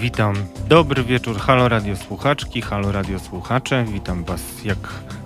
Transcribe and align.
Witam. 0.00 0.34
Dobry 0.68 1.04
wieczór, 1.04 1.38
Halo 1.38 1.68
Radio 1.68 1.96
Słuchaczki, 1.96 2.62
Halo 2.62 2.92
Radio 2.92 3.18
Słuchacze. 3.18 3.84
Witam 3.92 4.24
Was 4.24 4.40
jak 4.64 4.78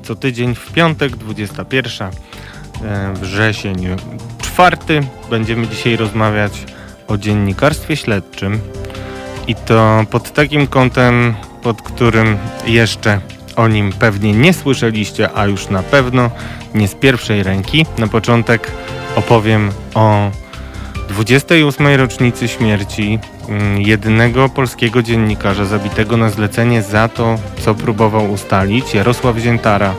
co 0.02 0.14
tydzień 0.14 0.54
w 0.54 0.72
piątek, 0.72 1.16
21 1.16 2.10
e, 2.84 3.12
wrzesień, 3.14 3.86
czwarty. 4.38 5.00
Będziemy 5.30 5.68
dzisiaj 5.68 5.96
rozmawiać 5.96 6.52
o 7.08 7.16
dziennikarstwie 7.16 7.96
śledczym 7.96 8.60
i 9.46 9.54
to 9.54 10.04
pod 10.10 10.32
takim 10.32 10.66
kątem, 10.66 11.34
pod 11.62 11.82
którym 11.82 12.36
jeszcze 12.66 13.20
o 13.56 13.68
nim 13.68 13.92
pewnie 13.92 14.32
nie 14.32 14.52
słyszeliście, 14.52 15.28
a 15.34 15.46
już 15.46 15.68
na 15.68 15.82
pewno 15.82 16.30
nie 16.74 16.88
z 16.88 16.94
pierwszej 16.94 17.42
ręki. 17.42 17.86
Na 17.98 18.06
początek 18.06 18.70
opowiem 19.16 19.70
o 19.94 20.30
28. 21.08 21.86
rocznicy 21.86 22.48
śmierci 22.48 23.18
mm, 23.48 23.82
jedynego 23.82 24.48
polskiego 24.48 25.02
dziennikarza 25.02 25.64
zabitego 25.64 26.16
na 26.16 26.30
zlecenie 26.30 26.82
za 26.82 27.08
to, 27.08 27.38
co 27.60 27.74
próbował 27.74 28.32
ustalić, 28.32 28.94
Jarosław 28.94 29.36
Ziętara, 29.36 29.94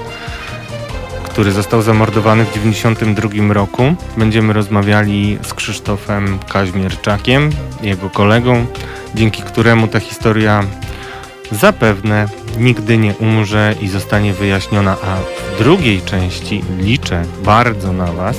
który 1.23 1.51
został 1.51 1.81
zamordowany 1.81 2.45
w 2.45 2.49
1992 2.49 3.53
roku. 3.53 3.95
Będziemy 4.17 4.53
rozmawiali 4.53 5.37
z 5.43 5.53
Krzysztofem 5.53 6.39
Kaźmierczakiem, 6.49 7.49
jego 7.81 8.09
kolegą, 8.09 8.65
dzięki 9.15 9.43
któremu 9.43 9.87
ta 9.87 9.99
historia 9.99 10.63
zapewne 11.51 12.27
nigdy 12.57 12.97
nie 12.97 13.13
umrze 13.13 13.75
i 13.81 13.87
zostanie 13.87 14.33
wyjaśniona, 14.33 14.91
a 14.91 15.15
w 15.15 15.57
drugiej 15.57 16.01
części 16.01 16.63
liczę 16.79 17.23
bardzo 17.43 17.93
na 17.93 18.11
Was, 18.11 18.37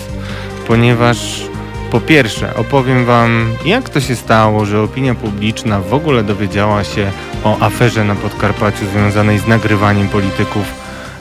ponieważ 0.66 1.46
po 1.90 2.00
pierwsze, 2.00 2.54
opowiem 2.54 3.04
Wam, 3.04 3.54
jak 3.64 3.88
to 3.88 4.00
się 4.00 4.16
stało, 4.16 4.64
że 4.64 4.80
opinia 4.80 5.14
publiczna 5.14 5.80
w 5.80 5.94
ogóle 5.94 6.22
dowiedziała 6.22 6.84
się 6.84 7.12
o 7.44 7.58
aferze 7.60 8.04
na 8.04 8.14
Podkarpaciu 8.14 8.86
związanej 8.86 9.38
z 9.38 9.46
nagrywaniem 9.46 10.08
polityków 10.08 10.64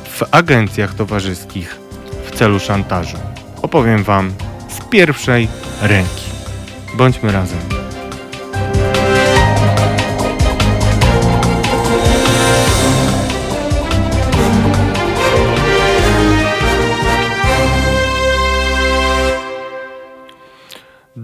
w 0.03 0.23
agencjach 0.31 0.93
towarzyskich 0.93 1.80
w 2.25 2.31
celu 2.31 2.59
szantażu. 2.59 3.17
Opowiem 3.61 4.03
Wam 4.03 4.33
z 4.69 4.89
pierwszej 4.89 5.47
ręki. 5.81 6.25
Bądźmy 6.97 7.31
razem. 7.31 7.74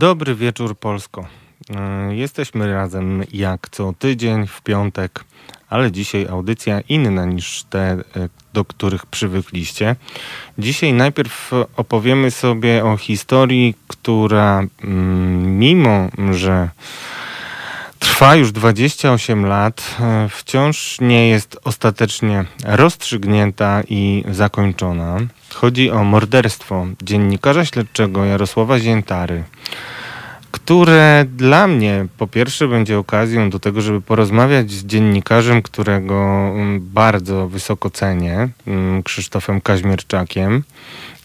Dobry 0.02 0.35
wieczór 0.35 0.77
Polsko. 0.77 1.27
E, 1.75 2.16
jesteśmy 2.16 2.73
razem 2.73 3.23
jak 3.33 3.69
co 3.69 3.94
tydzień 3.99 4.47
w 4.47 4.61
piątek, 4.61 5.23
ale 5.69 5.91
dzisiaj 5.91 6.27
audycja 6.27 6.81
inna 6.89 7.25
niż 7.25 7.63
te, 7.63 7.80
e, 7.80 7.99
do 8.53 8.66
których 8.66 9.05
przywykliście. 9.05 9.95
Dzisiaj 10.57 10.94
najpierw 10.94 11.52
opowiemy 11.75 12.31
sobie 12.31 12.85
o 12.85 12.97
historii, 12.97 13.75
która 13.88 14.63
mm, 14.83 15.59
mimo, 15.59 16.09
że 16.31 16.69
trwa 17.99 18.35
już 18.35 18.52
28 18.52 19.45
lat, 19.45 19.95
e, 19.99 20.29
wciąż 20.29 20.97
nie 21.02 21.29
jest 21.29 21.57
ostatecznie 21.63 22.45
rozstrzygnięta 22.66 23.83
i 23.89 24.23
zakończona. 24.31 25.17
Chodzi 25.53 25.91
o 25.91 26.03
morderstwo 26.03 26.88
dziennikarza 27.03 27.66
śledczego 27.66 28.25
Jarosława 28.25 28.80
Ziętary, 28.80 29.44
które 30.52 31.25
dla 31.35 31.67
mnie 31.67 32.05
po 32.17 32.27
pierwsze 32.27 32.67
będzie 32.67 32.97
okazją 32.97 33.49
do 33.49 33.59
tego, 33.59 33.81
żeby 33.81 34.02
porozmawiać 34.02 34.72
z 34.72 34.85
dziennikarzem, 34.85 35.61
którego 35.61 36.16
mm, 36.16 36.79
bardzo 36.94 37.47
wysoko 37.47 37.90
cenię, 37.90 38.50
mm, 38.67 39.03
Krzysztofem 39.03 39.61
Kaźmierczakiem. 39.61 40.63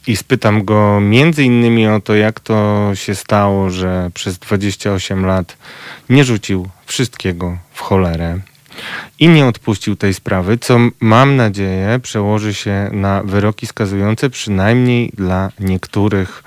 I 0.06 0.16
spytam 0.16 0.65
go 0.65 1.00
między 1.00 1.44
innymi 1.44 1.88
o 1.88 2.00
to, 2.00 2.15
jak 2.15 2.41
to 2.41 2.91
się 2.94 3.15
stało, 3.15 3.70
że 3.70 4.10
przez 4.15 4.38
28 4.38 5.26
lat 5.26 5.56
nie 6.10 6.25
rzucił 6.25 6.69
wszystkiego 6.86 7.59
w 7.72 7.81
cholerę 7.81 8.41
i 9.19 9.28
nie 9.28 9.47
odpuścił 9.47 9.97
tej 9.97 10.14
sprawy, 10.14 10.59
co 10.59 10.78
mam 11.00 11.37
nadzieję 11.37 12.00
przełoży 12.03 12.54
się 12.54 12.91
na 12.92 13.22
wyroki 13.22 13.66
skazujące 13.66 14.31
przynajmniej 14.31 15.12
dla 15.14 15.50
niektórych 15.60 16.42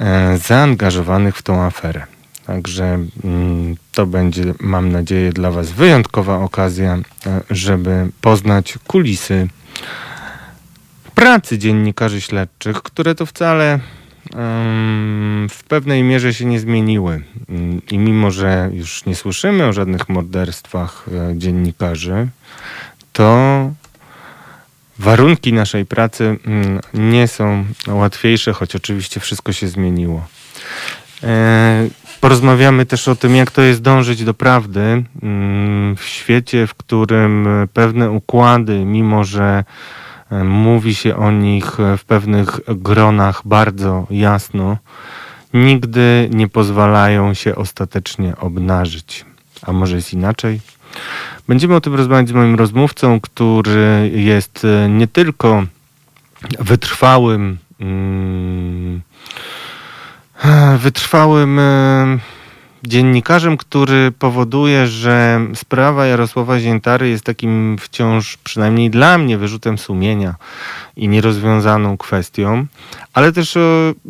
e, 0.00 0.38
zaangażowanych 0.38 1.36
w 1.36 1.42
tą 1.42 1.62
aferę. 1.62 2.06
Także 2.46 2.98
mm, 3.24 3.76
to 3.92 4.06
będzie, 4.06 4.54
mam 4.60 4.92
nadzieję, 4.92 5.32
dla 5.32 5.50
Was 5.50 5.70
wyjątkowa 5.70 6.38
okazja, 6.38 6.98
e, 7.26 7.40
żeby 7.50 8.08
poznać 8.20 8.78
kulisy 8.86 9.48
pracy 11.14 11.58
dziennikarzy 11.58 12.20
śledczych, 12.20 12.82
które 12.82 13.14
to 13.14 13.26
wcale 13.26 13.78
w 15.50 15.64
pewnej 15.68 16.02
mierze 16.02 16.34
się 16.34 16.44
nie 16.44 16.60
zmieniły. 16.60 17.22
I 17.90 17.98
mimo, 17.98 18.30
że 18.30 18.70
już 18.72 19.04
nie 19.04 19.14
słyszymy 19.14 19.66
o 19.66 19.72
żadnych 19.72 20.08
morderstwach 20.08 21.06
e, 21.08 21.38
dziennikarzy, 21.38 22.28
to 23.12 23.70
warunki 24.98 25.52
naszej 25.52 25.86
pracy 25.86 26.36
mm, 26.46 26.80
nie 26.94 27.28
są 27.28 27.64
łatwiejsze, 27.86 28.52
choć 28.52 28.76
oczywiście 28.76 29.20
wszystko 29.20 29.52
się 29.52 29.68
zmieniło. 29.68 30.26
E, 31.22 31.88
porozmawiamy 32.20 32.86
też 32.86 33.08
o 33.08 33.16
tym, 33.16 33.36
jak 33.36 33.50
to 33.50 33.62
jest 33.62 33.82
dążyć 33.82 34.24
do 34.24 34.34
prawdy 34.34 35.04
mm, 35.22 35.96
w 35.96 36.04
świecie, 36.04 36.66
w 36.66 36.74
którym 36.74 37.48
pewne 37.72 38.10
układy, 38.10 38.84
mimo 38.84 39.24
że 39.24 39.64
Mówi 40.44 40.94
się 40.94 41.16
o 41.16 41.30
nich 41.30 41.76
w 41.98 42.04
pewnych 42.04 42.60
gronach 42.68 43.42
bardzo 43.44 44.06
jasno. 44.10 44.76
Nigdy 45.54 46.28
nie 46.32 46.48
pozwalają 46.48 47.34
się 47.34 47.54
ostatecznie 47.56 48.36
obnażyć. 48.36 49.24
A 49.62 49.72
może 49.72 49.96
jest 49.96 50.12
inaczej? 50.12 50.60
Będziemy 51.48 51.74
o 51.74 51.80
tym 51.80 51.94
rozmawiać 51.94 52.28
z 52.28 52.32
moim 52.32 52.54
rozmówcą, 52.54 53.20
który 53.20 54.10
jest 54.14 54.66
nie 54.88 55.06
tylko 55.06 55.64
wytrwałym, 56.58 57.58
mm, 57.80 59.02
wytrwałym 60.78 61.60
dziennikarzem, 62.84 63.56
który 63.56 64.12
powoduje, 64.18 64.86
że 64.86 65.40
sprawa 65.54 66.06
Jarosława 66.06 66.60
Ziętary 66.60 67.08
jest 67.08 67.24
takim 67.24 67.76
wciąż, 67.80 68.36
przynajmniej 68.36 68.90
dla 68.90 69.18
mnie, 69.18 69.38
wyrzutem 69.38 69.78
sumienia 69.78 70.34
i 70.98 71.08
nierozwiązaną 71.08 71.96
kwestią, 71.96 72.66
ale 73.12 73.32
też 73.32 73.52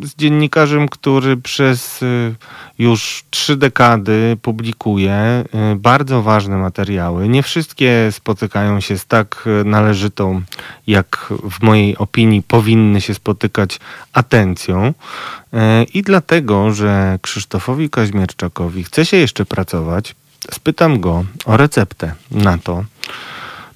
z 0.01 0.15
dziennikarzem, 0.17 0.89
który 0.89 1.37
przez 1.37 2.01
y, 2.01 2.35
już 2.79 3.23
trzy 3.29 3.57
dekady 3.57 4.37
publikuje 4.41 5.43
y, 5.73 5.75
bardzo 5.75 6.21
ważne 6.21 6.57
materiały. 6.57 7.29
Nie 7.29 7.43
wszystkie 7.43 8.07
spotykają 8.11 8.79
się 8.79 8.97
z 8.97 9.05
tak 9.05 9.49
należytą, 9.65 10.41
jak 10.87 11.33
w 11.51 11.63
mojej 11.63 11.97
opinii 11.97 12.43
powinny 12.43 13.01
się 13.01 13.13
spotykać 13.13 13.79
atencją. 14.13 14.93
I 15.93 16.01
dlatego, 16.01 16.71
że 16.73 17.19
Krzysztofowi 17.21 17.89
Kaźmierczakowi 17.89 18.83
chce 18.83 19.05
się 19.05 19.17
jeszcze 19.17 19.45
pracować, 19.45 20.15
spytam 20.51 20.99
go 20.99 21.25
o 21.45 21.57
receptę 21.57 22.13
na 22.31 22.57
to, 22.57 22.83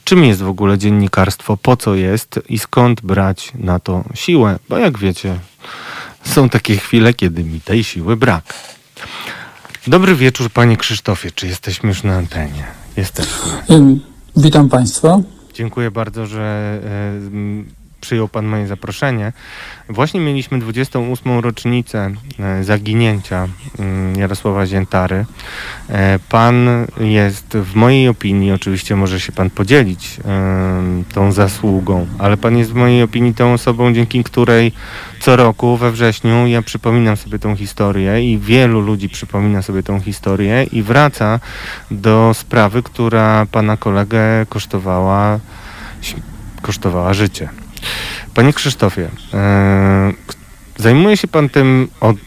czym 0.03 0.23
jest 0.23 0.41
w 0.41 0.47
ogóle 0.47 0.77
dziennikarstwo, 0.77 1.57
po 1.57 1.77
co 1.77 1.95
jest 1.95 2.39
i 2.49 2.59
skąd 2.59 3.01
brać 3.01 3.51
na 3.55 3.79
to 3.79 4.03
siłę. 4.13 4.59
Bo 4.69 4.77
jak 4.77 4.97
wiecie, 4.97 5.39
są 6.23 6.49
takie 6.49 6.77
chwile, 6.77 7.13
kiedy 7.13 7.43
mi 7.43 7.61
tej 7.61 7.83
siły 7.83 8.17
brak. 8.17 8.53
Dobry 9.87 10.15
wieczór, 10.15 10.49
panie 10.49 10.77
Krzysztofie. 10.77 11.31
Czy 11.31 11.47
jesteśmy 11.47 11.89
już 11.89 12.03
na 12.03 12.15
antenie? 12.15 12.63
Jesteśmy. 12.97 13.51
Witam 14.37 14.69
państwa. 14.69 15.19
Dziękuję 15.53 15.91
bardzo, 15.91 16.25
że 16.25 16.79
przyjął 18.03 18.27
Pan 18.27 18.45
moje 18.45 18.67
zaproszenie. 18.67 19.33
Właśnie 19.89 20.19
mieliśmy 20.19 20.59
28. 20.59 21.39
rocznicę 21.39 22.11
e, 22.39 22.63
zaginięcia 22.63 23.47
mm, 23.79 24.15
Jarosława 24.19 24.65
Ziętary. 24.65 25.25
E, 25.89 26.19
pan 26.29 26.67
jest 26.99 27.57
w 27.57 27.75
mojej 27.75 28.07
opinii, 28.07 28.51
oczywiście 28.51 28.95
może 28.95 29.19
się 29.19 29.31
Pan 29.31 29.49
podzielić 29.49 30.19
tą 31.13 31.31
zasługą, 31.31 32.07
ale 32.19 32.37
Pan 32.37 32.57
jest 32.57 32.71
w 32.71 32.75
mojej 32.75 33.03
opinii 33.03 33.33
tą 33.33 33.53
osobą, 33.53 33.93
dzięki 33.93 34.23
której 34.23 34.71
co 35.19 35.35
roku 35.35 35.77
we 35.77 35.91
wrześniu 35.91 36.47
ja 36.47 36.61
przypominam 36.61 37.17
sobie 37.17 37.39
tą 37.39 37.55
historię 37.55 38.33
i 38.33 38.37
wielu 38.37 38.81
ludzi 38.81 39.09
przypomina 39.09 39.61
sobie 39.61 39.83
tą 39.83 39.99
historię 39.99 40.63
i 40.63 40.83
wraca 40.83 41.39
do 41.91 42.31
sprawy, 42.33 42.83
która 42.83 43.45
Pana 43.51 43.77
kolegę 43.77 44.45
kosztowała 44.49 45.39
kosztowała 46.61 47.13
życie. 47.13 47.62
Panie 48.33 48.53
Krzysztofie, 48.53 49.09
e, 49.33 50.13
zajmuje 50.77 51.17
się 51.17 51.27
Pan 51.27 51.49
tym 51.49 51.87
od 51.99 52.17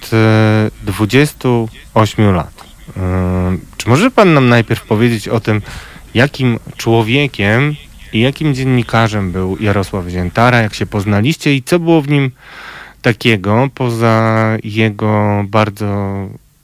28 0.82 2.24
e, 2.24 2.32
lat. 2.32 2.64
E, 2.96 3.56
Czy 3.76 3.88
może 3.88 4.10
pan 4.10 4.34
nam 4.34 4.48
najpierw 4.48 4.86
powiedzieć 4.86 5.28
o 5.28 5.40
tym, 5.40 5.62
jakim 6.14 6.58
człowiekiem 6.76 7.74
i 8.12 8.20
jakim 8.20 8.54
dziennikarzem 8.54 9.32
był 9.32 9.56
Jarosław 9.60 10.08
Ziętara, 10.08 10.58
jak 10.58 10.74
się 10.74 10.86
poznaliście 10.86 11.54
i 11.54 11.62
co 11.62 11.78
było 11.78 12.02
w 12.02 12.08
nim 12.08 12.30
takiego, 13.02 13.68
poza 13.74 14.48
jego 14.64 15.44
bardzo 15.48 16.16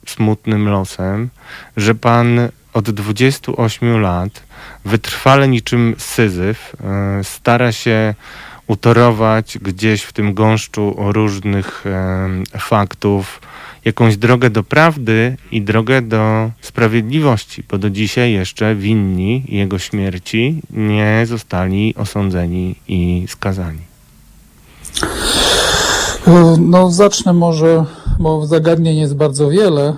smutnym 0.05 0.69
losem, 0.69 1.29
że 1.77 1.95
pan 1.95 2.49
od 2.73 2.89
28 2.89 4.01
lat 4.01 4.43
wytrwale 4.85 5.47
niczym 5.47 5.95
syzyf 5.97 6.75
stara 7.23 7.71
się 7.71 8.13
utorować 8.67 9.57
gdzieś 9.61 10.01
w 10.01 10.13
tym 10.13 10.33
gąszczu 10.33 10.95
różnych 10.97 11.85
e, 11.87 12.59
faktów 12.59 13.41
jakąś 13.85 14.17
drogę 14.17 14.49
do 14.49 14.63
prawdy 14.63 15.37
i 15.51 15.61
drogę 15.61 16.01
do 16.01 16.51
sprawiedliwości, 16.61 17.63
bo 17.71 17.77
do 17.77 17.89
dzisiaj 17.89 18.31
jeszcze 18.31 18.75
winni 18.75 19.43
jego 19.47 19.79
śmierci 19.79 20.61
nie 20.69 21.23
zostali 21.27 21.95
osądzeni 21.95 22.75
i 22.87 23.25
skazani. 23.29 23.81
E, 26.27 26.55
no, 26.59 26.91
zacznę 26.91 27.33
może, 27.33 27.85
bo 28.19 28.47
zagadnień 28.47 28.97
jest 28.97 29.15
bardzo 29.15 29.49
wiele. 29.49 29.95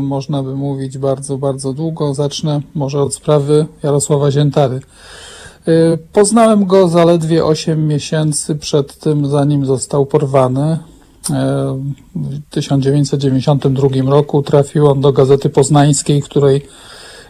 Można 0.00 0.42
by 0.42 0.56
mówić 0.56 0.98
bardzo, 0.98 1.38
bardzo 1.38 1.72
długo. 1.72 2.14
Zacznę 2.14 2.60
może 2.74 3.02
od 3.02 3.14
sprawy 3.14 3.66
Jarosława 3.82 4.30
Ziętary. 4.30 4.80
Y, 5.68 5.98
poznałem 6.12 6.66
go 6.66 6.88
zaledwie 6.88 7.44
8 7.44 7.86
miesięcy 7.86 8.54
przed 8.56 8.98
tym, 8.98 9.26
zanim 9.26 9.66
został 9.66 10.06
porwany. 10.06 10.72
Y, 10.72 11.32
w 12.14 12.40
1992 12.50 13.88
roku 14.10 14.42
trafił 14.42 14.86
on 14.86 15.00
do 15.00 15.12
Gazety 15.12 15.50
Poznańskiej, 15.50 16.22
w 16.22 16.24
której 16.24 16.68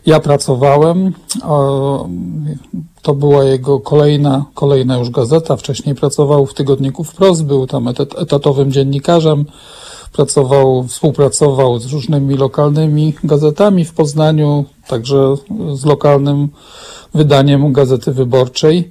ja 0.07 0.21
pracowałem. 0.21 1.13
To 3.03 3.15
była 3.15 3.45
jego 3.45 3.81
kolejna, 3.81 4.45
kolejna 4.55 4.99
już 4.99 5.11
gazeta. 5.11 5.57
Wcześniej 5.57 5.95
pracował 5.95 6.47
w 6.47 6.55
tygodniku 6.55 7.05
Wprost, 7.05 7.45
był 7.45 7.67
tam 7.67 7.89
etatowym 7.89 8.73
dziennikarzem. 8.73 9.45
Pracował, 10.13 10.85
współpracował 10.89 11.79
z 11.79 11.93
różnymi 11.93 12.37
lokalnymi 12.37 13.15
gazetami 13.25 13.85
w 13.85 13.95
Poznaniu, 13.95 14.65
także 14.89 15.35
z 15.75 15.85
lokalnym 15.85 16.49
wydaniem 17.15 17.73
Gazety 17.73 18.13
Wyborczej. 18.13 18.91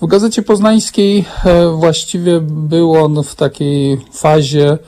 W 0.00 0.06
Gazecie 0.06 0.42
Poznańskiej 0.42 1.24
e, 1.44 1.68
właściwie 1.68 2.40
był 2.40 2.94
on 2.94 3.22
w 3.22 3.34
takiej 3.34 4.00
fazie 4.12 4.78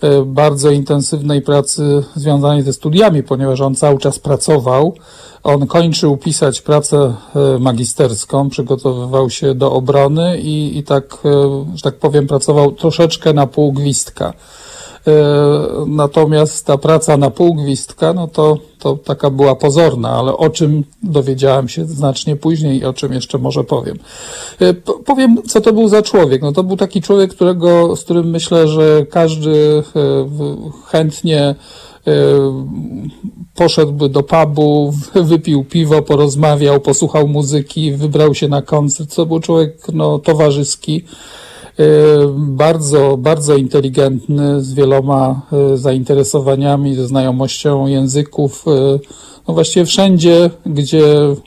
e, 0.00 0.22
bardzo 0.24 0.70
intensywnej 0.70 1.42
pracy 1.42 2.04
związanej 2.16 2.62
ze 2.62 2.72
studiami, 2.72 3.22
ponieważ 3.22 3.60
on 3.60 3.74
cały 3.74 3.98
czas 3.98 4.18
pracował. 4.18 4.94
On 5.42 5.66
kończył 5.66 6.16
pisać 6.16 6.60
pracę 6.60 7.14
e, 7.34 7.58
magisterską, 7.58 8.50
przygotowywał 8.50 9.30
się 9.30 9.54
do 9.54 9.72
obrony 9.72 10.38
i, 10.40 10.78
i 10.78 10.82
tak, 10.82 11.18
że 11.74 11.82
tak 11.82 11.94
powiem, 11.94 12.26
pracował 12.26 12.72
troszeczkę 12.72 13.32
na 13.32 13.46
pół 13.46 13.72
gwizdka. 13.72 14.32
E, 15.08 15.84
natomiast 15.86 16.66
ta 16.66 16.78
praca 16.78 17.16
na 17.16 17.30
pół 17.30 17.54
gwizdka, 17.54 18.12
no 18.12 18.28
to, 18.28 18.58
to 18.78 18.96
taka 18.96 19.30
była 19.30 19.54
pozorna, 19.54 20.10
ale 20.10 20.36
o 20.36 20.50
czym 20.50 20.84
dowiedziałem 21.02 21.68
się 21.68 21.84
znacznie 21.84 22.36
później 22.36 22.78
i 22.78 22.84
o 22.84 22.92
czym 22.92 23.12
jeszcze 23.12 23.38
może 23.38 23.64
powiem. 23.64 23.98
E, 24.60 24.74
powiem, 25.04 25.42
co 25.48 25.60
to 25.60 25.72
był 25.72 25.88
za 25.88 26.02
człowiek. 26.02 26.42
No 26.42 26.52
to 26.52 26.62
był 26.62 26.76
taki 26.76 27.02
człowiek, 27.02 27.30
którego, 27.30 27.96
z 27.96 28.04
którym 28.04 28.30
myślę, 28.30 28.68
że 28.68 29.06
każdy 29.10 29.82
e, 29.96 30.26
chętnie 30.86 31.54
poszedłby 33.54 34.08
do 34.08 34.22
pubu, 34.22 34.92
wypił 35.14 35.64
piwo, 35.64 36.02
porozmawiał, 36.02 36.80
posłuchał 36.80 37.28
muzyki, 37.28 37.92
wybrał 37.92 38.34
się 38.34 38.48
na 38.48 38.62
koncert. 38.62 39.16
To 39.16 39.26
był 39.26 39.40
człowiek 39.40 39.86
no, 39.92 40.18
towarzyski. 40.18 41.04
Y, 41.80 41.84
bardzo, 42.36 43.16
bardzo 43.16 43.56
inteligentny, 43.56 44.62
z 44.62 44.74
wieloma 44.74 45.42
y, 45.72 45.76
zainteresowaniami, 45.76 46.94
ze 46.94 47.06
znajomością 47.06 47.86
języków. 47.86 48.64
Y, 48.66 49.00
no 49.48 49.54
właściwie 49.54 49.86
wszędzie, 49.86 50.50
gdzie, 50.66 51.04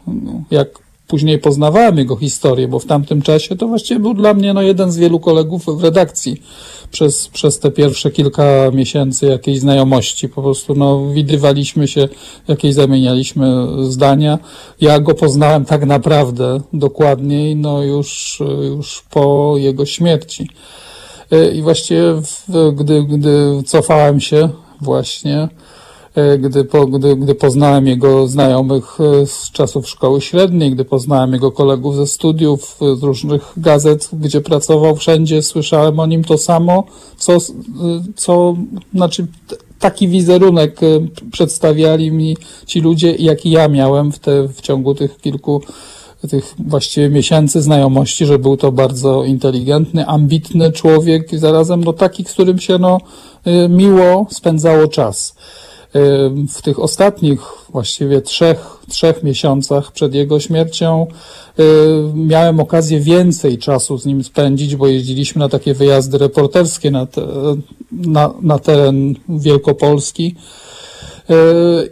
no, 0.08 0.32
jak 0.52 0.81
później 1.12 1.40
poznawałem 1.40 1.98
jego 1.98 2.16
historię, 2.16 2.68
bo 2.68 2.80
w 2.80 2.86
tamtym 2.86 3.22
czasie 3.22 3.56
to 3.56 3.68
właściwie 3.68 4.00
był 4.00 4.14
dla 4.14 4.34
mnie 4.34 4.54
no, 4.54 4.62
jeden 4.62 4.92
z 4.92 4.98
wielu 4.98 5.20
kolegów 5.20 5.66
w 5.66 5.84
redakcji 5.84 6.42
przez, 6.92 7.28
przez 7.28 7.60
te 7.60 7.72
pierwsze 7.72 8.12
kilka 8.12 8.72
miesięcy 8.74 9.26
jakiejś 9.26 9.60
znajomości. 9.60 10.30
Po 10.30 10.42
prostu 10.42 10.76
no, 10.76 11.12
widywaliśmy 11.14 11.88
się, 11.88 12.08
jakieś 12.48 12.74
zamienialiśmy 12.74 13.68
zdania. 13.90 14.40
Ja 14.82 15.00
go 15.00 15.14
poznałem 15.14 15.66
tak 15.66 15.86
naprawdę 15.86 16.62
dokładniej 16.74 17.56
no, 17.56 17.84
już, 17.84 18.40
już 18.70 19.04
po 19.10 19.54
jego 19.58 19.86
śmierci. 19.86 20.50
I 21.54 21.62
właściwie 21.62 22.04
gdy, 22.74 23.04
gdy 23.04 23.64
cofałem 23.66 24.20
się 24.20 24.50
właśnie, 24.82 25.36
E, 25.44 25.50
gdy, 26.40 26.64
po, 26.64 26.88
gdy, 26.88 27.16
gdy 27.16 27.36
poznałem 27.36 27.88
jego 27.88 28.28
znajomych 28.28 28.98
e, 29.02 29.26
z 29.26 29.52
czasów 29.52 29.90
szkoły 29.90 30.22
średniej, 30.22 30.72
gdy 30.72 30.86
poznałem 30.86 31.34
jego 31.34 31.52
kolegów 31.52 31.96
ze 31.96 32.08
studiów, 32.08 32.78
e, 32.82 32.96
z 32.96 33.04
różnych 33.04 33.54
gazet, 33.58 34.10
gdzie 34.14 34.42
pracował 34.42 34.96
wszędzie, 34.96 35.42
słyszałem 35.42 36.00
o 36.00 36.06
nim 36.06 36.24
to 36.24 36.38
samo, 36.38 36.84
co, 37.18 37.38
co 38.16 38.56
znaczy 38.94 39.28
taki 39.80 40.08
wizerunek 40.08 40.80
przedstawiali 41.32 42.12
mi 42.12 42.38
ci 42.66 42.82
ludzie, 42.82 43.16
jaki 43.16 43.52
ja 43.52 43.68
miałem 43.68 44.12
w, 44.12 44.20
te, 44.20 44.48
w 44.48 44.62
ciągu 44.62 44.96
tych 44.96 45.18
kilku 45.18 45.62
tych 46.30 46.56
właściwie 46.60 47.10
miesięcy 47.10 47.62
znajomości, 47.62 48.26
że 48.26 48.40
był 48.40 48.58
to 48.58 48.72
bardzo 48.72 49.24
inteligentny, 49.24 50.06
ambitny 50.06 50.72
człowiek 50.72 51.34
i 51.34 51.38
zarazem 51.38 51.84
no 51.84 51.94
taki, 51.94 52.24
z 52.24 52.32
którym 52.34 52.60
się 52.60 52.78
no 52.78 52.98
miło 53.70 54.28
spędzało 54.30 54.88
czas 54.88 55.36
w 56.54 56.62
tych 56.62 56.80
ostatnich 56.80 57.42
właściwie 57.70 58.22
trzech, 58.22 58.78
trzech 58.90 59.24
miesiącach 59.24 59.92
przed 59.92 60.14
jego 60.14 60.40
śmiercią 60.40 61.08
miałem 62.16 62.60
okazję 62.60 63.00
więcej 63.00 63.58
czasu 63.58 63.98
z 63.98 64.06
nim 64.06 64.24
spędzić, 64.24 64.76
bo 64.76 64.88
jeździliśmy 64.88 65.40
na 65.40 65.50
takie 65.50 65.74
wyjazdy 65.74 66.18
reporterskie 66.18 66.92
na, 66.92 67.06
te, 67.06 67.28
na, 67.92 68.34
na 68.42 68.60
teren 68.60 69.16
Wielkopolski. 69.30 70.36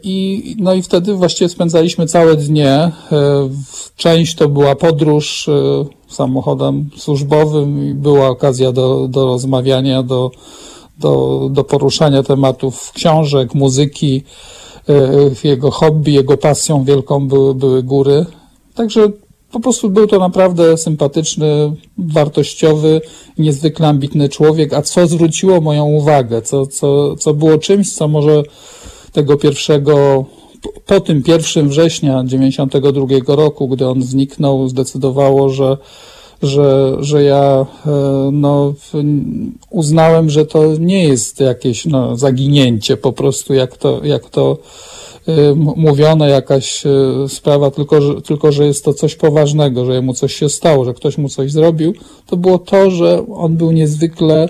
I, 0.04 0.56
no 0.60 0.74
i 0.74 0.82
wtedy 0.82 1.14
właściwie 1.14 1.50
spędzaliśmy 1.50 2.06
całe 2.06 2.36
dnie. 2.36 2.92
Część 3.96 4.36
to 4.36 4.50
była 4.50 4.76
podróż 4.76 5.50
samochodem 6.08 6.90
służbowym 6.98 7.90
i 7.90 7.94
była 7.94 8.28
okazja 8.28 8.72
do, 8.72 9.08
do 9.08 9.26
rozmawiania, 9.26 10.04
do, 10.04 10.32
do, 11.00 11.48
do 11.52 11.64
poruszania 11.64 12.24
tematów 12.24 12.92
książek, 12.92 13.56
muzyki. 13.56 14.24
E, 14.90 15.48
jego 15.48 15.72
hobby, 15.72 16.14
jego 16.14 16.38
pasją 16.38 16.84
wielką 16.84 17.28
były, 17.28 17.56
były 17.56 17.84
góry. 17.84 18.26
Także 18.76 19.12
po 19.52 19.60
prostu 19.60 19.90
był 19.90 20.08
to 20.08 20.20
naprawdę 20.20 20.78
sympatyczny, 20.78 21.74
wartościowy, 21.98 23.02
niezwykle 23.38 23.88
ambitny 23.88 24.30
człowiek. 24.30 24.74
A 24.74 24.82
co 24.82 25.08
zwróciło 25.08 25.62
moją 25.62 25.86
uwagę, 25.86 26.42
co, 26.42 26.68
co, 26.68 27.16
co 27.16 27.34
było 27.34 27.58
czymś, 27.58 27.94
co 27.94 28.08
może 28.08 28.44
tego 29.12 29.38
pierwszego, 29.38 30.26
po 30.86 31.00
tym 31.00 31.24
1 31.28 31.70
września 31.70 32.24
92 32.26 33.36
roku, 33.36 33.68
gdy 33.68 33.88
on 33.88 34.02
zniknął, 34.02 34.70
zdecydowało, 34.70 35.50
że 35.50 35.78
że, 36.42 36.98
że 37.00 37.24
ja 37.24 37.66
e, 37.86 37.90
no, 38.32 38.74
uznałem, 39.70 40.30
że 40.30 40.46
to 40.46 40.78
nie 40.80 41.04
jest 41.04 41.40
jakieś 41.40 41.86
no, 41.86 42.18
zaginięcie 42.18 42.98
po 42.98 43.12
prostu, 43.14 43.54
jak 43.54 43.78
to, 43.78 44.02
jak 44.04 44.30
to 44.30 44.58
e, 45.28 45.56
mówiono, 45.56 46.28
jakaś 46.28 46.86
e, 46.86 46.90
sprawa, 47.28 47.72
tylko 47.72 48.02
że, 48.02 48.22
tylko 48.22 48.52
że 48.52 48.66
jest 48.66 48.86
to 48.86 48.94
coś 48.94 49.16
poważnego, 49.16 49.86
że 49.86 50.02
mu 50.02 50.14
coś 50.14 50.36
się 50.36 50.50
stało, 50.50 50.86
że 50.86 50.94
ktoś 50.94 51.18
mu 51.18 51.30
coś 51.30 51.52
zrobił, 51.52 51.94
to 52.26 52.38
było 52.38 52.60
to, 52.60 52.92
że 52.92 53.26
on 53.36 53.58
był 53.58 53.72
niezwykle 53.72 54.50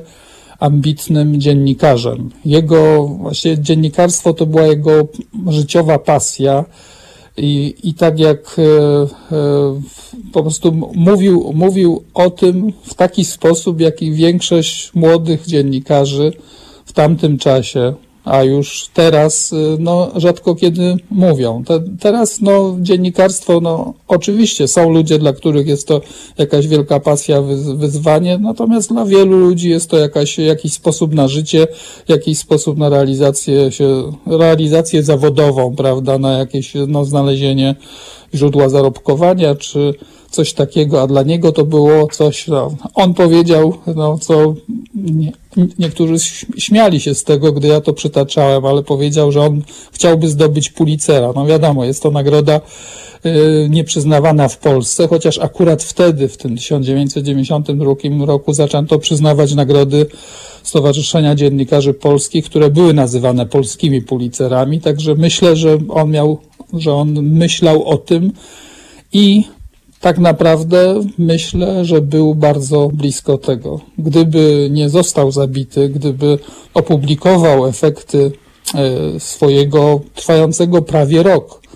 ambitnym 0.59 1.41
dziennikarzem. 1.41 2.29
Jego, 2.45 3.07
właśnie 3.07 3.59
dziennikarstwo 3.59 4.33
to 4.33 4.45
była 4.45 4.63
jego 4.63 5.07
życiowa 5.47 5.99
pasja, 5.99 6.65
i, 7.39 7.75
i 7.83 7.93
tak 7.93 8.19
jak 8.19 8.55
e, 8.59 8.61
e, 9.35 9.81
po 10.33 10.41
prostu 10.41 10.91
mówił, 10.95 11.51
mówił 11.55 12.03
o 12.13 12.29
tym 12.29 12.73
w 12.83 12.93
taki 12.93 13.25
sposób, 13.25 13.81
jaki 13.81 14.11
większość 14.11 14.91
młodych 14.95 15.45
dziennikarzy 15.45 16.33
w 16.85 16.93
tamtym 16.93 17.37
czasie, 17.37 17.93
a 18.25 18.43
już 18.43 18.89
teraz 18.93 19.53
y, 19.53 19.77
no, 19.79 20.11
rzadko 20.15 20.55
kiedy 20.55 20.97
mówią. 21.11 21.63
Te, 21.63 21.79
teraz 21.99 22.41
no, 22.41 22.77
dziennikarstwo, 22.79 23.59
no, 23.61 23.93
oczywiście 24.07 24.67
są 24.67 24.89
ludzie, 24.89 25.19
dla 25.19 25.33
których 25.33 25.67
jest 25.67 25.87
to 25.87 26.01
jakaś 26.37 26.67
wielka 26.67 26.99
pasja, 26.99 27.41
wyzwanie, 27.75 28.37
natomiast 28.37 28.89
dla 28.89 29.05
wielu 29.05 29.37
ludzi 29.37 29.69
jest 29.69 29.89
to 29.89 29.97
jakaś, 29.97 30.37
jakiś 30.37 30.73
sposób 30.73 31.13
na 31.13 31.27
życie, 31.27 31.67
jakiś 32.07 32.39
sposób 32.39 32.77
na 32.77 32.89
realizację, 32.89 33.71
się, 33.71 34.11
realizację 34.25 35.03
zawodową, 35.03 35.75
prawda, 35.75 36.17
na 36.17 36.37
jakieś 36.37 36.73
no, 36.87 37.05
znalezienie 37.05 37.75
źródła 38.33 38.69
zarobkowania, 38.69 39.55
czy 39.55 39.93
coś 40.31 40.53
takiego, 40.53 41.01
a 41.01 41.07
dla 41.07 41.23
niego 41.23 41.51
to 41.51 41.65
było 41.65 42.07
coś, 42.07 42.47
no, 42.47 42.71
on 42.95 43.13
powiedział, 43.13 43.73
no, 43.95 44.17
co 44.17 44.53
nie, 44.95 45.31
niektórzy 45.79 46.15
śmiali 46.57 46.99
się 46.99 47.15
z 47.15 47.23
tego, 47.23 47.51
gdy 47.51 47.67
ja 47.67 47.81
to 47.81 47.93
przytaczałem, 47.93 48.65
ale 48.65 48.83
powiedział, 48.83 49.31
że 49.31 49.41
on 49.41 49.61
chciałby 49.91 50.27
zdobyć 50.27 50.69
Pulitzera. 50.69 51.31
No 51.35 51.45
wiadomo, 51.45 51.85
jest 51.85 52.03
to 52.03 52.11
nagroda 52.11 52.61
y, 53.25 53.67
nieprzyznawana 53.69 54.47
w 54.47 54.57
Polsce, 54.57 55.07
chociaż 55.07 55.39
akurat 55.39 55.83
wtedy, 55.83 56.27
w 56.27 56.37
tym 56.37 56.55
1992 56.55 58.25
roku, 58.25 58.53
zaczęto 58.53 58.99
przyznawać 58.99 59.53
nagrody 59.53 60.05
Stowarzyszenia 60.63 61.35
Dziennikarzy 61.35 61.93
Polskich, 61.93 62.45
które 62.45 62.69
były 62.69 62.93
nazywane 62.93 63.45
polskimi 63.45 64.01
Pulitzerami, 64.01 64.81
także 64.81 65.15
myślę, 65.15 65.55
że 65.55 65.77
on 65.89 66.11
miał, 66.11 66.37
że 66.73 66.93
on 66.93 67.23
myślał 67.23 67.83
o 67.85 67.97
tym 67.97 68.31
i 69.13 69.43
tak 69.99 70.17
naprawdę 70.17 71.01
myślę, 71.17 71.85
że 71.85 72.01
był 72.01 72.35
bardzo 72.35 72.89
blisko 72.93 73.37
tego. 73.37 73.79
Gdyby 73.97 74.67
nie 74.71 74.89
został 74.89 75.31
zabity, 75.31 75.89
gdyby 75.89 76.39
opublikował 76.73 77.67
efekty 77.67 78.31
e, 78.75 79.19
swojego 79.19 79.99
trwającego 80.15 80.81
prawie 80.81 81.23
rok 81.23 81.68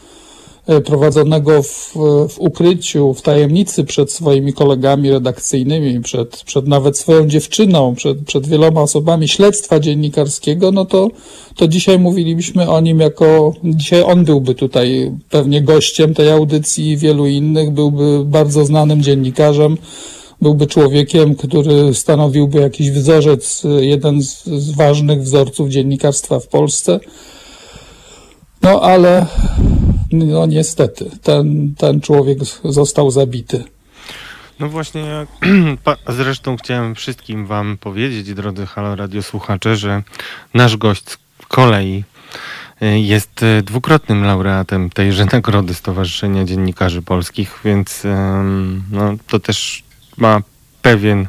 prowadzonego 0.86 1.64
w, 1.64 1.94
w 2.30 2.40
ukryciu, 2.40 3.14
w 3.14 3.22
tajemnicy 3.22 3.84
przed 3.84 4.12
swoimi 4.12 4.54
kolegami 4.54 5.12
redakcyjnymi, 5.12 6.02
przed, 6.02 6.44
przed 6.46 6.68
nawet 6.68 6.98
swoją 6.98 7.28
dziewczyną, 7.28 7.96
przed, 7.96 8.18
przed 8.26 8.48
wieloma 8.48 8.82
osobami 8.82 9.28
śledztwa 9.28 9.80
dziennikarskiego, 9.80 10.72
no 10.72 10.86
to, 10.86 11.10
to 11.56 11.68
dzisiaj 11.68 12.00
mówilibyśmy 12.00 12.70
o 12.70 12.82
nim 12.82 13.00
jako, 13.00 13.54
dzisiaj 13.64 14.04
on 14.04 14.26
byłby 14.26 14.56
tutaj 14.56 15.12
pewnie 15.30 15.62
gościem 15.62 16.14
tej 16.14 16.32
audycji 16.32 16.90
i 16.90 16.98
wielu 16.98 17.28
innych, 17.28 17.72
byłby 17.72 18.26
bardzo 18.26 18.66
znanym 18.66 19.04
dziennikarzem, 19.04 19.78
byłby 20.42 20.68
człowiekiem, 20.68 21.36
który 21.36 21.94
stanowiłby 21.94 22.60
jakiś 22.60 22.92
wzorzec, 22.92 23.64
jeden 23.80 24.24
z, 24.24 24.44
z 24.46 24.72
ważnych 24.72 25.22
wzorców 25.22 25.70
dziennikarstwa 25.70 26.40
w 26.40 26.48
Polsce. 26.48 27.00
No 28.64 28.82
ale 28.82 29.26
no 30.12 30.46
niestety, 30.46 31.12
ten, 31.24 31.76
ten 31.78 32.02
człowiek 32.02 32.40
został 32.64 33.12
zabity. 33.12 33.64
No 34.60 34.70
właśnie, 34.70 35.04
zresztą 36.18 36.58
chciałem 36.58 36.96
wszystkim 36.96 37.46
wam 37.46 37.78
powiedzieć, 37.78 38.34
drodzy 38.34 38.66
Halo 38.66 38.96
Radio 38.96 39.24
słuchacze, 39.24 39.76
że 39.76 40.04
nasz 40.54 40.78
gość 40.78 41.10
z 41.10 41.18
kolei 41.48 42.04
y, 42.82 43.00
jest 43.00 43.44
y, 43.44 43.62
dwukrotnym 43.62 44.24
laureatem 44.24 44.90
tejże 44.90 45.26
nagrody 45.26 45.74
Stowarzyszenia 45.74 46.46
Dziennikarzy 46.46 47.02
Polskich, 47.02 47.60
więc 47.66 48.04
no, 48.92 49.16
to 49.28 49.40
też 49.40 49.84
ma 50.18 50.42
pewien, 50.82 51.28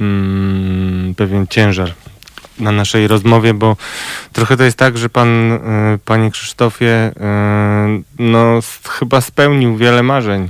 mm, 0.00 1.14
pewien 1.14 1.46
ciężar 1.46 1.94
na 2.60 2.72
naszej 2.72 3.08
rozmowie, 3.08 3.54
bo 3.54 3.76
trochę 4.32 4.56
to 4.56 4.64
jest 4.64 4.76
tak, 4.76 4.98
że 4.98 5.08
pan, 5.08 5.52
y, 5.52 5.58
panie 6.04 6.30
Krzysztofie, 6.30 7.10
y, 7.10 8.02
no 8.18 8.60
chyba 8.88 9.20
spełnił 9.20 9.76
wiele 9.76 10.02
marzeń 10.02 10.48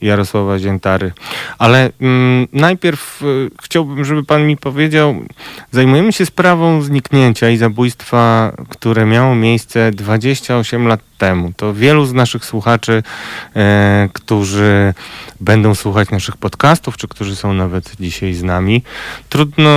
Jarosława 0.00 0.58
Ziętary. 0.58 1.12
Ale 1.58 1.90
mm, 2.00 2.48
najpierw 2.52 3.22
chciałbym, 3.62 4.04
żeby 4.04 4.24
pan 4.24 4.46
mi 4.46 4.56
powiedział, 4.56 5.14
zajmujemy 5.70 6.12
się 6.12 6.26
sprawą 6.26 6.82
zniknięcia 6.82 7.50
i 7.50 7.56
zabójstwa, 7.56 8.52
które 8.68 9.06
miało 9.06 9.34
miejsce 9.34 9.90
28 9.90 10.86
lat 10.86 11.00
temu. 11.18 11.52
To 11.56 11.74
wielu 11.74 12.04
z 12.04 12.12
naszych 12.12 12.44
słuchaczy, 12.44 13.02
e, 13.56 14.08
którzy 14.12 14.94
będą 15.40 15.74
słuchać 15.74 16.10
naszych 16.10 16.36
podcastów, 16.36 16.96
czy 16.96 17.08
którzy 17.08 17.36
są 17.36 17.54
nawet 17.54 17.96
dzisiaj 18.00 18.34
z 18.34 18.42
nami, 18.42 18.82
trudno, 19.28 19.70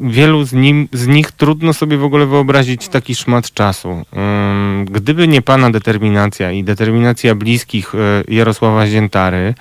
wielu 0.00 0.44
z, 0.44 0.52
nim, 0.52 0.88
z 0.92 1.06
nich 1.06 1.32
trudno 1.32 1.72
sobie 1.72 1.96
w 1.96 2.04
ogóle 2.04 2.26
wyobrazić 2.26 2.88
taki 2.88 3.14
szmat 3.14 3.52
czasu. 3.52 4.04
Gdyby 4.84 5.28
nie 5.28 5.42
pana 5.42 5.70
determinacja 5.70 6.52
i 6.52 6.64
determinacja 6.64 7.34
bliskich 7.34 7.94
e, 7.94 7.98
Jarosława 8.36 8.86
Ziętary, 8.86 9.54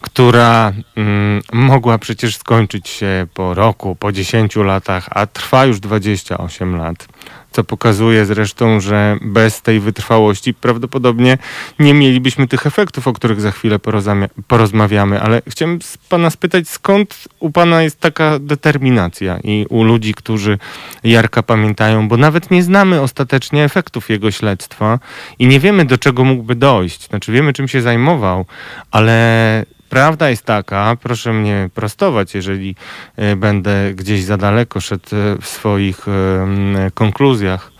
która 0.00 0.72
mm, 0.96 1.42
mogła 1.52 1.98
przecież 1.98 2.36
skończyć 2.36 2.88
się 2.88 3.26
po 3.34 3.54
roku, 3.54 3.96
po 3.96 4.12
10 4.12 4.56
latach, 4.56 5.08
a 5.10 5.26
trwa 5.26 5.64
już 5.64 5.80
28 5.80 6.76
lat 6.76 7.08
co 7.52 7.64
pokazuje 7.64 8.26
zresztą, 8.26 8.80
że 8.80 9.16
bez 9.22 9.62
tej 9.62 9.80
wytrwałości 9.80 10.54
prawdopodobnie 10.54 11.38
nie 11.78 11.94
mielibyśmy 11.94 12.48
tych 12.48 12.66
efektów, 12.66 13.08
o 13.08 13.12
których 13.12 13.40
za 13.40 13.50
chwilę 13.50 13.78
porozmawiamy. 14.48 15.20
Ale 15.20 15.42
chciałem 15.48 15.82
z 15.82 15.98
Pana 15.98 16.30
spytać, 16.30 16.68
skąd 16.68 17.28
u 17.38 17.50
Pana 17.50 17.82
jest 17.82 18.00
taka 18.00 18.38
determinacja 18.38 19.38
i 19.44 19.66
u 19.68 19.84
ludzi, 19.84 20.14
którzy 20.14 20.58
Jarka 21.04 21.42
pamiętają, 21.42 22.08
bo 22.08 22.16
nawet 22.16 22.50
nie 22.50 22.62
znamy 22.62 23.00
ostatecznie 23.00 23.64
efektów 23.64 24.10
jego 24.10 24.30
śledztwa 24.30 24.98
i 25.38 25.46
nie 25.46 25.60
wiemy, 25.60 25.84
do 25.84 25.98
czego 25.98 26.24
mógłby 26.24 26.54
dojść. 26.54 27.08
Znaczy, 27.08 27.32
wiemy, 27.32 27.52
czym 27.52 27.68
się 27.68 27.82
zajmował, 27.82 28.46
ale 28.90 29.64
Prawda 29.92 30.30
jest 30.30 30.44
taka, 30.44 30.96
proszę 31.02 31.32
mnie 31.32 31.70
prostować, 31.74 32.34
jeżeli 32.34 32.76
e, 33.16 33.36
będę 33.36 33.94
gdzieś 33.94 34.24
za 34.24 34.36
daleko 34.36 34.80
szedł 34.80 35.16
e, 35.16 35.36
w 35.40 35.46
swoich 35.46 36.08
e, 36.08 36.90
konkluzjach. 36.94 37.72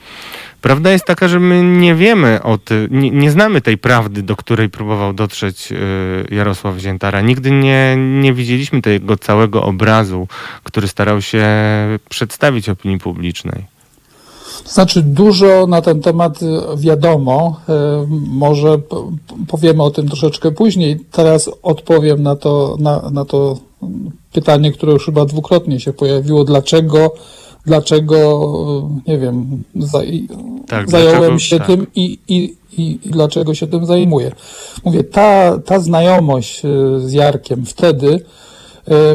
Prawda 0.61 0.91
jest 0.91 1.05
taka, 1.05 1.29
że 1.29 1.41
my 1.41 1.63
nie 1.63 1.95
wiemy 1.95 2.43
o 2.43 2.59
tym, 2.59 2.89
nie, 2.91 3.11
nie, 3.11 3.31
znamy 3.31 3.61
tej 3.61 3.79
prawdy, 3.79 4.23
do 4.23 4.37
której 4.37 4.69
próbował 4.69 5.13
dotrzeć 5.13 5.73
Jarosław 6.31 6.79
Ziętara. 6.79 7.21
Nigdy 7.21 7.51
nie, 7.51 7.97
nie 7.97 8.33
widzieliśmy 8.33 8.83
tego 8.83 9.17
całego 9.17 9.63
obrazu, 9.63 10.29
który 10.63 10.89
starał 10.89 11.23
się 11.23 11.47
przedstawić 12.09 12.69
opinii 12.69 12.99
publicznej. 12.99 13.72
Znaczy, 14.67 15.03
dużo 15.03 15.67
na 15.67 15.83
ten 15.83 16.01
temat 16.01 16.39
wiadomo. 16.77 17.61
E, 17.69 18.07
może 18.27 18.79
powiemy 19.49 19.83
o 19.83 19.91
tym 19.91 20.09
troszeczkę 20.09 20.51
później. 20.51 21.01
Teraz 21.11 21.51
odpowiem 21.63 22.23
na 22.23 22.37
to, 22.37 22.77
na, 22.81 23.11
na 23.11 23.25
to 23.25 23.57
pytanie, 24.33 24.73
które 24.73 24.93
już 24.93 25.07
chyba 25.07 25.25
dwukrotnie 25.25 25.81
się 25.81 25.93
pojawiło. 25.93 26.45
Dlaczego, 26.45 27.15
dlaczego 27.67 28.51
nie 29.07 29.19
wiem, 29.19 29.63
tak, 30.69 30.91
zająłem 30.91 31.21
dlaczego, 31.21 31.39
się 31.39 31.59
tak. 31.59 31.67
tym 31.67 31.87
i, 31.95 32.19
i, 32.29 32.57
i, 32.79 32.99
dlaczego 33.05 33.55
się 33.55 33.67
tym 33.67 33.87
zajmuję. 33.87 34.33
Mówię, 34.85 35.05
ta, 35.05 35.59
ta 35.59 35.81
znajomość 35.81 36.63
z 36.99 37.13
Jarkiem 37.13 37.67
wtedy, 37.67 38.21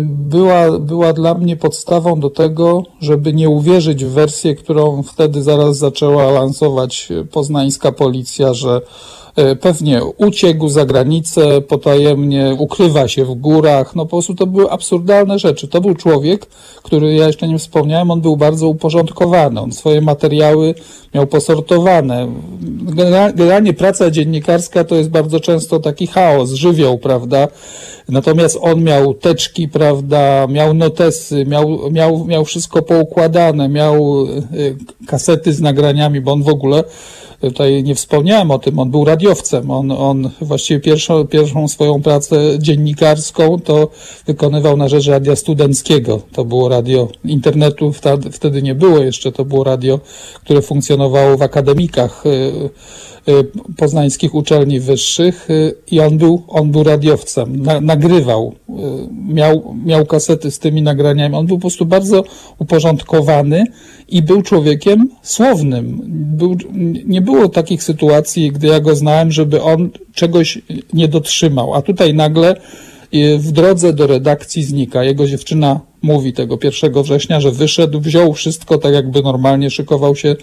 była, 0.01 0.79
była 0.79 1.13
dla 1.13 1.33
mnie 1.33 1.55
podstawą 1.55 2.19
do 2.19 2.29
tego, 2.29 2.83
żeby 3.01 3.33
nie 3.33 3.50
uwierzyć 3.50 4.05
w 4.05 4.09
wersję, 4.09 4.55
którą 4.55 5.03
wtedy 5.03 5.43
zaraz 5.43 5.77
zaczęła 5.77 6.31
lansować 6.31 7.09
poznańska 7.31 7.91
policja, 7.91 8.53
że 8.53 8.81
E, 9.26 9.26
pewnie 9.62 10.01
uciekł 10.03 10.70
za 10.70 10.86
granicę, 10.86 11.62
potajemnie 11.62 12.56
ukrywa 12.60 13.08
się 13.08 13.25
w 13.25 13.34
górach. 13.34 13.96
No 13.96 14.06
po 14.06 14.10
prostu 14.10 14.36
to 14.36 14.48
były 14.48 14.72
absurdalne 14.72 15.39
rzeczy. 15.39 15.67
To 15.67 15.82
był 15.82 15.96
człowiek, 15.96 16.46
który 16.84 17.15
ja 17.15 17.27
jeszcze 17.27 17.48
nie 17.48 17.58
wspomniałem, 17.58 18.12
on 18.12 18.22
był 18.22 18.38
bardzo 18.38 18.67
uporządkowany. 18.67 19.62
On 19.62 19.72
swoje 19.72 20.01
materiały 20.01 20.75
miał 21.13 21.27
posortowane. 21.27 22.27
Generalnie 23.34 23.74
praca 23.74 24.12
dziennikarska 24.12 24.84
to 24.84 24.96
jest 24.96 25.10
bardzo 25.10 25.39
często 25.39 25.79
taki 25.79 26.08
chaos, 26.08 26.51
żywioł, 26.51 26.98
prawda? 26.98 27.48
Natomiast 28.10 28.58
on 28.62 28.84
miał 28.84 29.13
teczki, 29.13 29.67
prawda, 29.67 30.48
miał 30.50 30.74
notesy, 30.74 31.46
miał, 31.46 31.91
miał, 31.91 32.25
miał 32.25 32.46
wszystko 32.46 32.82
poukładane, 32.82 33.70
miał 33.70 34.25
e, 34.25 35.06
kasety 35.08 35.53
z 35.53 35.62
nagraniami, 35.62 36.22
bo 36.22 36.32
on 36.32 36.44
w 36.44 36.50
ogóle 36.50 36.84
Tutaj 37.41 37.84
nie 37.84 37.96
wspomniałem 37.96 38.51
o 38.51 38.60
tym, 38.60 38.79
on 38.79 38.91
był 38.91 39.06
radiowcem. 39.06 39.72
On, 39.72 39.91
on 39.91 40.29
właściwie 40.41 40.79
pierwszą, 40.79 41.27
pierwszą 41.27 41.67
swoją 41.67 42.01
pracę 42.01 42.36
dziennikarską 42.60 43.60
to 43.60 43.89
wykonywał 44.27 44.77
na 44.77 44.88
rzecz 44.88 45.08
radia 45.08 45.36
studenckiego. 45.36 46.22
To 46.32 46.46
było 46.46 46.70
radio 46.70 47.08
internetu, 47.25 47.94
wtedy, 48.32 48.62
nie 48.62 48.75
było 48.75 49.00
jeszcze, 49.00 49.32
to 49.32 49.46
było 49.46 49.63
radio, 49.63 50.00
które 50.44 50.62
funkcjonowało 50.62 51.38
w 51.38 51.41
akademikach 51.41 52.25
y, 52.25 52.70
poznańskich 53.77 54.36
uczelni 54.36 54.79
wyższych 54.79 55.48
i 55.91 56.00
on 56.00 56.17
był, 56.17 56.44
on 56.48 56.72
był 56.72 56.84
radiowcem, 56.84 57.62
na, 57.63 57.82
nagrywał, 57.82 58.53
miał, 59.27 59.75
miał 59.86 60.06
kasety 60.06 60.51
z 60.51 60.60
tymi 60.60 60.82
nagraniami. 60.82 61.36
On 61.36 61.46
był 61.46 61.58
po 61.58 61.62
prostu 61.62 61.86
bardzo 61.86 62.24
uporządkowany 62.60 63.65
i 64.07 64.21
był 64.21 64.41
człowiekiem 64.41 65.09
słownym. 65.21 66.01
Był, 66.37 66.57
nie 67.05 67.21
było 67.21 67.49
takich 67.49 67.83
sytuacji, 67.83 68.51
gdy 68.51 68.67
ja 68.67 68.79
go 68.79 68.95
znałem, 68.95 69.31
żeby 69.31 69.61
on 69.61 69.89
czegoś 70.13 70.61
nie 70.93 71.07
dotrzymał, 71.07 71.73
a 71.73 71.81
tutaj 71.81 72.13
nagle 72.13 72.55
w 73.37 73.51
drodze 73.51 73.93
do 73.93 74.07
redakcji 74.07 74.63
znika. 74.63 75.03
Jego 75.03 75.27
dziewczyna 75.27 75.79
mówi 76.01 76.33
tego 76.33 76.59
1 76.63 77.03
września, 77.03 77.39
że 77.39 77.51
wyszedł, 77.51 77.99
wziął 77.99 78.33
wszystko 78.33 78.77
tak 78.77 78.93
jakby 78.93 79.21
normalnie, 79.21 79.69
szykował 79.69 80.15
się 80.15 80.35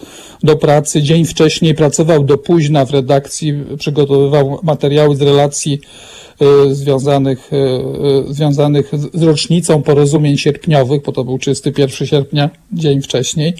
do 0.42 0.56
pracy. 0.56 1.02
Dzień 1.02 1.24
wcześniej 1.24 1.74
pracował 1.74 2.24
do 2.24 2.38
późna 2.38 2.84
w 2.84 2.90
redakcji, 2.90 3.54
przygotowywał 3.78 4.58
materiały 4.62 5.16
z 5.16 5.22
relacji 5.22 5.80
y, 5.80 6.23
związanych, 6.72 7.52
y, 7.52 7.56
y, 8.30 8.34
związanych 8.34 8.90
z 9.14 9.22
rocznicą 9.22 9.82
porozumień 9.82 10.38
sierpniowych, 10.38 11.02
bo 11.02 11.12
to 11.12 11.24
był 11.24 11.38
31 11.38 12.06
sierpnia, 12.06 12.50
dzień 12.72 13.02
wcześniej. 13.02 13.54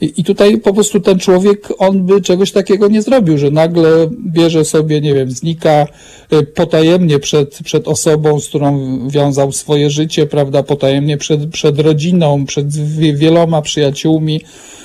I 0.00 0.24
tutaj 0.24 0.58
po 0.58 0.74
prostu 0.74 1.00
ten 1.00 1.18
człowiek, 1.18 1.68
on 1.78 2.06
by 2.06 2.20
czegoś 2.20 2.52
takiego 2.52 2.88
nie 2.88 3.02
zrobił, 3.02 3.38
że 3.38 3.50
nagle 3.50 4.10
bierze 4.26 4.64
sobie, 4.64 5.00
nie 5.00 5.14
wiem, 5.14 5.30
znika 5.30 5.86
y, 6.32 6.42
potajemnie 6.42 7.18
przed, 7.18 7.58
przed 7.64 7.88
osobą, 7.88 8.40
z 8.40 8.48
którą 8.48 8.98
wiązał 9.08 9.52
swoje 9.52 9.90
życie, 9.90 10.26
prawda, 10.26 10.62
potajemnie 10.62 11.16
przed, 11.16 11.50
przed 11.50 11.80
rodziną, 11.80 12.46
przed 12.46 12.76
wieloma 13.16 13.62
przyjaciółmi 13.62 14.36
y, 14.36 14.83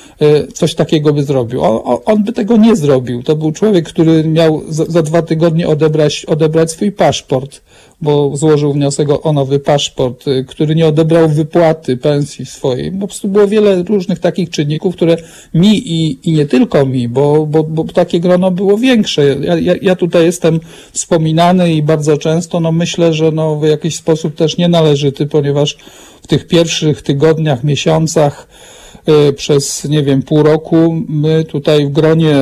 coś 0.53 0.75
takiego 0.75 1.13
by 1.13 1.23
zrobił. 1.23 1.63
On, 1.63 1.97
on, 2.05 2.23
by 2.23 2.33
tego 2.33 2.57
nie 2.57 2.75
zrobił. 2.75 3.23
To 3.23 3.35
był 3.35 3.51
człowiek, 3.51 3.89
który 3.89 4.23
miał 4.23 4.61
za, 4.69 4.85
za, 4.85 5.01
dwa 5.01 5.21
tygodnie 5.21 5.67
odebrać, 5.67 6.25
odebrać 6.25 6.71
swój 6.71 6.91
paszport 6.91 7.61
bo 8.01 8.37
złożył 8.37 8.73
wniosek 8.73 9.25
o 9.25 9.33
nowy 9.33 9.59
paszport, 9.59 10.27
y, 10.27 10.45
który 10.47 10.75
nie 10.75 10.87
odebrał 10.87 11.29
wypłaty 11.29 11.97
pensji 11.97 12.45
swojej. 12.45 12.91
Po 12.91 13.07
prostu 13.07 13.27
było 13.27 13.47
wiele 13.47 13.83
różnych 13.83 14.19
takich 14.19 14.49
czynników, 14.49 14.95
które 14.95 15.17
mi 15.53 15.77
i, 15.77 16.29
i 16.29 16.33
nie 16.33 16.45
tylko 16.45 16.85
mi, 16.85 17.09
bo, 17.09 17.45
bo, 17.45 17.63
bo 17.63 17.83
takie 17.83 18.19
grono 18.19 18.51
było 18.51 18.77
większe. 18.77 19.25
Ja, 19.25 19.57
ja, 19.57 19.73
ja 19.81 19.95
tutaj 19.95 20.25
jestem 20.25 20.59
wspominany 20.91 21.73
i 21.73 21.83
bardzo 21.83 22.17
często 22.17 22.59
no 22.59 22.71
myślę, 22.71 23.13
że 23.13 23.31
no 23.31 23.55
w 23.55 23.67
jakiś 23.67 23.95
sposób 23.95 24.35
też 24.35 24.57
nienależyty, 24.57 25.25
ponieważ 25.25 25.77
w 26.21 26.27
tych 26.27 26.47
pierwszych 26.47 27.01
tygodniach, 27.01 27.63
miesiącach 27.63 28.47
Y, 28.47 28.78
przez, 29.35 29.85
nie 29.85 30.03
wiem, 30.03 30.23
pół 30.23 30.43
roku. 30.43 31.01
My 31.07 31.43
tutaj 31.43 31.85
w 31.85 31.89
gronie 31.89 32.35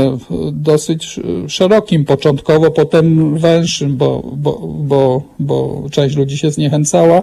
dosyć 0.52 1.20
szerokim, 1.48 2.06
początkowo, 2.06 2.72
potem 2.72 3.38
węższym, 3.38 3.98
bo, 3.98 4.24
bo, 4.36 4.68
bo, 4.68 5.22
bo 5.40 5.84
część 5.92 6.16
ludzi 6.16 6.38
się 6.38 6.52
zniechęcała. 6.52 7.22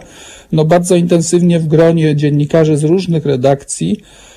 No 0.52 0.64
bardzo 0.64 0.96
intensywnie 0.96 1.60
w 1.60 1.66
gronie 1.66 2.16
dziennikarzy 2.16 2.76
z 2.76 2.84
różnych 2.84 3.26
redakcji 3.26 4.00
y, 4.00 4.33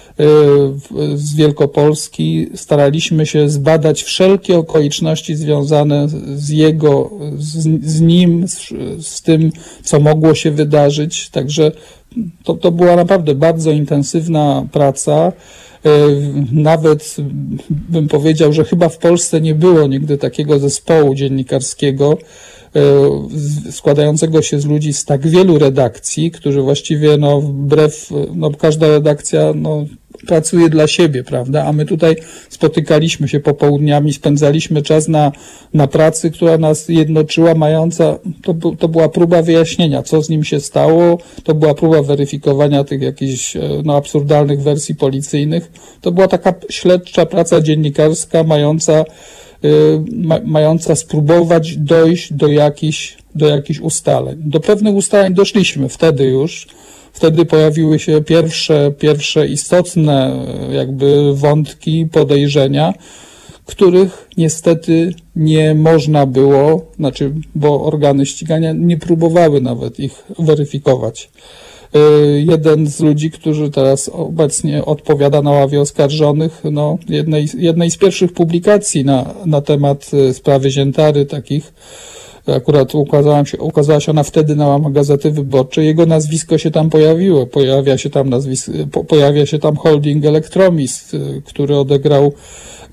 z 1.15 1.36
Wielkopolski 1.36 2.50
staraliśmy 2.55 3.25
się 3.25 3.50
zbadać 3.50 4.03
wszelkie 4.03 4.57
okoliczności 4.57 5.36
związane 5.36 6.07
z 6.36 6.50
jego, 6.50 7.12
z, 7.38 7.86
z 7.86 8.01
nim, 8.01 8.47
z, 8.47 8.69
z, 9.07 9.21
tym, 9.21 9.51
co 9.83 10.00
mogło 10.00 10.36
się 10.36 10.51
wydarzyć. 10.51 11.29
Także 11.29 11.71
to, 12.43 12.53
to 12.53 12.71
była 12.71 12.95
naprawdę 12.95 13.36
bardzo 13.36 13.71
intensywna 13.71 14.65
praca. 14.71 15.31
E, 15.86 15.91
nawet 16.51 17.15
bym 17.69 18.07
powiedział, 18.07 18.53
że 18.53 18.65
chyba 18.65 18.89
w 18.89 18.97
Polsce 18.97 19.41
nie 19.41 19.55
było 19.55 19.88
nigdy 19.88 20.17
takiego 20.17 20.59
zespołu 20.59 21.15
dziennikarskiego, 21.15 22.17
e, 22.75 23.71
składającego 23.71 24.41
się 24.41 24.59
z 24.59 24.65
ludzi 24.65 24.93
z 24.93 25.05
tak 25.05 25.27
wielu 25.27 25.59
redakcji, 25.59 26.31
którzy 26.31 26.62
właściwie 26.62 27.17
no, 27.17 27.41
wbrew, 27.41 28.09
no, 28.36 28.51
każda 28.51 28.88
redakcja 28.88 29.53
no, 29.55 29.86
pracuje 30.27 30.69
dla 30.69 30.88
siebie, 30.88 31.24
prawda? 31.24 31.65
A 31.65 31.74
my 31.74 31.86
tutaj 31.86 32.15
spotykaliśmy 32.50 33.27
się 33.27 33.39
popołudniami, 33.39 34.13
spędzaliśmy 34.13 34.81
czas 34.81 35.07
na, 35.07 35.31
na 35.74 35.88
pracy, 35.88 36.31
która 36.31 36.57
nas 36.57 36.89
jednoczyła, 36.89 37.55
mająca, 37.55 38.19
to, 38.43 38.53
to 38.79 38.88
była 38.88 39.09
próba 39.09 39.41
wyjaśnienia, 39.41 40.03
co 40.03 40.21
z 40.21 40.29
nim 40.29 40.43
się 40.43 40.59
stało, 40.59 41.17
to 41.43 41.55
była 41.55 41.74
próba 41.74 42.01
weryfikowania 42.03 42.83
tych 42.83 43.01
jakichś 43.01 43.55
e, 43.55 43.62
no, 43.86 43.95
absurdalnych 43.95 44.62
wersji 44.62 44.95
policyjnych. 44.95 45.71
To 46.01 46.12
była 46.12 46.27
taka 46.27 46.53
śledcza 46.69 47.25
praca 47.25 47.62
dziennikarska, 47.62 48.43
mająca, 48.43 49.06
yy, 49.63 50.03
ma, 50.12 50.39
mająca 50.45 50.95
spróbować 50.95 51.77
dojść 51.77 52.34
do 52.34 52.47
jakichś, 52.47 53.17
do 53.36 53.47
jakichś 53.47 53.80
ustaleń. 53.80 54.38
Do 54.45 54.60
pewnych 54.60 54.95
ustaleń 54.95 55.34
doszliśmy 55.34 55.89
wtedy 55.89 56.25
już, 56.25 56.67
Wtedy 57.13 57.46
pojawiły 57.46 58.00
się 58.00 58.22
pierwsze, 58.22 58.91
pierwsze 59.00 59.48
istotne 59.48 60.46
jakby 60.72 61.36
wątki, 61.36 62.06
podejrzenia, 62.12 62.93
których 63.65 64.28
niestety 64.38 65.13
nie 65.36 65.76
można 65.76 66.26
było, 66.26 66.86
znaczy, 66.96 67.34
bo 67.56 67.86
organy 67.86 68.26
ścigania 68.26 68.74
nie 68.74 68.98
próbowały 68.98 69.62
nawet 69.62 70.00
ich 70.00 70.24
weryfikować. 70.39 71.30
Y, 71.96 72.43
jeden 72.48 72.88
z 72.88 73.00
ludzi, 73.00 73.32
którzy 73.32 73.72
teraz 73.72 74.10
obecnie 74.13 74.86
odpowiada 74.86 75.41
na 75.41 75.52
ławie 75.52 75.82
oskarżonych, 75.82 76.62
no, 76.72 76.98
jednej, 77.10 77.48
jednej 77.58 77.91
z 77.91 77.98
pierwszych 77.98 78.34
publikacji 78.34 79.06
na, 79.06 79.34
na 79.46 79.62
temat 79.62 80.12
y, 80.13 80.34
sprawy 80.34 80.70
Ziętary, 80.70 81.26
takich 81.26 81.74
Akurat 82.55 82.95
ukazała 82.95 83.45
się, 83.45 83.57
ukazała 83.57 83.99
się 83.99 84.12
ona 84.12 84.23
wtedy 84.23 84.55
na 84.55 84.67
łamach 84.67 84.93
Gazety 84.93 85.31
Wyborczej. 85.31 85.86
Jego 85.86 86.05
nazwisko 86.05 86.57
się 86.57 86.71
tam 86.71 86.89
pojawiło. 86.89 87.45
Pojawia 87.45 87.97
się 87.97 88.10
tam 88.10 88.29
nazwisko, 88.29 88.71
pojawia 89.07 89.45
się 89.45 89.60
tam 89.60 89.75
holding 89.75 90.25
Elektromis, 90.25 91.13
y, 91.13 91.41
który 91.45 91.77
odegrał 91.77 92.33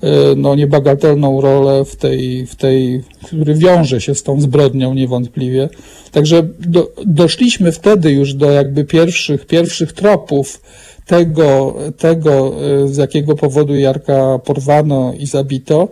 y, 0.03 0.07
no, 0.35 0.55
niebagatelną 0.55 1.41
rolę 1.41 1.85
w 1.85 1.95
tej, 1.95 2.45
w 2.45 2.55
tej, 2.55 3.03
który 3.25 3.53
wiąże 3.53 4.01
się 4.01 4.15
z 4.15 4.23
tą 4.23 4.41
zbrodnią 4.41 4.93
niewątpliwie. 4.93 5.69
Także 6.11 6.47
do, 6.59 6.91
doszliśmy 7.05 7.71
wtedy 7.71 8.11
już 8.11 8.33
do 8.33 8.51
jakby 8.51 8.83
pierwszych, 8.83 9.45
pierwszych 9.45 9.93
tropów 9.93 10.61
tego, 11.05 11.75
tego, 11.97 12.53
y, 12.83 12.93
z 12.93 12.97
jakiego 12.97 13.35
powodu 13.35 13.75
Jarka 13.75 14.39
porwano 14.39 15.13
i 15.19 15.25
zabito. 15.25 15.87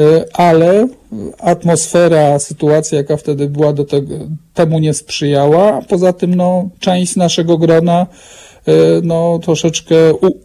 E, 0.00 0.24
ale 0.32 0.88
atmosfera, 1.38 2.38
sytuacja, 2.38 2.98
jaka 2.98 3.16
wtedy 3.16 3.48
była, 3.48 3.72
do 3.72 3.84
tego, 3.84 4.14
temu 4.54 4.78
nie 4.78 4.94
sprzyjała. 4.94 5.82
Poza 5.88 6.12
tym, 6.12 6.34
no, 6.34 6.68
część 6.80 7.16
naszego 7.16 7.58
grona 7.58 8.06
e, 8.66 8.72
no, 9.02 9.38
troszeczkę 9.42 9.96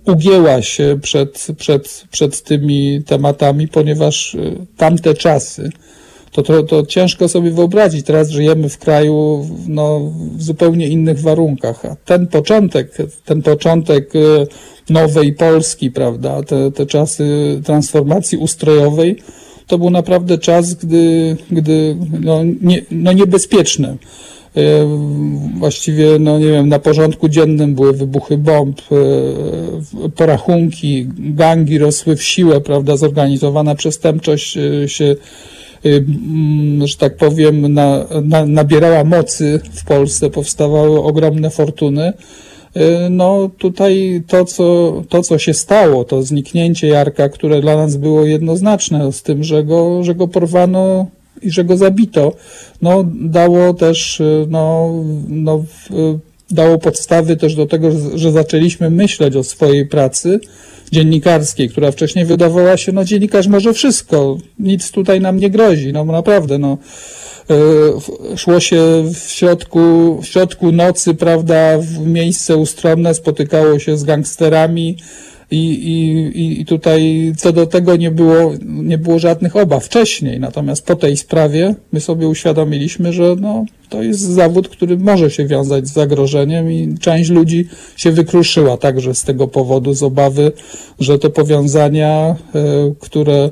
ugięła 0.06 0.62
się 0.62 1.00
przed, 1.02 1.48
przed, 1.58 2.04
przed 2.12 2.44
tymi 2.44 3.04
tematami, 3.04 3.68
ponieważ 3.68 4.36
e, 4.36 4.40
tamte 4.78 5.14
czasy, 5.14 5.70
to, 6.32 6.44
to, 6.44 6.64
to 6.64 6.86
ciężko 6.86 7.28
sobie 7.28 7.52
wyobrazić. 7.52 8.06
Teraz 8.06 8.30
żyjemy 8.30 8.70
w 8.70 8.78
kraju 8.78 9.46
no, 9.68 10.12
w 10.36 10.44
zupełnie 10.44 10.88
innych 10.88 11.22
warunkach. 11.22 11.86
A 11.86 11.96
ten 12.06 12.28
początek, 12.28 12.98
ten 13.26 13.42
początek 13.42 14.14
nowej 14.90 15.34
Polski, 15.34 15.92
prawda, 15.92 16.44
te, 16.44 16.72
te 16.72 16.86
czasy 16.86 17.26
transformacji 17.66 18.38
ustrojowej, 18.38 19.18
to 19.68 19.78
był 19.78 19.90
naprawdę 19.90 20.38
czas, 20.38 20.74
gdy, 20.74 21.38
gdy 21.52 21.98
no, 22.22 22.44
nie, 22.62 22.82
no 22.92 23.14
niebezpieczny. 23.14 23.98
E, 24.56 24.62
właściwie, 25.60 26.20
no 26.20 26.40
nie 26.40 26.48
wiem, 26.48 26.70
na 26.70 26.80
porządku 26.80 27.30
dziennym 27.30 27.76
były 27.76 27.94
wybuchy 27.94 28.38
bomb, 28.38 28.82
e, 28.82 30.10
porachunki, 30.10 31.08
gangi 31.18 31.78
rosły 31.78 32.16
w 32.16 32.24
siłę, 32.24 32.62
prawda, 32.62 32.98
zorganizowana 32.98 33.76
przestępczość 33.76 34.58
się, 34.88 35.16
że 36.86 36.98
tak 36.98 37.18
powiem, 37.18 37.74
na, 37.74 38.06
na, 38.24 38.46
nabierała 38.46 39.04
mocy 39.04 39.60
w 39.74 39.86
Polsce, 39.86 40.30
powstawały 40.30 41.04
ogromne 41.04 41.50
fortuny. 41.50 42.14
Y, 42.78 43.10
no 43.10 43.50
tutaj 43.58 44.24
to 44.28 44.46
co, 44.46 44.94
to, 45.10 45.24
co 45.24 45.38
się 45.38 45.54
stało, 45.54 46.04
to 46.04 46.24
zniknięcie 46.24 46.88
Jarka, 46.88 47.30
które 47.30 47.62
dla 47.62 47.76
nas 47.76 47.98
było 47.98 48.26
jednoznaczne 48.26 49.12
z 49.12 49.24
tym, 49.24 49.44
że 49.44 49.64
go, 49.64 50.04
że 50.04 50.16
go 50.16 50.28
porwano 50.28 51.08
i 51.42 51.52
że 51.52 51.64
go 51.64 51.78
zabito, 51.78 52.34
no 52.82 53.06
dało 53.22 53.74
też, 53.74 54.20
y, 54.20 54.46
no, 54.50 54.94
no, 55.28 55.64
dało 56.52 56.78
podstawy 56.78 57.38
też 57.38 57.56
do 57.56 57.66
tego, 57.66 57.92
że 58.16 58.32
zaczęliśmy 58.32 58.90
myśleć 58.90 59.36
o 59.36 59.44
swojej 59.44 59.86
pracy 59.86 60.40
dziennikarskiej, 60.92 61.70
która 61.70 61.92
wcześniej 61.92 62.26
wydawała 62.26 62.78
się, 62.78 62.92
no 62.92 63.06
dziennikarz 63.06 63.48
może 63.48 63.74
wszystko, 63.74 64.38
nic 64.60 64.92
tutaj 64.92 65.22
nam 65.22 65.38
nie 65.38 65.50
grozi, 65.50 65.94
no 65.94 66.06
naprawdę, 66.06 66.58
no. 66.58 66.78
E, 67.50 68.38
szło 68.38 68.60
się 68.60 69.04
w 69.14 69.32
środku, 69.32 70.20
w 70.22 70.26
środku 70.26 70.72
nocy, 70.72 71.14
prawda, 71.14 71.78
w 71.78 72.08
miejsce 72.08 72.58
ustronne, 72.58 73.14
spotykało 73.14 73.80
się 73.80 73.98
z 73.98 74.04
gangsterami, 74.04 74.98
I, 75.52 75.58
i, 75.58 76.62
I 76.62 76.66
tutaj 76.66 77.34
co 77.38 77.52
do 77.52 77.66
tego 77.66 77.96
nie 77.96 78.12
było, 78.12 78.54
nie 78.66 78.98
było 78.98 79.20
żadnych 79.20 79.56
obaw 79.56 79.86
wcześniej. 79.86 80.40
Natomiast 80.40 80.86
po 80.86 80.96
tej 80.96 81.18
sprawie 81.18 81.76
my 81.92 82.00
sobie 82.00 82.28
uświadomiliśmy, 82.28 83.14
że 83.14 83.36
no, 83.42 83.66
to 83.90 84.04
jest 84.04 84.20
zawód, 84.20 84.70
który 84.70 84.98
może 84.98 85.32
się 85.32 85.46
wiązać 85.46 85.88
z 85.88 85.94
zagrożeniem 85.94 86.72
i 86.72 86.96
część 87.00 87.30
ludzi 87.30 87.68
się 87.96 88.12
wykruszyła 88.12 88.78
także 88.78 89.16
z 89.16 89.24
tego 89.24 89.48
powodu, 89.48 89.94
z 89.94 90.04
obawy, 90.04 90.52
że 91.00 91.20
te 91.20 91.30
powiązania, 91.30 92.36
y, 92.56 92.96
które 93.00 93.50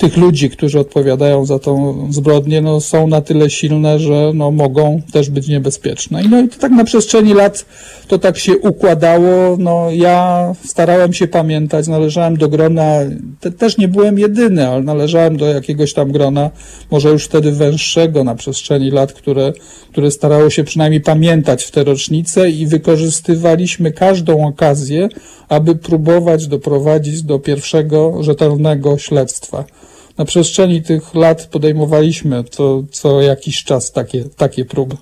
tych 0.00 0.16
ludzi, 0.16 0.50
którzy 0.50 0.80
odpowiadają 0.80 1.46
za 1.46 1.58
tą 1.58 2.06
zbrodnię, 2.10 2.60
no, 2.60 2.80
są 2.80 3.06
na 3.06 3.20
tyle 3.20 3.50
silne, 3.50 3.98
że 3.98 4.32
no, 4.34 4.50
mogą 4.50 5.02
też 5.12 5.30
być 5.30 5.48
niebezpieczne. 5.48 6.22
I 6.22 6.28
no 6.28 6.40
i 6.40 6.48
to 6.48 6.58
tak 6.58 6.72
na 6.72 6.84
przestrzeni 6.84 7.34
lat 7.34 7.64
to 8.08 8.18
tak 8.18 8.38
się 8.38 8.58
układało. 8.58 9.56
No, 9.58 9.86
ja 9.92 10.44
starałem 10.64 11.12
się 11.12 11.28
pamiętać, 11.28 11.88
należałem 11.88 12.36
do 12.36 12.48
grona, 12.48 12.92
te, 13.40 13.50
też 13.50 13.78
nie 13.78 13.88
byłem 13.88 14.18
jedyny, 14.18 14.68
ale 14.68 14.82
należałem 14.82 15.36
do 15.36 15.46
jakiegoś 15.46 15.92
tam 15.92 16.12
grona, 16.12 16.50
może 16.90 17.08
już 17.08 17.24
wtedy 17.24 17.52
węższego 17.52 18.24
na 18.24 18.34
przestrzeni 18.34 18.90
lat, 18.90 19.12
które, 19.12 19.52
które 19.90 20.10
starało 20.10 20.50
się 20.50 20.64
przynajmniej 20.64 21.00
pamiętać 21.00 21.64
w 21.64 21.70
te 21.70 21.84
rocznice 21.84 22.50
i 22.50 22.66
wykorzystywaliśmy 22.66 23.92
każdą 23.92 24.46
okazję, 24.46 25.08
aby 25.48 25.76
próbować 25.76 26.46
doprowadzić 26.46 27.22
do 27.22 27.38
pierwszego 27.38 28.22
rzetelnego 28.22 28.98
śledztwa 28.98 29.64
na 30.20 30.26
przestrzeni 30.26 30.82
tych 30.82 31.14
lat 31.14 31.46
podejmowaliśmy 31.46 32.44
co, 32.90 33.20
jakiś 33.20 33.64
czas 33.64 33.92
takie, 33.92 34.24
takie 34.24 34.64
próby. 34.64 34.96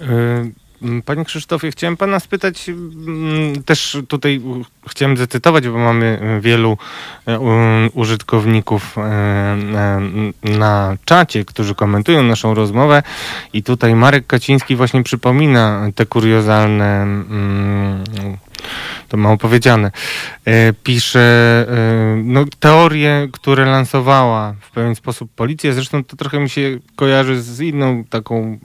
Y, 0.00 1.02
panie 1.04 1.24
Krzysztofie, 1.24 1.70
chciałem 1.70 1.96
pana 1.96 2.20
spytać, 2.20 2.68
mm, 2.68 3.62
też 3.62 3.98
tutaj 4.08 4.40
chciałem 4.88 5.16
zacytować, 5.16 5.68
bo 5.68 5.78
mamy 5.78 6.38
wielu 6.40 6.78
e, 7.26 7.38
użytkowników 7.94 8.96
na 10.42 10.96
czacie, 11.04 11.44
którzy 11.44 11.74
komentują 11.74 12.22
naszą 12.22 12.54
rozmowę 12.54 13.02
i 13.52 13.62
tutaj 13.62 13.94
Marek 13.94 14.26
Kaciński 14.26 14.76
właśnie 14.76 15.02
przypomina 15.02 15.90
te 15.94 16.06
kuriozalne 16.06 17.02
mm, 17.02 18.04
to 19.08 19.16
mało 19.16 19.36
powiedziane, 19.36 19.90
e, 20.44 20.72
pisze 20.72 21.20
e, 21.68 22.16
no, 22.24 22.44
teorie, 22.60 23.28
które 23.32 23.64
lansowała 23.64 24.54
w 24.60 24.70
pewien 24.70 24.94
sposób 24.94 25.30
policja. 25.36 25.72
Zresztą 25.72 26.04
to 26.04 26.16
trochę 26.16 26.40
mi 26.40 26.50
się 26.50 26.78
kojarzy 26.96 27.42
z 27.42 27.60
inną 27.60 28.04
taką 28.04 28.58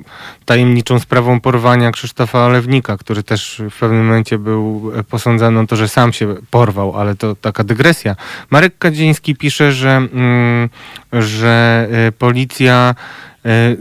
tajemniczą 0.45 0.99
sprawą 0.99 1.39
porwania 1.39 1.91
Krzysztofa 1.91 2.45
Olewnika, 2.45 2.97
który 2.97 3.23
też 3.23 3.61
w 3.71 3.79
pewnym 3.79 4.05
momencie 4.05 4.37
był 4.37 4.91
posądzany 5.09 5.59
o 5.59 5.67
to, 5.67 5.75
że 5.75 5.87
sam 5.87 6.13
się 6.13 6.35
porwał, 6.51 6.97
ale 6.97 7.15
to 7.15 7.35
taka 7.35 7.63
dygresja. 7.63 8.15
Marek 8.49 8.77
Kadziński 8.77 9.35
pisze, 9.35 9.71
że, 9.71 9.89
mm, 9.89 10.69
że 11.13 11.87
e, 11.91 12.11
policja 12.11 12.95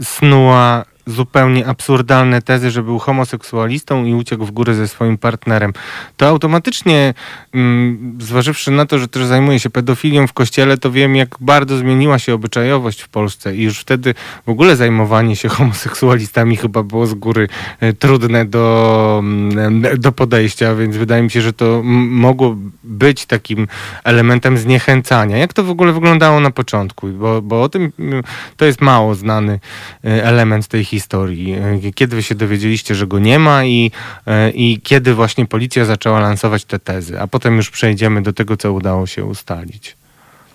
snuła 0.01 0.85
zupełnie 1.09 1.67
absurdalne 1.67 2.41
tezy, 2.41 2.71
że 2.71 2.83
był 2.83 2.99
homoseksualistą 2.99 4.05
i 4.05 4.13
uciekł 4.13 4.45
w 4.45 4.51
górę 4.51 4.73
ze 4.73 4.87
swoim 4.87 5.17
partnerem, 5.17 5.73
to 6.17 6.27
automatycznie, 6.27 7.13
mm, 7.53 8.17
zważywszy 8.21 8.71
na 8.71 8.85
to, 8.85 8.99
że 8.99 9.07
też 9.07 9.25
zajmuje 9.25 9.59
się 9.59 9.69
pedofilią 9.69 10.27
w 10.27 10.33
kościele, 10.33 10.77
to 10.77 10.91
wiem, 10.91 11.15
jak 11.15 11.35
bardzo 11.39 11.77
zmieniła 11.77 12.19
się 12.19 12.33
obyczajowość 12.33 13.01
w 13.01 13.09
Polsce 13.09 13.55
i 13.55 13.63
już 13.63 13.79
wtedy 13.79 14.13
w 14.45 14.49
ogóle 14.49 14.75
zajmowanie 14.75 15.35
się 15.35 15.49
homoseksualistami 15.49 16.57
chyba 16.57 16.83
było 16.83 17.07
z 17.07 17.13
góry 17.13 17.47
e, 17.79 17.93
trudne 17.93 18.45
do, 18.45 19.19
mm, 19.23 19.83
do 19.97 20.11
podejścia, 20.11 20.75
więc 20.75 20.97
wydaje 20.97 21.23
mi 21.23 21.31
się, 21.31 21.41
że 21.41 21.53
to 21.53 21.81
mogło 21.83 22.55
być 22.83 23.25
takim 23.25 23.67
elementem 24.03 24.57
zniechęcania. 24.57 25.37
Jak 25.37 25.53
to 25.53 25.63
w 25.63 25.69
ogóle 25.69 25.93
wyglądało 25.93 26.39
na 26.39 26.51
początku? 26.51 27.07
Bo, 27.07 27.41
bo 27.41 27.63
o 27.63 27.69
tym 27.69 27.91
mm, 27.99 28.23
to 28.57 28.65
jest 28.65 28.81
mało 28.81 29.15
znany 29.15 29.59
e, 30.03 30.23
element 30.23 30.67
tej 30.67 30.83
historii 30.83 30.98
historii? 30.99 31.53
E, 31.53 31.91
kiedy 31.95 32.15
wy 32.15 32.23
się 32.23 32.35
dowiedzieliście, 32.35 32.95
że 32.95 33.07
go 33.07 33.19
nie 33.19 33.39
ma 33.39 33.65
i, 33.65 33.91
e, 34.27 34.51
i 34.51 34.81
kiedy 34.83 35.13
właśnie 35.13 35.45
policja 35.45 35.85
zaczęła 35.85 36.19
lansować 36.19 36.65
te 36.65 36.79
tezy? 36.79 37.19
A 37.19 37.27
potem 37.27 37.57
już 37.57 37.69
przejdziemy 37.69 38.21
do 38.21 38.33
tego, 38.33 38.57
co 38.57 38.73
udało 38.73 39.07
się 39.07 39.25
ustalić. 39.25 39.95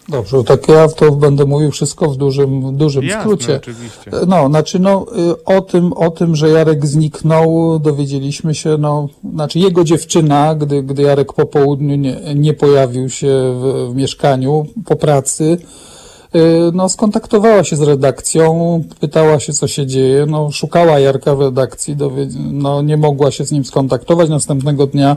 Dobrze, 0.09 0.45
tak 0.45 0.69
ja 0.69 0.89
to 0.89 1.13
będę 1.13 1.45
mówił 1.45 1.71
wszystko 1.71 2.11
w 2.11 2.17
dużym, 2.17 2.73
w 2.73 2.77
dużym 2.77 3.05
Jasne, 3.05 3.23
skrócie. 3.23 3.57
Oczywiście. 3.57 4.11
No, 4.27 4.49
znaczy, 4.49 4.79
no, 4.79 5.07
y, 5.33 5.45
o 5.45 5.61
tym, 5.61 5.93
o 5.93 6.11
tym, 6.11 6.37
że 6.37 6.49
Jarek 6.49 6.87
zniknął, 6.87 7.79
dowiedzieliśmy 7.79 8.55
się, 8.55 8.77
no, 8.79 9.09
znaczy 9.35 9.59
jego 9.59 9.85
dziewczyna, 9.85 10.55
gdy, 10.55 10.83
gdy 10.83 11.03
Jarek 11.03 11.33
po 11.33 11.47
południu 11.47 11.97
nie, 11.97 12.35
nie 12.35 12.55
pojawił 12.55 13.09
się 13.09 13.29
w, 13.29 13.93
w 13.93 13.95
mieszkaniu 13.97 14.67
po 14.85 14.97
pracy, 14.97 15.59
no, 16.73 16.89
skontaktowała 16.89 17.65
się 17.65 17.77
z 17.77 17.83
redakcją, 17.83 18.83
pytała 19.01 19.41
się, 19.41 19.53
co 19.53 19.69
się 19.69 19.87
dzieje, 19.87 20.27
no, 20.27 20.51
szukała 20.51 20.99
Jarka 20.99 21.35
w 21.35 21.41
redakcji, 21.41 21.97
no, 22.53 22.83
nie 22.83 22.97
mogła 22.97 23.31
się 23.31 23.45
z 23.45 23.53
nim 23.53 23.65
skontaktować. 23.65 24.29
Następnego 24.29 24.87
dnia 24.87 25.17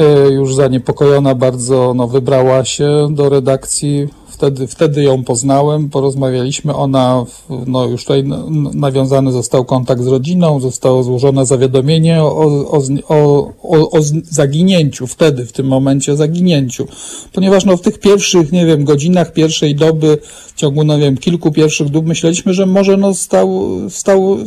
y, 0.00 0.32
już 0.32 0.54
zaniepokojona 0.54 1.34
bardzo, 1.34 1.92
no, 1.94 2.08
wybrała 2.08 2.64
się 2.64 3.08
do 3.10 3.28
redakcji 3.28 4.08
wtedy, 4.42 4.66
wtedy 4.66 5.02
ją 5.02 5.24
poznałem, 5.24 5.90
porozmawialiśmy. 5.90 6.74
Ona, 6.74 7.24
no 7.66 7.84
już 7.84 8.02
tutaj 8.04 8.24
nawiązany 8.74 9.32
został 9.32 9.64
kontakt 9.64 10.02
z 10.02 10.06
rodziną, 10.06 10.60
zostało 10.60 11.02
złożone 11.02 11.46
zawiadomienie 11.46 12.22
o, 12.22 12.26
o, 12.26 12.82
o, 13.08 13.52
o, 13.62 13.90
o 13.90 13.98
zaginięciu, 14.24 15.06
wtedy, 15.06 15.46
w 15.46 15.52
tym 15.52 15.66
momencie 15.66 16.12
o 16.12 16.16
zaginięciu. 16.16 16.86
Ponieważ 17.32 17.64
no, 17.64 17.76
w 17.76 17.80
tych 17.80 17.98
pierwszych, 17.98 18.52
nie 18.52 18.66
wiem, 18.66 18.84
godzinach 18.84 19.32
pierwszej 19.32 19.74
doby, 19.74 20.18
w 20.54 20.54
ciągu, 20.54 20.84
no 20.84 20.98
wiem, 20.98 21.16
kilku 21.16 21.52
pierwszych 21.52 21.88
dób, 21.88 22.06
myśleliśmy, 22.06 22.54
że 22.54 22.66
może 22.66 22.96
no, 22.96 23.14
stał, 23.14 23.70
stał 23.88 24.38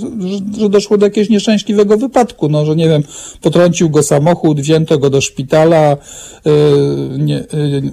że, 0.58 0.70
doszło 0.70 0.98
do 0.98 1.06
jakiegoś 1.06 1.30
nieszczęśliwego 1.30 1.98
wypadku, 1.98 2.50
no, 2.50 2.66
że 2.66 2.76
nie 2.76 2.90
wiem, 2.90 3.04
potrącił 3.42 3.90
go 3.90 4.04
samochód, 4.04 4.62
wzięto 4.62 4.98
go 4.98 5.10
do 5.10 5.22
szpitala, 5.22 5.98
yy, 6.46 6.54
nie, 7.18 7.34
yy, 7.34 7.84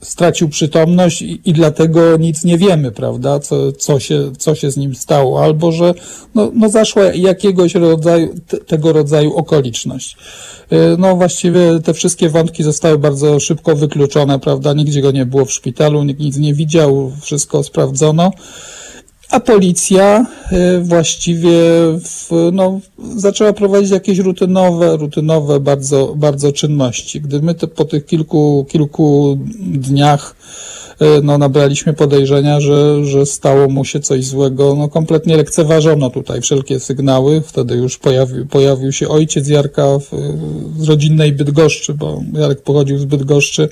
stracił 0.00 0.48
przytomność 0.48 1.25
i, 1.26 1.40
i 1.44 1.52
dlatego 1.52 2.16
nic 2.16 2.44
nie 2.44 2.58
wiemy, 2.58 2.92
prawda, 2.92 3.40
co, 3.40 3.72
co, 3.72 4.00
się, 4.00 4.32
co 4.38 4.54
się 4.54 4.70
z 4.70 4.76
nim 4.76 4.94
stało, 4.94 5.44
albo 5.44 5.72
że 5.72 5.94
no, 6.34 6.50
no 6.54 6.68
zaszła 6.68 7.02
jakiegoś 7.04 7.74
rodzaju, 7.74 8.34
te, 8.48 8.56
tego 8.56 8.92
rodzaju 8.92 9.34
okoliczność. 9.34 10.16
Y, 10.72 10.76
no 10.98 11.16
właściwie 11.16 11.60
te 11.84 11.94
wszystkie 11.94 12.28
wątki 12.28 12.62
zostały 12.62 12.98
bardzo 12.98 13.40
szybko 13.40 13.76
wykluczone, 13.76 14.38
prawda, 14.38 14.72
nigdzie 14.72 15.02
go 15.02 15.10
nie 15.10 15.26
było 15.26 15.44
w 15.44 15.52
szpitalu, 15.52 16.04
nikt 16.04 16.20
nic 16.20 16.36
nie 16.36 16.54
widział, 16.54 17.12
wszystko 17.20 17.62
sprawdzono. 17.62 18.32
A 19.30 19.40
policja 19.40 20.26
y, 20.52 20.80
właściwie 20.80 21.58
w, 22.04 22.50
no, 22.52 22.80
zaczęła 23.16 23.52
prowadzić 23.52 23.90
jakieś 23.90 24.18
rutynowe, 24.18 24.96
rutynowe 24.96 25.60
bardzo, 25.60 26.14
bardzo 26.16 26.52
czynności. 26.52 27.20
Gdy 27.20 27.42
my 27.42 27.54
te, 27.54 27.66
po 27.66 27.84
tych 27.84 28.06
kilku, 28.06 28.66
kilku 28.68 29.38
dniach 29.58 30.36
no, 31.22 31.38
nabraliśmy 31.38 31.92
podejrzenia, 31.92 32.60
że, 32.60 33.04
że 33.04 33.26
stało 33.26 33.68
mu 33.68 33.84
się 33.84 34.00
coś 34.00 34.24
złego. 34.24 34.74
No, 34.74 34.88
kompletnie 34.88 35.36
lekceważono 35.36 36.10
tutaj 36.10 36.40
wszelkie 36.40 36.80
sygnały. 36.80 37.42
Wtedy 37.46 37.74
już 37.74 37.98
pojawił, 38.50 38.92
się 38.92 39.08
ojciec 39.08 39.48
Jarka 39.48 39.98
w, 39.98 40.10
z 40.78 40.88
rodzinnej 40.88 41.32
Bydgoszczy, 41.32 41.94
bo 41.94 42.22
Jarek 42.32 42.62
pochodził 42.62 42.98
z 42.98 43.04
Bydgoszczy. 43.04 43.68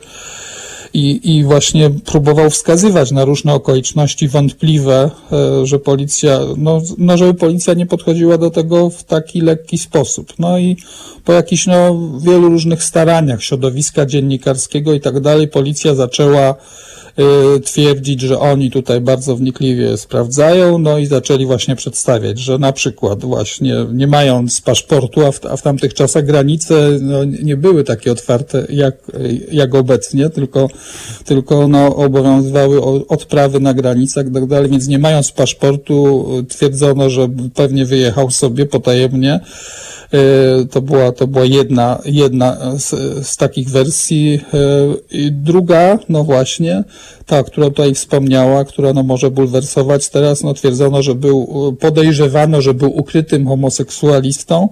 I, 0.94 1.36
I 1.36 1.44
właśnie 1.44 1.90
próbował 1.90 2.50
wskazywać 2.50 3.10
na 3.10 3.24
różne 3.24 3.54
okoliczności 3.54 4.28
wątpliwe, 4.28 5.10
e, 5.32 5.66
że 5.66 5.78
policja, 5.78 6.40
no, 6.56 6.82
no 6.98 7.16
żeby 7.16 7.34
policja 7.34 7.74
nie 7.74 7.86
podchodziła 7.86 8.38
do 8.38 8.50
tego 8.50 8.90
w 8.90 9.04
taki 9.04 9.40
lekki 9.40 9.78
sposób. 9.78 10.32
No 10.38 10.58
i 10.58 10.76
po 11.24 11.32
jakichś 11.32 11.66
no, 11.66 12.00
wielu 12.20 12.48
różnych 12.48 12.82
staraniach 12.82 13.42
środowiska 13.42 14.06
dziennikarskiego 14.06 14.92
i 14.92 15.00
tak 15.00 15.20
dalej, 15.20 15.48
policja 15.48 15.94
zaczęła 15.94 16.54
Y, 16.54 16.93
twierdzić, 17.64 18.20
że 18.20 18.38
oni 18.38 18.70
tutaj 18.70 19.00
bardzo 19.00 19.36
wnikliwie 19.36 19.96
sprawdzają, 19.96 20.78
no 20.78 20.98
i 20.98 21.06
zaczęli 21.06 21.46
właśnie 21.46 21.76
przedstawiać, 21.76 22.38
że 22.38 22.58
na 22.58 22.72
przykład 22.72 23.24
właśnie 23.24 23.74
nie 23.92 24.06
mając 24.06 24.60
paszportu, 24.60 25.26
a 25.26 25.32
w, 25.32 25.46
a 25.46 25.56
w 25.56 25.62
tamtych 25.62 25.94
czasach 25.94 26.24
granice 26.24 26.98
no, 27.00 27.24
nie 27.24 27.56
były 27.56 27.84
takie 27.84 28.12
otwarte 28.12 28.66
jak, 28.68 28.94
jak 29.52 29.74
obecnie, 29.74 30.30
tylko, 30.30 30.68
tylko 31.24 31.68
no, 31.68 31.96
obowiązywały 31.96 32.80
odprawy 33.08 33.60
na 33.60 33.74
granicach 33.74 34.26
i 34.26 34.30
tak 34.30 34.46
dalej, 34.46 34.70
więc 34.70 34.88
nie 34.88 34.98
mając 34.98 35.32
paszportu 35.32 36.26
twierdzono, 36.48 37.10
że 37.10 37.28
pewnie 37.54 37.84
wyjechał 37.84 38.30
sobie 38.30 38.66
potajemnie 38.66 39.40
To 40.70 40.82
była, 40.82 41.12
to 41.12 41.26
była 41.26 41.44
jedna, 41.44 41.98
jedna 42.04 42.56
z, 42.78 42.90
z 43.26 43.36
takich 43.36 43.70
wersji. 43.70 44.40
I 45.10 45.32
druga, 45.32 45.98
no 46.08 46.24
właśnie, 46.24 46.84
ta, 47.26 47.42
która 47.42 47.66
tutaj 47.66 47.94
wspomniała, 47.94 48.64
która 48.64 48.92
no 48.92 49.02
może 49.02 49.30
bulwersować 49.30 50.08
teraz, 50.08 50.42
no 50.42 50.54
twierdzono, 50.54 51.02
że 51.02 51.14
był, 51.14 51.76
podejrzewano, 51.80 52.62
że 52.62 52.74
był 52.74 52.98
ukrytym 52.98 53.46
homoseksualistą, 53.46 54.68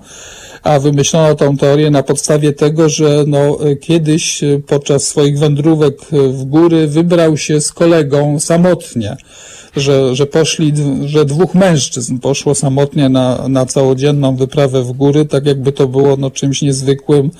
a 0.63 0.79
wymyślono 0.79 1.35
tą 1.35 1.57
teorię 1.57 1.91
na 1.91 2.03
podstawie 2.03 2.53
tego, 2.53 2.89
że 2.89 3.25
no, 3.27 3.59
kiedyś 3.81 4.41
podczas 4.67 5.05
swoich 5.05 5.39
wędrówek 5.39 5.99
w 6.13 6.45
góry 6.45 6.87
wybrał 6.87 7.37
się 7.37 7.61
z 7.61 7.73
kolegą 7.73 8.41
samotnie 8.41 9.17
że, 9.77 10.17
że 10.17 10.27
poszli, 10.27 10.73
że 11.05 11.25
dwóch 11.25 11.55
mężczyzn 11.55 12.19
poszło 12.19 12.55
samotnie 12.55 13.09
na, 13.09 13.49
na 13.49 13.67
całodzienną 13.67 14.37
wyprawę 14.37 14.83
w 14.83 14.93
góry, 14.93 15.25
tak 15.25 15.47
jakby 15.47 15.73
to 15.73 15.89
było 15.89 16.17
no, 16.17 16.31
czymś 16.31 16.63
niezwykłym. 16.63 17.31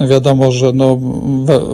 No 0.00 0.08
wiadomo, 0.08 0.52
że 0.52 0.72
no, 0.72 0.98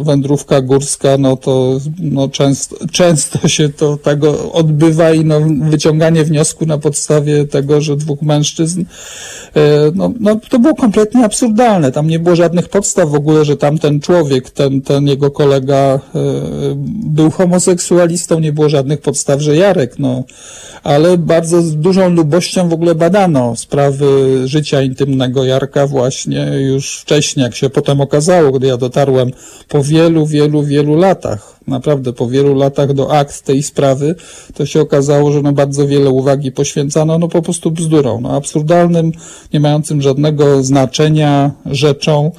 wędrówka 0.02 0.60
górska, 0.60 1.08
no 1.18 1.36
to 1.36 1.78
no, 1.98 2.28
często, 2.28 2.76
często 2.92 3.48
się 3.48 3.68
to 3.68 3.96
tego 3.96 4.52
odbywa 4.52 5.12
i 5.12 5.24
no, 5.24 5.40
wyciąganie 5.62 6.24
wniosku 6.24 6.66
na 6.66 6.78
podstawie 6.78 7.44
tego, 7.44 7.80
że 7.80 7.96
dwóch 7.96 8.22
mężczyzn, 8.22 8.84
e, 9.56 9.60
no, 9.94 10.12
no 10.20 10.40
to 10.48 10.58
było 10.58 10.74
kompletnie 10.74 11.24
absurdalne. 11.24 11.92
Tam 11.92 12.08
nie 12.08 12.18
było 12.18 12.36
żadnych 12.36 12.68
podstaw 12.68 13.10
w 13.10 13.14
ogóle, 13.14 13.44
że 13.44 13.56
tamten 13.56 14.00
człowiek, 14.00 14.50
ten, 14.50 14.82
ten 14.82 15.06
jego 15.06 15.30
kolega 15.30 15.76
e, 15.76 16.00
był 17.04 17.30
homoseksualistą, 17.30 18.40
nie 18.40 18.52
było 18.52 18.68
żadnych 18.68 19.00
podstaw, 19.00 19.40
że 19.40 19.56
Jarek 19.56 19.98
no, 19.98 20.24
ale 20.82 21.18
bardzo 21.18 21.62
z 21.62 21.76
dużą 21.76 22.08
lubością 22.08 22.68
w 22.68 22.72
ogóle 22.72 22.94
badano 22.94 23.56
sprawy 23.56 24.40
życia 24.44 24.82
intymnego 24.82 25.44
Jarka 25.44 25.86
właśnie 25.86 26.46
już 26.60 26.98
wcześniej, 26.98 27.44
jak 27.44 27.54
się 27.54 27.70
potem 27.70 28.00
okazało, 28.00 28.11
gdy 28.54 28.66
ja 28.66 28.76
dotarłem 28.76 29.30
po 29.68 29.82
wielu, 29.82 30.26
wielu, 30.26 30.62
wielu 30.62 30.96
latach, 30.96 31.60
naprawdę 31.66 32.12
po 32.12 32.28
wielu 32.28 32.54
latach 32.54 32.92
do 32.92 33.12
akt 33.12 33.42
tej 33.42 33.62
sprawy, 33.62 34.14
to 34.54 34.66
się 34.66 34.80
okazało, 34.80 35.32
że 35.32 35.42
no 35.42 35.52
bardzo 35.52 35.86
wiele 35.86 36.10
uwagi 36.10 36.52
poświęcano 36.52 37.18
no 37.18 37.28
po 37.28 37.42
prostu 37.42 37.70
bzdurą, 37.70 38.20
no 38.20 38.36
absurdalnym, 38.36 39.12
nie 39.52 39.60
mającym 39.60 40.02
żadnego 40.02 40.62
znaczenia 40.62 41.50
rzeczą, 41.66 42.32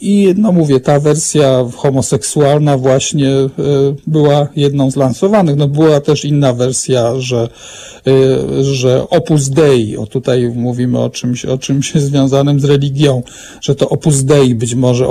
I 0.00 0.34
no 0.36 0.52
mówię, 0.52 0.80
ta 0.80 1.00
wersja 1.00 1.64
homoseksualna 1.76 2.78
właśnie 2.78 3.30
e, 3.30 3.48
była 4.06 4.48
jedną 4.56 4.90
z 4.90 4.96
lansowanych. 4.96 5.56
No 5.56 5.68
była 5.68 6.00
też 6.00 6.24
inna 6.24 6.52
wersja, 6.52 7.20
że, 7.20 7.48
e, 8.06 8.64
że 8.64 9.08
Opus 9.08 9.48
Dei, 9.48 9.96
o 9.96 10.06
tutaj 10.06 10.52
mówimy 10.54 10.98
o 10.98 11.10
czymś, 11.10 11.44
o 11.44 11.58
czymś 11.58 11.94
związanym 11.94 12.60
z 12.60 12.64
religią, 12.64 13.22
że 13.60 13.74
to 13.74 13.88
Opus 13.88 14.22
Dei 14.22 14.54
być 14.54 14.74
może 14.74 15.06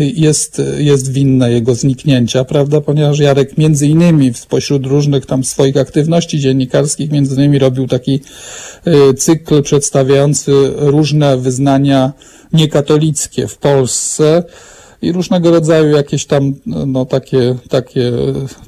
jest, 0.00 0.62
jest 0.78 1.12
winne 1.12 1.52
jego 1.52 1.74
zniknięcia, 1.74 2.44
prawda? 2.44 2.80
Ponieważ 2.80 3.18
Jarek 3.18 3.58
między 3.58 3.86
innymi 3.86 4.34
spośród 4.34 4.86
różnych 4.86 5.26
tam 5.26 5.44
swoich 5.44 5.76
aktywności 5.76 6.38
dziennikarskich, 6.38 7.10
między 7.12 7.34
innymi 7.34 7.58
robił 7.58 7.86
taki 7.86 8.20
cykl 9.18 9.62
przedstawiający 9.62 10.52
różne 10.76 11.36
wyznania 11.36 12.12
niekatolickie 12.52 13.48
w 13.48 13.58
Polsce 13.58 14.44
i 15.02 15.12
różnego 15.12 15.50
rodzaju 15.50 15.96
jakieś 15.96 16.26
tam 16.26 16.54
no, 16.66 17.04
takie, 17.04 17.54
takie, 17.68 18.12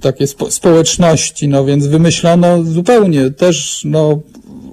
takie 0.00 0.26
spo, 0.26 0.50
społeczności, 0.50 1.48
no 1.48 1.64
więc 1.64 1.86
wymyślono 1.86 2.62
zupełnie 2.62 3.30
też 3.30 3.82
no, 3.84 4.20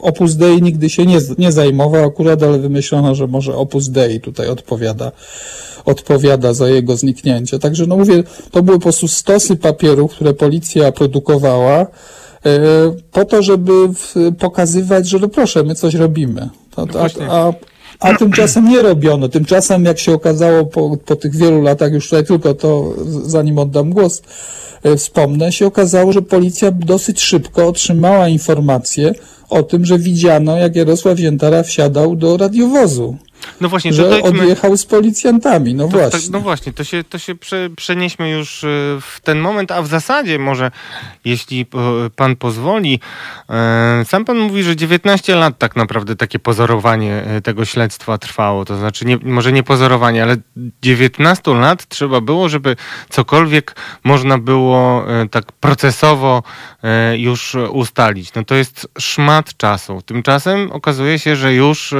Opus 0.02 0.36
Dei 0.36 0.62
nigdy 0.62 0.90
się 0.90 1.06
nie, 1.06 1.18
nie 1.38 1.52
zajmował 1.52 2.06
akurat, 2.06 2.44
ale 2.44 2.60
wymyślono, 2.60 3.16
że 3.16 3.28
może 3.28 3.56
Opus 3.56 3.90
Dei 3.90 4.20
tutaj 4.20 4.48
odpowiada, 4.50 5.12
odpowiada 5.86 6.54
za 6.54 6.70
jego 6.70 6.98
zniknięcie. 6.98 7.60
Także 7.60 7.86
no 7.86 7.98
mówię, 7.98 8.24
to 8.52 8.64
były 8.64 8.78
po 8.78 8.84
prostu 8.84 9.08
stosy 9.08 9.56
papierów, 9.56 10.12
które 10.12 10.34
policja 10.34 10.92
produkowała, 10.92 11.80
e, 11.80 11.88
po 13.12 13.26
to, 13.26 13.44
żeby 13.44 13.72
pokazywać, 14.40 15.10
że 15.10 15.20
no 15.20 15.28
proszę, 15.28 15.64
my 15.64 15.76
coś 15.76 15.94
robimy. 15.94 16.50
No 16.78 16.86
a, 17.00 17.48
a, 17.48 17.54
a 18.00 18.16
tymczasem 18.16 18.70
nie 18.70 18.82
robiono. 18.82 19.30
Tymczasem, 19.30 19.86
jak 19.86 20.00
się 20.00 20.14
okazało 20.14 20.66
po, 20.66 20.98
po 21.06 21.16
tych 21.16 21.36
wielu 21.36 21.62
latach, 21.62 21.94
już 21.94 22.06
tutaj 22.06 22.26
tylko 22.26 22.54
to, 22.54 22.94
zanim 23.26 23.60
oddam 23.60 23.90
głos, 23.90 24.22
e, 24.84 24.96
wspomnę, 24.96 25.52
się 25.52 25.66
okazało, 25.66 26.12
że 26.12 26.22
policja 26.22 26.72
dosyć 26.72 27.22
szybko 27.22 27.68
otrzymała 27.68 28.28
informację 28.28 29.14
o 29.50 29.64
tym, 29.64 29.86
że 29.86 30.00
widziano, 30.00 30.58
jak 30.58 30.76
Jarosław 30.76 31.18
Ziętara 31.18 31.64
wsiadał 31.64 32.16
do 32.16 32.38
radiowozu. 32.38 33.18
No 33.62 33.70
właśnie, 33.70 33.94
że 33.94 34.10
dojdźmy... 34.10 34.42
odjechał 34.42 34.78
z 34.78 34.86
policjantami, 34.86 35.76
no 35.76 35.88
to, 35.88 35.98
właśnie. 35.98 36.20
To, 36.20 36.26
no 36.32 36.40
właśnie, 36.40 36.74
to 36.74 36.84
się, 36.84 37.04
to 37.04 37.18
się 37.18 37.36
prze, 37.36 37.70
przenieśmy 37.78 38.30
już 38.30 38.64
e, 38.64 38.68
w 39.02 39.20
ten 39.24 39.40
moment, 39.40 39.72
a 39.72 39.82
w 39.82 39.88
zasadzie 39.88 40.40
może, 40.40 40.72
jeśli 41.26 41.66
pan 42.16 42.36
pozwoli, 42.36 43.00
e, 43.50 44.06
sam 44.06 44.26
pan 44.26 44.38
mówi, 44.38 44.64
że 44.64 44.76
19 44.76 45.36
lat 45.36 45.58
tak 45.58 45.76
naprawdę 45.76 46.16
takie 46.16 46.40
pozorowanie 46.40 47.24
e, 47.24 47.42
tego 47.42 47.66
śledztwa 47.66 48.18
trwało, 48.18 48.66
to 48.66 48.78
znaczy 48.78 49.06
nie, 49.06 49.18
może 49.24 49.52
nie 49.52 49.64
pozorowanie, 49.64 50.24
ale 50.24 50.36
19 50.82 51.54
lat 51.54 51.88
trzeba 51.88 52.22
było, 52.22 52.50
żeby 52.50 52.76
cokolwiek 53.10 53.76
można 54.04 54.38
było 54.38 55.06
tak 55.32 55.52
procesowo 55.52 56.44
już 57.18 57.56
ustalić. 57.72 58.34
No 58.34 58.44
to 58.44 58.56
jest 58.56 58.88
szmat 59.00 59.58
czasu. 59.58 60.02
Tymczasem 60.02 60.72
okazuje 60.72 61.20
się, 61.20 61.36
że 61.36 61.54
już 61.54 61.94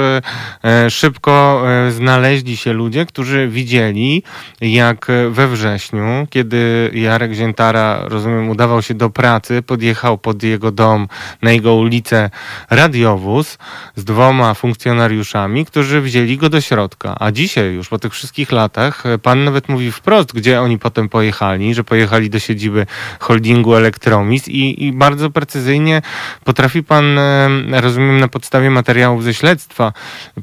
szybko 0.88 1.37
E, 1.38 1.90
znaleźli 1.90 2.56
się 2.56 2.72
ludzie, 2.72 3.06
którzy 3.06 3.48
widzieli, 3.48 4.22
jak 4.60 5.06
we 5.30 5.48
wrześniu, 5.48 6.26
kiedy 6.30 6.90
Jarek 6.94 7.32
Ziętara, 7.32 8.00
rozumiem, 8.04 8.50
udawał 8.50 8.82
się 8.82 8.94
do 8.94 9.10
pracy, 9.10 9.62
podjechał 9.62 10.18
pod 10.18 10.42
jego 10.42 10.70
dom, 10.70 11.08
na 11.42 11.52
jego 11.52 11.74
ulicę 11.74 12.30
radiowóz 12.70 13.58
z 13.96 14.04
dwoma 14.04 14.54
funkcjonariuszami, 14.54 15.66
którzy 15.66 16.00
wzięli 16.00 16.36
go 16.36 16.48
do 16.48 16.60
środka. 16.60 17.16
A 17.20 17.32
dzisiaj, 17.32 17.74
już 17.74 17.88
po 17.88 17.98
tych 17.98 18.12
wszystkich 18.12 18.52
latach, 18.52 19.04
pan 19.22 19.44
nawet 19.44 19.68
mówi 19.68 19.92
wprost, 19.92 20.32
gdzie 20.32 20.60
oni 20.60 20.78
potem 20.78 21.08
pojechali, 21.08 21.74
że 21.74 21.84
pojechali 21.84 22.30
do 22.30 22.38
siedziby 22.38 22.86
holdingu 23.20 23.74
Elektromis 23.74 24.48
i, 24.48 24.84
i 24.84 24.92
bardzo 24.92 25.30
precyzyjnie 25.30 26.02
potrafi 26.44 26.82
pan, 26.82 27.18
e, 27.18 27.48
rozumiem, 27.80 28.20
na 28.20 28.28
podstawie 28.28 28.70
materiałów 28.70 29.24
ze 29.24 29.34
śledztwa 29.34 29.92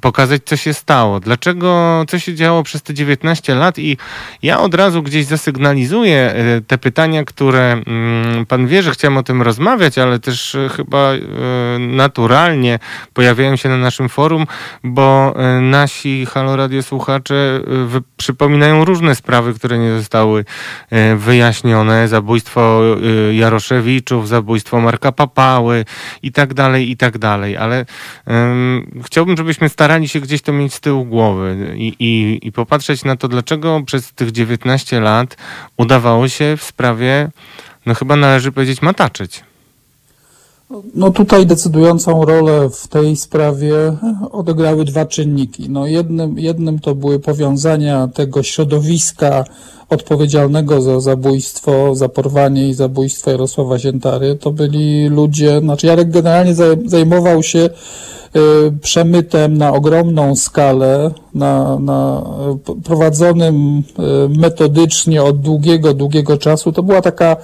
pokazać, 0.01 0.41
co 0.45 0.55
się 0.55 0.73
stało? 0.75 1.19
Dlaczego, 1.19 2.03
co 2.07 2.19
się 2.19 2.35
działo 2.35 2.63
przez 2.63 2.81
te 2.81 2.93
19 2.93 3.55
lat? 3.55 3.79
I 3.79 3.97
ja 4.43 4.59
od 4.59 4.73
razu 4.73 5.03
gdzieś 5.03 5.25
zasygnalizuję 5.25 6.33
e, 6.33 6.61
te 6.61 6.77
pytania, 6.77 7.23
które 7.23 7.71
mm, 7.71 8.45
pan 8.45 8.67
wie, 8.67 8.83
że 8.83 8.91
chciałem 8.91 9.17
o 9.17 9.23
tym 9.23 9.41
rozmawiać, 9.41 9.97
ale 9.97 10.19
też 10.19 10.55
e, 10.55 10.69
chyba 10.69 11.13
e, 11.13 11.19
naturalnie 11.79 12.79
pojawiają 13.13 13.55
się 13.55 13.69
na 13.69 13.77
naszym 13.77 14.09
forum, 14.09 14.45
bo 14.83 15.33
nasi 15.61 16.25
Halo 16.25 16.55
Radio 16.55 16.83
słuchacze 16.83 17.61
przypominają 18.17 18.85
różne 18.85 19.15
sprawy, 19.15 19.53
które 19.53 19.77
nie 19.77 19.97
zostały 19.97 20.45
wyjaśnione. 21.15 22.07
Zabójstwo 22.07 22.81
Jaroszewiczów, 23.31 24.27
zabójstwo 24.27 24.79
Marka 24.79 25.11
Papały 25.11 25.85
i 26.23 26.31
tak 26.31 26.53
dalej, 26.53 26.91
i 26.91 26.97
tak 26.97 27.17
dalej. 27.17 27.57
Ale 27.57 27.85
um, 28.27 29.01
chciałbym, 29.05 29.37
żebyśmy 29.37 29.69
starali 29.69 30.07
się 30.07 30.19
gdzieś 30.19 30.41
to 30.41 30.53
z 30.69 30.79
tyłu 30.79 31.05
głowy 31.05 31.75
i, 31.77 31.93
i, 31.99 32.39
i 32.47 32.51
popatrzeć 32.51 33.03
na 33.03 33.15
to, 33.15 33.27
dlaczego 33.27 33.81
przez 33.85 34.13
tych 34.13 34.31
19 34.31 34.99
lat 34.99 35.37
udawało 35.77 36.27
się 36.27 36.57
w 36.57 36.63
sprawie, 36.63 37.29
no 37.85 37.93
chyba 37.93 38.15
należy 38.15 38.51
powiedzieć, 38.51 38.81
mataczyć. 38.81 39.43
No 40.95 41.11
tutaj 41.11 41.45
decydującą 41.45 42.25
rolę 42.25 42.69
w 42.69 42.87
tej 42.87 43.15
sprawie 43.15 43.73
odegrały 44.31 44.85
dwa 44.85 45.05
czynniki. 45.05 45.69
No 45.69 45.87
jednym, 45.87 46.39
jednym 46.39 46.79
to 46.79 46.95
były 46.95 47.19
powiązania 47.19 48.07
tego 48.07 48.43
środowiska 48.43 49.45
odpowiedzialnego 49.89 50.81
za 50.81 50.99
zabójstwo, 50.99 51.95
za 51.95 52.09
porwanie 52.09 52.69
i 52.69 52.73
zabójstwo 52.73 53.31
Jarosława 53.31 53.79
Ziętary. 53.79 54.35
To 54.35 54.51
byli 54.51 55.09
ludzie, 55.09 55.59
znaczy 55.59 55.87
Jarek 55.87 56.09
generalnie 56.09 56.55
zajmował 56.85 57.43
się 57.43 57.69
przemytem 58.81 59.57
na 59.57 59.73
ogromną 59.73 60.35
skalę, 60.35 61.11
na, 61.33 61.79
na 61.79 62.23
prowadzonym 62.83 63.77
y, 63.77 63.83
metodycznie 64.39 65.23
od 65.23 65.41
długiego, 65.41 65.93
długiego 65.93 66.37
czasu. 66.37 66.71
To 66.71 66.83
była 66.83 67.01
taka, 67.01 67.37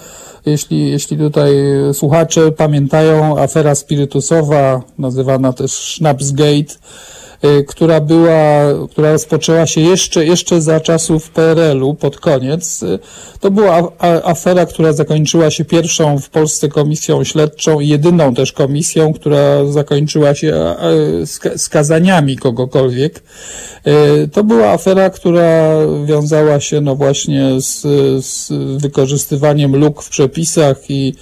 jeśli, 0.45 0.91
jeśli 0.91 1.17
tutaj 1.17 1.53
słuchacze 1.93 2.51
pamiętają, 2.51 3.39
afera 3.39 3.75
spirytusowa, 3.75 4.81
nazywana 4.97 5.53
też 5.53 5.71
Schnapsgate, 5.71 6.73
y, 6.73 7.20
która 7.67 8.01
była, 8.01 8.63
która 8.91 9.11
rozpoczęła 9.11 9.65
się 9.65 9.81
jeszcze, 9.81 10.25
jeszcze 10.25 10.61
za 10.61 10.79
czasów 10.79 11.29
PRL-u 11.29 11.95
pod 11.95 12.19
koniec. 12.19 12.83
Y, 12.83 12.99
to 13.39 13.51
była 13.51 13.91
afera, 14.23 14.65
która 14.65 14.93
zakończyła 14.93 15.51
się 15.51 15.65
pierwszą 15.65 16.19
w 16.19 16.29
Polsce 16.29 16.69
komisją 16.69 17.23
śledczą 17.23 17.79
i 17.79 17.87
jedyną 17.87 18.33
też 18.33 18.51
komisją, 18.51 19.13
która 19.13 19.65
zakończyła 19.65 20.35
się 20.35 20.75
skazaniami 21.55 22.37
kogokolwiek. 22.37 23.23
To 24.31 24.43
była 24.43 24.69
afera, 24.69 25.09
która 25.09 25.71
wiązała 26.05 26.59
się 26.59 26.81
no 26.81 26.95
właśnie 26.95 27.61
z, 27.61 27.81
z 28.25 28.51
wykorzystywaniem 28.81 29.75
luk 29.75 30.03
w 30.03 30.09
przepisach 30.09 30.89
i 30.89 31.13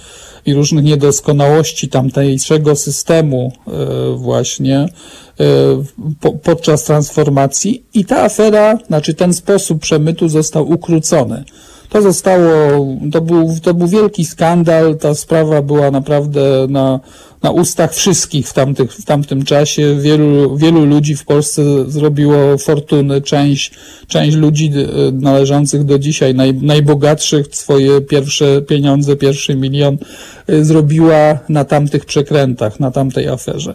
i 0.46 0.54
różnych 0.54 0.84
niedoskonałości 0.84 1.88
tamtejszego 1.88 2.76
systemu 2.76 3.52
e, 3.66 4.16
właśnie 4.16 4.78
e, 4.78 6.34
podczas 6.42 6.84
transformacji 6.84 7.84
i 7.94 8.04
ta 8.04 8.22
afera, 8.22 8.78
znaczy 8.86 9.14
ten 9.14 9.34
sposób 9.34 9.80
przemytu 9.80 10.28
został 10.28 10.72
ukrócony. 10.72 11.44
To 11.90 12.02
zostało, 12.02 12.86
to 13.12 13.20
był, 13.20 13.54
to 13.62 13.74
był 13.74 13.88
wielki 13.88 14.24
skandal, 14.24 14.96
ta 14.96 15.14
sprawa 15.14 15.62
była 15.62 15.90
naprawdę 15.90 16.66
na, 16.68 17.00
na 17.42 17.50
ustach 17.50 17.94
wszystkich 17.94 18.48
w, 18.48 18.52
tamtych, 18.52 18.92
w 18.92 19.04
tamtym 19.04 19.44
czasie. 19.44 19.96
Wielu, 20.00 20.56
wielu 20.56 20.84
ludzi 20.84 21.16
w 21.16 21.24
Polsce 21.24 21.62
zrobiło 21.90 22.58
fortuny. 22.58 23.22
Część, 23.22 23.72
część 24.06 24.36
ludzi 24.36 24.72
e, 24.74 25.12
należących 25.12 25.84
do 25.84 25.98
dzisiaj, 25.98 26.34
naj, 26.34 26.54
najbogatszych, 26.54 27.46
swoje 27.56 28.00
pierwsze 28.00 28.62
pieniądze, 28.62 29.16
pierwszy 29.16 29.54
milion 29.54 29.98
e, 30.46 30.64
zrobiła 30.64 31.38
na 31.48 31.64
tamtych 31.64 32.04
przekrętach, 32.04 32.80
na 32.80 32.90
tamtej 32.90 33.28
aferze. 33.28 33.74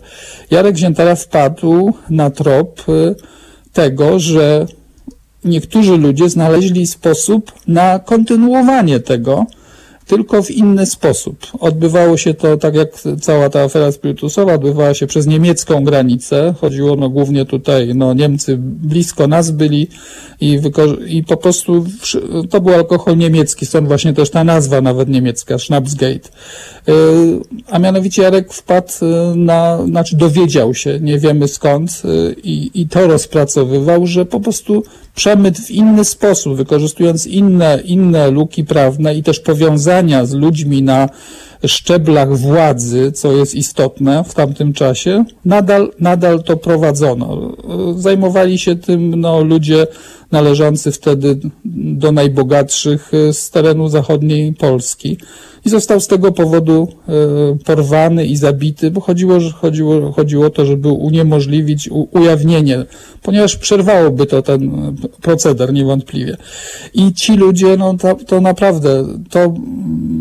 Jarek 0.51 0.77
Ziętara 0.77 1.15
wpadł 1.15 1.93
na 2.09 2.29
trop 2.29 2.83
e, 2.89 3.15
tego, 3.73 4.19
że 4.19 4.65
niektórzy 5.45 5.97
ludzie 5.97 6.29
znaleźli 6.29 6.87
sposób 6.87 7.51
na 7.67 7.99
kontynuowanie 7.99 8.99
tego, 8.99 9.45
tylko 10.05 10.43
w 10.43 10.51
inny 10.51 10.85
sposób. 10.85 11.47
Odbywało 11.59 12.17
się 12.17 12.33
to, 12.33 12.57
tak 12.57 12.75
jak 12.75 12.89
cała 13.21 13.49
ta 13.49 13.61
afera 13.61 13.91
spirytusowa, 13.91 14.53
odbywała 14.53 14.93
się 14.93 15.07
przez 15.07 15.27
niemiecką 15.27 15.83
granicę. 15.83 16.53
Chodziło 16.61 16.95
no 16.95 17.09
głównie 17.09 17.45
tutaj, 17.45 17.95
no 17.95 18.13
Niemcy 18.13 18.57
blisko 18.59 19.27
nas 19.27 19.51
byli 19.51 19.87
i, 20.41 20.59
i 21.07 21.23
po 21.23 21.37
prostu 21.37 21.85
to 22.49 22.61
był 22.61 22.73
alkohol 22.73 23.17
niemiecki, 23.17 23.65
stąd 23.65 23.87
właśnie 23.87 24.13
też 24.13 24.29
ta 24.29 24.43
nazwa 24.43 24.81
nawet 24.81 25.09
niemiecka, 25.09 25.59
Schnapsgate. 25.59 26.29
Y, 26.89 26.91
a 27.71 27.79
mianowicie 27.79 28.21
Jarek 28.21 28.53
wpadł 28.53 28.91
y, 29.01 29.35
na, 29.35 29.85
znaczy 29.85 30.15
dowiedział 30.15 30.73
się, 30.73 30.99
nie 30.99 31.19
wiemy 31.19 31.47
skąd 31.47 32.01
y, 32.05 32.35
i, 32.43 32.81
i 32.81 32.87
to 32.87 33.07
rozpracowywał, 33.07 34.07
że 34.07 34.25
po 34.25 34.39
prostu 34.39 34.83
przemyt 35.15 35.59
w 35.59 35.71
inny 35.71 36.05
sposób, 36.05 36.55
wykorzystując 36.55 37.27
inne, 37.27 37.81
inne 37.85 38.31
luki 38.31 38.63
prawne 38.63 39.15
i 39.15 39.23
też 39.23 39.39
powiązania 39.39 40.25
z 40.25 40.33
ludźmi 40.33 40.83
na 40.83 41.09
szczeblach 41.65 42.37
władzy, 42.37 43.11
co 43.11 43.31
jest 43.31 43.55
istotne 43.55 44.23
w 44.23 44.33
tamtym 44.33 44.73
czasie, 44.73 45.25
nadal, 45.45 45.91
nadal 45.99 46.43
to 46.43 46.57
prowadzono. 46.57 47.57
Zajmowali 47.97 48.57
się 48.57 48.75
tym 48.75 49.21
no, 49.21 49.41
ludzie 49.41 49.87
należący 50.35 50.91
wtedy 50.91 51.39
do 52.03 52.11
najbogatszych 52.11 53.11
z 53.31 53.49
terenu 53.49 53.89
zachodniej 53.89 54.53
Polski 54.53 55.17
i 55.65 55.69
został 55.69 55.99
z 55.99 56.07
tego 56.07 56.31
powodu 56.31 56.87
e, 56.87 57.11
porwany 57.65 58.25
i 58.25 58.35
zabity, 58.37 58.91
bo 58.91 59.01
chodziło, 59.01 59.39
chodziło, 59.55 60.11
chodziło 60.11 60.45
o 60.45 60.49
to, 60.49 60.65
żeby 60.65 60.89
uniemożliwić 60.89 61.89
ujawnienie, 62.11 62.85
ponieważ 63.21 63.55
przerwałoby 63.55 64.25
to 64.25 64.41
ten 64.41 64.71
proceder 65.21 65.73
niewątpliwie. 65.73 66.37
I 66.93 67.13
ci 67.13 67.35
ludzie, 67.35 67.77
no 67.77 67.97
to, 67.97 68.15
to 68.15 68.41
naprawdę, 68.41 69.05
to 69.29 69.53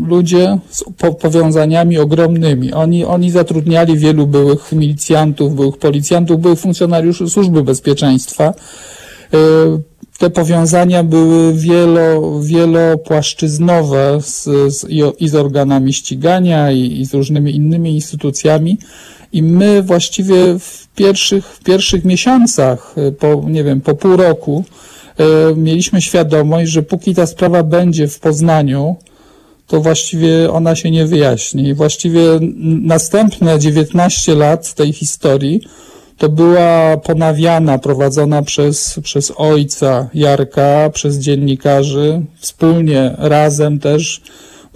ludzie 0.07 0.57
z 0.69 0.83
powiązaniami 1.21 1.97
ogromnymi. 1.97 2.73
Oni, 2.73 3.05
oni 3.05 3.31
zatrudniali 3.31 3.97
wielu 3.97 4.27
byłych 4.27 4.71
milicjantów, 4.71 5.55
byłych 5.55 5.77
policjantów, 5.77 6.41
byłych 6.41 6.59
funkcjonariuszy 6.59 7.29
służby 7.29 7.63
bezpieczeństwa. 7.63 8.53
E, 9.33 9.37
te 10.17 10.29
powiązania 10.29 11.03
były 11.03 11.53
wielo, 11.53 12.39
wielopłaszczyznowe 12.41 14.19
z, 14.21 14.43
z, 14.67 14.85
i 15.19 15.27
z 15.27 15.35
organami 15.35 15.93
ścigania 15.93 16.71
i, 16.71 16.99
i 16.99 17.05
z 17.05 17.13
różnymi 17.13 17.55
innymi 17.55 17.93
instytucjami. 17.95 18.77
I 19.33 19.43
my 19.43 19.83
właściwie 19.83 20.59
w 20.59 20.87
pierwszych, 20.95 21.45
w 21.45 21.63
pierwszych 21.63 22.05
miesiącach, 22.05 22.95
po, 23.19 23.43
nie 23.47 23.63
wiem, 23.63 23.81
po 23.81 23.95
pół 23.95 24.17
roku, 24.17 24.63
e, 25.17 25.55
mieliśmy 25.55 26.01
świadomość, 26.01 26.71
że 26.71 26.83
póki 26.83 27.15
ta 27.15 27.25
sprawa 27.25 27.63
będzie 27.63 28.07
w 28.07 28.19
Poznaniu, 28.19 28.95
to 29.67 29.81
właściwie 29.81 30.51
ona 30.51 30.75
się 30.75 30.91
nie 30.91 31.05
wyjaśni. 31.05 31.67
I 31.67 31.73
właściwie 31.73 32.21
następne 32.81 33.59
19 33.59 34.35
lat 34.35 34.73
tej 34.73 34.93
historii 34.93 35.61
to 36.17 36.29
była 36.29 36.97
ponawiana, 36.97 37.77
prowadzona 37.77 38.41
przez, 38.41 38.99
przez 39.03 39.33
ojca 39.37 40.09
Jarka, 40.13 40.89
przez 40.93 41.17
dziennikarzy, 41.17 42.21
wspólnie, 42.39 43.15
razem 43.17 43.79
też, 43.79 44.21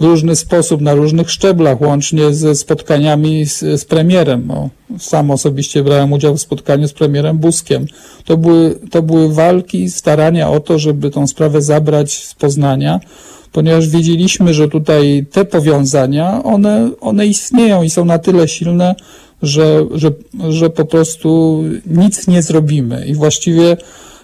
w 0.00 0.04
różny 0.04 0.36
sposób, 0.36 0.80
na 0.80 0.94
różnych 0.94 1.30
szczeblach, 1.30 1.80
łącznie 1.80 2.34
ze 2.34 2.54
spotkaniami 2.54 3.46
z, 3.46 3.58
z 3.80 3.84
premierem. 3.84 4.50
O, 4.50 4.68
sam 4.98 5.30
osobiście 5.30 5.82
brałem 5.82 6.12
udział 6.12 6.36
w 6.36 6.40
spotkaniu 6.40 6.88
z 6.88 6.92
premierem 6.92 7.38
Buskiem. 7.38 7.86
To 8.24 8.36
były, 8.36 8.78
to 8.90 9.02
były 9.02 9.34
walki, 9.34 9.90
starania 9.90 10.50
o 10.50 10.60
to, 10.60 10.78
żeby 10.78 11.10
tą 11.10 11.26
sprawę 11.26 11.62
zabrać 11.62 12.24
z 12.24 12.34
Poznania, 12.34 13.00
ponieważ 13.52 13.88
wiedzieliśmy, 13.88 14.54
że 14.54 14.68
tutaj 14.68 15.26
te 15.32 15.44
powiązania, 15.44 16.42
one, 16.42 16.90
one 17.00 17.26
istnieją 17.26 17.82
i 17.82 17.90
są 17.90 18.04
na 18.04 18.18
tyle 18.18 18.48
silne, 18.48 18.94
że, 19.42 19.86
że, 19.94 20.10
że 20.48 20.70
po 20.70 20.84
prostu 20.84 21.62
nic 21.86 22.26
nie 22.26 22.42
zrobimy. 22.42 23.06
I 23.06 23.14
właściwie 23.14 23.76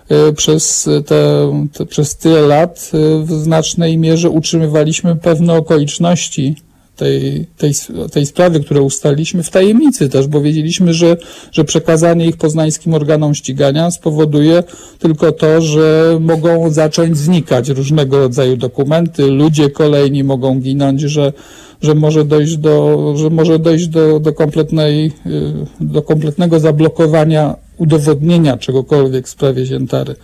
e, 0.09 0.33
przez, 0.33 0.89
te, 1.07 1.53
te, 1.73 1.87
przez 1.87 2.17
tyle 2.17 2.41
lat 2.41 2.91
e, 2.95 3.25
w 3.25 3.33
znacznej 3.33 3.99
mierze 3.99 4.31
utrzymywaliśmy 4.31 5.17
pewne 5.17 5.55
okoliczności 5.55 6.57
tej, 6.97 7.47
tej, 7.57 7.73
tej 8.13 8.27
sprawy, 8.27 8.61
które 8.61 8.83
ustaliliśmy 8.83 9.43
w 9.43 9.51
tajemnicy 9.51 10.09
też, 10.09 10.27
bo 10.27 10.41
wiedzieliśmy, 10.41 10.95
że, 10.95 11.17
że 11.53 11.65
przekazanie 11.65 12.27
ich 12.27 12.37
poznańskim 12.37 12.95
organom 12.95 13.35
ścigania 13.35 13.91
spowoduje 13.91 14.63
tylko 14.99 15.33
to, 15.33 15.61
że 15.61 16.19
mogą 16.21 16.71
zacząć 16.71 17.19
znikać 17.19 17.69
różnego 17.69 18.19
rodzaju 18.19 18.57
dokumenty, 18.57 19.27
ludzie 19.27 19.71
kolejni 19.71 20.25
mogą 20.25 20.61
ginąć, 20.61 21.01
że, 21.01 21.33
że 21.83 21.95
może 21.95 22.25
dojść 22.25 22.57
do, 22.57 23.13
że 23.17 23.31
może 23.31 23.59
dojść 23.59 23.87
do, 23.87 24.21
do 24.21 24.33
kompletnej, 24.33 25.13
y, 25.27 25.53
do 25.81 26.03
kompletnego 26.03 26.61
zablokowania 26.61 27.55
udowodnienia 27.79 28.57
czegokolwiek 28.57 29.27
w 29.27 29.31
sprawie 29.31 29.67
Ziętary. 29.67 30.15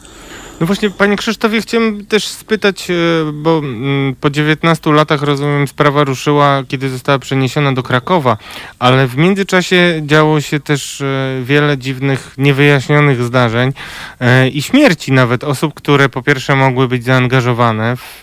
No 0.63 0.67
właśnie, 0.67 0.91
panie 0.91 1.17
Krzysztofie, 1.17 1.61
chciałem 1.61 2.07
też 2.07 2.29
spytać, 2.29 2.91
e, 2.91 2.95
bo 3.33 3.59
mm, 3.59 4.15
po 4.21 4.31
19 4.31 4.93
latach, 4.93 5.23
rozumiem, 5.23 5.69
sprawa 5.69 6.05
ruszyła, 6.05 6.63
kiedy 6.69 6.91
została 6.91 7.19
przeniesiona 7.19 7.73
do 7.73 7.83
Krakowa, 7.83 8.37
ale 8.79 9.07
w 9.07 9.17
międzyczasie 9.17 10.03
działo 10.07 10.41
się 10.41 10.61
też 10.61 11.01
e, 11.01 11.41
wiele 11.45 11.79
dziwnych, 11.79 12.35
niewyjaśnionych 12.39 13.23
zdarzeń 13.23 13.73
e, 14.21 14.49
i 14.49 14.63
śmierci 14.63 15.13
nawet 15.13 15.45
osób, 15.45 15.75
które 15.75 16.09
po 16.09 16.23
pierwsze 16.23 16.57
mogły 16.57 16.89
być 16.89 17.05
zaangażowane 17.05 17.97
w 17.97 18.23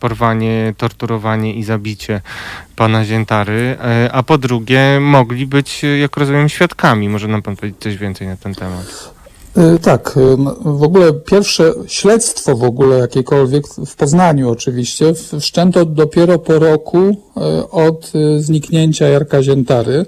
porwanie, 0.00 0.74
torturowanie 0.76 1.54
i 1.54 1.64
zabicie 1.64 2.20
pana 2.76 3.04
Ziętary, 3.04 3.76
a 4.12 4.22
po 4.22 4.38
drugie 4.38 5.00
mogli 5.00 5.46
być, 5.46 5.82
jak 6.00 6.16
rozumiem, 6.16 6.48
świadkami. 6.48 7.08
Może 7.08 7.28
nam 7.28 7.42
pan 7.42 7.56
powiedzieć 7.56 7.80
coś 7.80 7.96
więcej 7.96 8.26
na 8.26 8.36
ten 8.36 8.54
temat? 8.54 9.21
Y, 9.56 9.78
tak, 9.78 10.16
y, 10.16 10.36
no, 10.38 10.56
w 10.64 10.82
ogóle 10.82 11.12
pierwsze 11.12 11.72
śledztwo 11.86 12.56
w 12.56 12.64
ogóle 12.64 12.98
jakiekolwiek 12.98 13.66
w 13.86 13.96
Poznaniu 13.96 14.50
oczywiście 14.50 15.14
wszczęto 15.40 15.84
dopiero 15.84 16.38
po 16.38 16.58
roku 16.58 16.98
y, 16.98 17.70
od 17.70 18.12
zniknięcia 18.38 19.08
Jarka 19.08 19.42
Ziętary. 19.42 20.06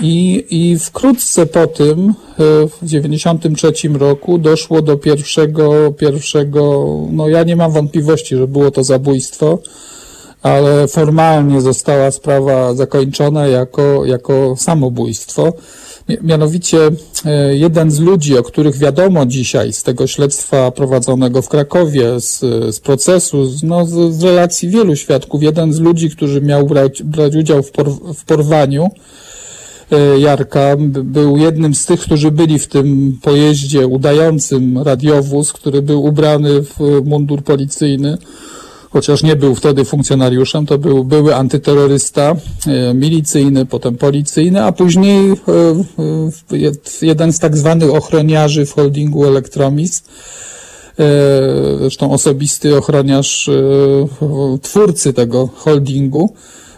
I, 0.00 0.46
i 0.50 0.78
wkrótce 0.78 1.46
po 1.46 1.66
tym 1.66 2.14
w 2.38 2.78
93 2.82 3.72
roku 3.88 4.38
doszło 4.38 4.82
do 4.82 4.96
pierwszego, 4.96 5.92
pierwszego, 5.92 6.86
no 7.10 7.28
ja 7.28 7.44
nie 7.44 7.56
mam 7.56 7.72
wątpliwości, 7.72 8.36
że 8.36 8.46
było 8.46 8.70
to 8.70 8.84
zabójstwo, 8.84 9.58
ale 10.42 10.88
formalnie 10.88 11.60
została 11.60 12.10
sprawa 12.10 12.74
zakończona 12.74 13.46
jako, 13.46 14.04
jako 14.04 14.54
samobójstwo. 14.58 15.52
Mianowicie 16.22 16.78
e, 17.24 17.56
jeden 17.56 17.90
z 17.90 18.00
ludzi, 18.00 18.38
o 18.38 18.42
których 18.42 18.76
wiadomo 18.76 19.26
dzisiaj 19.26 19.72
z 19.72 19.82
tego 19.82 20.06
śledztwa 20.06 20.70
prowadzonego 20.70 21.42
w 21.42 21.48
Krakowie, 21.48 22.20
z, 22.20 22.40
z 22.74 22.80
procesu, 22.80 23.46
z, 23.46 23.62
no, 23.62 23.86
z, 23.86 24.14
z 24.14 24.22
relacji 24.22 24.68
wielu 24.68 24.96
świadków, 24.96 25.42
jeden 25.42 25.72
z 25.72 25.80
ludzi, 25.80 26.10
który 26.10 26.40
miał 26.40 26.66
brać, 26.66 27.02
brać 27.02 27.36
udział 27.36 27.62
w, 27.62 27.70
por, 27.70 27.90
w 28.14 28.24
porwaniu, 28.24 28.88
e, 29.90 30.18
Jarka. 30.18 30.76
Był 31.04 31.36
jednym 31.36 31.74
z 31.74 31.86
tych, 31.86 32.00
którzy 32.00 32.30
byli 32.30 32.58
w 32.58 32.66
tym 32.66 33.18
pojeździe 33.22 33.86
udającym 33.86 34.78
radiowóz, 34.78 35.52
który 35.52 35.82
był 35.82 36.04
ubrany 36.04 36.62
w 36.62 37.02
mundur 37.04 37.42
policyjny 37.42 38.18
chociaż 38.90 39.22
nie 39.22 39.36
był 39.36 39.54
wtedy 39.54 39.84
funkcjonariuszem, 39.84 40.66
to 40.66 40.78
był 40.78 41.04
były 41.04 41.34
antyterrorysta, 41.36 42.36
e, 42.66 42.94
milicyjny, 42.94 43.66
potem 43.66 43.96
policyjny, 43.96 44.64
a 44.64 44.72
później 44.72 45.30
e, 45.30 45.34
e, 46.52 46.58
jed- 46.58 47.02
jeden 47.02 47.32
z 47.32 47.38
tak 47.38 47.56
zwanych 47.56 47.94
ochroniarzy 47.94 48.66
w 48.66 48.72
holdingu 48.72 49.24
Elektromis, 49.24 50.02
zresztą 51.78 52.12
osobisty 52.12 52.76
ochroniarz 52.76 53.50
twórcy 54.62 55.12
tego 55.12 55.48
holdingu. 55.56 56.34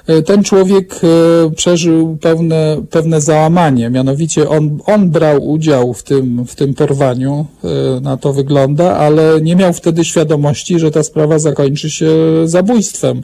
E, 0.06 0.22
Ten 0.22 0.44
człowiek 0.44 1.00
e, 1.04 1.50
przeżył 1.50 2.16
pewne, 2.20 2.82
pewne 2.90 3.20
załamanie, 3.20 3.90
mianowicie 3.90 4.48
on, 4.48 4.78
on 4.86 5.10
brał 5.10 5.50
udział 5.50 5.94
w 5.94 6.02
tym, 6.02 6.44
w 6.44 6.54
tym 6.54 6.74
porwaniu, 6.74 7.46
e, 7.64 8.00
na 8.00 8.16
to 8.16 8.32
wygląda, 8.32 8.96
ale 8.96 9.40
nie 9.40 9.56
miał 9.56 9.72
wtedy 9.72 10.04
świadomości, 10.04 10.78
że 10.78 10.90
ta 10.90 11.02
sprawa 11.02 11.38
zakończy 11.38 11.90
się 11.90 12.10
zabójstwem. 12.44 13.22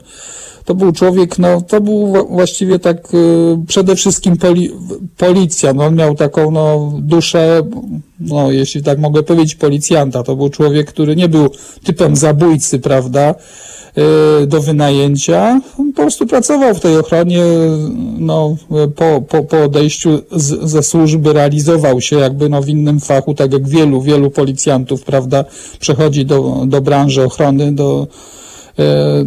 To 0.65 0.75
był 0.75 0.91
człowiek, 0.91 1.39
no 1.39 1.61
to 1.61 1.81
był 1.81 2.27
właściwie 2.29 2.79
tak 2.79 3.07
przede 3.67 3.95
wszystkim 3.95 4.37
poli, 4.37 4.71
policja, 5.17 5.73
no 5.73 5.85
on 5.85 5.95
miał 5.95 6.15
taką 6.15 6.51
no, 6.51 6.93
duszę, 7.01 7.61
no 8.19 8.51
jeśli 8.51 8.83
tak 8.83 8.99
mogę 8.99 9.23
powiedzieć, 9.23 9.55
policjanta. 9.55 10.23
To 10.23 10.35
był 10.35 10.49
człowiek, 10.49 10.87
który 10.87 11.15
nie 11.15 11.29
był 11.29 11.49
typem 11.83 12.15
zabójcy, 12.15 12.79
prawda, 12.79 13.35
e, 14.41 14.47
do 14.47 14.61
wynajęcia. 14.61 15.61
On 15.79 15.93
po 15.93 16.01
prostu 16.01 16.27
pracował 16.27 16.75
w 16.75 16.79
tej 16.79 16.97
ochronie, 16.97 17.43
no, 18.19 18.55
po, 18.95 19.21
po, 19.21 19.43
po 19.43 19.63
odejściu 19.63 20.21
z, 20.31 20.69
ze 20.69 20.83
służby 20.83 21.33
realizował 21.33 22.01
się 22.01 22.15
jakby 22.19 22.49
no, 22.49 22.61
w 22.61 22.69
innym 22.69 22.99
fachu, 22.99 23.33
tak 23.33 23.53
jak 23.53 23.67
wielu, 23.67 24.01
wielu 24.01 24.31
policjantów, 24.31 25.03
prawda, 25.03 25.45
przechodzi 25.79 26.25
do, 26.25 26.63
do 26.67 26.81
branży 26.81 27.23
ochrony, 27.23 27.71
do, 27.71 28.07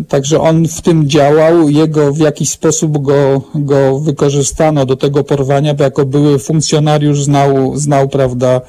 Także 0.08 0.40
on 0.40 0.68
w 0.68 0.82
tym 0.82 1.08
działał, 1.08 1.68
jego 1.68 2.12
w 2.12 2.18
jakiś 2.18 2.50
sposób 2.50 3.02
go, 3.02 3.42
go 3.54 4.00
wykorzystano 4.00 4.86
do 4.86 4.96
tego 4.96 5.24
porwania, 5.24 5.74
bo 5.74 5.84
jako 5.84 6.06
były 6.06 6.38
funkcjonariusz 6.38 7.24
znał, 7.24 7.76
znał 7.76 8.08
prawda, 8.08 8.60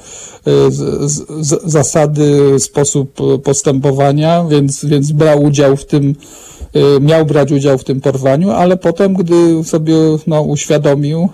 e, 0.46 0.70
z, 0.70 1.28
z, 1.46 1.62
zasady, 1.64 2.60
sposób 2.60 3.20
e, 3.20 3.38
postępowania, 3.38 4.44
więc, 4.44 4.84
więc 4.84 5.12
brał 5.12 5.42
udział 5.42 5.76
w 5.76 5.84
tym, 5.84 6.14
e, 6.74 7.00
miał 7.00 7.26
brać 7.26 7.52
udział 7.52 7.78
w 7.78 7.84
tym 7.84 8.00
porwaniu, 8.00 8.50
ale 8.50 8.76
potem, 8.76 9.14
gdy 9.14 9.64
sobie 9.64 9.94
no, 10.26 10.42
uświadomił, 10.42 11.18
e, 11.20 11.28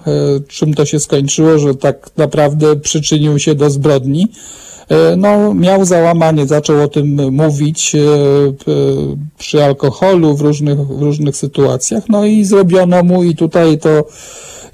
czym 0.49 0.75
to 0.75 0.85
się 0.85 1.01
skończyło, 1.01 1.59
że 1.59 1.75
tak 1.75 2.11
naprawdę 2.17 2.77
przyczynił 2.77 3.39
się 3.39 3.55
do 3.55 3.71
zbrodni, 3.71 4.29
E, 4.29 4.70
no, 5.17 5.55
miał 5.55 5.85
załamanie, 5.85 6.47
zaczął 6.47 6.83
o 6.83 6.89
tym 6.89 7.35
mówić 7.35 7.95
e, 7.95 7.99
przy 9.39 9.65
alkoholu 9.65 10.37
w 10.37 10.41
różnych, 10.41 10.79
w 10.87 11.03
różnych 11.03 11.37
sytuacjach, 11.37 12.05
no 12.09 12.25
i 12.25 12.45
zrobiono 12.45 13.03
mu 13.03 13.25
i 13.25 13.35
tutaj 13.35 13.79
to, 13.79 14.05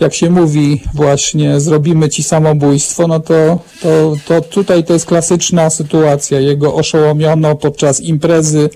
jak 0.01 0.15
się 0.15 0.31
mówi 0.31 0.83
właśnie, 0.95 1.61
zrobimy 1.61 2.09
ci 2.09 2.23
samobójstwo, 2.23 3.07
no 3.09 3.21
to, 3.21 3.59
to, 3.83 4.17
to 4.27 4.41
tutaj 4.41 4.85
to 4.85 4.93
jest 4.93 5.07
klasyczna 5.07 5.71
sytuacja. 5.71 6.41
Jego 6.41 6.75
oszołomiono 6.75 7.55
podczas 7.55 8.01
imprezy 8.01 8.71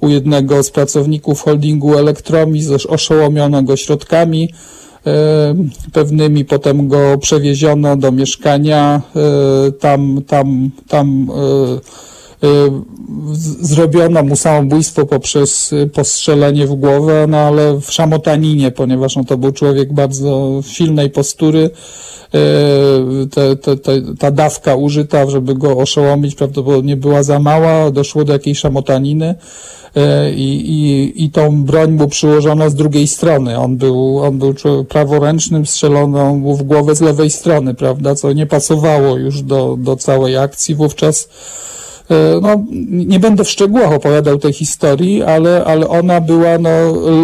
u 0.00 0.08
jednego 0.08 0.62
z 0.62 0.70
pracowników 0.70 1.40
holdingu 1.40 1.98
Elektromis, 1.98 2.68
oszołomiono 2.88 3.62
go 3.62 3.76
środkami 3.76 4.52
e, 4.52 4.76
pewnymi, 5.92 6.44
potem 6.44 6.88
go 6.88 7.18
przewieziono 7.18 7.96
do 7.96 8.12
mieszkania, 8.12 9.00
e, 9.16 9.72
tam, 9.72 10.22
tam, 10.26 10.70
tam 10.88 11.28
e, 11.30 11.34
e, 11.34 12.15
zrobiono 13.60 14.22
mu 14.22 14.36
samobójstwo 14.36 15.06
poprzez 15.06 15.72
e, 15.72 15.86
postrzelenie 15.86 16.66
w 16.66 16.74
głowę, 16.74 17.26
no 17.28 17.38
ale 17.38 17.80
w 17.80 17.92
szamotaninie, 17.92 18.70
ponieważ 18.70 19.16
no, 19.16 19.24
to 19.24 19.38
był 19.38 19.52
człowiek 19.52 19.92
bardzo 19.92 20.60
silnej 20.66 21.10
postury, 21.10 21.70
e, 22.34 22.38
te, 23.26 23.56
te, 23.56 23.76
te, 23.76 23.92
ta 24.18 24.30
dawka 24.30 24.76
użyta, 24.76 25.30
żeby 25.30 25.54
go 25.54 25.76
oszołomić, 25.76 26.34
prawdopodobnie 26.34 26.96
była 26.96 27.22
za 27.22 27.38
mała, 27.38 27.90
doszło 27.90 28.24
do 28.24 28.32
jakiejś 28.32 28.58
szamotaniny 28.58 29.34
i, 30.36 30.44
i, 30.44 31.24
i 31.24 31.30
tą 31.30 31.64
broń 31.64 31.92
mu 31.92 32.08
przyłożono 32.08 32.70
z 32.70 32.74
drugiej 32.74 33.06
strony. 33.06 33.58
On 33.58 33.76
był, 33.76 34.18
on 34.18 34.38
był 34.38 34.54
praworęcznym, 34.88 35.66
strzelono 35.66 36.34
mu 36.34 36.56
w 36.56 36.62
głowę 36.62 36.94
z 36.94 37.00
lewej 37.00 37.30
strony, 37.30 37.74
prawda, 37.74 38.14
co 38.14 38.32
nie 38.32 38.46
pasowało 38.46 39.16
już 39.16 39.42
do, 39.42 39.76
do 39.78 39.96
całej 39.96 40.36
akcji. 40.36 40.74
Wówczas 40.74 41.28
no, 42.42 42.64
nie 42.90 43.20
będę 43.20 43.44
w 43.44 43.50
szczegółach 43.50 43.92
opowiadał 43.92 44.38
tej 44.38 44.52
historii, 44.52 45.22
ale, 45.22 45.64
ale 45.64 45.88
ona 45.88 46.20
była, 46.20 46.58
no, 46.58 46.70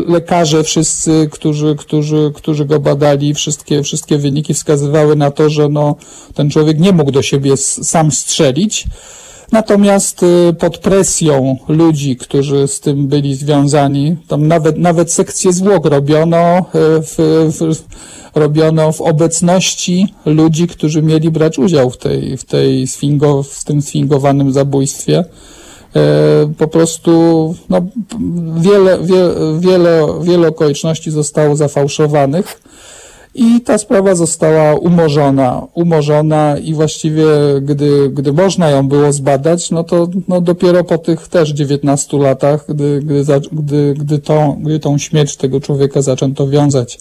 lekarze 0.09 0.65
wszyscy, 0.65 1.29
którzy, 1.31 1.77
którzy, 1.79 2.33
którzy 2.35 2.65
go 2.65 2.81
badali, 2.81 3.35
wszystkie, 3.35 3.83
wszystkie 3.83 4.19
wyniki 4.19 4.55
wskazywały 4.55 5.17
na 5.17 5.31
to, 5.31 5.51
że 5.51 5.69
no, 5.69 5.97
ten 6.35 6.51
człowiek 6.51 6.79
nie 6.79 6.93
mógł 6.93 7.11
do 7.11 7.23
siebie 7.23 7.57
sam 7.57 8.13
strzelić. 8.13 8.87
Natomiast 9.53 10.23
y, 10.23 10.55
pod 10.59 10.79
presją 10.79 11.57
ludzi, 11.69 12.17
którzy 12.17 12.69
z 12.69 12.81
tym 12.81 13.09
byli 13.09 13.35
związani, 13.35 14.17
tam 14.29 14.49
nawet, 14.49 14.79
nawet 14.79 15.13
sekcję 15.13 15.53
zwłok 15.53 15.87
robiono 15.87 16.59
y, 16.59 16.63
w, 17.03 17.15
w, 17.59 17.83
robiono 18.35 18.93
w 18.93 19.01
obecności 19.01 20.15
ludzi, 20.27 20.69
którzy 20.69 21.03
mieli 21.03 21.31
brać 21.31 21.59
udział 21.59 21.91
w 21.91 21.97
tej, 21.97 22.37
w 22.37 22.45
tej 22.45 22.87
sfingo, 22.87 23.43
w 23.43 23.65
tym 23.65 23.83
sfingowanym 23.83 24.53
zabójstwie. 24.53 25.25
E, 25.97 26.53
Po 26.59 26.69
prostu 26.69 27.55
no, 27.69 27.81
wiele, 28.57 28.99
wie, 28.99 29.25
wiele, 29.59 30.07
wiele 30.23 30.49
okoliczności 30.49 31.11
zostało 31.11 31.57
zafałszowanych 31.57 32.61
i 33.35 33.61
ta 33.61 33.79
sprawa 33.79 34.15
została 34.15 34.75
umorzona, 34.75 35.67
umorzona 35.75 36.59
i 36.59 36.75
właściwie 36.75 37.25
gdy, 37.63 38.11
gdy 38.11 38.33
można 38.33 38.71
ją 38.71 38.89
było 38.89 39.13
zbadać, 39.13 39.71
no 39.71 39.85
to 39.85 40.09
no 40.29 40.41
dopiero 40.41 40.85
po 40.85 40.99
tych 40.99 41.29
też 41.29 41.51
19 41.51 42.19
latach, 42.19 42.65
gdy, 42.69 43.01
gdy, 43.03 43.25
gdy, 43.53 43.95
gdy, 43.99 44.19
tą, 44.19 44.63
gdy 44.63 44.81
tą 44.81 44.99
śmierć 44.99 45.37
tego 45.37 45.61
człowieka 45.61 46.03
zaczęto 46.03 46.49
wiązać 46.49 46.99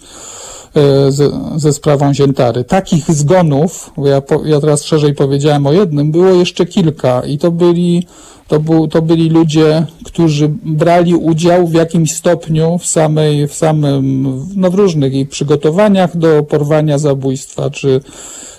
e, 0.75 1.11
ze, 1.55 1.73
sprawą 1.73 2.13
Ziętary. 2.13 2.63
Takich 2.63 3.11
zgonów, 3.11 3.91
bo 3.97 4.07
ja, 4.07 4.21
po, 4.21 4.45
ja 4.45 4.59
teraz 4.59 4.83
szerzej 4.83 5.13
powiedziałem 5.13 5.67
o 5.67 5.73
jednym, 5.73 6.11
było 6.11 6.29
jeszcze 6.29 6.65
kilka 6.65 7.21
i 7.21 7.37
to 7.37 7.51
byli, 7.51 8.07
to, 8.47 8.59
był, 8.59 8.87
to 8.87 9.01
byli 9.01 9.29
ludzie, 9.29 9.85
którzy 10.05 10.51
brali 10.65 11.15
udział 11.15 11.67
w 11.67 11.73
jakimś 11.73 12.15
stopniu 12.15 12.77
w 12.77 12.85
samej, 12.85 13.47
w 13.47 13.53
samym, 13.53 14.23
no 14.55 14.71
w 14.71 14.75
różnych 14.75 15.13
ich 15.13 15.29
przygotowaniach 15.29 16.17
do 16.17 16.43
porwania 16.43 16.97
zabójstwa, 16.97 17.69
czy, 17.69 18.01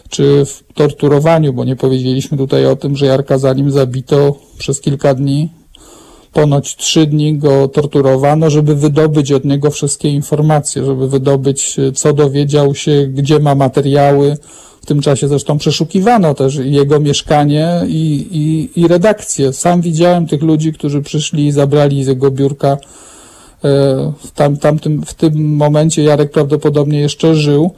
czy 0.09 0.45
w 0.45 0.63
torturowaniu, 0.75 1.53
bo 1.53 1.65
nie 1.65 1.77
powiedzieliśmy 1.77 2.39
tutaj 2.39 2.67
o 2.67 2.77
tym, 2.77 2.97
że 2.97 3.07
Jarka 3.07 3.39
zanim 3.39 3.71
zabito 3.71 4.35
przez 4.59 4.81
kilka 4.81 5.15
dni 5.15 5.62
ponoć 6.33 6.77
trzy 6.77 7.07
dni 7.07 7.39
go 7.39 7.69
torturowano, 7.69 8.51
żeby 8.51 8.75
wydobyć 8.75 9.33
od 9.33 9.45
niego 9.45 9.71
wszystkie 9.71 10.09
informacje, 10.09 10.85
żeby 10.85 11.09
wydobyć, 11.09 11.79
e, 11.79 11.93
co 11.93 12.13
dowiedział 12.13 12.75
się, 12.75 13.07
gdzie 13.07 13.41
ma 13.41 13.55
materiały. 13.55 14.37
W 14.83 14.87
tym 14.87 15.01
czasie 15.01 15.29
zresztą 15.29 15.59
przeszukiwano 15.59 16.35
też 16.35 16.55
jego 16.55 17.01
mieszkanie 17.01 17.69
i, 17.87 18.27
i, 18.31 18.81
i 18.81 18.89
redakcję. 18.89 19.53
Sam 19.53 19.81
widziałem 19.81 20.27
tych 20.27 20.43
ludzi, 20.43 20.73
którzy 20.73 21.03
przyszli 21.03 21.47
i 21.47 21.53
zabrali 21.53 22.05
z 22.05 22.07
jego 22.07 22.31
biurka. 22.31 22.69
e, 22.69 22.79
W, 24.25 24.31
tam, 24.35 24.57
tamtym, 24.57 25.03
w 25.07 25.15
tym 25.15 25.57
momencie 25.57 26.03
Jarek 26.03 26.31
prawdopodobnie 26.31 27.01
jeszcze 27.01 27.35
żył, 27.35 27.71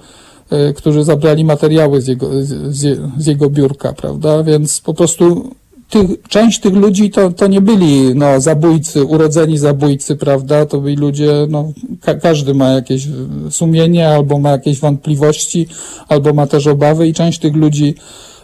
e, 0.50 0.72
którzy 0.72 1.04
zabrali 1.04 1.44
materiały 1.44 2.00
z 2.00 2.06
jego, 2.06 2.44
z, 2.44 3.00
z 3.18 3.26
jego 3.26 3.50
biurka, 3.50 3.92
prawda? 3.92 4.42
Więc 4.42 4.80
po 4.80 4.94
prostu 4.94 5.50
tych, 5.94 6.22
część 6.28 6.60
tych 6.60 6.74
ludzi 6.74 7.10
to, 7.10 7.30
to 7.30 7.46
nie 7.46 7.60
byli 7.60 8.14
no, 8.14 8.40
zabójcy, 8.40 9.04
urodzeni 9.04 9.58
zabójcy, 9.58 10.16
prawda? 10.16 10.66
To 10.66 10.80
byli 10.80 10.96
ludzie, 10.96 11.46
no, 11.48 11.72
ka 12.00 12.14
każdy 12.14 12.54
ma 12.54 12.68
jakieś 12.68 13.08
sumienie, 13.50 14.08
albo 14.08 14.38
ma 14.38 14.50
jakieś 14.50 14.80
wątpliwości, 14.80 15.66
albo 16.08 16.32
ma 16.32 16.46
też 16.46 16.66
obawy 16.66 17.08
i 17.08 17.14
część 17.14 17.38
tych 17.38 17.56
ludzi 17.56 17.94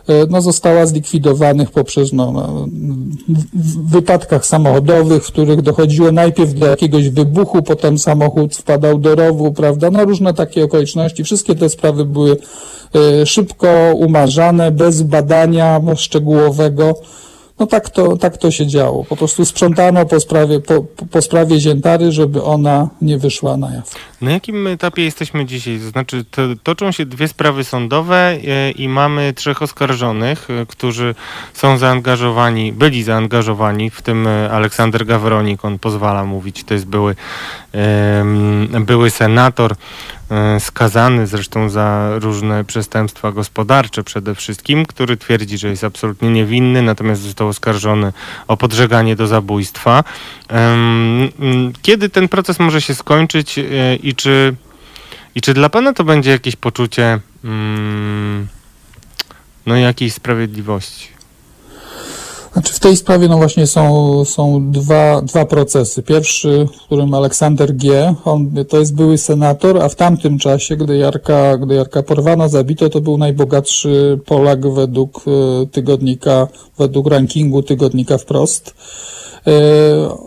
e, 0.09 0.27
no, 0.29 0.43
została 0.43 0.87
zlikwidowanych 0.87 1.71
poprzez 1.71 2.13
no, 2.13 2.33
no, 2.33 2.67
wypadkach 3.85 4.47
samochodowych, 4.47 5.25
w 5.25 5.33
których 5.33 5.63
dochodziło 5.63 6.13
najpierw 6.13 6.55
do 6.55 6.67
jakiegoś 6.67 7.09
wybuchu, 7.09 7.63
potem 7.63 7.99
samochód 7.99 8.57
wpadał 8.57 8.99
do 8.99 9.15
rowu, 9.15 9.53
prawda? 9.53 9.91
No 9.91 10.05
różne 10.05 10.35
takie 10.35 10.65
okoliczności. 10.65 11.25
Wszystkie 11.25 11.55
te 11.55 11.69
sprawy 11.69 12.05
były 12.05 12.37
e, 12.95 13.27
szybko 13.27 13.69
umarzane, 13.95 14.71
bez 14.71 15.03
badania 15.03 15.81
szczegółowego. 15.97 16.95
No 17.61 17.67
tak 17.67 17.91
to, 17.91 18.17
tak 18.17 18.37
to 18.37 18.51
się 18.51 18.67
działo. 18.67 19.05
Po 19.05 19.17
prostu 19.17 19.45
sprzątano 19.45 20.07
po 20.07 20.21
sprawie, 20.21 20.61
po, 20.61 20.83
po 21.11 21.23
sprawie 21.23 21.61
Ziętary, 21.61 22.13
żeby 22.13 22.43
ona 22.43 22.89
nie 23.03 23.19
wyszła 23.19 23.57
na 23.57 23.75
jaw. 23.75 23.95
Na 24.21 24.31
jakim 24.31 24.67
etapie 24.67 25.05
jesteśmy 25.05 25.47
dzisiaj? 25.47 25.79
To 25.79 25.91
znaczy, 25.91 26.25
to, 26.31 26.43
toczą 26.63 26.93
się 26.93 27.07
dwie 27.07 27.29
sprawy 27.29 27.65
sądowe 27.65 28.17
e, 28.17 28.71
i 28.71 28.89
mamy 28.89 29.33
trzech 29.33 29.63
oskarżonych, 29.63 30.49
e, 30.51 30.67
którzy 30.67 31.15
są 31.55 31.79
zaangażowani, 31.79 32.73
byli 32.73 33.03
zaangażowani, 33.03 33.91
w 33.91 34.03
tym 34.03 34.27
e, 34.27 34.51
Aleksander 34.51 35.07
Gawronik, 35.07 35.65
on 35.65 35.79
pozwala 35.79 36.25
mówić, 36.25 36.65
to 36.65 36.75
jest 36.75 36.87
były, 36.87 37.15
były 38.81 39.11
senator, 39.11 39.75
skazany 40.59 41.27
zresztą 41.27 41.69
za 41.69 42.11
różne 42.19 42.65
przestępstwa 42.65 43.33
gospodarcze 43.33 44.05
przede 44.05 44.35
wszystkim, 44.35 44.87
który 44.87 45.17
twierdzi, 45.17 45.59
że 45.59 45.69
jest 45.69 45.85
absolutnie 45.85 46.31
niewinny, 46.31 46.83
natomiast 46.83 47.23
został 47.23 47.49
oskarżony 47.49 48.13
o 48.49 48.57
podżeganie 48.57 49.17
do 49.17 49.27
zabójstwa. 49.27 50.05
Kiedy 51.83 52.09
ten 52.09 52.29
proces 52.29 52.61
może 52.61 52.81
się 52.81 52.95
skończyć 52.95 53.59
i 54.03 54.11
i 54.11 54.15
czy, 54.15 54.55
i 55.35 55.41
czy 55.41 55.55
dla 55.55 55.69
Pana 55.69 55.93
to 55.93 56.05
będzie 56.05 56.31
jakieś 56.31 56.57
poczucie 56.57 57.21
mm, 57.45 58.49
no 59.67 59.77
jakiejś 59.77 60.13
sprawiedliwości? 60.13 61.20
Znaczy 62.53 62.73
w 62.73 62.81
tej 62.81 62.97
sprawie 62.97 63.29
no 63.29 63.37
właśnie 63.37 63.67
są, 63.67 64.25
są 64.25 64.71
dwa, 64.71 65.23
dwa 65.23 65.45
procesy. 65.45 66.03
Pierwszy, 66.03 66.67
w 66.77 66.83
którym 66.83 67.15
Aleksander 67.15 67.77
G., 67.77 68.15
on, 68.25 68.65
to 68.69 68.79
jest 68.79 68.95
były 68.95 69.19
senator, 69.19 69.83
a 69.83 69.89
w 69.89 69.95
tamtym 69.95 70.39
czasie, 70.39 70.77
gdy 70.77 70.97
Jarka, 70.97 71.59
gdy 71.59 71.75
Jarka 71.75 72.03
porwano, 72.03 72.49
zabito, 72.49 72.89
to 72.89 73.01
był 73.01 73.19
najbogatszy 73.19 74.19
Polak 74.27 74.73
według 74.73 75.25
e, 75.27 75.67
tygodnika, 75.67 76.49
według 76.79 77.07
rankingu 77.07 77.63
tygodnika 77.63 78.19
wprost. 78.19 78.75
E, 79.47 79.53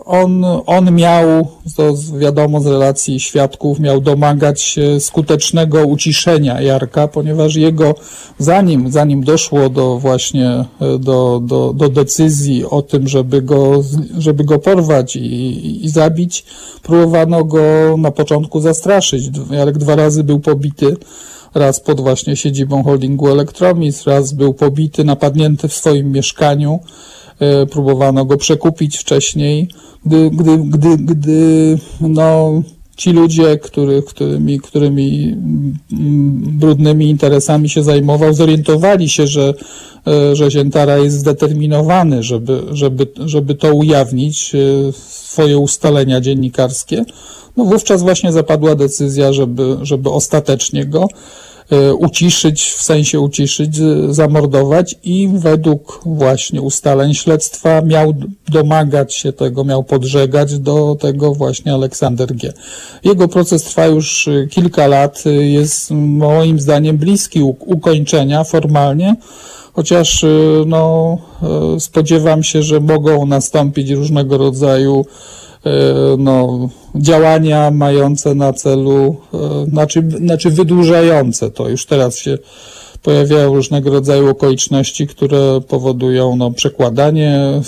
on, 0.04 0.44
on 0.66 0.94
miał, 0.94 1.48
to 1.76 1.94
wiadomo 2.18 2.60
z 2.60 2.66
relacji 2.66 3.20
świadków, 3.20 3.80
miał 3.80 4.00
domagać 4.00 4.62
się 4.62 5.00
skutecznego 5.00 5.86
uciszenia 5.86 6.60
Jarka, 6.60 7.08
ponieważ 7.08 7.56
jego, 7.56 7.94
zanim, 8.38 8.92
zanim 8.92 9.24
doszło 9.24 9.68
do 9.68 9.98
właśnie 9.98 10.64
e, 10.80 10.98
do, 10.98 11.40
do, 11.44 11.72
do 11.72 11.88
decyzji 11.88 12.64
o 12.64 12.82
tym, 12.82 13.08
żeby 13.08 13.42
go, 13.42 13.84
żeby 14.18 14.44
go 14.44 14.58
porwać 14.58 15.16
i, 15.16 15.84
i 15.84 15.88
zabić, 15.88 16.44
próbowano 16.82 17.44
go 17.44 17.60
na 17.98 18.10
początku 18.10 18.60
zastraszyć. 18.60 19.30
Jarek 19.50 19.78
dwa 19.78 19.96
razy 19.96 20.24
był 20.24 20.40
pobity 20.40 20.96
raz 21.54 21.80
pod 21.80 22.00
właśnie 22.00 22.36
siedzibą 22.36 22.82
holdingu 22.82 23.28
Elektromis, 23.28 24.04
raz 24.06 24.32
był 24.32 24.54
pobity, 24.54 25.04
napadnięty 25.04 25.68
w 25.68 25.74
swoim 25.74 26.12
mieszkaniu. 26.12 26.80
E, 27.44 27.66
próbowano 27.66 28.24
go 28.24 28.36
przekupić 28.36 28.96
wcześniej, 28.98 29.68
gdy, 30.06 30.30
gdy, 30.30 30.58
gdy, 30.58 30.96
gdy 30.96 31.78
no, 32.00 32.62
ci 32.96 33.10
ludzie, 33.12 33.58
który, 33.58 34.02
którymi, 34.02 34.60
którymi 34.60 35.36
mm, 35.92 36.44
brudnymi 36.58 37.10
interesami 37.10 37.68
się 37.68 37.82
zajmował, 37.82 38.34
zorientowali 38.34 39.08
się, 39.08 39.26
że, 39.26 39.54
e, 40.06 40.36
że 40.36 40.50
Ziętara 40.50 40.98
jest 40.98 41.16
zdeterminowany, 41.16 42.22
żeby, 42.22 42.62
żeby, 42.70 43.06
żeby 43.24 43.54
to 43.54 43.74
ujawnić, 43.74 44.52
e, 44.54 44.58
swoje 44.92 45.58
ustalenia 45.58 46.20
dziennikarskie, 46.20 47.04
no 47.56 47.64
wówczas 47.64 48.02
właśnie 48.02 48.32
zapadła 48.32 48.74
decyzja, 48.74 49.32
żeby, 49.32 49.76
żeby 49.82 50.10
ostatecznie 50.10 50.86
go 50.86 51.08
uciszyć, 51.98 52.62
w 52.62 52.82
sensie 52.82 53.20
uciszyć, 53.20 53.76
zamordować 54.08 54.94
i 55.04 55.28
według 55.34 56.00
właśnie 56.06 56.62
ustaleń 56.62 57.14
śledztwa 57.14 57.82
miał 57.82 58.14
domagać 58.48 59.14
się 59.14 59.32
tego, 59.32 59.64
miał 59.64 59.84
podżegać 59.84 60.58
do 60.58 60.96
tego 61.00 61.34
właśnie 61.34 61.74
Aleksander 61.74 62.34
G. 62.34 62.52
Jego 63.04 63.28
proces 63.28 63.62
trwa 63.62 63.86
już 63.86 64.28
e, 64.28 64.46
kilka 64.46 64.86
lat, 64.86 65.24
e, 65.26 65.30
jest 65.30 65.90
moim 65.90 66.60
zdaniem 66.60 66.98
bliski 66.98 67.42
ukończenia 67.58 68.44
formalnie, 68.44 69.16
chociaż 69.72 70.24
no, 70.66 71.18
spodziewam 71.78 72.42
się, 72.42 72.62
że 72.62 72.80
mogą 72.80 73.26
nastąpić 73.26 73.90
różnego 73.90 74.38
rodzaju 74.38 75.06
no, 76.18 76.68
działania 76.94 77.70
mające 77.70 78.34
na 78.34 78.52
celu, 78.52 79.16
e, 79.34 79.66
znaczy, 79.70 80.08
znaczy 80.18 80.50
wydłużające 80.50 81.50
to. 81.50 81.68
Już 81.68 81.86
teraz 81.86 82.18
się 82.18 82.38
pojawiają 83.02 83.54
różnego 83.54 83.90
rodzaju 83.90 84.28
okoliczności, 84.28 85.06
które 85.06 85.60
powodują 85.68 86.36
no, 86.36 86.50
przekładanie, 86.50 87.60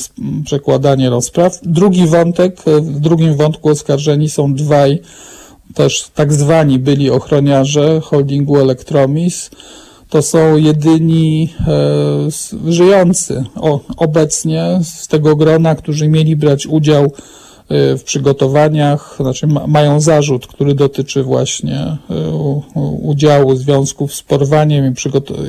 przekładanie 0.44 1.10
rozpraw. 1.10 1.58
Drugi 1.62 2.06
wątek, 2.06 2.60
e, 2.66 2.80
w 2.80 3.00
drugim 3.00 3.36
wątku 3.36 3.68
oskarżeni 3.68 4.30
są 4.30 4.54
dwaj 4.54 5.00
też 5.74 6.10
tak 6.14 6.32
zwani 6.32 6.78
byli 6.78 7.10
ochroniarze 7.10 8.00
holdingu 8.00 8.58
Elektromis. 8.58 9.50
To 10.08 10.22
są 10.22 10.56
jedyni 10.56 11.54
e, 11.66 12.72
żyjący 12.72 13.44
o, 13.56 13.80
obecnie 13.96 14.80
z 14.82 15.08
tego 15.08 15.36
grona, 15.36 15.74
którzy 15.74 16.08
mieli 16.08 16.36
brać 16.36 16.66
udział 16.66 17.12
w 17.70 18.02
przygotowaniach, 18.04 19.16
znaczy 19.20 19.46
ma, 19.46 19.66
mają 19.66 20.00
zarzut, 20.00 20.46
który 20.46 20.74
dotyczy 20.74 21.22
właśnie 21.22 21.96
y, 22.10 22.14
udziału 23.02 23.56
związków 23.56 24.14
z 24.14 24.22
porwaniem 24.22 24.94
i, 24.94 24.94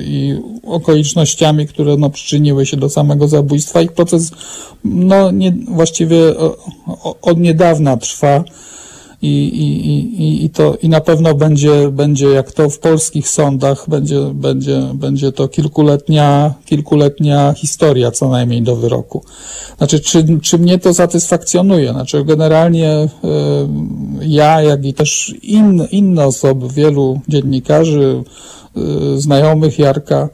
i 0.01 0.36
okolicznościami, 0.63 1.68
które 1.68 1.97
no, 1.97 2.09
przyczyniły 2.09 2.65
się 2.65 2.78
do 2.78 2.89
samego 2.89 3.28
zabójstwa. 3.28 3.82
Ich 3.82 3.91
proces 3.91 4.32
no, 4.84 5.32
nie, 5.32 5.53
właściwie 5.68 6.18
od 7.22 7.39
niedawna 7.39 7.97
trwa 7.97 8.43
i, 9.22 9.28
i, 9.28 10.22
i, 10.22 10.45
i, 10.45 10.49
to, 10.49 10.78
i 10.82 10.89
na 10.89 11.01
pewno 11.01 11.34
będzie, 11.34 11.91
będzie, 11.91 12.28
jak 12.28 12.51
to 12.51 12.70
w 12.70 12.80
polskich 12.80 13.30
sądach, 13.30 13.89
będzie, 13.89 14.22
będzie, 14.34 14.89
będzie 14.93 15.32
to 15.32 15.47
kilkuletnia, 15.47 16.53
kilkuletnia 16.65 17.53
historia 17.53 18.11
co 18.11 18.30
najmniej 18.30 18.61
do 18.61 18.76
wyroku. 18.76 19.24
Znaczy, 19.78 19.99
czy, 19.99 20.39
czy 20.41 20.57
mnie 20.57 20.80
to 20.80 20.93
satysfakcjonuje? 20.93 21.91
Znaczy, 21.91 22.26
generalnie 22.26 22.93
y, 23.03 23.07
ja, 24.22 24.61
jak 24.61 24.86
i 24.86 24.93
też 24.93 25.36
in, 25.43 25.88
inne 25.91 26.26
osoby, 26.26 26.68
wielu 26.70 27.20
dziennikarzy, 27.28 28.24
y, 28.78 29.22
znajomych 29.22 29.80
Jarka, 29.80 30.30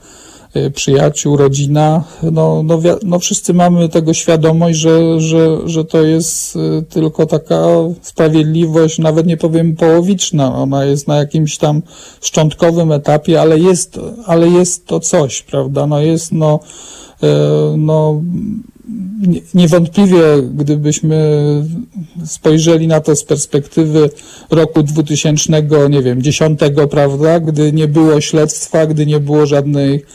przyjaciół, 0.74 1.38
rodzina, 1.38 2.04
no, 2.32 2.64
no, 2.64 2.80
no 3.04 3.20
wszyscy 3.20 3.54
mamy 3.54 3.90
tego 3.90 4.14
świadomość, 4.14 4.80
że, 4.80 5.20
że, 5.22 5.58
że 5.66 5.86
to 5.86 6.04
jest 6.04 6.56
y, 6.56 6.84
tylko 6.90 7.26
taka 7.26 7.66
sprawiedliwość, 8.02 9.00
nawet 9.00 9.28
nie 9.28 9.38
powiem 9.38 9.76
połowiczna, 9.76 10.56
ona 10.56 10.86
jest 10.86 11.08
na 11.08 11.16
jakimś 11.16 11.58
tam 11.58 11.82
szczątkowym 12.22 12.92
etapie, 12.92 13.42
ale 13.42 13.60
jest, 13.60 14.00
ale 14.26 14.50
jest 14.50 14.86
to 14.88 15.00
coś, 15.00 15.42
prawda, 15.42 15.88
no 15.88 16.00
jest, 16.00 16.32
no, 16.32 16.60
y, 17.24 17.28
no, 17.78 18.22
niewątpliwie, 19.54 20.24
gdybyśmy 20.56 21.44
spojrzeli 22.26 22.88
na 22.88 23.00
to 23.00 23.16
z 23.16 23.24
perspektywy 23.24 24.10
roku 24.50 24.84
2000, 24.84 25.64
nie 25.90 26.02
wiem, 26.02 26.22
10, 26.22 26.60
prawda, 26.90 27.40
gdy 27.40 27.74
nie 27.74 27.88
było 27.88 28.22
śledztwa, 28.22 28.86
gdy 28.86 29.06
nie 29.06 29.20
było 29.20 29.46
żadnej 29.46 30.06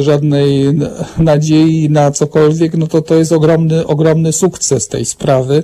żadnej 0.00 0.78
nadziei 1.18 1.90
na 1.90 2.10
cokolwiek, 2.10 2.76
no 2.76 2.86
to 2.86 3.02
to 3.02 3.14
jest 3.14 3.32
ogromny, 3.32 3.86
ogromny 3.86 4.32
sukces 4.32 4.88
tej 4.88 5.04
sprawy. 5.04 5.62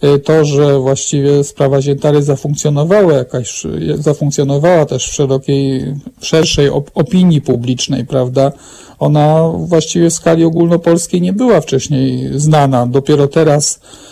E, 0.00 0.18
to, 0.18 0.44
że 0.44 0.78
właściwie 0.78 1.44
sprawa 1.44 1.82
Ziętary 1.82 2.22
zafunkcjonowała 2.22 3.12
jakaś, 3.12 3.62
zafunkcjonowała 3.94 4.86
też 4.86 5.08
w 5.08 5.14
szerokiej, 5.14 5.94
szerszej 6.20 6.70
opinii 6.94 7.40
publicznej, 7.40 8.04
prawda? 8.04 8.52
Ona 8.98 9.52
właściwie 9.56 10.10
w 10.10 10.14
skali 10.14 10.44
ogólnopolskiej 10.44 11.20
nie 11.20 11.32
była 11.32 11.60
wcześniej 11.60 12.30
znana. 12.34 12.86
Dopiero 12.86 13.28
teraz 13.28 13.80
E, 13.80 14.09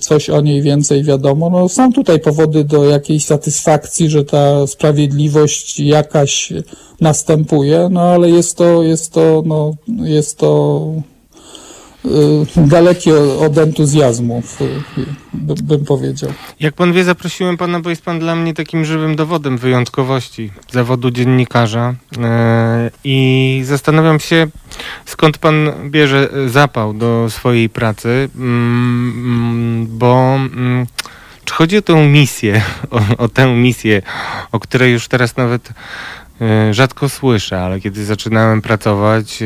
coś 0.00 0.30
o 0.30 0.40
niej 0.40 0.62
więcej 0.62 1.04
wiadomo. 1.04 1.50
No, 1.50 1.68
są 1.68 1.92
tutaj 1.92 2.20
powody 2.20 2.64
do 2.64 2.84
jakiejś 2.84 3.24
satysfakcji, 3.24 4.10
że 4.10 4.24
ta 4.24 4.66
sprawiedliwość 4.66 5.80
jakaś 5.80 6.52
następuje, 7.00 7.88
no 7.90 8.00
ale 8.00 8.30
jest 8.30 8.56
to, 8.56 8.82
jest 8.82 9.12
to, 9.12 9.42
no, 9.46 9.74
jest 9.88 10.38
to 10.38 10.80
Y, 10.92 11.09
dalekie 12.56 13.14
od 13.40 13.58
entuzjazmu, 13.58 14.42
bym 15.62 15.84
powiedział. 15.84 16.32
Jak 16.60 16.74
pan 16.74 16.92
wie, 16.92 17.04
zaprosiłem 17.04 17.56
pana, 17.56 17.80
bo 17.80 17.90
jest 17.90 18.02
pan 18.02 18.18
dla 18.18 18.36
mnie 18.36 18.54
takim 18.54 18.84
żywym 18.84 19.16
dowodem 19.16 19.58
wyjątkowości 19.58 20.50
zawodu 20.70 21.10
dziennikarza 21.10 21.94
y, 22.12 22.16
i 23.04 23.62
zastanawiam 23.64 24.20
się, 24.20 24.46
skąd 25.06 25.38
pan 25.38 25.72
bierze 25.90 26.28
zapał 26.46 26.94
do 26.94 27.30
swojej 27.30 27.68
pracy, 27.68 28.28
mm, 28.36 29.86
bo 29.90 30.36
mm, 30.36 30.86
czy 31.44 31.54
chodzi 31.54 31.76
o 31.76 31.82
tę 31.82 32.06
misję, 32.08 32.62
o, 33.18 33.24
o 33.24 33.28
tę 33.28 33.54
misję, 33.54 34.02
o 34.52 34.60
której 34.60 34.92
już 34.92 35.08
teraz 35.08 35.36
nawet 35.36 35.68
rzadko 36.70 37.08
słyszę, 37.08 37.60
ale 37.60 37.80
kiedy 37.80 38.04
zaczynałem 38.04 38.62
pracować, 38.62 39.42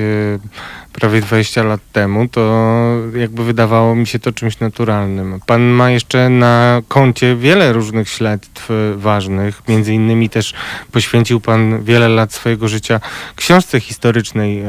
prawie 0.93 1.21
20 1.21 1.63
lat 1.63 1.81
temu, 1.93 2.29
to 2.29 2.75
jakby 3.17 3.45
wydawało 3.45 3.95
mi 3.97 4.07
się 4.07 4.19
to 4.19 4.33
czymś 4.33 4.61
naturalnym. 4.61 5.41
Pan 5.47 5.63
ma 5.63 5.91
jeszcze 5.91 6.29
na 6.29 6.83
koncie 6.89 7.37
wiele 7.37 7.73
różnych 7.73 8.09
śledztw 8.09 8.69
ważnych, 8.97 9.63
między 9.69 9.95
innymi 9.95 10.31
też 10.31 10.55
poświęcił 10.93 11.41
pan 11.41 11.85
wiele 11.85 12.09
lat 12.09 12.33
swojego 12.33 12.69
życia 12.69 13.01
książce 13.37 13.81
historycznej, 13.81 14.63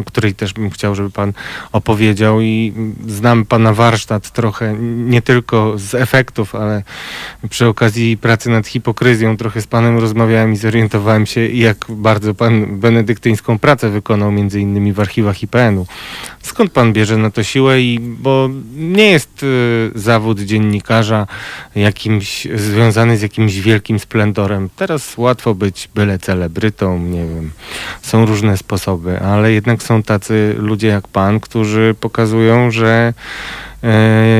o 0.00 0.04
której 0.04 0.34
też 0.34 0.52
bym 0.52 0.70
chciał, 0.70 0.94
żeby 0.94 1.10
pan 1.10 1.32
opowiedział 1.72 2.40
i 2.40 2.72
znam 3.08 3.44
pana 3.44 3.72
warsztat 3.72 4.30
trochę, 4.30 4.74
nie 4.80 5.22
tylko 5.22 5.72
z 5.76 5.94
efektów, 5.94 6.54
ale 6.54 6.82
przy 7.50 7.66
okazji 7.66 8.16
pracy 8.16 8.50
nad 8.50 8.66
hipokryzją 8.66 9.36
trochę 9.36 9.60
z 9.60 9.66
panem 9.66 9.98
rozmawiałem 9.98 10.52
i 10.52 10.56
zorientowałem 10.56 11.26
się, 11.26 11.35
jak 11.40 11.84
bardzo 11.88 12.34
pan 12.34 12.80
benedyktyńską 12.80 13.58
pracę 13.58 13.90
wykonał, 13.90 14.32
między 14.32 14.60
innymi 14.60 14.92
w 14.92 15.00
archiwach 15.00 15.42
IPN-u. 15.42 15.86
Skąd 16.42 16.72
pan 16.72 16.92
bierze 16.92 17.16
na 17.16 17.30
to 17.30 17.42
siłę? 17.42 17.80
I, 17.80 18.00
bo 18.00 18.50
nie 18.76 19.10
jest 19.10 19.42
y, 19.42 19.90
zawód 19.94 20.40
dziennikarza 20.40 21.26
jakimś 21.74 22.48
związany 22.54 23.16
z 23.16 23.22
jakimś 23.22 23.60
wielkim 23.60 23.98
splendorem. 23.98 24.68
Teraz 24.76 25.18
łatwo 25.18 25.54
być 25.54 25.88
byle 25.94 26.18
celebrytą, 26.18 26.98
nie 26.98 27.26
wiem. 27.26 27.50
Są 28.02 28.26
różne 28.26 28.56
sposoby, 28.56 29.20
ale 29.20 29.52
jednak 29.52 29.82
są 29.82 30.02
tacy 30.02 30.54
ludzie 30.58 30.88
jak 30.88 31.08
pan, 31.08 31.40
którzy 31.40 31.94
pokazują, 32.00 32.70
że 32.70 33.14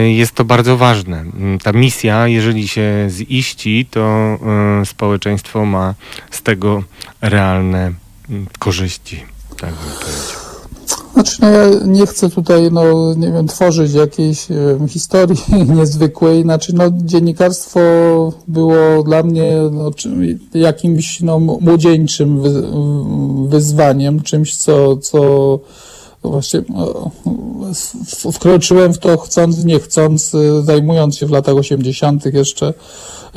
jest 0.06 0.32
to 0.34 0.44
bardzo 0.44 0.76
ważne. 0.76 1.24
Ta 1.62 1.72
misja, 1.72 2.28
jeżeli 2.28 2.68
się 2.68 3.08
ziści, 3.10 3.86
to 3.90 4.38
y, 4.82 4.86
społeczeństwo 4.86 5.64
ma 5.64 5.94
z 6.30 6.42
tego 6.42 6.82
realne 7.20 7.92
mm, 8.30 8.46
korzyści. 8.58 9.24
Tak 9.60 9.70
bym 9.70 9.92
powiedział. 10.00 10.46
Znaczy, 11.16 11.36
no 11.40 11.50
ja 11.50 11.64
nie 11.86 12.06
chcę 12.06 12.30
tutaj, 12.30 12.72
no 12.72 13.14
nie 13.14 13.32
wiem, 13.32 13.46
tworzyć 13.46 13.92
jakiejś 13.92 14.46
historii 14.88 15.38
niezwykłej. 15.76 16.42
Znaczy, 16.42 16.72
no 16.74 16.84
dziennikarstwo 16.92 17.80
było 18.48 19.02
dla 19.02 19.22
mnie 19.22 19.52
no, 19.72 19.90
jakimś 20.54 21.20
no, 21.20 21.38
młodzieńczym 21.38 22.42
wy, 22.42 22.62
wyzwaniem, 23.48 24.22
czymś, 24.22 24.56
co, 24.56 24.96
co 24.96 25.20
właśnie 26.30 26.62
no, 26.68 27.10
wkroczyłem 28.32 28.94
w 28.94 28.98
to 28.98 29.18
chcąc, 29.18 29.64
nie 29.64 29.80
chcąc, 29.80 30.32
zajmując 30.62 31.16
się 31.16 31.26
w 31.26 31.30
latach 31.30 31.56
80. 31.56 32.24
jeszcze 32.34 32.74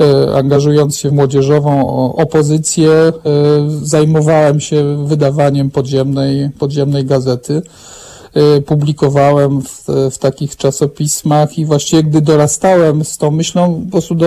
E, 0.00 0.36
angażując 0.36 0.98
się 0.98 1.08
w 1.10 1.12
młodzieżową 1.12 1.86
opozycję, 2.14 2.90
e, 2.90 3.12
zajmowałem 3.82 4.60
się 4.60 5.06
wydawaniem 5.06 5.70
podziemnej, 5.70 6.50
podziemnej 6.58 7.04
gazety. 7.04 7.62
E, 8.34 8.60
publikowałem 8.60 9.62
w, 9.62 9.84
w 10.10 10.18
takich 10.18 10.56
czasopismach 10.56 11.58
i 11.58 11.64
właściwie 11.64 12.02
gdy 12.02 12.20
dorastałem 12.20 13.04
z 13.04 13.18
tą 13.18 13.30
myślą, 13.30 13.82
po 13.84 13.90
prostu 13.90 14.14
do, 14.14 14.26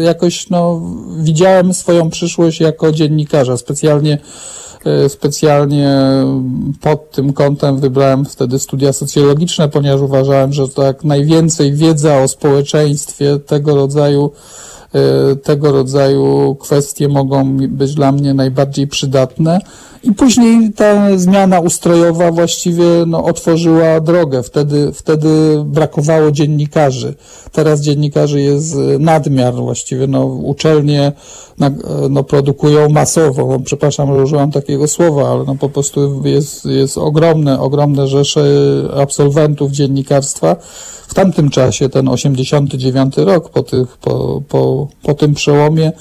jakoś 0.00 0.50
no, 0.50 0.82
widziałem 1.18 1.74
swoją 1.74 2.10
przyszłość 2.10 2.60
jako 2.60 2.92
dziennikarza. 2.92 3.56
Specjalnie 3.56 4.18
specjalnie 5.08 6.00
pod 6.80 7.10
tym 7.10 7.32
kątem 7.32 7.80
wybrałem 7.80 8.24
wtedy 8.24 8.58
studia 8.58 8.92
socjologiczne, 8.92 9.68
ponieważ 9.68 10.00
uważałem, 10.00 10.52
że 10.52 10.68
tak 10.68 11.04
najwięcej 11.04 11.74
wiedza 11.74 12.18
o 12.18 12.28
społeczeństwie 12.28 13.38
tego 13.38 13.74
rodzaju 13.74 14.30
Y, 14.94 15.36
tego 15.36 15.72
rodzaju 15.72 16.54
kwestie 16.54 17.08
mogą 17.08 17.56
być 17.56 17.94
dla 17.94 18.12
mnie 18.12 18.34
najbardziej 18.34 18.86
przydatne. 18.86 19.58
I 20.04 20.12
później 20.12 20.72
ta 20.72 21.18
zmiana 21.18 21.60
ustrojowa 21.60 22.30
właściwie 22.30 22.84
no, 23.06 23.24
otworzyła 23.24 24.00
drogę. 24.00 24.42
Wtedy, 24.42 24.92
wtedy 24.92 25.28
brakowało 25.64 26.30
dziennikarzy. 26.30 27.14
Teraz 27.52 27.80
dziennikarzy 27.80 28.40
jest 28.40 28.76
nadmiar 28.98 29.54
właściwie. 29.54 30.06
No, 30.06 30.24
uczelnie 30.24 31.12
no, 32.10 32.24
produkują 32.24 32.88
masowo. 32.88 33.46
No, 33.46 33.60
przepraszam, 33.60 34.16
że 34.16 34.22
użyłam 34.22 34.50
takiego 34.50 34.88
słowa, 34.88 35.30
ale 35.30 35.44
no, 35.44 35.54
po 35.54 35.68
prostu 35.68 36.22
jest, 36.24 36.64
jest 36.64 36.98
ogromne, 36.98 37.60
ogromne 37.60 38.08
rzesze 38.08 38.44
absolwentów 38.96 39.72
dziennikarstwa. 39.72 40.56
W 41.08 41.14
tamtym 41.14 41.50
czasie, 41.50 41.88
ten 41.88 42.08
89 42.08 43.16
rok, 43.16 43.50
po, 43.50 43.62
tych, 43.62 43.96
po, 43.96 44.42
po, 44.48 44.88
po 45.02 45.14
tym 45.14 45.34
przełomie, 45.34 45.86
e, 45.86 45.92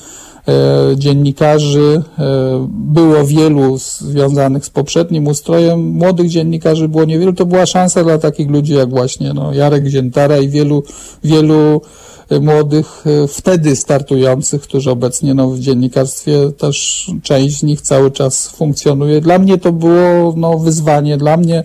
dziennikarzy 0.95 2.01
e, 2.19 2.67
było 2.69 3.25
wielu 3.25 3.77
związanych 3.77 4.65
z 4.65 4.69
poprzednim 4.69 5.27
ustrojem. 5.27 5.79
Młodych 5.79 6.29
dziennikarzy 6.29 6.87
było 6.87 7.05
niewielu. 7.05 7.33
To 7.33 7.45
była 7.45 7.65
szansa 7.65 8.03
dla 8.03 8.17
takich 8.17 8.49
ludzi 8.49 8.73
jak 8.73 8.89
właśnie 8.89 9.33
no, 9.33 9.53
Jarek 9.53 9.87
Ziętara 9.87 10.37
i 10.37 10.49
wielu, 10.49 10.83
wielu 11.23 11.81
e, 12.29 12.39
młodych 12.39 13.03
wtedy 13.27 13.75
startujących, 13.75 14.61
którzy 14.61 14.91
obecnie 14.91 15.33
no, 15.33 15.49
w 15.49 15.59
dziennikarstwie 15.59 16.51
też 16.57 17.07
część 17.23 17.59
z 17.59 17.63
nich 17.63 17.81
cały 17.81 18.11
czas 18.11 18.47
funkcjonuje. 18.47 19.21
Dla 19.21 19.39
mnie 19.39 19.57
to 19.57 19.71
było 19.71 20.33
no, 20.37 20.59
wyzwanie. 20.59 21.17
Dla 21.17 21.37
mnie 21.37 21.63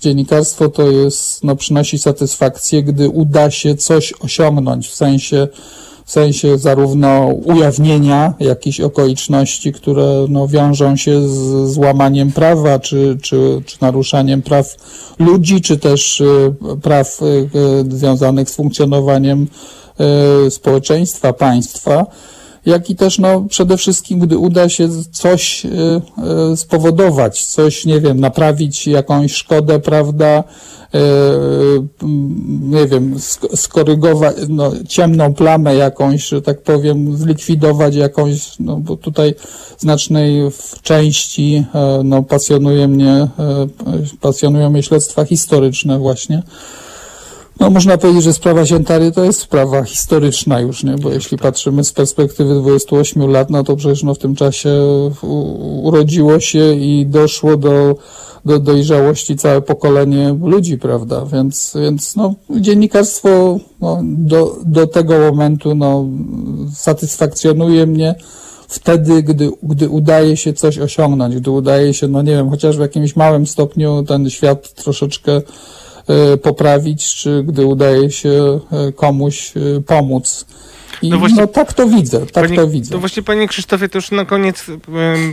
dziennikarstwo 0.00 0.68
to 0.68 0.90
jest, 0.90 1.44
no, 1.44 1.56
przynosi 1.56 1.98
satysfakcję, 1.98 2.82
gdy 2.82 3.08
uda 3.08 3.50
się 3.50 3.74
coś 3.74 4.14
osiągnąć 4.20 4.88
w 4.88 4.94
sensie, 4.94 5.48
w 6.12 6.14
sensie 6.14 6.58
zarówno 6.58 7.26
ujawnienia 7.44 8.34
jakichś 8.40 8.80
okoliczności, 8.80 9.72
które 9.72 10.26
no, 10.28 10.48
wiążą 10.48 10.96
się 10.96 11.28
z 11.28 11.70
złamaniem 11.72 12.32
prawa, 12.32 12.78
czy, 12.78 13.18
czy, 13.22 13.62
czy 13.66 13.76
naruszaniem 13.80 14.42
praw 14.42 14.76
ludzi, 15.18 15.60
czy 15.60 15.78
też 15.78 16.20
y, 16.20 16.54
praw 16.82 17.22
y, 17.22 17.96
związanych 17.96 18.50
z 18.50 18.54
funkcjonowaniem 18.54 19.46
y, 20.46 20.50
społeczeństwa, 20.50 21.32
państwa 21.32 22.06
jak 22.66 22.90
i 22.90 22.96
też 22.96 23.18
no, 23.18 23.40
przede 23.48 23.76
wszystkim, 23.76 24.18
gdy 24.18 24.38
uda 24.38 24.68
się 24.68 24.88
coś 25.12 25.64
y, 25.64 25.68
y, 26.52 26.56
spowodować, 26.56 27.44
coś, 27.44 27.84
nie 27.84 28.00
wiem, 28.00 28.20
naprawić 28.20 28.86
jakąś 28.86 29.32
szkodę, 29.32 29.80
prawda, 29.80 30.44
y, 30.94 30.98
nie 32.60 32.86
wiem, 32.86 33.16
skorygować, 33.54 34.36
no, 34.48 34.72
ciemną 34.88 35.34
plamę 35.34 35.74
jakąś, 35.74 36.28
że 36.28 36.42
tak 36.42 36.62
powiem, 36.62 37.16
zlikwidować 37.16 37.94
jakąś, 37.94 38.58
no 38.60 38.76
bo 38.76 38.96
tutaj 38.96 39.34
znacznej 39.78 40.50
w 40.50 40.82
części, 40.82 41.64
no, 42.04 42.22
pasjonuje 42.22 42.88
mnie, 42.88 43.28
pasjonują 44.20 44.70
mnie 44.70 44.82
śledztwa 44.82 45.24
historyczne 45.24 45.98
właśnie, 45.98 46.42
no 47.62 47.70
można 47.70 47.98
powiedzieć, 47.98 48.22
że 48.22 48.32
sprawa 48.32 48.66
Ziętary 48.66 49.12
to 49.12 49.24
jest 49.24 49.40
sprawa 49.40 49.84
historyczna 49.84 50.60
już, 50.60 50.84
nie? 50.84 50.94
Bo 50.94 51.12
jeśli 51.12 51.38
patrzymy 51.38 51.84
z 51.84 51.92
perspektywy 51.92 52.54
28 52.54 53.30
lat, 53.30 53.50
no 53.50 53.64
to 53.64 53.76
przecież 53.76 54.02
no, 54.02 54.14
w 54.14 54.18
tym 54.18 54.34
czasie 54.34 54.70
urodziło 55.82 56.40
się 56.40 56.74
i 56.74 57.06
doszło 57.06 57.56
do, 57.56 57.96
do 58.44 58.58
dojrzałości 58.58 59.36
całe 59.36 59.62
pokolenie 59.62 60.36
ludzi, 60.42 60.78
prawda? 60.78 61.24
Więc, 61.32 61.76
więc 61.80 62.16
no, 62.16 62.34
dziennikarstwo 62.50 63.58
no, 63.80 64.00
do, 64.02 64.56
do 64.66 64.86
tego 64.86 65.18
momentu 65.18 65.74
no, 65.74 66.06
satysfakcjonuje 66.74 67.86
mnie 67.86 68.14
wtedy, 68.68 69.22
gdy, 69.22 69.50
gdy 69.62 69.88
udaje 69.88 70.36
się 70.36 70.52
coś 70.52 70.78
osiągnąć, 70.78 71.36
gdy 71.36 71.50
udaje 71.50 71.94
się, 71.94 72.08
no 72.08 72.22
nie 72.22 72.32
wiem, 72.32 72.50
chociaż 72.50 72.76
w 72.76 72.80
jakimś 72.80 73.16
małym 73.16 73.46
stopniu 73.46 74.02
ten 74.02 74.30
świat 74.30 74.74
troszeczkę 74.74 75.42
poprawić, 76.42 77.14
czy 77.14 77.44
gdy 77.44 77.66
udaje 77.66 78.10
się 78.10 78.60
e, 78.72 78.92
komuś 78.92 79.56
e, 79.56 79.80
pomóc. 79.80 80.46
I 81.02 81.10
no, 81.10 81.18
właśnie, 81.18 81.40
no 81.40 81.46
tak 81.46 81.72
to 81.72 81.86
widzę, 81.86 82.26
tak 82.26 82.44
panie, 82.44 82.56
to 82.56 82.68
widzę. 82.68 82.92
To 82.92 82.98
właśnie 82.98 83.22
panie 83.22 83.48
Krzysztofie, 83.48 83.88
to 83.88 83.98
już 83.98 84.10
na 84.10 84.24
koniec 84.24 84.68
um, 84.68 84.78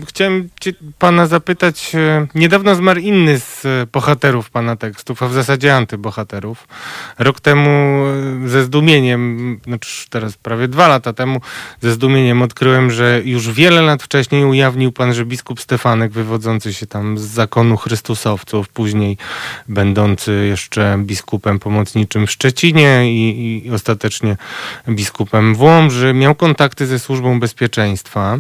chciałem 0.08 0.50
cię, 0.62 0.74
pana 1.00 1.28
zapytać, 1.28 1.92
um, 1.94 2.28
niedawno 2.36 2.76
zmarł 2.76 3.00
inny 3.00 3.40
z 3.40 3.66
bohaterów 3.92 4.50
pana 4.50 4.76
tekstów, 4.76 5.24
a 5.24 5.28
w 5.28 5.34
zasadzie 5.34 5.76
antybohaterów. 5.76 6.68
Rok 7.20 7.42
temu 7.42 8.04
ze 8.46 8.64
zdumieniem, 8.64 9.60
znaczy 9.64 10.10
teraz 10.10 10.38
prawie 10.38 10.68
dwa 10.68 10.88
lata 10.88 11.14
temu, 11.14 11.42
ze 11.82 11.92
zdumieniem 11.92 12.42
odkryłem, 12.42 12.92
że 12.92 13.22
już 13.26 13.52
wiele 13.52 13.82
lat 13.82 14.04
wcześniej 14.04 14.46
ujawnił 14.46 14.92
pan, 14.92 15.14
że 15.14 15.26
biskup 15.26 15.62
Stefanek, 15.62 16.12
wywodzący 16.12 16.74
się 16.74 16.88
tam 16.88 17.18
z 17.18 17.22
zakonu 17.22 17.78
Chrystusowców, 17.78 18.70
później 18.70 19.18
będący 19.68 20.46
jeszcze 20.50 20.98
biskupem 20.98 21.60
pomocniczym 21.60 22.28
w 22.28 22.32
Szczecinie 22.32 23.14
i, 23.14 23.64
i 23.66 23.72
ostatecznie 23.72 24.38
biskupem 24.90 25.49
w 25.56 26.14
miał 26.14 26.36
kontakty 26.36 26.86
ze 26.86 27.00
służbą 27.00 27.40
bezpieczeństwa. 27.40 28.38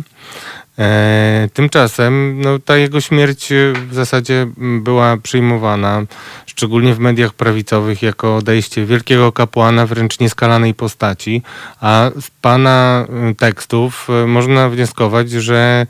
E, 0.80 1.50
tymczasem 1.54 2.42
no, 2.42 2.60
ta 2.60 2.78
jego 2.78 3.02
śmierć 3.02 3.50
w 3.90 3.94
zasadzie 3.94 4.48
była 4.58 5.18
przyjmowana, 5.18 6.02
szczególnie 6.46 6.94
w 6.94 7.00
mediach 7.00 7.34
prawicowych, 7.34 8.02
jako 8.02 8.36
odejście 8.36 8.86
wielkiego 8.86 9.32
kapłana, 9.32 9.86
wręcz 9.86 10.20
nieskalanej 10.20 10.74
postaci, 10.74 11.42
a 11.82 12.12
z 12.22 12.30
pana 12.42 13.06
tekstów 13.38 14.08
można 14.28 14.70
wnioskować, 14.70 15.32
że 15.32 15.88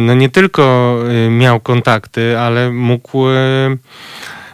no 0.00 0.14
nie 0.14 0.28
tylko 0.28 0.96
miał 1.30 1.60
kontakty, 1.60 2.38
ale 2.38 2.70
mógł 2.70 3.24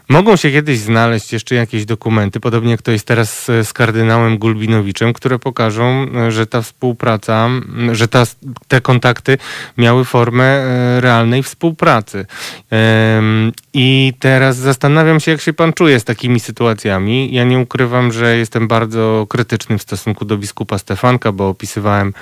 Mogą 0.08 0.36
się 0.36 0.50
kiedyś 0.50 0.78
znaleźć 0.78 1.32
jeszcze 1.32 1.54
jakieś 1.54 1.84
dokumenty, 1.84 2.40
podobnie 2.40 2.70
jak 2.70 2.82
to 2.82 2.90
jest 2.92 3.06
teraz 3.06 3.44
z 3.44 3.72
kardynałem 3.72 4.38
Gulbinowiczem, 4.38 5.12
które 5.12 5.38
pokażą, 5.38 6.06
że 6.28 6.46
ta 6.46 6.62
współpraca, 6.62 7.48
że 7.92 8.08
ta, 8.08 8.24
te 8.68 8.80
kontakty 8.80 9.38
miały 9.78 10.04
formę 10.04 10.44
e, 10.44 11.00
realnej 11.00 11.42
współpracy. 11.42 12.26
I 13.74 14.12
teraz 14.18 14.56
zastanawiam 14.56 15.20
się, 15.20 15.30
jak 15.30 15.40
się 15.40 15.52
pan 15.52 15.72
czuje 15.72 16.00
z 16.00 16.04
takimi 16.04 16.40
sytuacjami. 16.40 17.34
Ja 17.34 17.44
nie 17.44 17.58
ukrywam, 17.58 18.12
że 18.12 18.36
jestem 18.36 18.68
bardzo 18.68 19.26
krytyczny 19.28 19.78
w 19.78 19.82
stosunku 19.82 20.24
do 20.24 20.36
biskupa 20.36 20.78
Stefanka, 20.78 21.32
bo 21.32 21.48
opisywałem 21.48 22.14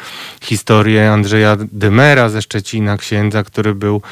historię 0.43 1.13
Andrzeja 1.13 1.57
Dymera 1.73 2.29
ze 2.29 2.43
Szczecina, 2.43 2.97
księdza, 2.97 3.43
który 3.43 3.75
był 3.75 4.03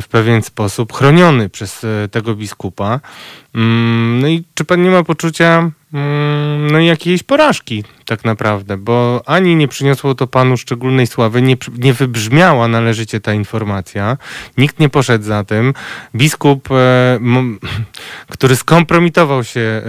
w 0.00 0.08
pewien 0.08 0.42
sposób 0.42 0.92
chroniony 0.92 1.48
przez 1.48 1.84
e, 1.84 2.08
tego 2.08 2.34
biskupa. 2.34 3.00
Mm, 3.54 4.18
no 4.20 4.28
i 4.28 4.44
czy 4.54 4.64
pan 4.64 4.82
nie 4.82 4.90
ma 4.90 5.04
poczucia 5.04 5.70
mm, 5.92 6.70
no 6.70 6.80
jakiejś 6.80 7.22
porażki 7.22 7.84
tak 8.10 8.24
naprawdę, 8.24 8.76
bo 8.76 9.22
ani 9.26 9.56
nie 9.56 9.68
przyniosło 9.68 10.14
to 10.14 10.26
panu 10.26 10.56
szczególnej 10.56 11.06
sławy, 11.06 11.42
nie, 11.42 11.56
nie 11.78 11.92
wybrzmiała 11.92 12.68
należycie 12.68 13.20
ta 13.20 13.32
informacja, 13.34 14.16
nikt 14.58 14.78
nie 14.78 14.88
poszedł 14.88 15.24
za 15.24 15.44
tym. 15.44 15.74
Biskup, 16.14 16.68
e, 16.70 17.18
który 18.34 18.56
skompromitował 18.56 19.44
się 19.44 19.60
e, 19.60 19.82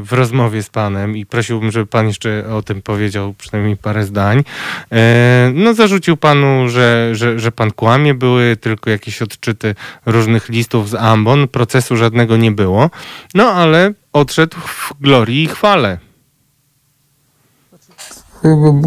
w 0.00 0.08
rozmowie 0.10 0.62
z 0.62 0.70
panem 0.70 1.16
i 1.16 1.26
prosiłbym, 1.26 1.70
żeby 1.70 1.86
pan 1.86 2.06
jeszcze 2.06 2.44
o 2.54 2.62
tym 2.62 2.82
powiedział 2.82 3.34
przynajmniej 3.38 3.76
parę 3.76 4.04
zdań, 4.04 4.44
e, 4.92 5.52
no 5.54 5.74
zarzucił 5.74 6.16
panu, 6.16 6.68
że, 6.68 7.10
że, 7.12 7.38
że 7.38 7.52
pan 7.52 7.70
kłamie, 7.70 8.14
były 8.14 8.56
tylko 8.56 8.90
jakieś 8.90 9.22
odczyty 9.22 9.74
różnych 10.06 10.48
listów 10.48 10.90
z 10.90 10.94
Ambon, 10.94 11.48
procesu 11.48 11.96
żadnego 11.96 12.36
nie 12.36 12.52
było, 12.52 12.90
no 13.34 13.52
ale 13.52 14.01
odszedł 14.12 14.56
w 14.56 14.92
glorii 15.00 15.42
i 15.42 15.48
chwale. 15.48 15.98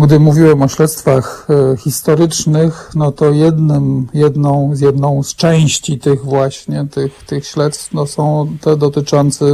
Gdy 0.03 0.19
mówiłem 0.19 0.61
o 0.61 0.67
śledztwach 0.67 1.47
e, 1.49 1.77
historycznych, 1.77 2.91
no 2.95 3.11
to 3.11 3.31
jednym, 3.31 4.07
jedną, 4.13 4.73
jedną 4.81 5.23
z 5.23 5.35
części 5.35 5.99
tych 5.99 6.25
właśnie, 6.25 6.87
tych, 6.91 7.23
tych 7.23 7.47
śledztw, 7.47 7.93
no 7.93 8.07
są 8.07 8.57
te 8.61 8.77
dotyczące 8.77 9.45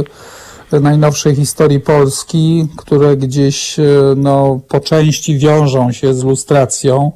najnowszej 0.80 1.34
historii 1.34 1.80
Polski, 1.80 2.68
które 2.76 3.16
gdzieś 3.16 3.78
e, 3.78 3.84
no, 4.16 4.60
po 4.68 4.80
części 4.80 5.38
wiążą 5.38 5.92
się 5.92 6.14
z 6.14 6.24
lustracją, 6.24 7.12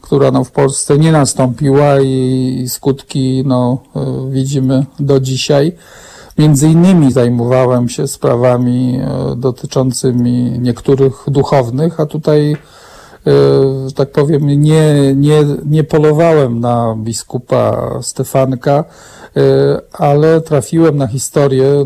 która 0.00 0.30
no, 0.30 0.44
w 0.44 0.50
Polsce 0.50 0.98
nie 0.98 1.12
nastąpiła 1.12 2.00
i 2.00 2.64
skutki 2.68 3.42
no, 3.46 3.82
e, 3.96 4.30
widzimy 4.30 4.86
do 5.00 5.20
dzisiaj. 5.20 5.72
Między 6.40 6.68
innymi 6.68 7.12
zajmowałem 7.12 7.88
się 7.88 8.06
sprawami 8.06 9.00
e, 9.02 9.36
dotyczącymi 9.36 10.58
niektórych 10.60 11.24
duchownych, 11.26 12.00
a 12.00 12.06
tutaj, 12.06 12.52
e, 12.52 12.56
że 13.88 13.92
tak 13.94 14.12
powiem, 14.12 14.46
nie, 14.46 15.14
nie, 15.14 15.40
nie 15.66 15.84
polowałem 15.84 16.60
na 16.60 16.94
biskupa 16.98 17.90
Stefanka, 18.02 18.84
e, 19.36 19.42
ale 19.92 20.40
trafiłem 20.40 20.96
na 20.96 21.06
historię, 21.06 21.84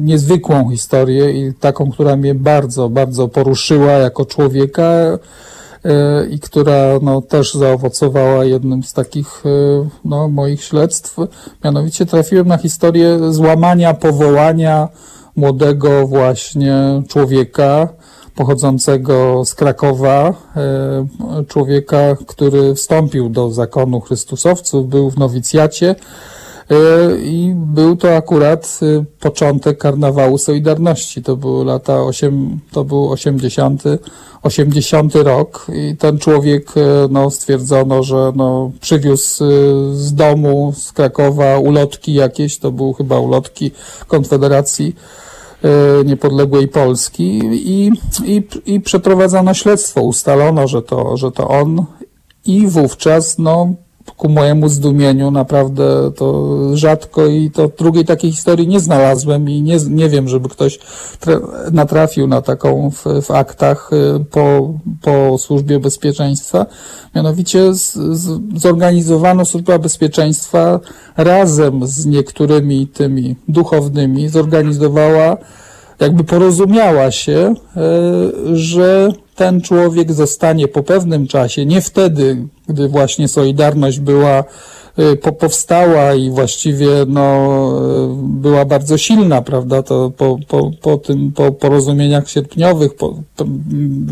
niezwykłą 0.00 0.70
historię 0.70 1.30
i 1.30 1.54
taką, 1.54 1.90
która 1.90 2.16
mnie 2.16 2.34
bardzo, 2.34 2.88
bardzo 2.88 3.28
poruszyła 3.28 3.92
jako 3.92 4.24
człowieka 4.24 5.18
i 6.30 6.40
która 6.40 6.98
no, 7.02 7.22
też 7.22 7.54
zaowocowała 7.54 8.44
jednym 8.44 8.82
z 8.82 8.92
takich 8.92 9.42
e, 9.46 9.88
no, 10.04 10.28
moich 10.28 10.62
śledztw. 10.64 11.16
Mianowicie 11.64 12.06
trafiłem 12.06 12.48
na 12.48 12.58
historię 12.58 13.32
złamania 13.32 13.94
powołania 13.94 14.88
młodego 15.36 16.06
właśnie 16.06 17.02
człowieka 17.08 17.88
pochodzącego 18.34 19.44
z 19.44 19.54
Krakowa, 19.54 20.34
e, 20.56 21.44
człowieka, 21.48 22.16
który 22.26 22.74
wstąpił 22.74 23.28
do 23.28 23.50
zakonu 23.50 24.00
Chrystusowców, 24.00 24.88
był 24.88 25.10
w 25.10 25.18
nowicjacie, 25.18 25.90
E, 25.90 25.96
i 27.22 27.52
był 27.56 27.96
to 27.96 28.16
akurat 28.16 28.80
e, 28.82 29.04
początek 29.20 29.78
karnawału 29.78 30.38
Solidarności. 30.38 31.22
To 31.22 31.36
były 31.36 31.64
lata 31.64 32.02
8, 32.02 32.60
to 32.72 32.84
był 32.84 33.10
80, 33.10 33.82
80 34.42 35.14
rok 35.14 35.66
i 35.74 35.96
ten 35.96 36.18
człowiek, 36.18 36.68
e, 36.76 36.80
no, 37.10 37.30
stwierdzono, 37.30 38.02
że 38.02 38.32
no, 38.36 38.70
przywiózł 38.80 39.44
z 39.92 40.14
domu, 40.14 40.72
z 40.76 40.92
Krakowa 40.92 41.58
ulotki 41.58 42.14
jakieś, 42.14 42.58
to 42.58 42.72
były 42.72 42.94
chyba 42.94 43.18
ulotki 43.18 43.70
Konfederacji 44.06 44.96
niepodległej 46.04 46.68
Polski 46.68 47.40
i, 47.52 47.92
i, 48.24 48.42
i 48.66 48.80
przeprowadzono 48.80 49.54
śledztwo. 49.54 50.02
Ustalono, 50.02 50.68
że 50.68 50.82
to, 50.82 51.16
że 51.16 51.32
to 51.32 51.48
on 51.48 51.86
i 52.44 52.66
wówczas 52.66 53.38
no, 53.38 53.74
ku 54.16 54.28
mojemu 54.28 54.68
zdumieniu 54.68 55.30
naprawdę 55.30 56.12
to 56.16 56.26
rzadko 56.76 57.26
i 57.26 57.50
to 57.50 57.68
drugiej 57.78 58.04
takiej 58.04 58.32
historii 58.32 58.68
nie 58.68 58.80
znalazłem 58.80 59.50
i 59.50 59.62
nie, 59.62 59.76
nie 59.90 60.08
wiem, 60.08 60.28
żeby 60.28 60.48
ktoś 60.48 60.78
natrafił 61.72 62.26
na 62.26 62.42
taką 62.42 62.90
w, 62.90 63.22
w 63.22 63.30
aktach 63.30 63.90
y, 63.92 64.24
po, 64.24 64.74
po 65.02 65.38
służbie 65.38 65.80
bezpieczeństwa. 65.80 66.66
Mianowicie 67.14 67.74
z, 67.74 67.92
z, 67.92 68.40
zorganizowano 68.56 69.44
służba 69.44 69.78
bezpieczeństwa 69.78 70.80
razem 71.16 71.86
z 71.86 72.06
niektórymi 72.06 72.86
tymi 72.86 73.36
duchownymi 73.48 74.28
zorganizowała 74.28 75.36
jakby 76.00 76.24
porozumiała 76.24 77.10
się, 77.10 77.54
y, 78.52 78.56
że 78.56 79.12
ten 79.34 79.60
człowiek 79.60 80.12
zostanie 80.12 80.68
po 80.68 80.82
pewnym 80.82 81.26
czasie, 81.26 81.66
nie 81.66 81.80
wtedy, 81.80 82.46
gdy 82.68 82.88
właśnie 82.88 83.28
Solidarność 83.28 84.00
była 84.00 84.44
po, 85.22 85.32
powstała 85.32 86.14
i 86.14 86.30
właściwie 86.30 86.88
no, 87.08 87.48
y, 88.04 88.16
była 88.22 88.64
bardzo 88.64 88.98
silna, 88.98 89.42
prawda, 89.42 89.82
to 89.82 90.10
po, 90.16 90.38
po, 90.48 90.70
po 90.82 90.96
tym, 90.96 91.32
po 91.32 91.52
porozumieniach 91.52 92.30
sierpniowych 92.30 92.94
po, 92.94 93.14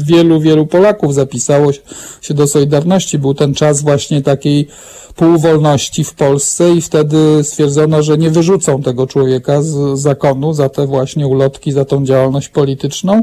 wielu, 0.06 0.40
wielu 0.40 0.66
Polaków 0.66 1.14
zapisało 1.14 1.72
się 2.20 2.34
do 2.34 2.46
Solidarności. 2.46 3.18
Był 3.18 3.34
ten 3.34 3.54
czas 3.54 3.82
właśnie 3.82 4.22
takiej 4.22 4.68
półwolności 5.16 6.04
w 6.04 6.14
Polsce 6.14 6.70
i 6.70 6.80
wtedy 6.80 7.44
stwierdzono, 7.44 8.02
że 8.02 8.18
nie 8.18 8.30
wyrzucą 8.30 8.82
tego 8.82 9.06
człowieka 9.06 9.62
z 9.62 9.98
zakonu 9.98 10.52
za 10.52 10.68
te 10.68 10.86
właśnie 10.86 11.26
ulotki, 11.26 11.72
za 11.72 11.84
tą 11.84 12.04
działalność 12.04 12.48
polityczną, 12.48 13.22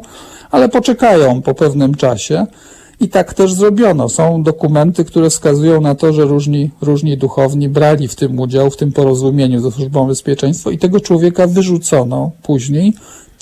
ale 0.51 0.70
poczekają 0.70 1.41
po 1.41 1.53
pewnym 1.53 1.95
czasie. 1.95 2.45
I 3.02 3.10
tak 3.10 3.34
też 3.34 3.54
zrobiono. 3.54 4.10
Są 4.10 4.43
dokumenty, 4.43 5.06
które 5.06 5.30
wskazują 5.30 5.82
na 5.82 5.95
to, 5.95 6.14
że 6.14 6.26
różni, 6.26 6.70
różni 6.82 7.18
duchowni 7.18 7.70
brali 7.70 8.08
w 8.08 8.16
tym 8.16 8.39
udział, 8.39 8.70
w 8.70 8.78
tym 8.78 8.91
porozumieniu 8.91 9.62
ze 9.62 9.72
Służbą 9.72 10.08
Bezpieczeństwa 10.08 10.72
i 10.72 10.78
tego 10.78 10.99
człowieka 10.99 11.47
wyrzucono 11.47 12.32
później, 12.43 12.93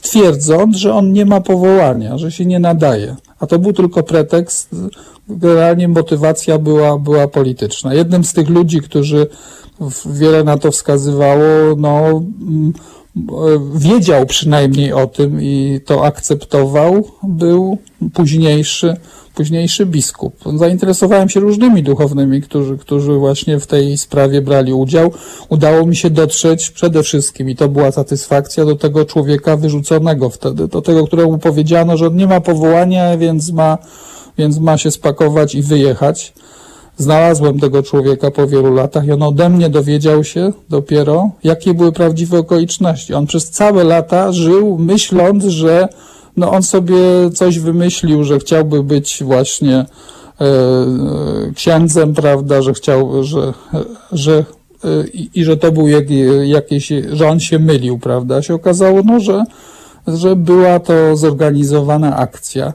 twierdząc, 0.02 0.78
że 0.78 0.94
on 0.94 1.14
nie 1.14 1.26
ma 1.26 1.42
powołania, 1.42 2.18
że 2.18 2.32
się 2.32 2.46
nie 2.46 2.60
nadaje. 2.60 3.16
A 3.40 3.48
to 3.48 3.60
był 3.60 3.74
tylko 3.74 4.04
pretekst, 4.04 4.76
generalnie 5.30 5.88
motywacja 5.88 6.58
była, 6.58 6.98
była 6.98 7.28
polityczna. 7.28 7.94
Jednym 7.94 8.24
z 8.24 8.34
tych 8.34 8.50
ludzi, 8.50 8.82
którzy 8.82 9.28
wiele 10.06 10.44
na 10.44 10.58
to 10.58 10.72
wskazywało, 10.72 11.76
no, 11.78 12.24
mm, 12.42 12.74
wiedział 13.76 14.26
przynajmniej 14.26 14.94
o 14.94 15.08
tym 15.08 15.42
i 15.42 15.80
to 15.86 16.06
akceptował, 16.06 17.04
był 17.24 17.78
późniejszy, 18.14 18.96
późniejszy 19.40 19.86
biskup. 19.86 20.36
Zainteresowałem 20.56 21.30
się 21.30 21.40
różnymi 21.40 21.84
duchownymi, 21.84 22.42
którzy, 22.42 22.78
którzy 22.78 23.14
właśnie 23.14 23.60
w 23.60 23.68
tej 23.68 23.98
sprawie 23.98 24.42
brali 24.42 24.74
udział. 24.74 25.12
Udało 25.50 25.86
mi 25.86 25.96
się 25.96 26.10
dotrzeć 26.10 26.70
przede 26.70 27.04
wszystkim, 27.04 27.50
i 27.50 27.56
to 27.56 27.70
była 27.70 27.92
satysfakcja, 27.92 28.66
do 28.66 28.76
tego 28.76 29.06
człowieka 29.06 29.58
wyrzuconego 29.58 30.30
wtedy, 30.30 30.68
do 30.68 30.82
tego, 30.82 31.08
któremu 31.08 31.38
powiedziano, 31.38 31.98
że 31.98 32.08
on 32.08 32.16
nie 32.16 32.28
ma 32.28 32.42
powołania, 32.42 33.18
więc 33.18 33.52
ma, 33.52 33.78
więc 34.38 34.60
ma 34.60 34.78
się 34.78 34.92
spakować 34.92 35.56
i 35.56 35.62
wyjechać. 35.62 36.34
Znalazłem 36.98 37.60
tego 37.60 37.84
człowieka 37.84 38.32
po 38.32 38.48
wielu 38.48 38.74
latach 38.74 39.06
i 39.06 39.12
on 39.12 39.24
ode 39.24 39.50
mnie 39.50 39.70
dowiedział 39.70 40.24
się 40.24 40.54
dopiero, 40.70 41.30
jakie 41.44 41.74
były 41.74 41.92
prawdziwe 41.92 42.38
okoliczności. 42.40 43.14
On 43.14 43.28
przez 43.28 43.50
całe 43.50 43.84
lata 43.84 44.32
żył 44.32 44.78
myśląc, 44.78 45.44
że 45.44 45.88
no 46.40 46.52
on 46.52 46.64
sobie 46.64 46.98
coś 47.36 47.60
wymyślił, 47.60 48.24
że 48.24 48.40
chciałby 48.40 48.84
być 48.84 49.24
właśnie 49.24 49.86
księdzem, 51.56 52.14
prawda, 52.14 52.62
że 52.62 52.74
chciał, 52.74 53.24
że, 53.24 53.54
że 54.12 54.46
i, 55.14 55.30
i 55.34 55.44
że 55.44 55.58
to 55.58 55.72
był 55.72 55.88
jak, 55.88 56.06
jakieś, 56.46 56.92
że 57.12 57.28
on 57.28 57.40
się 57.40 57.60
mylił, 57.60 58.00
prawda. 58.00 58.42
Się 58.42 58.54
okazało, 58.54 59.02
no, 59.06 59.20
że, 59.20 59.44
że 60.08 60.36
była 60.36 60.80
to 60.80 61.16
zorganizowana 61.16 62.18
akcja. 62.18 62.74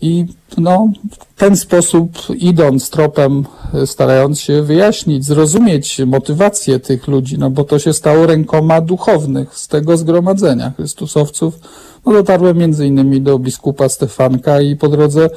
I 0.00 0.26
no, 0.58 0.88
w 1.10 1.38
ten 1.40 1.56
sposób, 1.56 2.18
idąc 2.38 2.90
tropem, 2.90 3.44
starając 3.86 4.40
się 4.40 4.62
wyjaśnić, 4.62 5.24
zrozumieć 5.24 6.00
motywację 6.06 6.80
tych 6.80 7.08
ludzi, 7.08 7.38
no 7.38 7.50
bo 7.50 7.64
to 7.64 7.78
się 7.78 7.92
stało 7.92 8.26
rękoma 8.26 8.80
duchownych 8.80 9.58
z 9.58 9.68
tego 9.68 9.96
zgromadzenia 9.96 10.72
Chrystusowców, 10.76 11.58
no 12.06 12.12
dotarłem 12.12 12.56
między 12.58 12.86
innymi 12.86 13.20
do 13.20 13.38
biskupa 13.38 13.88
Stefanka 13.88 14.60
i 14.60 14.76
po 14.76 14.88
drodze 14.88 15.28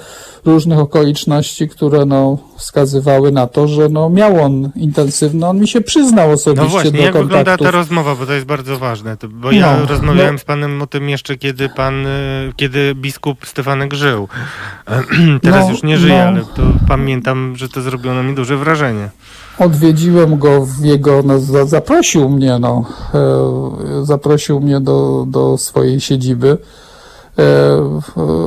różnych 0.46 0.80
okoliczności, 0.80 1.70
które 1.70 2.06
no, 2.06 2.38
wskazywały 2.58 3.32
na 3.32 3.48
to, 3.48 3.68
że 3.68 3.90
no, 3.90 4.10
miał 4.10 4.42
on 4.44 4.70
intensywny, 4.76 5.46
on 5.48 5.60
mi 5.60 5.68
się 5.68 5.82
przyznał 5.82 6.32
osobiście 6.32 6.64
no 6.64 6.70
właśnie, 6.70 6.92
do 6.92 6.98
jak 6.98 7.14
kontaktów. 7.14 7.38
wygląda 7.44 7.58
ta 7.64 7.72
rozmowa, 7.72 8.16
bo 8.16 8.26
to 8.26 8.34
jest 8.34 8.46
bardzo 8.46 8.78
ważne, 8.78 9.18
to, 9.18 9.28
bo 9.28 9.52
ja 9.52 9.78
No, 9.78 9.86
rozmawiałem 9.86 10.36
no. 10.36 10.40
z 10.40 10.44
panem 10.44 10.82
o 10.82 10.88
tym 10.88 11.10
jeszcze, 11.10 11.38
kiedy 11.38 11.70
pan, 11.70 12.06
y, 12.06 12.10
kiedy 12.56 12.96
biskup 12.96 13.46
Stefanek 13.46 13.94
żył. 13.94 14.28
Teraz 15.44 15.66
No, 15.66 15.72
już 15.72 15.84
nie 15.84 15.98
żyje, 15.98 16.16
no. 16.18 16.24
ale 16.24 16.42
to 16.42 16.64
pamiętam, 16.88 17.54
że 17.56 17.70
to 17.70 17.82
zrobiło 17.82 18.14
na 18.14 18.24
mnie 18.24 18.36
duże 18.36 18.58
wrażenie. 18.58 19.10
Odwiedziłem 19.60 20.38
go 20.38 20.66
w 20.66 20.86
jego, 20.86 21.24
no, 21.26 21.40
za, 21.40 21.66
zaprosił 21.66 22.30
mnie, 22.30 22.60
no, 22.60 22.86
e, 23.14 24.06
zaprosił 24.06 24.60
mnie 24.60 24.80
do, 24.80 25.26
do 25.28 25.58
swojej 25.58 26.00
siedziby. 26.00 26.58
E, 27.40 28.00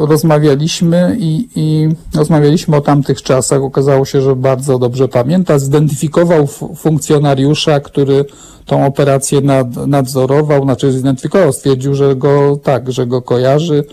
rozmawialiśmy 0.06 1.16
i, 1.18 1.48
i 1.54 1.88
rozmawialiśmy 2.14 2.76
o 2.76 2.80
tamtych 2.80 3.22
czasach. 3.22 3.62
Okazało 3.62 4.04
się, 4.04 4.20
że 4.20 4.36
bardzo 4.36 4.78
dobrze 4.78 5.08
pamięta. 5.08 5.58
Zidentyfikował 5.58 6.46
funkcjonariusza, 6.76 7.80
który 7.80 8.24
tą 8.66 8.86
operację 8.86 9.40
nad, 9.40 9.86
nadzorował, 9.86 10.62
znaczy 10.62 10.92
zidentyfikował, 10.92 11.52
stwierdził, 11.52 11.94
że 11.94 12.16
go 12.16 12.58
tak, 12.62 12.92
że 12.92 13.06
go 13.06 13.22
kojarzy 13.22 13.84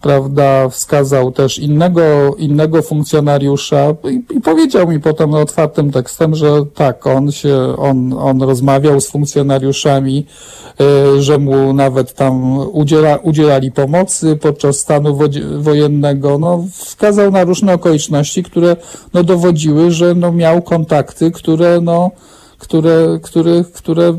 prawda, 0.00 0.68
wskazał 0.68 1.32
też 1.32 1.58
innego, 1.58 2.34
innego 2.38 2.82
funkcjonariusza 2.82 3.94
i, 4.10 4.36
i 4.36 4.40
powiedział 4.40 4.88
mi 4.88 5.00
potem 5.00 5.34
otwartym 5.34 5.90
tekstem, 5.90 6.34
że 6.34 6.64
tak, 6.74 7.06
on 7.06 7.32
się, 7.32 7.56
on, 7.76 8.12
on 8.12 8.42
rozmawiał 8.42 9.00
z 9.00 9.10
funkcjonariuszami, 9.10 10.26
y, 11.16 11.22
że 11.22 11.38
mu 11.38 11.72
nawet 11.72 12.14
tam 12.14 12.58
udziela, 12.58 13.16
udzielali 13.16 13.72
pomocy 13.72 14.36
podczas 14.36 14.76
stanu 14.78 15.16
wodzie- 15.16 15.58
wojennego, 15.58 16.38
no, 16.38 16.64
wskazał 16.72 17.30
na 17.30 17.44
różne 17.44 17.74
okoliczności, 17.74 18.42
które, 18.42 18.76
no, 19.14 19.24
dowodziły, 19.24 19.90
że, 19.90 20.14
no, 20.14 20.32
miał 20.32 20.62
kontakty, 20.62 21.30
które, 21.30 21.80
no, 21.80 22.10
które, 22.58 23.18
które, 23.22 23.64
które 23.74 24.14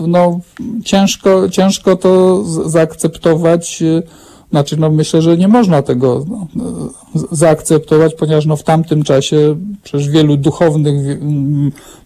no, 0.00 0.40
ciężko, 0.84 1.48
ciężko 1.48 1.96
to 1.96 2.44
zaakceptować. 2.44 3.82
Znaczy, 4.50 4.76
no 4.76 4.90
myślę, 4.90 5.22
że 5.22 5.36
nie 5.36 5.48
można 5.48 5.82
tego 5.82 6.24
no, 6.28 6.46
zaakceptować, 7.32 8.14
ponieważ 8.14 8.46
no, 8.46 8.56
w 8.56 8.62
tamtym 8.62 9.02
czasie 9.02 9.56
przecież 9.82 10.08
wielu 10.08 10.36
duchownych, 10.36 11.18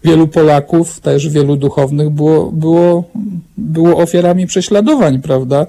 wielu 0.03 0.27
Polaków, 0.27 0.99
też 0.99 1.29
wielu 1.29 1.55
duchownych 1.55 2.09
było, 2.09 2.51
było, 2.51 3.03
było 3.57 3.97
ofiarami 3.97 4.47
prześladowań, 4.47 5.21
prawda? 5.21 5.65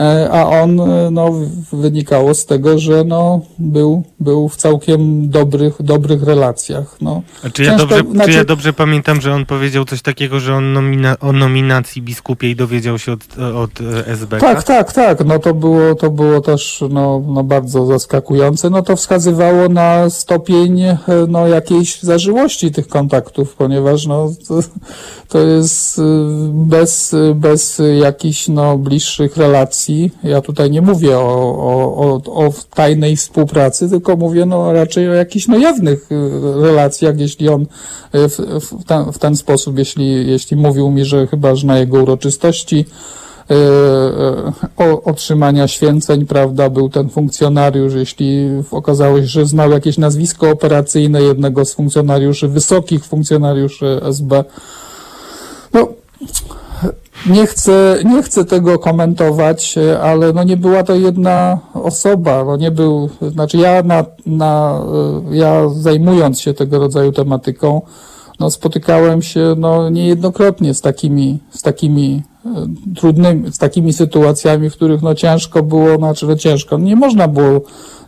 E, 0.00 0.30
A 0.30 0.46
on, 0.62 0.80
e, 0.80 1.10
no, 1.10 1.30
wynikało 1.72 2.34
z 2.34 2.46
tego, 2.46 2.78
że 2.78 3.04
no, 3.04 3.40
był, 3.58 4.02
był 4.20 4.48
w 4.48 4.56
całkiem 4.56 5.30
dobrych, 5.30 5.82
dobrych 5.82 6.22
relacjach. 6.22 6.96
No. 7.00 7.22
A 7.44 7.50
czy, 7.50 7.62
ja 7.62 7.76
dobrze, 7.76 8.02
znaczy- 8.10 8.30
czy 8.30 8.36
ja 8.38 8.44
dobrze 8.44 8.72
pamiętam, 8.72 9.20
że 9.20 9.34
on 9.34 9.46
powiedział 9.46 9.84
coś 9.84 10.02
takiego, 10.02 10.40
że 10.40 10.54
on 10.54 10.72
nomina, 10.72 11.16
o 11.20 11.32
nominacji 11.32 12.02
biskupiej 12.02 12.56
dowiedział 12.56 12.98
się 12.98 13.12
od, 13.12 13.38
od 13.38 13.80
e, 13.80 14.06
SB? 14.06 14.38
Tak, 14.38 14.62
tak, 14.62 14.92
tak. 14.92 15.24
No 15.24 15.38
to 15.38 15.54
było, 15.54 15.94
to 15.94 16.10
było 16.10 16.40
też 16.40 16.84
no, 16.90 17.22
no 17.26 17.44
bardzo 17.44 17.86
zaskakujące. 17.86 18.70
No 18.70 18.82
to 18.82 18.96
wskazywało 18.96 19.68
na 19.68 20.10
stopień 20.10 20.82
no, 21.28 21.48
jakiejś 21.48 22.02
zażyłości 22.02 22.72
tych 22.72 22.88
kontaktów, 22.88 23.54
ponieważ 23.54 24.06
no, 24.06 24.30
to, 24.48 24.60
to 25.28 25.38
jest 25.38 26.00
bez, 26.52 27.14
bez 27.34 27.82
jakichś 28.00 28.48
no, 28.48 28.78
bliższych 28.78 29.36
relacji. 29.36 29.83
Ja 30.24 30.40
tutaj 30.40 30.70
nie 30.70 30.82
mówię 30.82 31.18
o, 31.18 31.56
o, 31.58 31.96
o, 31.96 32.46
o 32.46 32.52
tajnej 32.74 33.16
współpracy, 33.16 33.90
tylko 33.90 34.16
mówię 34.16 34.46
no, 34.46 34.72
raczej 34.72 35.10
o 35.10 35.14
jakichś 35.14 35.48
no, 35.48 35.58
jawnych 35.58 36.12
y, 36.12 36.62
relacjach, 36.62 37.18
jeśli 37.18 37.48
on 37.48 37.62
y, 37.62 37.66
w, 38.28 38.38
w, 38.38 38.84
ten, 38.84 39.12
w 39.12 39.18
ten 39.18 39.36
sposób, 39.36 39.78
jeśli, 39.78 40.26
jeśli 40.26 40.56
mówił 40.56 40.90
mi, 40.90 41.04
że 41.04 41.26
chyba 41.26 41.54
że 41.54 41.66
na 41.66 41.78
jego 41.78 42.02
uroczystości 42.02 42.84
e, 43.50 43.54
o, 44.76 45.02
otrzymania 45.02 45.68
święceń, 45.68 46.26
prawda, 46.26 46.70
był 46.70 46.88
ten 46.88 47.08
funkcjonariusz, 47.08 47.94
jeśli 47.94 48.48
okazało 48.70 49.20
się, 49.20 49.26
że 49.26 49.46
znał 49.46 49.70
jakieś 49.70 49.98
nazwisko 49.98 50.50
operacyjne 50.50 51.22
jednego 51.22 51.64
z 51.64 51.74
funkcjonariuszy, 51.74 52.48
wysokich 52.48 53.04
funkcjonariuszy 53.04 54.00
SB. 54.02 54.44
No, 55.72 55.88
nie 57.26 57.46
chcę, 57.46 57.98
nie 58.04 58.22
chcę 58.22 58.44
tego 58.44 58.78
komentować, 58.78 59.78
e, 59.78 60.00
ale 60.00 60.32
no 60.32 60.44
nie 60.44 60.56
była 60.56 60.82
to 60.82 60.94
jedna 60.94 61.58
osoba, 61.74 62.44
no 62.44 62.56
nie 62.56 62.70
był, 62.70 63.10
znaczy 63.32 63.56
ja 63.56 63.82
na, 63.82 64.04
na, 64.26 64.80
e, 65.30 65.36
ja 65.36 65.68
zajmując 65.68 66.40
się 66.40 66.54
tego 66.54 66.78
rodzaju 66.78 67.12
tematyką, 67.12 67.82
no 68.40 68.50
spotykałem 68.50 69.22
się 69.22 69.54
no 69.58 69.90
niejednokrotnie 69.90 70.74
z 70.74 70.80
takimi, 70.80 71.38
z 71.50 71.62
takimi 71.62 72.22
e, 72.46 72.66
trudnymi, 72.96 73.52
z 73.52 73.58
takimi 73.58 73.92
sytuacjami, 73.92 74.70
w 74.70 74.76
których 74.76 75.02
no 75.02 75.14
ciężko 75.14 75.62
było, 75.62 75.96
znaczy 75.96 76.36
ciężko, 76.36 76.78
nie 76.78 76.96
można 76.96 77.28
było, 77.28 77.60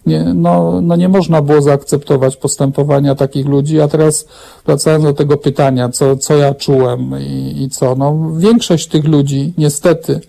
nie, 0.06 0.24
no, 0.34 0.80
no 0.80 0.96
nie 0.96 1.08
można 1.08 1.42
było 1.42 1.62
zaakceptować 1.62 2.36
postępowania 2.36 3.14
takich 3.14 3.46
ludzi, 3.46 3.80
a 3.80 3.88
teraz 3.88 4.26
wracając 4.66 5.04
do 5.04 5.12
tego 5.12 5.36
pytania, 5.36 5.88
co, 5.88 6.16
co 6.16 6.36
ja 6.36 6.54
czułem 6.54 7.14
i, 7.20 7.62
i 7.62 7.70
co, 7.70 7.94
no 7.94 8.30
większość 8.36 8.86
tych 8.86 9.04
ludzi 9.04 9.54
niestety, 9.58 10.20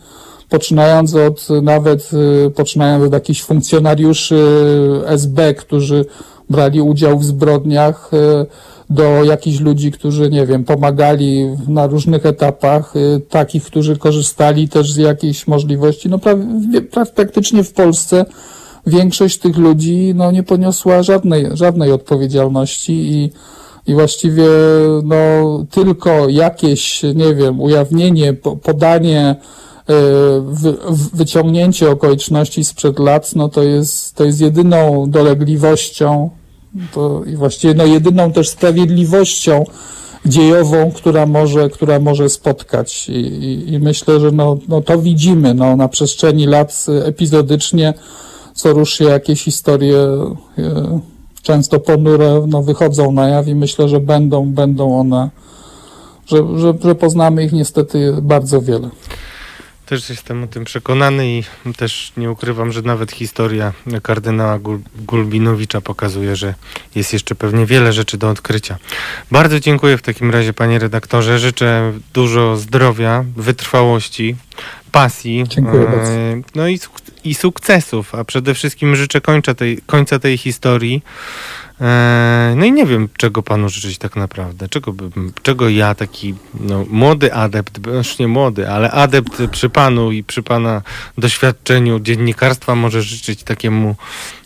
poczynając 0.50 1.16
od 1.16 1.48
nawet, 1.62 2.10
y, 2.48 2.52
poczynając 2.52 3.06
od 3.06 3.14
jakichś 3.14 3.44
funkcjonariuszy 3.44 4.46
SB, 5.06 5.54
którzy 5.54 6.06
brali 6.50 6.82
udział 6.82 7.20
w 7.20 7.26
zbrodniach, 7.26 8.12
y, 8.14 8.46
do 8.90 9.24
jakichś 9.24 9.60
ludzi, 9.60 9.92
którzy, 9.92 10.30
nie 10.30 10.46
wiem, 10.46 10.64
pomagali 10.64 11.46
na 11.68 11.88
różnych 11.88 12.26
etapach, 12.26 12.96
y, 12.96 13.22
takich, 13.30 13.64
którzy 13.64 13.98
korzystali 13.98 14.70
też 14.70 14.94
z 14.94 14.98
jakichś 14.98 15.48
możliwości. 15.48 16.10
No 16.10 16.18
pra- 16.18 17.06
praktycznie 17.16 17.64
w 17.64 17.74
Polsce 17.74 18.26
większość 18.88 19.38
tych 19.38 19.58
ludzi 19.58 20.14
no, 20.16 20.32
nie 20.32 20.44
poniosła 20.44 21.04
żadnej, 21.04 21.46
żadnej 21.54 21.92
odpowiedzialności 21.92 22.94
i, 22.94 23.32
i 23.88 23.94
właściwie 23.94 24.48
no, 25.04 25.16
tylko 25.72 26.30
jakieś, 26.30 27.04
nie 27.04 27.36
wiem, 27.36 27.62
ujawnienie, 27.62 28.34
po- 28.34 28.56
podanie, 28.56 29.36
y, 29.90 29.94
wy, 30.42 30.78
wyciągnięcie 31.14 31.92
okoliczności 31.92 32.64
sprzed 32.64 33.00
lat, 33.00 33.36
no 33.36 33.50
to 33.50 33.64
jest, 33.64 34.16
to 34.16 34.24
jest 34.24 34.42
jedyną 34.42 35.06
dolegliwością 35.10 36.30
to 36.94 37.24
i 37.26 37.36
właściwie 37.36 37.74
no, 37.74 37.86
jedyną 37.86 38.32
też 38.32 38.50
sprawiedliwością 38.50 39.66
dziejową, 40.26 40.92
która 40.92 41.26
może, 41.26 41.70
która 41.70 42.00
może 42.00 42.30
spotkać. 42.30 43.10
I, 43.10 43.14
i, 43.14 43.74
i 43.74 43.80
myślę, 43.80 44.20
że 44.20 44.32
no, 44.32 44.58
no 44.68 44.82
to 44.82 45.00
widzimy 45.00 45.54
no, 45.54 45.76
na 45.76 45.88
przestrzeni 45.88 46.46
lat 46.46 46.86
epizodycznie, 47.04 47.94
co 48.58 48.74
rusz 48.74 49.00
jakieś 49.00 49.44
historie 49.44 49.98
e, 50.58 51.00
często 51.42 51.80
ponure 51.80 52.44
no, 52.48 52.64
wychodzą 52.64 53.12
na 53.12 53.28
jaw 53.28 53.48
i 53.48 53.56
myślę, 53.56 53.90
że 53.90 54.00
będą, 54.00 54.46
będą 54.46 55.00
one, 55.00 55.30
że, 56.28 56.60
że, 56.60 56.74
że 56.84 56.96
poznamy 56.96 57.44
ich 57.44 57.54
niestety 57.54 58.14
bardzo 58.22 58.62
wiele. 58.62 58.90
Też 59.86 60.10
jestem 60.10 60.44
o 60.44 60.48
tym 60.48 60.66
przekonany 60.66 61.28
i 61.28 61.44
też 61.78 62.12
nie 62.18 62.32
ukrywam, 62.32 62.72
że 62.72 62.82
nawet 62.82 63.12
historia 63.12 63.74
kardynała 64.04 64.60
Gul- 64.60 64.80
Gulbinowicza 65.06 65.82
pokazuje, 65.82 66.36
że 66.36 66.54
jest 66.96 67.14
jeszcze 67.14 67.36
pewnie 67.36 67.66
wiele 67.66 67.94
rzeczy 67.94 68.18
do 68.18 68.30
odkrycia. 68.30 68.78
Bardzo 69.32 69.60
dziękuję 69.60 69.98
w 69.98 70.02
takim 70.02 70.32
razie, 70.32 70.54
panie 70.54 70.80
redaktorze. 70.80 71.40
Życzę 71.40 71.94
dużo 72.14 72.58
zdrowia, 72.58 73.26
wytrwałości, 73.36 74.36
pasji. 74.92 75.44
Dziękuję 75.48 75.82
e, 75.82 75.92
bardzo. 75.92 76.12
No 76.56 76.68
i, 76.68 76.80
i 77.30 77.34
sukcesów, 77.36 78.16
a 78.16 78.24
przede 78.24 78.54
wszystkim 78.54 78.96
życzę 78.96 79.22
końca 79.22 79.54
tej, 79.54 79.78
końca 79.86 80.20
tej 80.20 80.38
historii. 80.38 81.04
E, 81.82 82.54
No 82.56 82.66
i 82.66 82.72
nie 82.72 82.86
wiem, 82.86 83.10
czego 83.18 83.44
panu 83.44 83.70
życzyć 83.70 83.98
tak 83.98 84.16
naprawdę. 84.16 84.70
Czego, 84.70 84.94
czego 85.44 85.70
ja, 85.70 85.96
taki 85.96 86.36
no, 86.60 86.86
młody 86.90 87.34
adept, 87.34 87.88
już 87.88 88.20
nie 88.20 88.28
młody, 88.28 88.70
ale 88.70 88.92
adept 88.92 89.42
przy 89.52 89.70
panu 89.70 90.12
i 90.12 90.24
przy 90.24 90.44
pana 90.44 90.82
doświadczeniu 91.18 92.00
dziennikarstwa 92.00 92.76
może 92.76 93.02
życzyć 93.02 93.44
takiemu, 93.44 93.96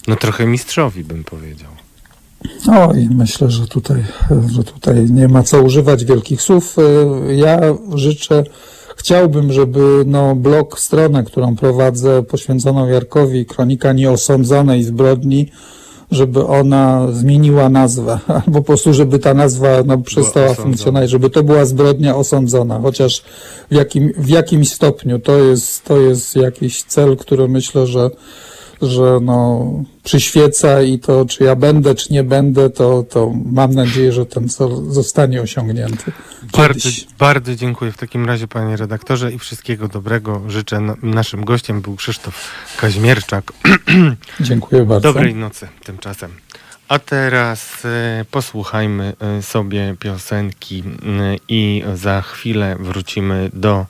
no 0.07 0.15
trochę 0.15 0.45
mistrzowi, 0.45 1.03
bym 1.03 1.23
powiedział. 1.23 1.71
Oj, 2.67 3.07
myślę, 3.11 3.51
że 3.51 3.67
tutaj, 3.67 4.03
że 4.55 4.63
tutaj 4.63 5.11
nie 5.11 5.27
ma 5.27 5.43
co 5.43 5.61
używać 5.61 6.05
wielkich 6.05 6.41
słów. 6.41 6.75
Ja 7.36 7.59
życzę, 7.95 8.43
chciałbym, 9.02 9.54
żeby 9.54 10.04
no, 10.06 10.36
blog, 10.36 10.80
stronę, 10.80 11.24
którą 11.24 11.56
prowadzę, 11.56 12.24
poświęconą 12.24 12.88
Jarkowi, 12.88 13.45
Kronika 13.45 13.93
Nieosądzonej 13.93 14.84
Zbrodni, 14.84 15.52
żeby 16.12 16.45
ona 16.45 17.08
zmieniła 17.12 17.70
nazwę, 17.70 18.20
albo 18.45 18.60
po 18.60 18.64
prostu, 18.64 18.93
żeby 18.93 19.20
ta 19.20 19.34
nazwa 19.34 19.68
no, 19.86 19.97
przestała 19.97 20.54
funkcjonować, 20.54 21.10
żeby 21.10 21.30
to 21.30 21.43
była 21.43 21.66
zbrodnia 21.66 22.16
osądzona, 22.16 22.80
chociaż 22.80 23.24
w, 23.72 23.76
jakim, 23.76 24.14
w 24.18 24.30
jakimś 24.30 24.74
stopniu 24.74 25.20
to 25.20 25.38
jest, 25.38 25.84
to 25.86 25.99
jest 25.99 26.36
jakiś 26.36 26.84
cel, 26.84 27.18
który 27.18 27.47
myślę, 27.47 27.88
że, 27.88 28.10
że 28.82 29.19
no, 29.21 29.65
przyświeca 30.03 30.82
i 30.82 30.99
to, 30.99 31.25
czy 31.25 31.43
ja 31.43 31.55
będę, 31.55 31.95
czy 31.95 32.13
nie 32.13 32.23
będę, 32.23 32.69
to, 32.69 33.03
to 33.03 33.34
mam 33.45 33.73
nadzieję, 33.73 34.11
że 34.11 34.25
ten 34.25 34.49
cel 34.49 34.69
zostanie 34.89 35.41
osiągnięty. 35.41 36.11
Bardzo, 36.57 36.89
bardzo 37.19 37.55
dziękuję 37.55 37.91
w 37.91 37.97
takim 37.97 38.25
razie 38.25 38.47
panie 38.47 38.77
redaktorze 38.77 39.32
i 39.32 39.39
wszystkiego 39.39 39.88
dobrego 39.88 40.41
życzę. 40.47 40.79
Na- 40.79 40.95
Naszym 41.03 41.45
gościem 41.45 41.82
był 41.82 41.95
Krzysztof 41.95 42.47
Kaźmierczak. 42.77 43.53
Dziękuję 44.39 44.86
bardzo. 44.86 45.13
Dobrej 45.13 45.36
nocy 45.36 45.67
tymczasem. 45.84 46.32
A 46.88 46.99
teraz 46.99 47.86
e, 47.86 48.25
posłuchajmy 48.32 49.13
e, 49.19 49.41
sobie 49.41 49.95
piosenki 49.99 50.84
m, 51.03 51.38
i 51.47 51.84
za 51.95 52.21
chwilę 52.21 52.75
wrócimy 52.79 53.49
do, 53.53 53.79
e, 53.79 53.86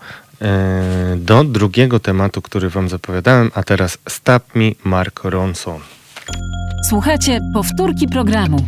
do 1.18 1.44
drugiego 1.44 2.00
tematu, 2.00 2.42
który 2.42 2.70
wam 2.70 2.90
zapowiadałem, 2.90 3.52
a 3.56 3.64
teraz 3.64 3.98
Stop 4.10 4.56
Me 4.56 4.72
Mark 4.84 5.24
Ronson. 5.24 5.80
Słuchajcie 6.90 7.40
powtórki 7.54 8.08
programu. 8.08 8.66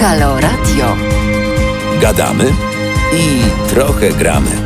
Halo 0.00 0.40
Radio. 0.40 0.96
Gadamy 2.00 2.44
i 3.12 3.40
trochę 3.68 4.10
gramy. 4.10 4.63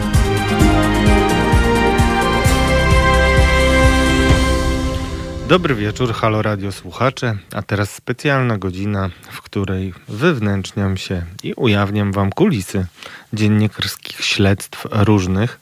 Dobry 5.49 5.74
wieczór, 5.74 6.12
Halo 6.14 6.42
Radio 6.42 6.72
słuchacze, 6.72 7.36
a 7.55 7.62
teraz 7.62 7.94
specjalna 7.94 8.59
godzina, 8.59 9.11
w 9.30 9.42
której 9.42 9.94
wywnętrzniam 10.09 10.96
się 10.96 11.22
i 11.42 11.55
ujawniam 11.55 12.12
wam 12.12 12.30
kulisy 12.30 12.86
dziennikarskich 13.32 14.24
śledztw 14.24 14.86
różnych. 14.90 15.61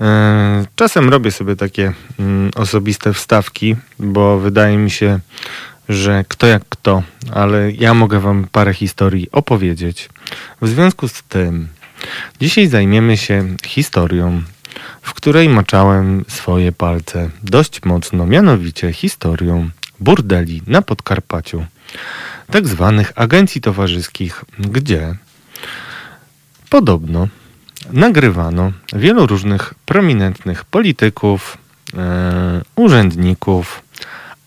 E, 0.00 0.64
Czasem 0.76 1.08
robię 1.08 1.30
sobie 1.30 1.56
takie 1.56 1.92
mm, 2.18 2.50
osobiste 2.56 3.12
wstawki, 3.14 3.76
bo 3.98 4.38
wydaje 4.38 4.76
mi 4.76 4.90
się, 4.90 5.18
że 5.88 6.24
kto 6.28 6.46
jak 6.46 6.62
kto, 6.68 7.02
ale 7.32 7.72
ja 7.72 7.94
mogę 7.94 8.20
wam 8.20 8.46
parę 8.52 8.74
historii 8.74 9.28
opowiedzieć. 9.32 10.08
W 10.62 10.68
związku 10.68 11.08
z 11.08 11.22
tym 11.22 11.68
dzisiaj 12.40 12.66
zajmiemy 12.66 13.16
się 13.16 13.56
historią, 13.66 14.42
w 15.02 15.14
której 15.14 15.48
maczałem 15.48 16.24
swoje 16.28 16.72
palce 16.72 17.30
dość 17.42 17.84
mocno, 17.84 18.26
mianowicie 18.26 18.92
historią 18.92 19.70
burdeli 20.00 20.62
na 20.66 20.82
Podkarpaciu, 20.82 21.66
tak 22.50 22.68
zwanych 22.68 23.12
agencji 23.14 23.60
towarzyskich, 23.60 24.44
gdzie 24.58 25.14
podobno 26.70 27.28
nagrywano 27.90 28.72
wielu 28.92 29.26
różnych 29.26 29.74
prominentnych 29.86 30.64
polityków, 30.64 31.58
e, 31.94 32.62
urzędników, 32.76 33.82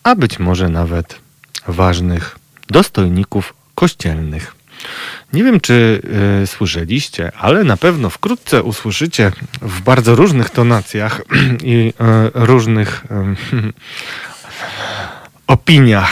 a 0.03 0.15
być 0.15 0.39
może 0.39 0.69
nawet 0.69 1.19
ważnych 1.67 2.39
dostojników 2.67 3.53
kościelnych. 3.75 4.55
Nie 5.33 5.43
wiem, 5.43 5.59
czy 5.59 6.01
y, 6.43 6.47
słyszeliście, 6.47 7.31
ale 7.37 7.63
na 7.63 7.77
pewno 7.77 8.09
wkrótce 8.09 8.63
usłyszycie 8.63 9.31
w 9.61 9.81
bardzo 9.81 10.15
różnych 10.15 10.49
tonacjach 10.49 11.21
i 11.63 11.73
y, 11.87 11.93
różnych 12.33 13.05
y, 13.05 13.73
opiniach 15.47 16.11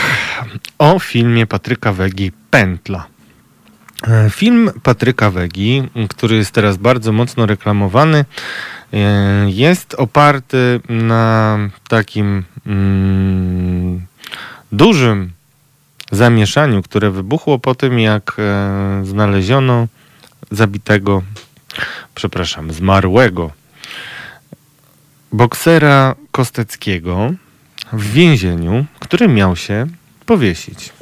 o 0.78 0.98
filmie 0.98 1.46
Patryka 1.46 1.92
Wegi 1.92 2.32
Pętla. 2.50 3.06
E, 4.06 4.30
Film 4.30 4.70
Patryka 4.82 5.30
Wegi, 5.30 5.82
który 6.08 6.36
jest 6.36 6.50
teraz 6.50 6.76
bardzo 6.76 7.12
mocno 7.12 7.46
reklamowany, 7.46 8.24
jest 9.46 9.94
oparty 9.94 10.80
na 10.88 11.58
takim 11.88 12.44
mm, 12.66 14.06
dużym 14.72 15.30
zamieszaniu, 16.14 16.82
które 16.82 17.10
wybuchło 17.10 17.58
po 17.58 17.74
tym, 17.74 17.98
jak 17.98 18.36
e, 18.38 19.04
znaleziono 19.04 19.86
zabitego, 20.50 21.22
przepraszam, 22.14 22.72
zmarłego 22.72 23.50
boksera 25.32 26.14
Kosteckiego 26.30 27.32
w 27.92 28.12
więzieniu, 28.12 28.84
który 29.00 29.28
miał 29.28 29.56
się 29.56 29.86
powiesić. 30.26 30.92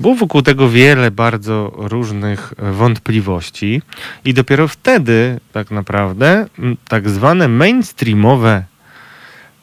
Było 0.00 0.14
wokół 0.14 0.42
tego 0.42 0.68
wiele 0.68 1.10
bardzo 1.10 1.72
różnych 1.76 2.52
e, 2.58 2.72
wątpliwości 2.72 3.82
i 4.24 4.34
dopiero 4.34 4.68
wtedy 4.68 5.40
tak 5.52 5.70
naprawdę 5.70 6.46
tak 6.88 7.08
zwane 7.08 7.48
mainstreamowe 7.48 8.64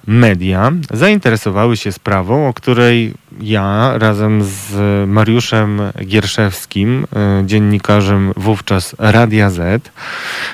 media 0.08 0.72
zainteresowały 0.92 1.78
się 1.78 1.92
sprawą, 1.92 2.48
o 2.48 2.54
której 2.54 3.14
ja 3.42 3.98
razem 3.98 4.44
z 4.44 4.74
Mariuszem 5.10 5.82
Gierszewskim, 6.06 7.08
e, 7.16 7.44
dziennikarzem 7.46 8.34
wówczas 8.38 8.96
Radia 9.00 9.50
Z, 9.50 9.92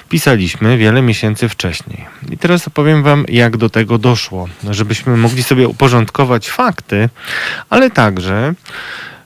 pisaliśmy 0.09 0.77
wiele 0.77 1.01
miesięcy 1.01 1.49
wcześniej. 1.49 2.05
I 2.31 2.37
teraz 2.37 2.67
opowiem 2.67 3.03
Wam, 3.03 3.25
jak 3.27 3.57
do 3.57 3.69
tego 3.69 3.97
doszło, 3.97 4.47
żebyśmy 4.69 5.17
mogli 5.17 5.43
sobie 5.43 5.67
uporządkować 5.67 6.49
fakty, 6.49 7.09
ale 7.69 7.91
także 7.91 8.53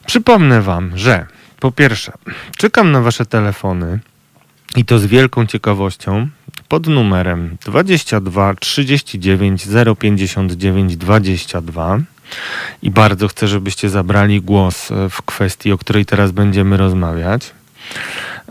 przypomnę 0.06 0.62
Wam, 0.62 0.92
że 0.96 1.26
po 1.60 1.72
pierwsze, 1.72 2.12
czekam 2.58 2.92
na 2.92 3.02
Wasze 3.02 3.26
telefony 3.26 4.00
i 4.76 4.86
to 4.86 5.00
z 5.00 5.06
wielką 5.06 5.46
ciekawością 5.46 6.28
pod 6.68 6.88
numerem 6.88 7.58
22 7.66 8.54
39 8.56 9.68
059 10.00 10.98
22 10.98 12.00
i 12.82 12.92
bardzo 12.92 13.28
chcę, 13.28 13.48
żebyście 13.48 13.90
zabrali 13.90 14.42
głos 14.42 14.92
e, 14.92 15.10
w 15.10 15.22
kwestii, 15.22 15.72
o 15.72 15.78
której 15.78 16.06
teraz 16.06 16.32
będziemy 16.32 16.78
rozmawiać. 16.78 17.52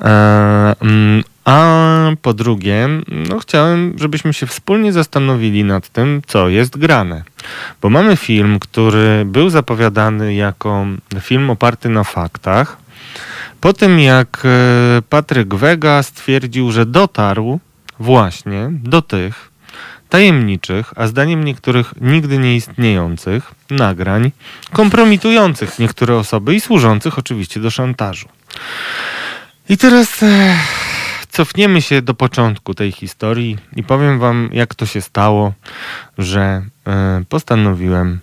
E, 0.01 0.75
mm, 0.81 1.23
A 1.45 2.11
po 2.23 2.35
drugie, 2.35 2.89
no 3.29 3.39
chciałem, 3.39 3.95
żebyśmy 3.99 4.35
się 4.35 4.47
wspólnie 4.47 4.93
zastanowili 4.93 5.65
nad 5.65 5.89
tym, 5.89 6.23
co 6.27 6.49
jest 6.49 6.79
grane. 6.79 7.23
Bo 7.83 7.91
mamy 7.91 8.17
film, 8.17 8.59
który 8.59 9.25
był 9.25 9.51
zapowiadany 9.51 10.35
jako 10.35 10.87
film 11.21 11.51
oparty 11.51 11.89
na 11.89 12.05
faktach. 12.05 12.77
Po 13.61 13.73
tym, 13.73 14.01
jak 14.01 14.43
e, 14.45 15.03
Patryk 15.03 15.55
Wega 15.55 16.03
stwierdził, 16.03 16.73
że 16.73 16.87
dotarł 16.87 17.61
właśnie 17.99 18.69
do 18.73 19.03
tych 19.03 19.51
tajemniczych, 20.09 20.93
a 20.97 21.07
zdaniem 21.07 21.45
niektórych 21.45 21.95
nigdy 22.01 22.39
nie 22.39 22.57
istniejących 22.57 23.55
nagrań, 23.71 24.33
kompromitujących 24.73 25.79
niektóre 25.79 26.17
osoby 26.17 26.55
i 26.55 26.61
służących 26.61 27.19
oczywiście 27.19 27.61
do 27.61 27.71
szantażu. 27.71 28.29
I 29.69 29.79
teraz 29.79 30.23
e, 30.23 30.57
cofniemy 31.31 31.83
się 31.83 32.03
do 32.03 32.15
początku 32.15 32.75
tej 32.75 32.93
historii 32.93 33.59
i 33.77 33.83
powiem 33.83 34.19
wam, 34.19 34.51
jak 34.53 34.75
to 34.75 34.87
się 34.87 35.01
stało, 35.01 35.53
że 36.19 36.63
e, 36.87 37.25
postanowiłem 37.29 38.21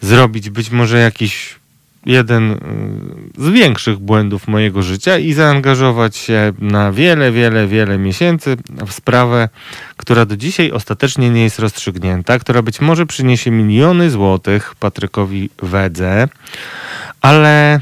zrobić 0.00 0.50
być 0.50 0.70
może 0.70 0.98
jakiś 0.98 1.59
jeden 2.06 2.50
y, 2.52 2.58
z 3.38 3.48
większych 3.48 3.98
błędów 3.98 4.48
mojego 4.48 4.82
życia 4.82 5.18
i 5.18 5.32
zaangażować 5.32 6.16
się 6.16 6.52
na 6.58 6.92
wiele, 6.92 7.32
wiele, 7.32 7.66
wiele 7.66 7.98
miesięcy 7.98 8.56
w 8.86 8.92
sprawę, 8.92 9.48
która 9.96 10.24
do 10.24 10.36
dzisiaj 10.36 10.72
ostatecznie 10.72 11.30
nie 11.30 11.42
jest 11.42 11.58
rozstrzygnięta, 11.58 12.38
która 12.38 12.62
być 12.62 12.80
może 12.80 13.06
przyniesie 13.06 13.50
miliony 13.50 14.10
złotych 14.10 14.74
Patrykowi 14.74 15.50
Wedze, 15.62 16.28
ale 17.20 17.80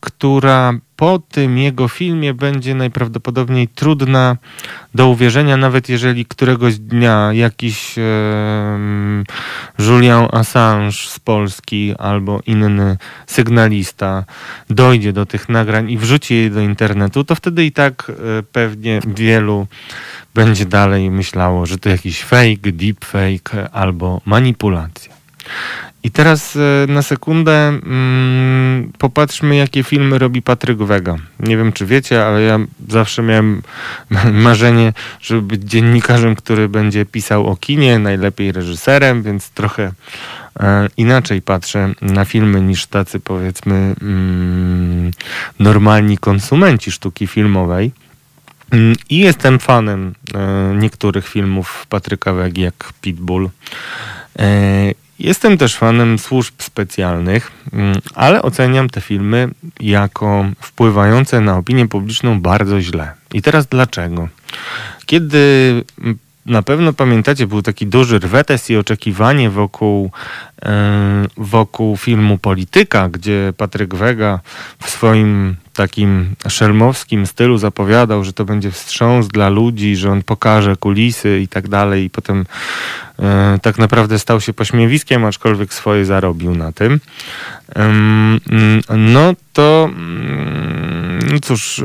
która 0.00 0.74
po 0.96 1.18
tym 1.18 1.58
jego 1.58 1.88
filmie 1.88 2.34
będzie 2.34 2.74
najprawdopodobniej 2.74 3.68
trudna 3.68 4.36
do 4.94 5.08
uwierzenia, 5.08 5.56
nawet 5.56 5.88
jeżeli 5.88 6.24
któregoś 6.24 6.78
dnia 6.78 7.30
jakiś 7.32 7.94
em, 7.98 9.24
Julian 9.78 10.28
Assange 10.32 10.92
z 10.92 11.18
Polski 11.20 11.94
albo 11.98 12.40
inny 12.46 12.96
sygnalista 13.26 14.24
dojdzie 14.70 15.12
do 15.12 15.26
tych 15.26 15.48
nagrań 15.48 15.90
i 15.90 15.98
wrzuci 15.98 16.34
je 16.34 16.50
do 16.50 16.60
internetu, 16.60 17.24
to 17.24 17.34
wtedy 17.34 17.64
i 17.64 17.72
tak 17.72 18.10
e, 18.10 18.42
pewnie 18.42 19.00
wielu 19.06 19.66
będzie 20.34 20.66
dalej 20.66 21.10
myślało, 21.10 21.66
że 21.66 21.78
to 21.78 21.88
jakiś 21.88 22.22
fake, 22.22 22.72
deepfake 22.72 23.68
albo 23.72 24.20
manipulacja. 24.24 25.18
I 26.08 26.10
teraz 26.10 26.56
e, 26.56 26.86
na 26.88 27.02
sekundę 27.02 27.68
mm, 27.68 28.92
popatrzmy, 28.98 29.56
jakie 29.56 29.82
filmy 29.84 30.18
robi 30.18 30.42
Patryk 30.42 30.78
Wega. 30.78 31.16
Nie 31.40 31.56
wiem, 31.56 31.72
czy 31.72 31.86
wiecie, 31.86 32.26
ale 32.26 32.42
ja 32.42 32.58
zawsze 32.88 33.22
miałem 33.22 33.62
marzenie, 34.32 34.92
żeby 35.20 35.42
być 35.42 35.62
dziennikarzem, 35.62 36.34
który 36.34 36.68
będzie 36.68 37.06
pisał 37.06 37.46
o 37.46 37.56
kinie, 37.56 37.98
najlepiej 37.98 38.52
reżyserem, 38.52 39.22
więc 39.22 39.50
trochę 39.50 39.92
e, 40.60 40.88
inaczej 40.96 41.42
patrzę 41.42 41.92
na 42.00 42.24
filmy 42.24 42.60
niż 42.60 42.86
tacy, 42.86 43.20
powiedzmy, 43.20 43.94
mm, 44.02 45.10
normalni 45.58 46.18
konsumenci 46.18 46.92
sztuki 46.92 47.26
filmowej. 47.26 47.92
Mm, 48.70 48.96
I 49.10 49.18
jestem 49.18 49.58
fanem 49.58 50.14
e, 50.34 50.74
niektórych 50.74 51.28
filmów 51.28 51.86
Patryka 51.88 52.32
Wegi, 52.32 52.60
jak 52.60 52.92
Pitbull. 53.00 53.50
Jestem 55.18 55.58
też 55.58 55.76
fanem 55.76 56.18
służb 56.18 56.54
specjalnych, 56.58 57.50
mm, 57.72 57.96
ale 58.14 58.42
oceniam 58.42 58.88
te 58.88 59.00
filmy 59.00 59.48
jako 59.80 60.44
wpływające 60.60 61.40
na 61.40 61.56
opinię 61.56 61.88
publiczną 61.88 62.40
bardzo 62.40 62.80
źle. 62.80 63.12
I 63.34 63.42
teraz 63.42 63.66
dlaczego? 63.66 64.28
Kiedy 65.06 65.38
mm, 66.00 66.18
na 66.46 66.62
pewno 66.62 66.92
pamiętacie, 66.92 67.46
był 67.46 67.62
taki 67.62 67.86
duży 67.86 68.18
rwetes 68.18 68.70
i 68.70 68.76
oczekiwanie 68.76 69.50
wokół, 69.50 70.10
e, 70.62 71.26
wokół 71.36 71.96
filmu 71.96 72.38
Polityka, 72.38 73.08
gdzie 73.08 73.52
Patryk 73.56 73.94
Wega 73.94 74.40
w 74.82 74.90
swoim 74.90 75.56
takim 75.78 76.34
szelmowskim 76.48 77.26
stylu 77.26 77.58
zapowiadał, 77.58 78.24
że 78.24 78.32
to 78.32 78.44
będzie 78.44 78.70
wstrząs 78.70 79.28
dla 79.28 79.48
ludzi, 79.48 79.96
że 79.96 80.10
on 80.10 80.22
pokaże 80.22 80.76
kulisy 80.76 81.40
i 81.40 81.48
tak 81.48 81.68
dalej 81.68 82.04
i 82.04 82.10
potem 82.10 82.46
e, 83.18 83.58
tak 83.62 83.78
naprawdę 83.78 84.18
stał 84.18 84.40
się 84.40 84.52
pośmiewiskiem, 84.52 85.24
aczkolwiek 85.24 85.74
swoje 85.74 86.04
zarobił 86.04 86.54
na 86.54 86.72
tym. 86.72 87.00
No 88.96 89.34
to 89.52 89.90
mm, 89.92 91.18
no 91.32 91.40
cóż, 91.42 91.84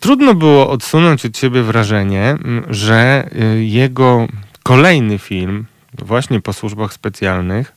trudno 0.00 0.34
było 0.34 0.70
odsunąć 0.70 1.26
od 1.26 1.38
siebie 1.38 1.62
wrażenie, 1.62 2.38
że 2.70 3.28
e, 3.32 3.64
jego 3.64 4.28
kolejny 4.62 5.18
film, 5.18 5.64
właśnie 5.98 6.40
po 6.40 6.52
służbach 6.52 6.92
specjalnych, 6.92 7.72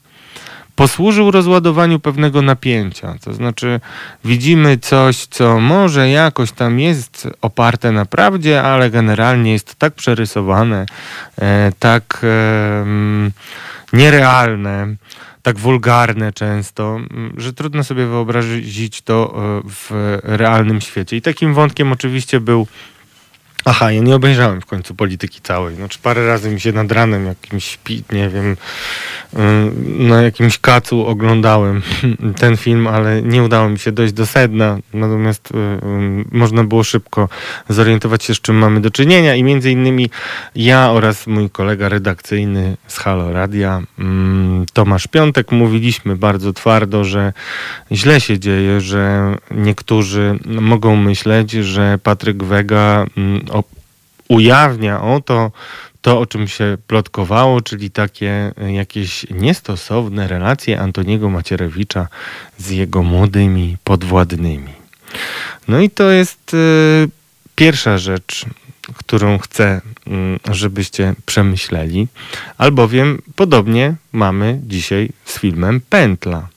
posłużył 0.76 1.30
rozładowaniu 1.30 2.00
pewnego 2.00 2.42
napięcia. 2.42 3.14
To 3.24 3.34
znaczy, 3.34 3.80
widzimy 4.24 4.78
coś, 4.78 5.26
co 5.26 5.60
może 5.60 6.10
jakoś 6.10 6.52
tam 6.52 6.80
jest 6.80 7.28
oparte 7.42 7.92
na 7.92 8.06
prawdzie, 8.06 8.62
ale 8.62 8.90
generalnie 8.90 9.52
jest 9.52 9.74
tak 9.74 9.94
przerysowane, 9.94 10.86
e, 11.38 11.72
tak 11.78 12.26
nierealne, 13.92 14.96
tak 15.42 15.58
wulgarne 15.58 16.32
często, 16.32 17.00
że 17.36 17.52
trudno 17.52 17.84
sobie 17.84 18.06
wyobrazić 18.06 19.02
to 19.02 19.34
e, 19.36 19.62
w 19.70 20.18
realnym 20.22 20.80
świecie. 20.80 21.16
I 21.16 21.22
takim 21.22 21.54
wątkiem 21.54 21.92
oczywiście 21.92 22.40
był 22.40 22.66
Aha, 23.68 23.92
ja 23.92 24.00
nie 24.00 24.16
obejrzałem 24.16 24.60
w 24.60 24.66
końcu 24.66 24.94
polityki 24.94 25.40
całej. 25.40 25.76
Znaczy 25.76 25.98
parę 26.02 26.26
razy 26.26 26.50
mi 26.50 26.60
się 26.60 26.72
nad 26.72 26.92
ranem 26.92 27.26
jakimś, 27.26 27.78
nie 28.12 28.28
wiem, 28.28 28.56
na 29.98 30.22
jakimś 30.22 30.58
kacu 30.58 31.06
oglądałem 31.06 31.82
ten 32.40 32.56
film, 32.56 32.86
ale 32.86 33.22
nie 33.22 33.42
udało 33.42 33.68
mi 33.68 33.78
się 33.78 33.92
dojść 33.92 34.12
do 34.12 34.26
sedna. 34.26 34.78
Natomiast 34.94 35.50
y, 35.50 35.54
y, 35.54 35.58
można 36.32 36.64
było 36.64 36.84
szybko 36.84 37.28
zorientować 37.68 38.24
się, 38.24 38.34
z 38.34 38.40
czym 38.40 38.56
mamy 38.56 38.80
do 38.80 38.90
czynienia 38.90 39.34
i 39.34 39.42
między 39.42 39.70
innymi 39.70 40.10
ja 40.56 40.90
oraz 40.90 41.26
mój 41.26 41.50
kolega 41.50 41.88
redakcyjny 41.88 42.76
z 42.86 42.98
Halo 42.98 43.32
Radia, 43.32 43.82
mm, 43.98 44.66
Tomasz 44.72 45.06
Piątek, 45.06 45.52
mówiliśmy 45.52 46.16
bardzo 46.16 46.52
twardo, 46.52 47.04
że 47.04 47.32
źle 47.92 48.20
się 48.20 48.38
dzieje, 48.38 48.80
że 48.80 49.34
niektórzy 49.50 50.38
mogą 50.44 50.96
myśleć, 50.96 51.50
że 51.50 51.98
Patryk 52.02 52.44
Wega 52.44 53.06
mm, 53.16 53.55
ujawnia 54.28 55.02
oto 55.02 55.50
to, 56.06 56.20
o 56.20 56.26
czym 56.26 56.48
się 56.48 56.78
plotkowało, 56.86 57.60
czyli 57.60 57.90
takie 57.90 58.52
e, 58.62 58.72
jakieś 58.72 59.26
niestosowne 59.30 60.28
relacje 60.28 60.80
Antoniego 60.80 61.30
Macierewicza 61.30 62.08
z 62.58 62.70
jego 62.70 63.02
młodymi 63.02 63.76
podwładnymi. 63.84 64.72
No 65.68 65.80
i 65.80 65.90
to 65.90 66.10
jest 66.10 66.54
y, 66.54 67.08
pierwsza 67.54 67.98
rzecz, 67.98 68.46
którą 68.96 69.38
chcę, 69.38 69.80
y, 70.50 70.54
żebyście 70.54 71.14
przemyśleli, 71.26 72.08
albowiem 72.58 73.22
podobnie 73.36 73.94
mamy 74.12 74.60
dzisiaj 74.66 75.10
z 75.24 75.38
filmem 75.38 75.80
Pętla. 75.80 76.48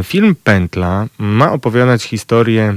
Y, 0.00 0.04
film 0.04 0.36
Pętla 0.44 1.06
ma 1.18 1.52
opowiadać 1.52 2.02
historię 2.02 2.74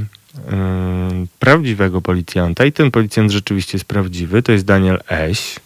prawdziwego 1.39 2.01
policjanta 2.01 2.65
i 2.65 2.71
ten 2.71 2.91
policjant 2.91 3.31
rzeczywiście 3.31 3.77
jest 3.77 3.85
prawdziwy, 3.85 4.43
to 4.43 4.51
jest 4.51 4.65
Daniel 4.65 4.99
Eś. 5.09 5.59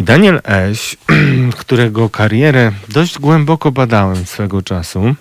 I 0.00 0.04
Daniel 0.04 0.40
Eś, 0.44 0.96
którego 1.60 2.08
karierę 2.08 2.72
dość 2.88 3.18
głęboko 3.18 3.72
badałem 3.72 4.26
swego 4.26 4.62
czasu, 4.62 5.14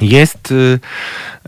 jest 0.00 0.52
y, 0.52 0.78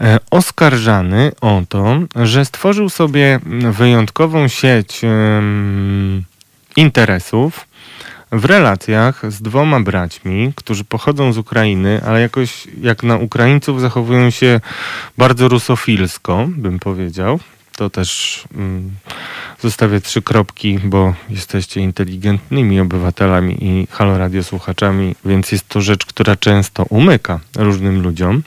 e, 0.00 0.18
oskarżany 0.30 1.32
o 1.40 1.62
to, 1.68 1.98
że 2.24 2.44
stworzył 2.44 2.88
sobie 2.88 3.40
wyjątkową 3.72 4.48
sieć 4.48 5.00
interesów 6.76 7.65
w 8.32 8.44
relacjach 8.44 9.32
z 9.32 9.42
dwoma 9.42 9.80
braćmi, 9.80 10.52
którzy 10.56 10.84
pochodzą 10.84 11.32
z 11.32 11.38
Ukrainy, 11.38 12.00
ale 12.06 12.20
jakoś 12.20 12.66
jak 12.80 13.02
na 13.02 13.16
Ukraińców 13.16 13.80
zachowują 13.80 14.30
się 14.30 14.60
bardzo 15.18 15.48
rusofilsko, 15.48 16.48
bym 16.48 16.78
powiedział. 16.78 17.40
To 17.76 17.90
też 17.90 18.44
mm, 18.54 18.90
zostawię 19.60 20.00
trzy 20.00 20.22
kropki, 20.22 20.78
bo 20.84 21.14
jesteście 21.30 21.80
inteligentnymi 21.80 22.80
obywatelami 22.80 23.64
i 23.64 23.86
halo 23.90 24.18
radio 24.18 24.44
słuchaczami, 24.44 25.14
więc 25.24 25.52
jest 25.52 25.68
to 25.68 25.80
rzecz, 25.80 26.06
która 26.06 26.36
często 26.36 26.84
umyka 26.88 27.40
różnym 27.56 28.02
ludziom. 28.02 28.42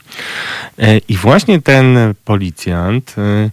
E, 0.78 0.98
I 0.98 1.16
właśnie 1.16 1.62
ten 1.62 2.14
policjant 2.24 3.14
e, 3.18 3.50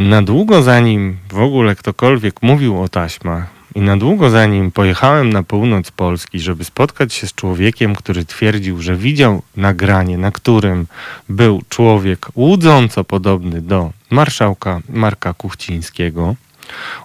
na 0.00 0.22
długo 0.22 0.62
zanim 0.62 1.18
w 1.28 1.38
ogóle 1.38 1.76
ktokolwiek 1.76 2.42
mówił 2.42 2.82
o 2.82 2.88
taśmach, 2.88 3.59
i 3.74 3.80
na 3.80 3.96
długo 3.96 4.30
zanim 4.30 4.70
pojechałem 4.70 5.32
na 5.32 5.42
północ 5.42 5.90
Polski, 5.90 6.40
żeby 6.40 6.64
spotkać 6.64 7.14
się 7.14 7.26
z 7.26 7.34
człowiekiem, 7.34 7.96
który 7.96 8.24
twierdził, 8.24 8.82
że 8.82 8.96
widział 8.96 9.42
nagranie, 9.56 10.18
na 10.18 10.30
którym 10.30 10.86
był 11.28 11.62
człowiek 11.68 12.26
łudząco 12.34 13.04
podobny 13.04 13.60
do 13.60 13.92
marszałka 14.10 14.80
Marka 14.88 15.34
Kuchcińskiego, 15.34 16.34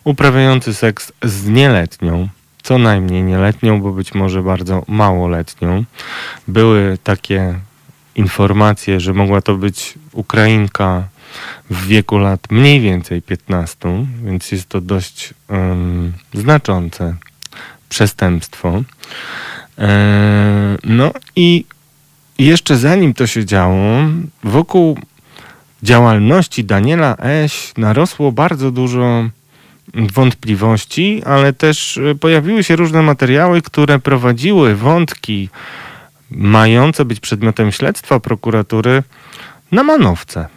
uprawiający 0.03 0.74
seks 0.74 1.11
z 1.24 1.47
nieletnią, 1.47 2.28
co 2.63 2.78
najmniej 2.78 3.24
nieletnią, 3.24 3.82
bo 3.82 3.91
być 3.91 4.13
może 4.13 4.43
bardzo 4.43 4.84
małoletnią. 4.88 5.84
Były 6.47 6.97
takie 7.03 7.59
informacje, 8.16 8.99
że 8.99 9.13
mogła 9.13 9.41
to 9.41 9.55
być 9.55 9.93
Ukrainka 10.13 11.03
w 11.69 11.88
wieku 11.88 12.17
lat 12.17 12.39
mniej 12.51 12.81
więcej 12.81 13.21
15, 13.21 14.05
więc 14.23 14.51
jest 14.51 14.69
to 14.69 14.81
dość 14.81 15.33
um, 15.49 16.13
znaczące 16.33 17.15
przestępstwo. 17.89 18.81
E, 19.77 20.77
no 20.83 21.11
i 21.36 21.65
jeszcze 22.39 22.77
zanim 22.77 23.13
to 23.13 23.27
się 23.27 23.45
działo, 23.45 23.97
wokół 24.43 24.99
działalności 25.83 26.63
Daniela 26.63 27.15
Eś 27.17 27.73
narosło 27.77 28.31
bardzo 28.31 28.71
dużo 28.71 29.29
wątpliwości, 29.93 31.21
ale 31.25 31.53
też 31.53 31.97
e, 31.97 32.15
pojawiły 32.15 32.63
się 32.63 32.75
różne 32.75 33.01
materiały, 33.01 33.61
które 33.61 33.99
prowadziły 33.99 34.75
wątki 34.75 35.49
mające 36.31 37.05
być 37.05 37.19
przedmiotem 37.19 37.71
śledztwa 37.71 38.19
prokuratury 38.19 39.03
na 39.71 39.83
manowce. 39.83 40.47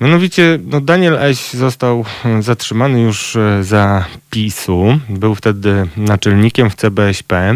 Mianowicie 0.00 0.58
no 0.64 0.80
Daniel 0.80 1.18
Eś 1.20 1.50
został 1.50 2.04
e, 2.24 2.42
zatrzymany 2.42 3.00
już 3.00 3.36
e, 3.36 3.64
za 3.64 4.04
PiSu. 4.30 4.98
Był 5.08 5.34
wtedy 5.34 5.86
naczelnikiem 5.96 6.70
w 6.70 6.74
CBSP 6.74 7.54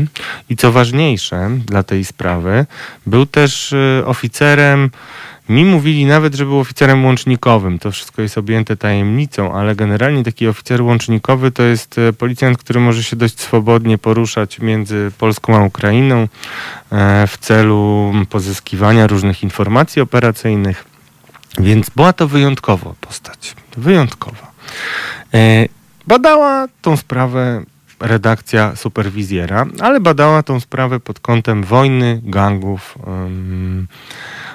i 0.48 0.56
co 0.56 0.72
ważniejsze 0.72 1.50
dla 1.66 1.82
tej 1.82 2.04
sprawy, 2.04 2.66
był 3.06 3.26
też 3.26 3.72
e, 3.72 4.06
oficerem 4.06 4.90
mi 5.48 5.64
mówili 5.64 6.06
nawet, 6.06 6.34
że 6.34 6.44
był 6.44 6.58
oficerem 6.58 7.04
łącznikowym. 7.04 7.78
To 7.78 7.90
wszystko 7.90 8.22
jest 8.22 8.38
objęte 8.38 8.76
tajemnicą, 8.76 9.54
ale 9.54 9.76
generalnie 9.76 10.24
taki 10.24 10.48
oficer 10.48 10.82
łącznikowy 10.82 11.50
to 11.50 11.62
jest 11.62 12.00
policjant, 12.18 12.58
który 12.58 12.80
może 12.80 13.02
się 13.02 13.16
dość 13.16 13.40
swobodnie 13.40 13.98
poruszać 13.98 14.58
między 14.58 15.10
Polską 15.18 15.56
a 15.56 15.64
Ukrainą 15.64 16.28
w 17.26 17.38
celu 17.40 18.12
pozyskiwania 18.30 19.06
różnych 19.06 19.42
informacji 19.42 20.02
operacyjnych. 20.02 20.89
Więc 21.60 21.90
była 21.90 22.12
to 22.12 22.28
wyjątkowa 22.28 22.94
postać. 23.00 23.54
Wyjątkowa. 23.76 24.52
E, 25.34 25.66
badała 26.06 26.68
tą 26.82 26.96
sprawę 26.96 27.62
redakcja 28.00 28.76
superwizjera, 28.76 29.66
ale 29.80 30.00
badała 30.00 30.42
tą 30.42 30.60
sprawę 30.60 31.00
pod 31.00 31.20
kątem 31.20 31.64
wojny 31.64 32.20
gangów 32.24 32.98
um, 33.06 33.86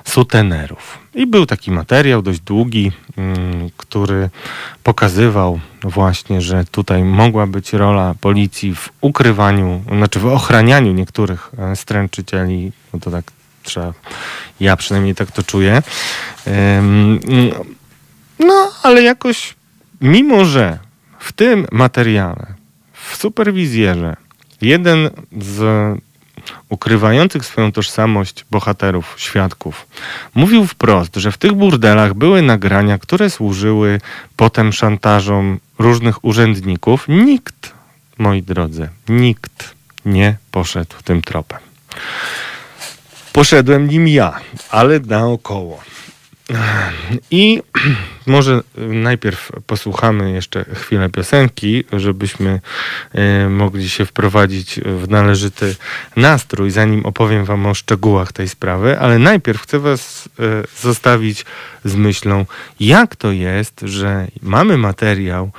sutenerów. 0.04 0.98
I 1.16 1.28
był 1.28 1.46
taki 1.46 1.72
materiał 1.72 2.22
dość 2.22 2.40
długi, 2.40 2.92
um, 3.18 3.70
który 3.78 4.30
pokazywał 4.84 5.60
właśnie, 5.84 6.42
że 6.42 6.66
tutaj 6.66 7.04
mogła 7.04 7.48
być 7.48 7.74
rola 7.74 8.16
policji 8.22 8.76
w 8.76 8.90
ukrywaniu, 9.02 9.84
znaczy 9.98 10.20
w 10.20 10.26
ochranianiu 10.26 10.92
niektórych 10.92 11.52
e, 11.58 11.76
stręczycieli, 11.76 12.72
no 12.94 13.00
to 13.00 13.12
tak 13.12 13.35
trzeba, 13.66 13.94
ja 14.60 14.78
przynajmniej 14.78 15.16
tak 15.16 15.32
to 15.32 15.44
czuję. 15.44 15.82
No, 18.40 18.72
ale 18.84 19.02
jakoś, 19.02 19.56
mimo 20.02 20.46
że 20.46 20.80
w 21.20 21.34
tym 21.34 21.68
materiale, 21.72 22.46
w 22.94 23.16
superwizjerze, 23.16 24.16
jeden 24.62 25.10
z 25.42 25.60
ukrywających 26.70 27.46
swoją 27.46 27.72
tożsamość 27.72 28.46
bohaterów, 28.52 29.14
świadków, 29.18 29.88
mówił 30.36 30.68
wprost, 30.68 31.16
że 31.16 31.32
w 31.32 31.38
tych 31.38 31.54
burdelach 31.54 32.14
były 32.14 32.42
nagrania, 32.42 32.98
które 32.98 33.30
służyły 33.30 34.02
potem 34.36 34.74
szantażom 34.74 35.60
różnych 35.80 36.26
urzędników. 36.26 37.06
Nikt, 37.08 37.74
moi 38.18 38.44
drodzy, 38.44 38.90
nikt 39.10 39.76
nie 40.06 40.38
poszedł 40.52 40.96
tym 41.04 41.22
tropem. 41.22 41.60
Poszedłem 43.36 43.88
nim 43.88 44.08
ja, 44.08 44.40
ale 44.70 45.00
naokoło. 45.00 45.84
I 47.32 47.62
może 48.28 48.62
najpierw 48.78 49.52
posłuchamy 49.68 50.32
jeszcze 50.32 50.66
chwilę 50.74 51.10
piosenki, 51.10 51.84
żebyśmy 51.94 52.62
e, 53.14 53.50
mogli 53.50 53.90
się 53.90 54.06
wprowadzić 54.06 54.80
w 54.80 55.10
należyty 55.10 55.76
nastrój, 56.16 56.72
zanim 56.72 57.06
opowiem 57.06 57.46
Wam 57.46 57.66
o 57.66 57.74
szczegółach 57.74 58.34
tej 58.34 58.50
sprawy, 58.50 59.00
ale 59.00 59.20
najpierw 59.20 59.62
chcę 59.62 59.80
Was 59.80 60.30
e, 60.40 60.44
zostawić 60.82 61.46
z 61.86 61.96
myślą, 61.96 62.46
jak 62.80 63.16
to 63.16 63.32
jest, 63.32 63.82
że 63.84 64.28
mamy 64.42 64.78
materiał 64.78 65.52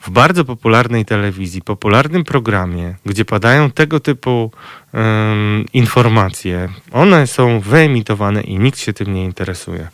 w 0.00 0.10
bardzo 0.10 0.44
popularnej 0.44 1.04
telewizji, 1.04 1.62
popularnym 1.62 2.24
programie, 2.24 2.94
gdzie 3.06 3.24
padają 3.24 3.70
tego 3.70 4.00
typu 4.00 4.50
informacje. 5.72 6.68
One 6.92 7.26
są 7.26 7.60
wyemitowane 7.60 8.40
i 8.40 8.58
nikt 8.58 8.78
się 8.78 8.92
tym 8.92 9.14
nie 9.14 9.24
interesuje. 9.24 9.88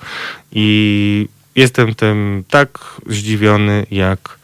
I 0.53 1.29
jestem 1.57 1.95
tym 1.95 2.45
tak 2.51 2.79
zdziwiony, 3.07 3.87
jak 3.91 4.39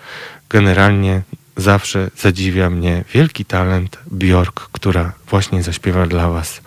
generalnie 0.48 1.22
zawsze 1.56 2.10
zadziwia 2.16 2.70
mnie 2.70 3.04
wielki 3.14 3.44
talent 3.44 3.98
Bjork, 4.10 4.68
która 4.72 5.12
właśnie 5.28 5.62
zaśpiewa 5.62 6.06
dla 6.06 6.28
Was 6.28 6.60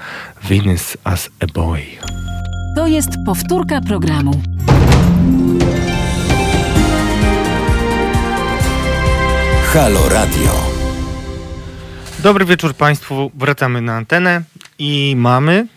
Venus 0.44 0.98
as 1.04 1.30
a 1.40 1.46
Boy. 1.54 1.82
To 2.76 2.88
jest 2.88 3.10
powtórka 3.26 3.82
programu. 3.82 4.42
Halo 9.74 10.10
Radio. 10.10 10.73
Dobry 12.24 12.46
wieczór 12.46 12.74
Państwu. 12.74 13.32
Wracamy 13.34 13.82
na 13.82 13.94
antenę 13.94 14.42
i 14.80 15.16
mamy 15.18 15.68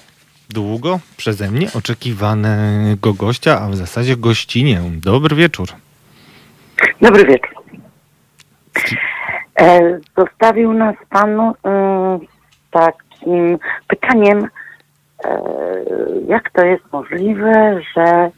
długo 0.51 1.01
przeze 1.17 1.51
mnie 1.51 1.69
oczekiwanego 1.75 3.15
gościa, 3.15 3.61
a 3.61 3.69
w 3.69 3.77
zasadzie 3.77 4.17
gościnię. 4.17 4.81
Dobry 5.05 5.37
wieczór. 5.37 5.69
Dobry 7.01 7.25
wieczór. 7.25 7.55
E, 9.61 9.99
zostawił 10.17 10.73
nas 10.73 10.97
Pan 11.11 11.41
e, 11.41 11.53
takim 12.71 13.59
pytaniem, 13.89 14.49
e, 15.25 15.43
jak 16.27 16.51
to 16.51 16.65
jest 16.65 16.85
możliwe, 16.93 17.81
że 17.97 18.03
e, 18.03 18.31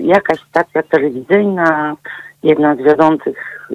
jakaś 0.00 0.40
stacja 0.40 0.82
telewizyjna, 0.82 1.96
jedna 2.42 2.74
z 2.74 2.78
wiodących, 2.78 3.68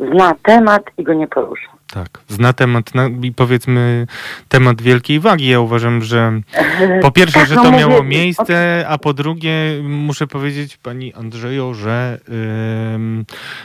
e, 0.00 0.10
zna 0.12 0.34
temat 0.42 0.82
i 0.98 1.04
go 1.04 1.14
nie 1.14 1.26
porusza. 1.26 1.77
Tak, 1.92 2.18
zna 2.28 2.52
temat 2.52 2.92
i 3.22 3.32
powiedzmy 3.32 4.06
temat 4.48 4.82
wielkiej 4.82 5.20
wagi. 5.20 5.48
Ja 5.48 5.60
uważam, 5.60 6.02
że 6.02 6.40
po 7.02 7.10
pierwsze, 7.10 7.38
Tak, 7.38 7.48
że 7.48 7.54
no 7.54 7.62
to 7.62 7.70
miało 7.70 8.02
miejsce, 8.02 8.84
a 8.88 8.98
po 8.98 9.14
drugie 9.14 9.52
muszę 9.82 10.26
powiedzieć 10.26 10.76
pani 10.76 11.14
Andrzeju, 11.14 11.74
że 11.74 12.20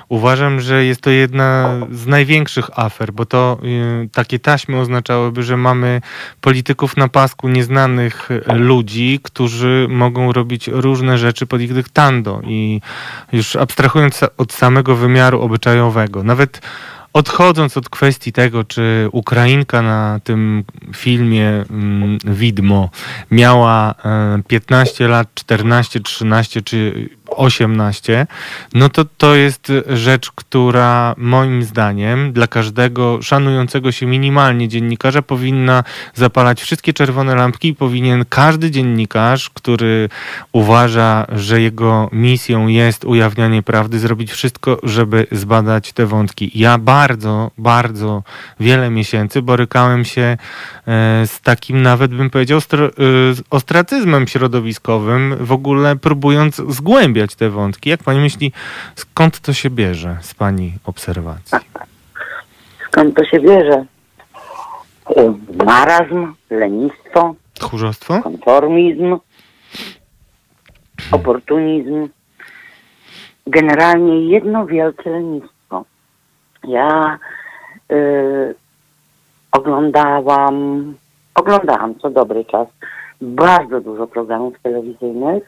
uważam, 0.09 0.61
że 0.61 0.85
jest 0.85 1.01
to 1.01 1.09
jedna 1.09 1.69
z 1.91 2.07
największych 2.07 2.79
afer, 2.79 3.13
bo 3.13 3.25
to 3.25 3.57
y, 4.03 4.09
takie 4.09 4.39
taśmy 4.39 4.79
oznaczałyby, 4.79 5.43
że 5.43 5.57
mamy 5.57 6.01
polityków 6.41 6.97
na 6.97 7.07
pasku 7.07 7.49
nieznanych 7.49 8.31
y, 8.31 8.53
ludzi, 8.53 9.19
którzy 9.23 9.87
mogą 9.89 10.33
robić 10.33 10.67
różne 10.67 11.17
rzeczy 11.17 11.45
pod 11.45 11.61
ich 11.61 11.73
dyktando 11.73 12.41
i 12.43 12.81
już 13.31 13.55
abstrahując 13.55 14.21
od 14.37 14.53
samego 14.53 14.95
wymiaru 14.95 15.41
obyczajowego, 15.41 16.23
nawet 16.23 16.61
Odchodząc 17.13 17.77
od 17.77 17.89
kwestii 17.89 18.31
tego, 18.31 18.63
czy 18.63 19.07
Ukrainka 19.11 19.81
na 19.81 20.19
tym 20.23 20.63
filmie 20.95 21.49
mm, 21.49 22.17
Widmo 22.25 22.89
miała 23.31 23.95
e, 24.05 24.41
15 24.47 25.07
lat, 25.07 25.27
14, 25.33 25.99
13 25.99 26.61
czy 26.61 27.09
18, 27.35 28.27
no 28.73 28.89
to 28.89 29.05
to 29.05 29.35
jest 29.35 29.71
rzecz, 29.87 30.31
która 30.31 31.15
moim 31.17 31.63
zdaniem 31.63 32.33
dla 32.33 32.47
każdego 32.47 33.21
szanującego 33.21 33.91
się 33.91 34.05
minimalnie 34.05 34.67
dziennikarza 34.67 35.21
powinna 35.21 35.83
zapalać 36.13 36.61
wszystkie 36.61 36.93
czerwone 36.93 37.35
lampki 37.35 37.67
i 37.67 37.75
powinien 37.75 38.25
każdy 38.29 38.71
dziennikarz, 38.71 39.49
który 39.49 40.09
uważa, 40.51 41.25
że 41.35 41.61
jego 41.61 42.09
misją 42.11 42.67
jest 42.67 43.05
ujawnianie 43.05 43.63
prawdy, 43.63 43.99
zrobić 43.99 44.31
wszystko, 44.31 44.77
żeby 44.83 45.27
zbadać 45.31 45.93
te 45.93 46.05
wątki. 46.05 46.51
Ja 46.55 46.77
bardzo, 46.77 47.51
bardzo 47.57 48.23
wiele 48.59 48.89
miesięcy 48.89 49.41
borykałem 49.41 50.05
się 50.05 50.37
z 51.25 51.41
takim 51.41 51.81
nawet 51.81 52.13
bym 52.15 52.29
powiedział 52.29 52.59
e, 52.59 52.61
ostracyzmem 53.49 54.27
środowiskowym, 54.27 55.35
w 55.39 55.51
ogóle 55.51 55.95
próbując 55.95 56.55
zgłębiać 56.55 57.35
te 57.35 57.49
wątki. 57.49 57.89
Jak 57.89 58.03
pani 58.03 58.19
myśli, 58.19 58.51
skąd 58.95 59.39
to 59.39 59.53
się 59.53 59.69
bierze 59.69 60.17
z 60.21 60.33
pani 60.33 60.73
obserwacji? 60.85 61.57
Skąd 62.87 63.15
to 63.15 63.25
się 63.25 63.39
bierze? 63.39 63.85
E, 65.15 65.33
Marazm, 65.65 66.33
lenistwo, 66.49 67.35
Tchórzostwo? 67.53 68.21
konformizm, 68.21 69.17
oportunizm. 71.11 72.09
Generalnie 73.47 74.25
jedno 74.29 74.65
wielkie 74.65 75.09
lenistwo. 75.09 75.85
Ja 76.67 77.19
y, 77.91 78.55
oglądałam, 79.53 80.93
oglądałam 81.35 81.95
co 81.99 82.09
dobry 82.09 82.45
czas 82.45 82.67
bardzo 83.21 83.81
dużo 83.81 84.07
programów 84.07 84.53
telewizyjnych 84.63 85.43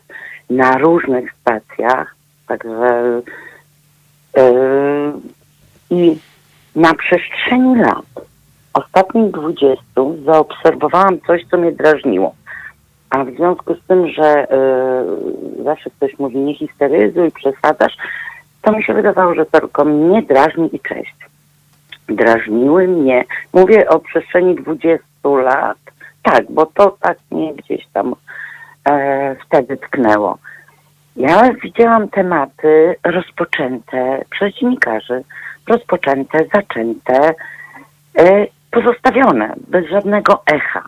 na 0.50 0.78
różnych 0.78 1.34
stacjach, 1.42 2.16
także 2.48 3.22
y, 4.38 4.42
i 5.90 6.18
na 6.76 6.94
przestrzeni 6.94 7.76
lat, 7.76 8.06
ostatnich 8.74 9.32
20, 9.32 9.84
zaobserwowałam 10.26 11.22
coś, 11.28 11.42
co 11.52 11.58
mnie 11.58 11.72
drażniło. 11.72 12.36
A 13.10 13.24
w 13.24 13.36
związku 13.36 13.76
z 13.76 13.88
tym, 13.88 14.08
że 14.08 14.48
y, 15.60 15.64
zawsze 15.64 15.90
ktoś 15.90 16.20
mówi 16.20 16.38
nie 16.38 16.56
histeryzuj, 16.56 17.32
przesadzasz, 17.32 17.98
to 18.62 18.72
mi 18.72 18.84
się 18.84 18.94
wydawało, 18.94 19.34
że 19.34 19.46
tylko 19.46 19.86
mnie 19.86 20.22
drażni 20.22 20.76
i 20.76 20.80
cześć. 20.80 21.16
Drażniły 22.10 22.88
mnie, 22.88 23.24
mówię 23.54 23.90
o 23.90 24.00
przestrzeni 24.00 24.56
20 24.56 25.06
lat, 25.24 25.78
tak, 26.24 26.44
bo 26.50 26.66
to 26.66 26.98
tak 27.02 27.18
mnie 27.32 27.54
gdzieś 27.54 27.88
tam 27.94 28.16
e, 28.90 29.36
wtedy 29.46 29.78
tknęło. 29.78 30.38
Ja 31.16 31.54
widziałam 31.54 32.10
tematy 32.10 32.96
rozpoczęte 33.04 34.26
przez 34.30 34.54
dziennikarzy, 34.54 35.24
rozpoczęte, 35.68 36.40
zaczęte, 36.54 37.34
e, 38.20 38.48
pozostawione 38.72 39.54
bez 39.68 39.90
żadnego 39.90 40.44
echa. 40.46 40.84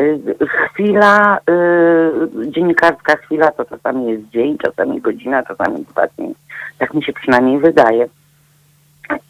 Y, 0.00 0.36
Chwila, 0.48 1.38
y, 1.38 2.50
dziennikarska 2.50 3.16
chwila 3.16 3.50
to 3.50 3.64
czasami 3.64 4.10
jest 4.10 4.28
dzień, 4.28 4.58
czasami 4.58 5.00
godzina, 5.00 5.42
czasami 5.42 5.84
dwa 5.84 6.06
dni. 6.06 6.34
Tak 6.78 6.94
mi 6.94 7.04
się 7.04 7.12
przynajmniej 7.12 7.58
wydaje. 7.58 8.08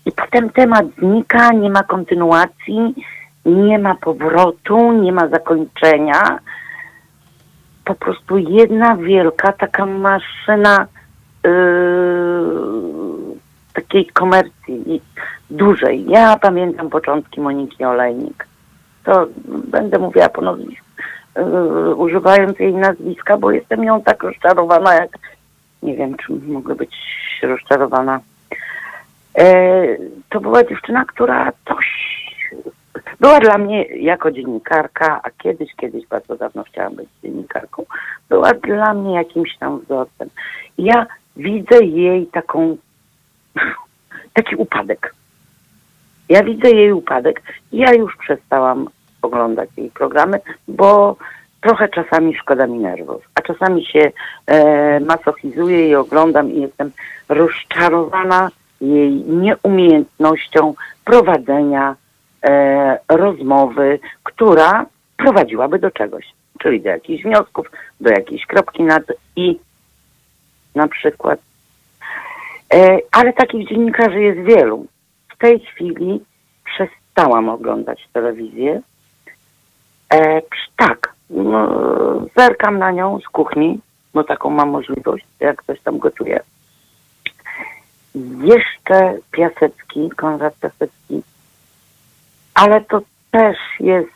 I 0.06 0.12
potem 0.12 0.50
temat 0.50 0.86
znika, 0.98 1.52
nie 1.52 1.70
ma 1.70 1.82
kontynuacji, 1.82 2.94
nie 3.44 3.78
ma 3.78 3.94
powrotu, 3.94 4.92
nie 4.92 5.12
ma 5.12 5.28
zakończenia. 5.28 6.38
Po 7.84 7.94
prostu 7.94 8.38
jedna 8.38 8.96
wielka 8.96 9.52
taka 9.52 9.86
maszyna 9.86 10.86
yy, 11.44 11.50
takiej 13.72 14.06
komercji 14.06 15.02
dużej. 15.50 16.04
Ja 16.08 16.36
pamiętam 16.36 16.90
początki 16.90 17.40
Moniki 17.40 17.84
Olejnik. 17.84 18.46
To 19.04 19.26
będę 19.44 19.98
mówiła 19.98 20.28
ponownie, 20.28 20.76
yy, 21.36 21.94
używając 21.94 22.58
jej 22.58 22.74
nazwiska, 22.74 23.38
bo 23.38 23.50
jestem 23.50 23.84
ją 23.84 24.02
tak 24.02 24.22
rozczarowana, 24.22 24.94
jak 24.94 25.18
nie 25.82 25.96
wiem, 25.96 26.16
czy 26.16 26.32
mogę 26.32 26.74
być 26.74 26.96
rozczarowana. 27.42 28.20
E, 29.38 29.84
to 30.30 30.40
była 30.40 30.64
dziewczyna, 30.64 31.04
która 31.04 31.52
coś 31.68 31.86
była 33.20 33.40
dla 33.40 33.58
mnie 33.58 33.84
jako 33.84 34.30
dziennikarka, 34.30 35.20
a 35.24 35.30
kiedyś, 35.30 35.74
kiedyś 35.76 36.06
bardzo 36.06 36.36
dawno 36.36 36.64
chciałam 36.64 36.94
być 36.94 37.08
dziennikarką, 37.22 37.84
była 38.28 38.54
dla 38.54 38.94
mnie 38.94 39.14
jakimś 39.14 39.56
tam 39.56 39.80
wzorcem. 39.80 40.28
Ja 40.78 41.06
widzę 41.36 41.84
jej 41.84 42.26
taką, 42.26 42.76
taki 44.34 44.56
upadek. 44.56 45.14
Ja 46.28 46.44
widzę 46.44 46.70
jej 46.70 46.92
upadek. 46.92 47.42
Ja 47.72 47.94
już 47.94 48.16
przestałam 48.16 48.88
oglądać 49.22 49.70
jej 49.76 49.90
programy, 49.90 50.40
bo 50.68 51.16
trochę 51.60 51.88
czasami 51.88 52.34
szkoda 52.34 52.66
mi 52.66 52.78
nerwów, 52.78 53.28
a 53.34 53.40
czasami 53.40 53.86
się 53.86 54.12
e, 54.46 55.00
masochizuję 55.00 55.88
i 55.88 55.94
oglądam 55.94 56.52
i 56.52 56.60
jestem 56.60 56.90
rozczarowana 57.28 58.50
jej 58.82 59.10
nieumiejętnością 59.12 60.74
prowadzenia 61.04 61.96
e, 62.42 62.98
rozmowy, 63.08 63.98
która 64.22 64.86
prowadziłaby 65.16 65.78
do 65.78 65.90
czegoś, 65.90 66.24
czyli 66.60 66.80
do 66.80 66.88
jakichś 66.88 67.24
wniosków, 67.24 67.70
do 68.00 68.10
jakiejś 68.10 68.46
kropki 68.46 68.82
nad 68.82 69.02
i 69.36 69.58
na 70.74 70.88
przykład. 70.88 71.40
E, 72.74 72.98
ale 73.12 73.32
takich 73.32 73.68
dziennikarzy 73.68 74.20
jest 74.20 74.40
wielu. 74.40 74.86
W 75.28 75.38
tej 75.38 75.60
chwili 75.60 76.20
przestałam 76.64 77.48
oglądać 77.48 78.08
telewizję. 78.12 78.80
E, 80.14 80.42
tak, 80.76 81.14
no, 81.30 81.68
zerkam 82.36 82.78
na 82.78 82.90
nią 82.90 83.18
z 83.20 83.28
kuchni, 83.28 83.80
bo 84.14 84.24
taką 84.24 84.50
mam 84.50 84.70
możliwość, 84.70 85.24
jak 85.40 85.56
ktoś 85.56 85.80
tam 85.80 85.98
gotuje. 85.98 86.40
Jeszcze 88.44 89.18
Piasecki, 89.30 90.10
Konrad 90.16 90.54
Piasecki, 90.54 91.22
ale 92.54 92.80
to 92.80 93.00
też 93.30 93.56
jest, 93.80 94.10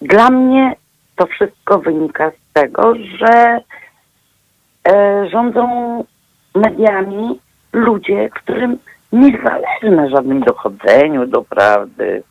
dla 0.00 0.30
mnie 0.30 0.76
to 1.16 1.26
wszystko 1.26 1.78
wynika 1.78 2.30
z 2.30 2.52
tego, 2.52 2.94
że 3.18 3.60
e, 4.88 5.28
rządzą 5.30 5.68
mediami 6.54 7.40
ludzie, 7.72 8.28
którym 8.30 8.78
nie 9.12 9.38
zależy 9.44 9.96
na 9.96 10.08
żadnym 10.08 10.40
dochodzeniu 10.40 11.26
do 11.26 11.42
prawdy. 11.42 12.22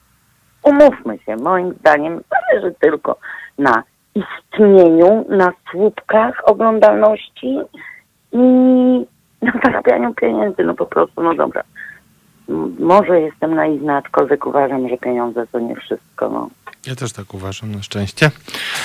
Umówmy 0.64 1.20
się, 1.26 1.36
moim 1.36 1.74
zdaniem 1.74 2.22
zależy 2.30 2.76
tylko 2.80 3.18
na 3.58 3.84
istnieniu, 4.16 5.26
na 5.30 5.52
słupkach 5.72 6.42
oglądalności 6.50 7.60
i 8.32 8.44
na 9.54 9.54
zarabianiu 9.64 10.14
pieniędzy. 10.14 10.64
No 10.64 10.74
po 10.74 10.86
prostu, 10.86 11.24
no 11.24 11.36
dobra. 11.36 11.64
Może 12.80 13.22
jestem 13.22 13.56
naiwna, 13.56 13.98
aczkolwiek 13.98 14.46
uważam, 14.46 14.90
że 14.90 14.98
pieniądze 14.98 15.48
to 15.48 15.60
nie 15.60 15.76
wszystko. 15.76 16.30
No. 16.30 16.50
Ja 16.88 16.96
też 16.96 17.14
tak 17.14 17.34
uważam, 17.34 17.72
na 17.72 17.82
szczęście. 17.82 18.32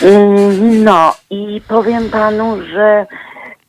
Mm, 0.02 0.84
No 0.84 1.14
i 1.30 1.60
powiem 1.68 2.10
panu, 2.10 2.62
że 2.62 3.06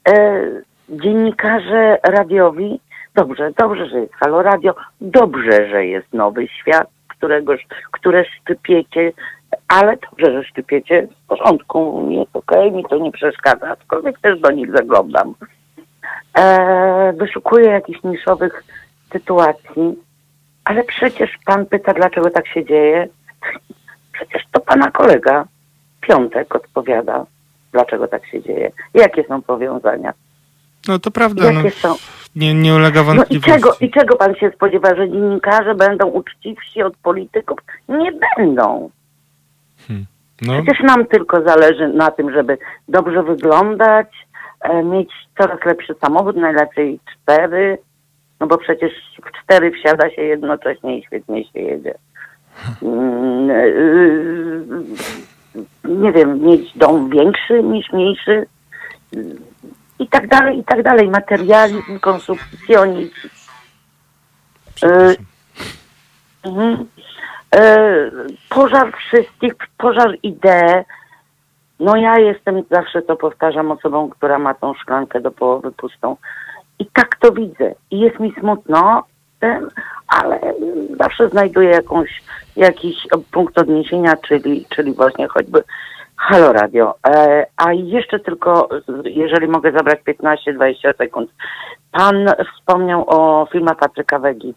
e, 0.09 0.45
dziennikarze 0.89 1.97
radiowi, 2.03 2.79
dobrze, 3.15 3.51
dobrze, 3.57 3.89
że 3.89 3.99
jest 3.99 4.13
Halo 4.13 4.41
Radio, 4.41 4.75
dobrze, 5.01 5.69
że 5.69 5.85
jest 5.85 6.13
Nowy 6.13 6.47
Świat, 6.47 6.87
którego, 7.07 7.53
które 7.91 8.25
szczypiecie, 8.25 9.11
ale 9.67 9.97
dobrze, 9.97 10.33
że 10.33 10.43
szczypiecie, 10.43 11.07
w 11.23 11.27
porządku, 11.27 12.07
jest 12.09 12.35
okej, 12.35 12.71
mi 12.71 12.85
to 12.89 12.97
nie 12.97 13.11
przeszkadza, 13.11 13.69
aczkolwiek 13.69 14.19
też 14.19 14.39
do 14.39 14.51
nich 14.51 14.71
zaglądam. 14.71 15.33
E, 16.37 17.13
wyszukuję 17.13 17.65
jakichś 17.69 18.03
niszowych 18.03 18.63
sytuacji, 19.13 19.95
ale 20.63 20.83
przecież 20.83 21.29
pan 21.45 21.65
pyta, 21.65 21.93
dlaczego 21.93 22.29
tak 22.29 22.47
się 22.47 22.65
dzieje. 22.65 23.07
Przecież 24.13 24.43
to 24.51 24.59
pana 24.59 24.91
kolega 24.91 25.45
Piątek 26.01 26.55
odpowiada, 26.55 27.25
dlaczego 27.71 28.07
tak 28.07 28.25
się 28.27 28.41
dzieje. 28.43 28.71
Jakie 28.93 29.23
są 29.23 29.41
powiązania? 29.41 30.13
No 30.87 30.99
to 30.99 31.11
prawda, 31.11 31.51
no, 31.51 31.59
Jakie 31.63 31.71
są? 31.71 31.95
nie, 32.35 32.53
nie 32.53 32.75
ulega 32.75 33.03
No 33.03 33.13
i 33.13 33.17
wątpliwości. 33.17 33.51
czego, 33.51 33.75
I 33.81 33.91
czego 33.91 34.15
pan 34.15 34.35
się 34.35 34.51
spodziewa, 34.55 34.95
że 34.95 35.09
dziennikarze 35.09 35.75
będą 35.75 36.07
uczciwsi 36.07 36.83
od 36.83 36.97
polityków? 36.97 37.59
Nie 37.89 38.11
będą. 38.37 38.89
No, 40.41 40.53
Przecież 40.63 40.79
nam 40.83 41.05
tylko 41.05 41.41
zależy 41.43 41.87
na 41.87 42.11
tym, 42.11 42.31
żeby 42.31 42.57
dobrze 42.87 43.23
wyglądać, 43.23 44.07
mieć 44.83 45.09
coraz 45.37 45.65
lepszy 45.65 45.95
samochód, 46.01 46.35
najlepiej 46.35 46.99
cztery, 47.13 47.77
no 48.39 48.47
bo 48.47 48.57
przecież 48.57 48.91
w 49.25 49.43
cztery 49.43 49.71
wsiada 49.71 50.09
się 50.09 50.21
jednocześnie 50.21 50.97
i 50.97 51.03
świetnie 51.03 51.43
się 51.43 51.59
jedzie. 51.59 51.93
Mm, 52.81 53.51
e, 53.51 53.63
Nie 55.83 56.11
wiem, 56.11 56.41
mieć 56.41 56.77
dom 56.77 57.09
większy 57.09 57.63
niż 57.63 57.91
mniejszy 57.91 58.45
i 59.99 60.07
tak 60.07 60.27
dalej, 60.27 60.59
i 60.59 60.63
tak 60.63 60.83
dalej. 60.83 61.09
Materializm, 61.09 61.99
konsumpcjonizm. 61.99 63.29
Mhm. 66.43 66.85
E, 67.55 67.87
pożar 68.49 68.93
wszystkich, 68.97 69.53
pożar 69.77 70.17
idee. 70.23 70.83
No 71.79 71.95
ja 71.95 72.19
jestem, 72.19 72.63
zawsze 72.71 73.01
to 73.01 73.15
powtarzam, 73.15 73.71
osobą, 73.71 74.09
która 74.09 74.39
ma 74.39 74.53
tą 74.53 74.73
szklankę 74.73 75.21
do 75.21 75.31
połowy 75.31 75.71
pustą. 75.71 76.15
I 76.79 76.85
tak 76.85 77.15
to 77.15 77.31
widzę. 77.31 77.73
I 77.91 77.99
jest 77.99 78.19
mi 78.19 78.33
smutno, 78.39 79.03
ale 80.07 80.39
zawsze 80.99 81.29
znajduję 81.29 81.69
jakąś, 81.69 82.23
jakiś 82.55 82.95
punkt 83.31 83.57
odniesienia, 83.57 84.13
czyli, 84.27 84.65
czyli 84.69 84.93
właśnie 84.93 85.27
choćby 85.27 85.63
Halo 86.15 86.53
Radio. 86.53 86.95
E, 87.07 87.45
a 87.57 87.73
jeszcze 87.73 88.19
tylko, 88.19 88.69
jeżeli 89.03 89.47
mogę 89.47 89.71
zabrać 89.71 89.99
15-20 89.99 90.97
sekund. 90.97 91.31
Pan 91.91 92.29
wspomniał 92.55 93.05
o 93.07 93.47
filmach 93.51 93.77
Patryka 93.77 94.19
Wegi. 94.19 94.53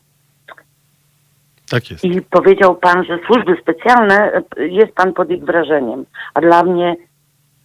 Tak 1.71 1.91
jest. 1.91 2.05
I 2.05 2.23
powiedział 2.23 2.75
pan, 2.75 3.05
że 3.05 3.19
służby 3.27 3.57
specjalne, 3.63 4.43
jest 4.57 4.95
pan 4.95 5.13
pod 5.13 5.31
ich 5.31 5.45
wrażeniem. 5.45 6.05
A 6.35 6.41
dla 6.41 6.63
mnie 6.63 6.97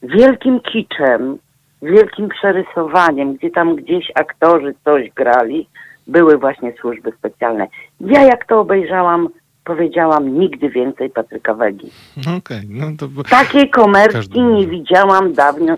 wielkim 0.03 0.59
kiczem, 0.59 1.37
wielkim 1.81 2.29
przerysowaniem, 2.29 3.33
gdzie 3.33 3.49
tam 3.49 3.75
gdzieś 3.75 4.11
aktorzy 4.15 4.73
coś 4.85 5.09
grali, 5.09 5.67
były 6.07 6.37
właśnie 6.37 6.73
służby 6.81 7.11
specjalne. 7.11 7.67
Ja 8.01 8.23
jak 8.23 8.45
to 8.45 8.59
obejrzałam, 8.59 9.29
powiedziałam 9.63 10.39
nigdy 10.39 10.69
więcej 10.69 11.09
Patryka 11.09 11.53
Wegi. 11.53 11.91
Okej, 12.37 12.61
no 12.69 12.85
to... 12.99 13.07
Takiej 13.29 13.69
komercji 13.69 14.43
nie 14.43 14.67
widziałam 14.67 15.33
dawno 15.33 15.77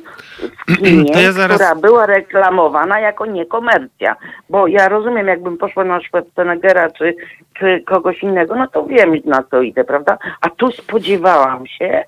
w 0.67 0.77
kinie, 0.77 1.11
ja 1.23 1.31
zaraz- 1.31 1.55
która 1.55 1.75
była 1.75 2.05
reklamowana 2.05 2.99
jako 2.99 3.25
niekomercja. 3.25 4.15
Bo 4.49 4.67
ja 4.67 4.89
rozumiem, 4.89 5.27
jakbym 5.27 5.57
poszła 5.57 5.83
na 5.83 5.99
Schwarzeneggera 5.99 6.89
czy, 6.91 7.15
czy 7.53 7.83
kogoś 7.85 8.23
innego, 8.23 8.55
no 8.55 8.67
to 8.67 8.85
wiem 8.85 9.13
na 9.25 9.43
co 9.43 9.61
idę, 9.61 9.83
prawda? 9.83 10.17
A 10.41 10.49
tu 10.49 10.71
spodziewałam 10.71 11.67
się 11.67 12.03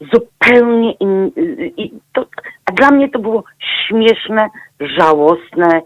zupełnie 0.00 0.92
in, 0.92 1.32
i 1.76 1.92
to, 2.12 2.26
a 2.64 2.72
dla 2.72 2.90
mnie 2.90 3.08
to 3.10 3.18
było 3.18 3.44
śmieszne, 3.88 4.48
żałosne, 4.80 5.82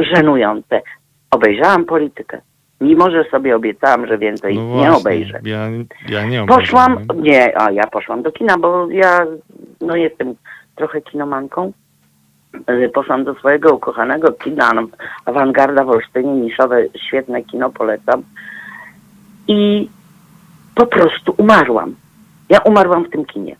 żenujące. 0.00 0.82
Obejrzałam 1.30 1.84
politykę. 1.84 2.40
Mimo, 2.80 3.10
że 3.10 3.24
sobie 3.24 3.56
obiecałam, 3.56 4.06
że 4.06 4.18
więcej 4.18 4.56
No 4.56 4.80
nie 4.80 4.92
obejrzę. 4.92 5.40
Ja, 5.44 5.68
ja 6.08 6.24
nie 6.24 6.46
Poszłam, 6.46 6.92
obejrzałem. 6.92 7.22
nie, 7.22 7.60
a 7.60 7.70
ja 7.70 7.86
poszłam 7.86 8.22
do 8.22 8.32
kina, 8.32 8.58
bo 8.58 8.90
ja 8.90 9.26
no 9.80 9.96
jestem 9.96 10.34
trochę 10.76 11.00
kinomanką. 11.00 11.72
Y, 12.70 12.90
Poszłam 12.94 13.24
do 13.24 13.34
swojego 13.34 13.74
ukochanego 13.74 14.32
kina, 14.32 14.72
no, 14.74 14.82
Awangarda 15.24 15.84
w 15.84 15.88
Olsztynie, 15.90 16.32
niszowe, 16.32 16.82
świetne 17.06 17.42
kino, 17.42 17.70
polecam. 17.70 18.22
I 19.48 19.88
po 20.74 20.86
prostu 20.86 21.34
umarłam. 21.36 21.94
Ja 22.50 22.58
umarłam 22.58 23.04
w 23.04 23.10
tym 23.10 23.24
kinie. 23.24 23.56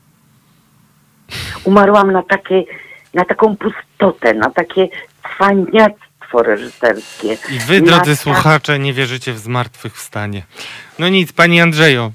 Umarłam 1.64 2.12
na 2.12 2.22
takie, 2.22 2.64
na 3.14 3.24
taką 3.24 3.56
pustotę, 3.56 4.34
na 4.34 4.50
takie 4.50 4.88
cwaniactwo 5.22 6.42
reżyserskie. 6.42 7.36
I 7.50 7.58
wy, 7.58 7.80
drodzy 7.80 8.16
słuchacze, 8.16 8.78
nie 8.78 8.92
wierzycie 8.92 9.32
w 9.32 9.38
zmartwychwstanie. 9.38 10.42
No 11.01 11.09
nic, 11.09 11.32
pani 11.32 11.60
Andrzejo, 11.60 12.10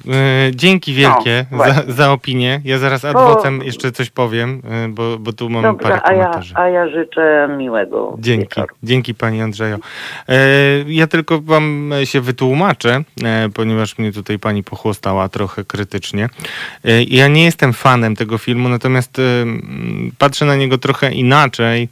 y, 0.48 0.56
dzięki 0.56 0.94
wielkie 0.94 1.46
No, 1.52 1.58
za, 1.58 1.84
za 1.88 2.12
opinię. 2.12 2.62
Ja 2.64 2.78
zaraz 2.78 3.06
ad 3.06 3.14
Bo- 3.14 3.36
vocem 3.36 3.62
jeszcze 3.64 3.92
coś 3.92 4.10
powiem, 4.10 4.62
y, 4.86 4.90
bo, 4.90 5.18
bo 5.20 5.34
tu 5.34 5.50
mam 5.50 5.64
Dobrze, 5.64 5.84
parę 5.84 6.02
a 6.04 6.14
ja, 6.14 6.20
komentarzy. 6.24 6.54
a 6.58 6.68
ja 6.70 6.90
życzę 6.90 7.50
miłego 7.58 8.16
Dzięki, 8.20 8.44
wieczoru. 8.44 8.76
dzięki 8.84 9.16
pani 9.16 9.42
Andrzejo. 9.42 9.78
E, 10.30 10.38
ja 10.88 11.08
tylko 11.08 11.42
wam 11.42 11.92
się 12.04 12.22
wytłumaczę, 12.22 13.04
e, 13.24 13.50
ponieważ 13.54 13.98
mnie 13.98 14.12
tutaj 14.12 14.40
pani 14.40 14.64
pochłostała 14.64 15.30
trochę 15.30 15.64
krytycznie. 15.64 16.30
E, 16.86 17.04
ja 17.04 17.28
nie 17.28 17.44
jestem 17.44 17.74
fanem 17.74 18.16
tego 18.16 18.38
filmu, 18.38 18.70
natomiast 18.70 19.20
m, 19.20 20.12
patrzę 20.18 20.46
na 20.46 20.56
niego 20.56 20.78
trochę 20.78 21.12
inaczej. 21.14 21.90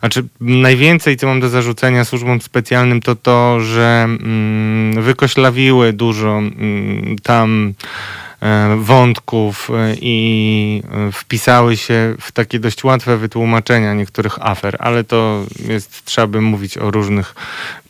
Znaczy, 0.00 0.24
najwięcej, 0.40 1.16
co 1.16 1.26
mam 1.26 1.40
do 1.40 1.48
zarzucenia 1.48 2.04
służbom 2.04 2.40
specjalnym, 2.40 3.00
to 3.00 3.16
to, 3.16 3.60
że 3.60 4.02
mm, 4.04 5.02
wykoślawiły 5.02 5.92
dużo 5.92 6.29
mm, 6.38 7.16
tam 7.22 7.74
e, 8.40 8.76
wątków 8.76 9.70
e, 9.70 9.94
i 10.00 10.82
e, 10.92 11.12
wpisały 11.12 11.76
się 11.76 12.14
w 12.20 12.32
takie 12.32 12.58
dość 12.58 12.84
łatwe 12.84 13.16
wytłumaczenia 13.16 13.94
niektórych 13.94 14.38
afer, 14.46 14.76
ale 14.78 15.04
to 15.04 15.44
jest, 15.68 16.04
trzeba 16.04 16.26
by 16.26 16.40
mówić 16.40 16.78
o 16.78 16.90
różnych 16.90 17.34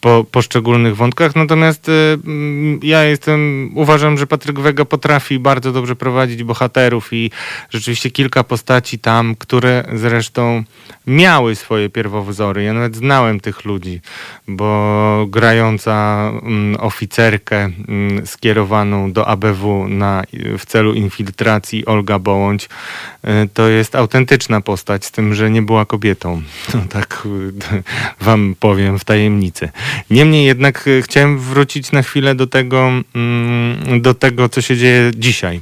po, 0.00 0.24
poszczególnych 0.30 0.96
wątkach. 0.96 1.36
Natomiast 1.36 1.88
e, 1.88 1.92
mm, 2.12 2.80
ja 2.82 3.04
jestem, 3.04 3.70
uważam, 3.74 4.18
że 4.18 4.26
Patryk 4.26 4.60
Wega 4.60 4.84
potrafi 4.84 5.38
bardzo 5.38 5.72
dobrze 5.72 5.96
prowadzić 5.96 6.44
bohaterów 6.44 7.12
i 7.12 7.30
rzeczywiście 7.70 8.10
kilka 8.10 8.44
postaci 8.44 8.98
tam, 8.98 9.36
które 9.36 9.84
zresztą 9.92 10.64
miały 11.06 11.56
swoje 11.56 11.90
pierwowzory. 11.90 12.62
Ja 12.62 12.72
nawet 12.72 12.96
znałem 12.96 13.40
tych 13.40 13.64
ludzi, 13.64 14.00
bo 14.48 15.26
grająca 15.28 16.30
mm, 16.42 16.80
oficerkę 16.80 17.70
mm, 17.88 18.26
skierowaną 18.26 19.12
do 19.12 19.28
ABW 19.28 19.88
na, 19.88 20.22
w 20.58 20.66
celu 20.66 20.94
infiltracji 20.94 21.86
Olga 21.86 22.18
Bołądź 22.18 22.64
y, 22.64 23.28
to 23.54 23.68
jest 23.68 23.94
autentyczna 23.94 24.60
postać, 24.60 25.04
z 25.04 25.10
tym, 25.10 25.34
że 25.34 25.50
nie 25.50 25.62
była 25.62 25.84
kobietą. 25.84 26.42
No, 26.74 26.80
tak 26.88 27.26
y, 27.26 27.82
wam 28.26 28.54
powiem 28.60 28.98
w 28.98 29.04
tajemnicy. 29.04 29.68
Niemniej 30.10 30.46
jednak 30.46 30.86
y, 30.86 31.02
chciałem 31.02 31.38
wrócić 31.38 31.92
na 31.92 32.02
chwilę 32.02 32.34
do 32.34 32.46
tego, 32.46 32.90
mm, 33.14 34.02
do 34.02 34.14
tego 34.14 34.48
co 34.48 34.60
się 34.60 34.76
dzieje 34.76 35.10
dzisiaj. 35.16 35.60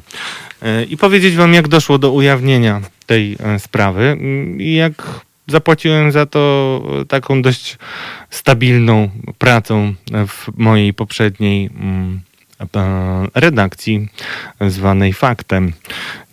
Y, 0.62 0.84
I 0.84 0.96
powiedzieć 0.96 1.36
wam, 1.36 1.55
jak 1.55 1.68
doszło 1.68 1.98
do 1.98 2.12
ujawnienia 2.12 2.80
tej 3.09 3.36
e, 3.40 3.59
sprawy 3.59 4.02
mm, 4.02 4.60
i 4.60 4.74
jak 4.74 5.20
zapłaciłem 5.46 6.12
za 6.12 6.26
to 6.26 6.82
e, 7.00 7.05
taką 7.05 7.42
dość 7.42 7.78
stabilną 8.30 9.10
pracą 9.38 9.94
w 10.28 10.48
mojej 10.56 10.94
poprzedniej 10.94 11.66
mm, 11.66 12.20
e, 12.20 12.27
redakcji 13.35 14.09
zwanej 14.68 15.12
Faktem. 15.12 15.72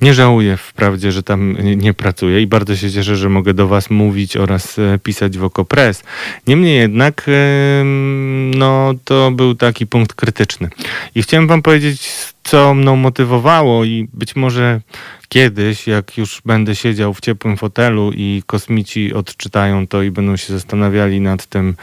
Nie 0.02 0.14
żałuję 0.14 0.58
wprawdzie, 0.58 1.12
że 1.12 1.24
tam 1.24 1.58
nie- 1.76 1.94
pracuję 1.94 2.42
i 2.42 2.48
bardzo 2.48 2.76
się 2.76 2.92
cieszę, 2.92 3.16
że 3.16 3.30
mogę 3.30 3.54
do 3.54 3.68
Was 3.68 3.90
mówić 3.90 4.38
oraz 4.38 4.80
e, 4.80 5.00
pisać 5.04 5.38
w 5.38 5.44
Okopres. 5.44 6.04
Niemniej 6.48 6.78
jednak 6.78 7.26
em, 7.28 8.52
no, 8.54 8.94
to 9.04 9.32
był 9.32 9.56
taki 9.56 9.88
punkt 9.88 10.14
krytyczny. 10.14 10.70
I 11.16 11.24
chciałem 11.24 11.48
Wam 11.48 11.62
powiedzieć, 11.62 12.12
co 12.44 12.74
mną 12.74 12.96
motywowało 12.96 13.86
i 13.86 14.08
być 14.14 14.36
może 14.36 14.82
kiedyś, 15.30 15.88
jak 15.88 16.18
już 16.18 16.42
będę 16.46 16.76
siedział 16.76 17.14
w 17.14 17.22
ciepłym 17.22 17.58
fotelu 17.58 18.12
i 18.16 18.44
kosmici 18.46 19.14
odczytają 19.14 19.88
to 19.88 20.04
i 20.04 20.12
będą 20.12 20.38
się 20.38 20.54
zastanawiali 20.54 21.22
nad 21.22 21.46
tym, 21.46 21.76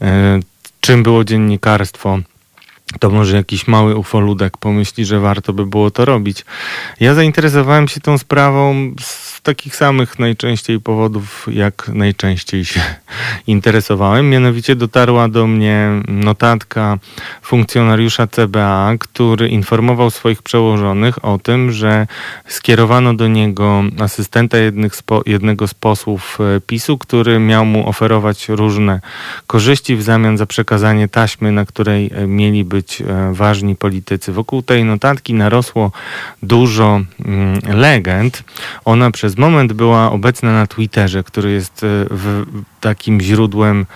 e, 0.00 0.40
czym 0.80 1.02
było 1.02 1.24
dziennikarstwo, 1.24 2.18
to 3.00 3.10
może 3.10 3.36
jakiś 3.36 3.68
mały 3.68 3.96
ufoludek 3.96 4.56
pomyśli, 4.56 5.04
że 5.04 5.20
warto 5.20 5.52
by 5.52 5.66
było 5.66 5.90
to 5.90 6.04
robić. 6.04 6.44
Ja 7.00 7.14
zainteresowałem 7.14 7.88
się 7.88 8.00
tą 8.00 8.18
sprawą 8.18 8.92
z 9.00 9.32
takich 9.42 9.76
samych 9.76 10.18
najczęściej 10.18 10.80
powodów, 10.80 11.46
jak 11.52 11.88
najczęściej 11.88 12.64
się 12.64 12.80
interesowałem. 13.46 14.30
Mianowicie 14.30 14.76
dotarła 14.76 15.28
do 15.28 15.46
mnie 15.46 15.88
notatka 16.08 16.98
funkcjonariusza 17.42 18.26
CBA, 18.26 18.92
który 18.98 19.48
informował 19.48 20.10
swoich 20.10 20.42
przełożonych 20.42 21.24
o 21.24 21.38
tym, 21.38 21.72
że 21.72 22.06
skierowano 22.46 23.14
do 23.14 23.28
niego 23.28 23.82
asystenta 24.00 24.58
jednego 25.26 25.68
z 25.68 25.74
posłów 25.74 26.38
e, 26.40 26.60
PiSu, 26.60 26.98
który 26.98 27.38
miał 27.38 27.64
mu 27.64 27.88
oferować 27.88 28.48
różne 28.48 29.00
korzyści 29.46 29.96
w 29.96 30.02
zamian 30.02 30.38
za 30.38 30.46
przekazanie 30.46 31.08
taśmy, 31.08 31.52
na 31.52 31.66
której 31.66 32.10
e, 32.14 32.26
mieli 32.26 32.64
być 32.64 32.81
e, 33.00 33.32
ważni 33.32 33.76
politycy. 33.76 34.32
Wokół 34.32 34.62
tej 34.62 34.84
notatki 34.84 35.34
narosło 35.34 35.92
dużo 36.42 37.00
mm, 37.24 37.60
legend. 37.64 38.44
Ona 38.84 39.10
przez 39.10 39.38
moment 39.38 39.72
była 39.72 40.12
obecna 40.12 40.52
na 40.52 40.66
Twitterze, 40.66 41.22
który 41.22 41.50
jest 41.50 41.84
e, 41.84 42.06
takim 42.80 43.20
źródłem 43.20 43.86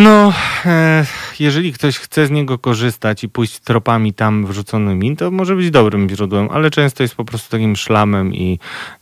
no, 0.00 0.32
e, 0.66 1.06
jeżeli 1.40 1.72
ktoś 1.72 1.98
chce 1.98 2.26
z 2.26 2.30
niego 2.30 2.58
korzystać 2.58 3.24
i 3.24 3.28
pójść 3.28 3.58
tropami 3.58 4.14
tam 4.14 4.46
wrzuconymi, 4.46 5.16
to 5.16 5.30
może 5.30 5.56
być 5.56 5.70
dobrym 5.70 6.08
źródłem, 6.08 6.48
ale 6.52 6.70
często 6.70 7.02
jest 7.02 7.14
po 7.14 7.24
prostu 7.24 7.50
takim 7.50 7.76
szlamem 7.76 8.34
i 8.34 8.58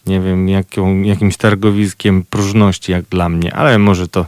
nie 0.07 0.20
wiem, 0.20 0.49
jaką, 0.49 1.03
jakimś 1.03 1.37
targowiskiem 1.37 2.25
próżności, 2.31 2.93
jak 2.93 3.05
dla 3.05 3.29
mnie, 3.29 3.55
ale 3.55 3.79
może 3.79 4.09
to, 4.09 4.27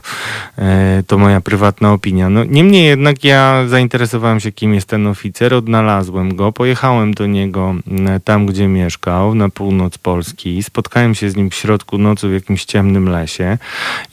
e, 0.57 1.03
to 1.07 1.17
moja 1.17 1.41
prywatna 1.41 1.93
opinia. 1.93 2.29
No, 2.29 2.43
niemniej 2.43 2.85
jednak 2.85 3.23
ja 3.23 3.67
zainteresowałem 3.67 4.39
się, 4.39 4.51
kim 4.51 4.73
jest 4.73 4.87
ten 4.87 5.07
oficer, 5.07 5.53
odnalazłem 5.53 6.35
go, 6.35 6.51
pojechałem 6.51 7.13
do 7.13 7.27
niego 7.27 7.75
tam, 8.23 8.45
gdzie 8.45 8.67
mieszkał, 8.67 9.35
na 9.35 9.49
północ 9.49 9.97
Polski, 9.97 10.63
spotkałem 10.63 11.15
się 11.15 11.29
z 11.29 11.35
nim 11.35 11.49
w 11.49 11.55
środku 11.55 11.97
nocy 11.97 12.29
w 12.29 12.33
jakimś 12.33 12.65
ciemnym 12.65 13.09
lesie 13.09 13.57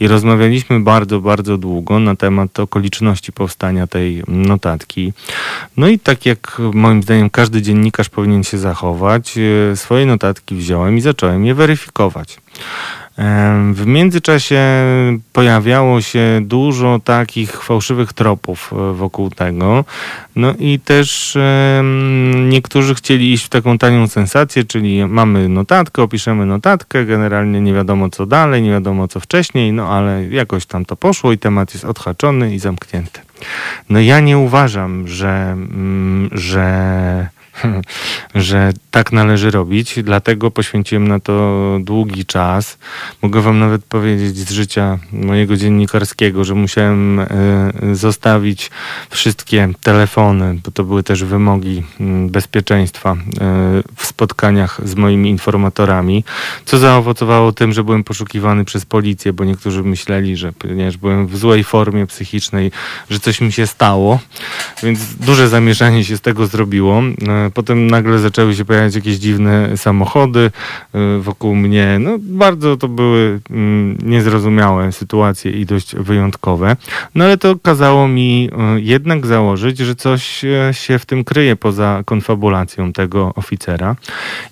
i 0.00 0.08
rozmawialiśmy 0.08 0.80
bardzo, 0.80 1.20
bardzo 1.20 1.58
długo 1.58 1.98
na 1.98 2.16
temat 2.16 2.47
okoliczności 2.58 3.32
powstania 3.32 3.86
tej 3.86 4.22
notatki. 4.28 5.12
No 5.76 5.88
i 5.88 5.98
tak 5.98 6.26
jak 6.26 6.62
moim 6.74 7.02
zdaniem 7.02 7.30
każdy 7.30 7.62
dziennikarz 7.62 8.08
powinien 8.08 8.44
się 8.44 8.58
zachować, 8.58 9.38
e, 9.72 9.76
swoje 9.76 10.06
notatki 10.06 10.54
wziąłem 10.54 10.98
i 10.98 11.00
zacząłem 11.00 11.44
je 11.44 11.54
weryfikować. 11.54 12.38
W 13.72 13.82
międzyczasie 13.86 14.62
pojawiało 15.32 16.00
się 16.00 16.40
dużo 16.42 17.00
takich 17.04 17.62
fałszywych 17.62 18.12
tropów 18.12 18.72
e, 18.72 18.92
wokół 18.92 19.30
tego. 19.30 19.84
No 20.36 20.54
i 20.58 20.80
też 20.80 21.38
niektórzy 22.48 22.94
chcieli 22.94 23.32
iść 23.32 23.44
w 23.44 23.48
taką 23.48 23.78
tanią 23.78 24.08
sensację, 24.08 24.64
czyli 24.64 25.06
mamy 25.06 25.48
notatkę, 25.48 26.02
opiszemy 26.02 26.46
notatkę, 26.46 27.04
generalnie 27.04 27.60
nie 27.60 27.74
wiadomo 27.74 28.10
co 28.10 28.26
dalej, 28.26 28.62
nie 28.62 28.70
wiadomo 28.70 29.08
co 29.08 29.20
wcześniej, 29.20 29.72
no 29.72 29.88
ale 29.88 30.28
jakoś 30.28 30.66
tam 30.66 30.84
to 30.84 30.96
poszło 30.96 31.32
i 31.32 31.38
temat 31.38 31.74
jest 31.74 31.84
odhaczony 31.84 32.54
i 32.54 32.58
zamknięty. 32.58 33.20
No 33.90 34.00
ja 34.00 34.20
nie 34.20 34.38
uważam, 34.38 35.08
że, 35.08 35.52
mm, 35.52 36.28
że 36.32 37.37
że 38.34 38.72
tak 38.90 39.12
należy 39.12 39.50
robić, 39.50 39.98
dlatego 40.02 40.50
poświęciłem 40.50 41.08
na 41.08 41.20
to 41.20 41.78
długi 41.80 42.26
czas. 42.26 42.78
Mogę 43.22 43.40
wam 43.40 43.58
nawet 43.58 43.84
powiedzieć 43.84 44.36
z 44.36 44.50
życia 44.50 44.98
mojego 45.12 45.56
dziennikarskiego, 45.56 46.44
że 46.44 46.54
musiałem 46.54 47.20
e, 47.20 47.26
zostawić 47.92 48.70
wszystkie 49.10 49.68
telefony, 49.82 50.60
bo 50.64 50.70
to 50.70 50.84
były 50.84 51.02
też 51.02 51.24
wymogi 51.24 51.82
mm, 52.00 52.28
bezpieczeństwa 52.28 53.12
e, 53.12 53.16
w 53.96 54.06
spotkaniach 54.06 54.80
z 54.84 54.94
moimi 54.94 55.30
informatorami, 55.30 56.24
co 56.64 56.78
zaowocowało 56.78 57.52
tym, 57.52 57.72
że 57.72 57.84
byłem 57.84 58.04
poszukiwany 58.04 58.64
przez 58.64 58.84
policję, 58.84 59.32
bo 59.32 59.44
niektórzy 59.44 59.82
myśleli, 59.82 60.36
że 60.36 60.52
ponieważ 60.52 60.96
byłem 60.96 61.26
w 61.26 61.36
złej 61.36 61.64
formie 61.64 62.06
psychicznej, 62.06 62.70
że 63.10 63.20
coś 63.20 63.40
mi 63.40 63.52
się 63.52 63.66
stało, 63.66 64.18
więc 64.82 65.14
duże 65.14 65.48
zamieszanie 65.48 66.04
się 66.04 66.16
z 66.16 66.20
tego 66.20 66.46
zrobiło. 66.46 67.02
Potem 67.54 67.86
nagle 67.86 68.18
zaczęły 68.18 68.54
się 68.54 68.64
pojawiać 68.64 68.94
jakieś 68.94 69.16
dziwne 69.16 69.76
samochody 69.76 70.50
e, 70.94 71.18
wokół 71.18 71.54
mnie. 71.54 71.98
No, 72.00 72.16
bardzo 72.20 72.76
to 72.76 72.88
były 72.88 73.40
mm, 73.50 73.98
niezrozumiałe 74.02 74.92
sytuacje 74.92 75.50
i 75.50 75.66
dość 75.66 75.96
wyjątkowe. 75.96 76.76
No 77.14 77.24
ale 77.24 77.38
to 77.38 77.56
kazało 77.62 78.08
mi 78.08 78.50
e, 78.52 78.80
jednak 78.80 79.26
założyć, 79.26 79.78
że 79.78 79.94
coś 79.94 80.44
e, 80.44 80.74
się 80.74 80.98
w 80.98 81.06
tym 81.06 81.24
kryje 81.24 81.56
poza 81.56 82.02
konfabulacją 82.04 82.92
tego 82.92 83.32
oficera 83.34 83.96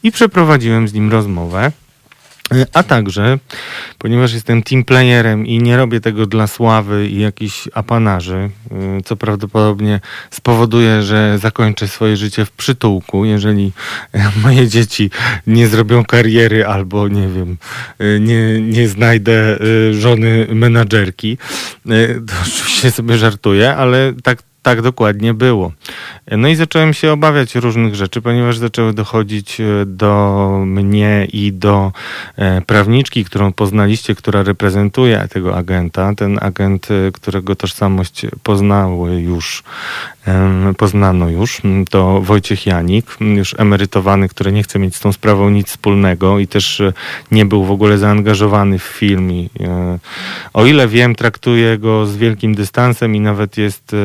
i 0.02 0.12
przeprowadziłem 0.12 0.89
z 0.89 0.94
nim 0.94 1.10
rozmowę. 1.10 1.73
E, 2.52 2.66
A 2.73 2.82
także, 2.82 3.39
ponieważ 3.98 4.32
jestem 4.32 4.62
teamplayerem 4.62 5.47
i 5.47 5.59
nie 5.59 5.77
robię 5.77 6.01
tego 6.01 6.27
dla 6.27 6.47
sławy 6.47 7.09
i 7.09 7.20
jakichś 7.20 7.68
apanarzy, 7.74 8.51
y, 8.98 9.02
co 9.05 9.16
prawdopodobnie 9.16 10.01
spowoduje, 10.31 11.02
że 11.02 11.39
zakończę 11.39 11.89
swoje 11.89 12.16
życie 12.16 12.44
w 12.44 12.51
przytułku, 12.51 13.24
jeżeli 13.24 13.73
e, 14.12 14.31
moje 14.43 14.68
dzieci 14.68 15.10
nie 15.47 15.68
zrobią 15.68 16.05
kariery 16.05 16.66
albo, 16.66 17.09
nie 17.09 17.28
wiem, 17.28 17.56
nie, 18.20 18.60
nie 18.60 18.89
znajdę 18.89 19.59
żony 19.93 20.47
menadżerki. 20.51 21.39
To 22.27 22.35
oczywiście 22.43 22.90
sobie 22.90 23.18
żartuję, 23.18 23.77
ale 23.77 24.12
tak 24.23 24.43
tak 24.66 24.82
dokładnie 24.82 25.34
było. 25.34 25.72
No 26.30 26.48
i 26.48 26.55
zacząłem 26.55 26.94
się 26.94 27.12
obawiać 27.12 27.55
różnych 27.55 27.94
rzeczy, 27.94 28.22
ponieważ 28.22 28.59
zaczęły 28.59 28.93
dochodzić 28.93 29.60
e, 29.60 29.64
do 29.86 30.62
mnie 30.66 31.26
i 31.32 31.52
do 31.52 31.93
e, 32.36 32.60
prawniczki, 32.60 33.24
którą 33.24 33.52
poznaliście, 33.52 34.14
która 34.14 34.43
reprezentuje 34.43 35.28
tego 35.30 35.56
agenta. 35.56 36.14
Ten 36.14 36.38
agent, 36.40 36.88
e, 36.90 37.12
którego 37.12 37.56
tożsamość 37.56 38.26
poznały 38.43 39.20
już, 39.20 39.62
poznano 40.77 41.28
już, 41.28 41.62
to 41.90 42.20
Wojciech 42.20 42.66
Janik, 42.66 43.16
już 43.20 43.55
emerytowany, 43.59 44.28
który 44.28 44.53
nie 44.53 44.62
chce 44.62 44.78
mieć 44.78 44.97
z 44.97 45.01
tą 45.01 45.12
sprawą 45.12 45.51
nic 45.51 45.69
wspólnego 45.69 46.39
i 46.39 46.47
też 46.47 46.81
e, 46.81 46.93
nie 47.31 47.44
był 47.44 47.65
w 47.65 47.70
ogóle 47.70 47.98
zaangażowany 47.98 48.78
w 48.78 48.82
film. 48.82 49.32
I, 49.32 49.51
e, 49.61 49.98
o 50.53 50.66
ile 50.66 50.89
wiem, 50.89 51.15
traktuje 51.15 51.78
go 51.78 52.07
z 52.07 52.16
wielkim 52.16 52.55
dystansem 52.55 53.16
i 53.16 53.20
nawet 53.20 53.57
jest 53.57 53.97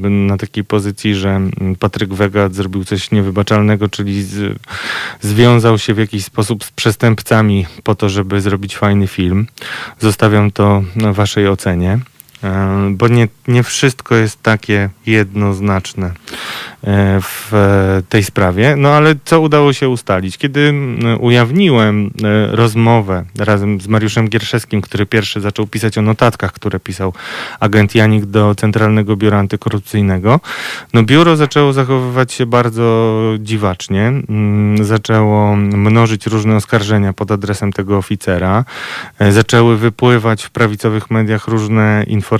na 0.00 0.36
takiej 0.36 0.64
pozycji, 0.64 1.14
że 1.14 1.40
Patryk 1.78 2.14
Wega 2.14 2.48
zrobił 2.48 2.84
coś 2.84 3.10
niewybaczalnego, 3.10 3.88
czyli 3.88 4.22
z, 4.22 4.58
związał 5.20 5.78
się 5.78 5.94
w 5.94 5.98
jakiś 5.98 6.24
sposób 6.24 6.64
z 6.64 6.70
przestępcami 6.70 7.66
po 7.82 7.94
to, 7.94 8.08
żeby 8.08 8.40
zrobić 8.40 8.76
fajny 8.76 9.06
film. 9.06 9.46
Zostawiam 10.00 10.50
to 10.50 10.82
waszej 11.12 11.48
ocenie. 11.48 11.98
E, 12.44 12.76
Bo 12.90 13.08
nie, 13.08 13.28
nie 13.48 13.62
wszystko 13.62 14.14
jest 14.14 14.42
takie 14.42 14.88
jednoznaczne 15.06 16.06
e, 16.06 16.12
w 17.20 17.54
e, 17.54 18.02
tej 18.08 18.24
sprawie. 18.24 18.76
No 18.76 18.88
ale 18.88 19.14
co 19.24 19.40
udało 19.40 19.72
się 19.72 19.88
ustalić? 19.88 20.38
Kiedy 20.38 20.74
ujawniłem 21.20 22.10
rozmowę 22.50 23.24
razem 23.38 23.80
z 23.80 23.88
Mariuszem 23.88 24.28
Gierszewskim, 24.28 24.80
który 24.80 25.06
pierwszy 25.06 25.40
zaczął 25.40 25.66
pisać 25.66 25.98
o 25.98 26.02
notatkach, 26.02 26.52
które 26.52 26.80
pisał 26.80 27.12
agent 27.60 27.94
Janik 27.94 28.24
do 28.24 28.54
Centralnego 28.54 29.16
Biura 29.16 29.38
Antykorupcyjnego, 29.38 30.40
no 30.92 31.02
biuro 31.02 31.36
zaczęło 31.36 31.72
zachowywać 31.72 32.32
się 32.32 32.46
bardzo 32.46 33.12
dziwacznie. 33.38 34.12
Zaczęło 34.80 35.56
mnożyć 35.56 36.26
różne 36.26 36.56
oskarżenia 36.56 37.12
pod 37.12 37.30
adresem 37.30 37.72
tego 37.72 37.96
oficera. 37.96 38.64
Zaczęły 39.30 39.76
wypływać 39.76 40.44
w 40.44 40.50
prawicowych 40.50 41.10
mediach 41.10 41.48
różne 41.48 42.04
informacje 42.06 42.35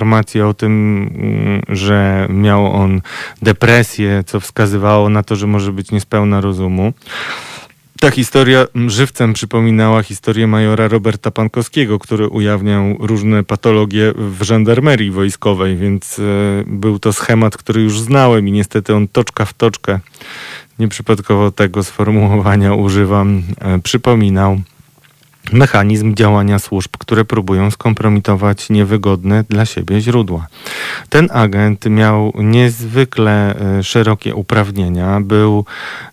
o 0.49 0.53
tym, 0.53 0.71
mm, 1.15 1.61
że 1.69 2.27
miał 2.29 2.73
on 2.73 3.01
depresję, 3.41 4.23
co 4.25 4.39
wskazywało 4.39 5.09
na 5.09 5.23
to, 5.23 5.35
że 5.35 5.47
może 5.47 5.71
być 5.71 5.91
niespełna 5.91 6.41
rozumu. 6.41 6.93
Ta 7.99 8.11
historia 8.11 8.65
żywcem 8.87 9.33
przypominała 9.33 10.03
historię 10.03 10.47
majora 10.47 10.87
Roberta 10.87 11.31
Pankowskiego, 11.31 11.99
który 11.99 12.27
ujawniał 12.27 12.97
różne 12.99 13.43
patologie 13.43 14.13
w 14.15 14.43
żandarmerii 14.43 15.11
wojskowej, 15.11 15.77
więc 15.77 16.19
e, 16.19 16.23
był 16.67 16.99
to 16.99 17.13
schemat, 17.13 17.57
który 17.57 17.81
już 17.81 17.99
znałem 17.99 18.47
i 18.47 18.51
niestety 18.51 18.95
on 18.95 19.07
toczka 19.07 19.45
w 19.45 19.53
toczkę, 19.53 19.99
nieprzypadkowo 20.79 21.51
tego 21.51 21.83
sformułowania 21.83 22.73
używam, 22.73 23.43
e, 23.61 23.79
przypominał 23.79 24.61
mechanizm 25.53 26.15
działania 26.15 26.59
służb, 26.59 26.91
które 26.99 27.25
próbują 27.25 27.71
skompromitować 27.71 28.69
niewygodne 28.69 29.43
dla 29.49 29.65
siebie 29.65 30.01
źródła. 30.01 30.47
Ten 31.09 31.29
agent 31.33 31.85
miał 31.85 32.33
niezwykle 32.35 33.55
e, 33.59 33.83
szerokie 33.83 34.35
uprawnienia, 34.35 35.19
był 35.21 35.65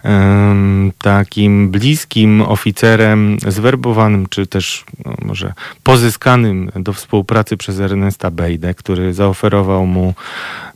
em, 0.03 0.93
takim 1.03 1.71
bliskim 1.71 2.43
oficerem 2.43 3.37
zwerbowanym, 3.49 4.27
czy 4.31 4.47
też 4.47 4.85
no, 5.05 5.15
może 5.23 5.53
pozyskanym 5.83 6.71
do 6.77 6.93
współpracy 6.93 7.57
przez 7.57 7.81
Ernesta 7.81 8.31
Bejdę, 8.31 8.75
który 8.75 9.15
zaoferował 9.15 9.87
mu 9.87 10.15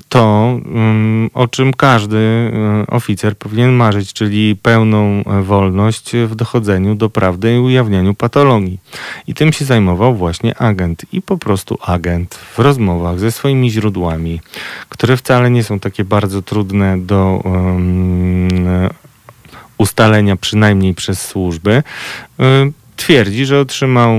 to, 0.08 0.58
um, 0.74 1.30
o 1.34 1.48
czym 1.48 1.72
każdy 1.72 2.16
e, 2.16 2.86
oficer 2.86 3.36
powinien 3.36 3.72
marzyć, 3.72 4.12
czyli 4.12 4.56
pełną 4.56 5.24
e, 5.24 5.42
wolność 5.42 6.12
w 6.26 6.34
dochodzeniu 6.34 6.94
do 6.94 7.10
prawdy 7.10 7.54
i 7.54 7.58
ujawnianiu 7.58 8.14
patologii. 8.14 8.78
I 9.26 9.34
tym 9.34 9.52
się 9.52 9.64
zajmował 9.64 10.14
właśnie 10.14 10.58
agent. 10.58 11.02
I 11.12 11.22
po 11.22 11.38
prostu 11.38 11.78
agent 11.82 12.34
w 12.34 12.58
rozmowach 12.58 13.18
ze 13.18 13.32
swoimi 13.32 13.70
źródłami, 13.70 14.40
które 14.88 15.16
wcale 15.16 15.50
nie 15.50 15.64
są 15.64 15.80
takie 15.80 16.04
bardzo 16.04 16.42
trudne 16.42 16.98
do 16.98 17.40
um, 17.44 18.48
ustalenia, 19.78 20.36
przynajmniej 20.36 20.94
przez 20.94 21.26
służby, 21.26 21.82
y, 22.40 22.42
twierdzi, 22.98 23.46
że 23.46 23.60
otrzymał 23.60 24.10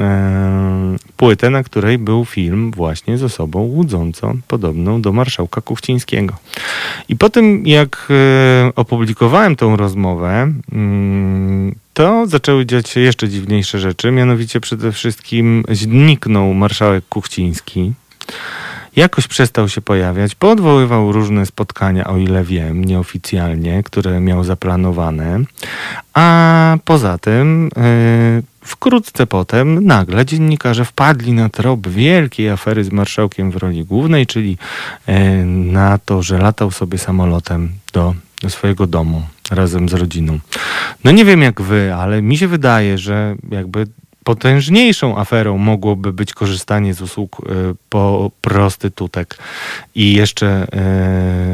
e, 0.00 0.96
płytę, 1.16 1.50
na 1.50 1.62
której 1.62 1.98
był 1.98 2.24
film 2.24 2.70
właśnie 2.70 3.18
z 3.18 3.22
osobą 3.22 3.60
łudzącą, 3.60 4.38
podobną 4.48 5.02
do 5.02 5.12
marszałka 5.12 5.60
Kuchcińskiego. 5.60 6.34
I 7.08 7.16
po 7.16 7.30
tym, 7.30 7.66
jak 7.66 8.08
e, 8.10 8.72
opublikowałem 8.76 9.56
tą 9.56 9.76
rozmowę, 9.76 10.52
mm, 10.72 11.74
to 11.94 12.26
zaczęły 12.26 12.66
dziać 12.66 12.88
się 12.88 13.00
jeszcze 13.00 13.28
dziwniejsze 13.28 13.78
rzeczy. 13.78 14.10
Mianowicie 14.10 14.60
przede 14.60 14.92
wszystkim 14.92 15.64
zniknął 15.68 16.54
marszałek 16.54 17.04
Kuchciński. 17.08 17.92
Jakoś 18.96 19.26
przestał 19.26 19.68
się 19.68 19.80
pojawiać, 19.80 20.34
poodwoływał 20.34 21.12
różne 21.12 21.46
spotkania, 21.46 22.06
o 22.06 22.16
ile 22.16 22.44
wiem, 22.44 22.84
nieoficjalnie, 22.84 23.82
które 23.82 24.20
miał 24.20 24.44
zaplanowane. 24.44 25.40
A 26.14 26.78
poza 26.84 27.18
tym, 27.18 27.70
yy, 27.76 28.42
wkrótce 28.60 29.26
potem, 29.26 29.86
nagle 29.86 30.26
dziennikarze 30.26 30.84
wpadli 30.84 31.32
na 31.32 31.48
trop 31.48 31.88
wielkiej 31.88 32.50
afery 32.50 32.84
z 32.84 32.92
marszałkiem 32.92 33.50
w 33.50 33.56
roli 33.56 33.84
głównej, 33.84 34.26
czyli 34.26 34.58
yy, 35.06 35.14
na 35.46 35.98
to, 35.98 36.22
że 36.22 36.38
latał 36.38 36.70
sobie 36.70 36.98
samolotem 36.98 37.72
do, 37.92 38.14
do 38.42 38.50
swojego 38.50 38.86
domu 38.86 39.22
razem 39.50 39.88
z 39.88 39.92
rodziną. 39.92 40.38
No 41.04 41.10
nie 41.10 41.24
wiem 41.24 41.42
jak 41.42 41.62
wy, 41.62 41.94
ale 41.94 42.22
mi 42.22 42.38
się 42.38 42.48
wydaje, 42.48 42.98
że 42.98 43.36
jakby 43.50 43.86
potężniejszą 44.26 45.18
aferą 45.18 45.58
mogłoby 45.58 46.12
być 46.12 46.34
korzystanie 46.34 46.94
z 46.94 47.02
usług 47.02 47.40
y, 47.40 47.74
po 47.88 48.30
prostytutek 48.40 49.38
i 49.94 50.12
jeszcze 50.12 50.66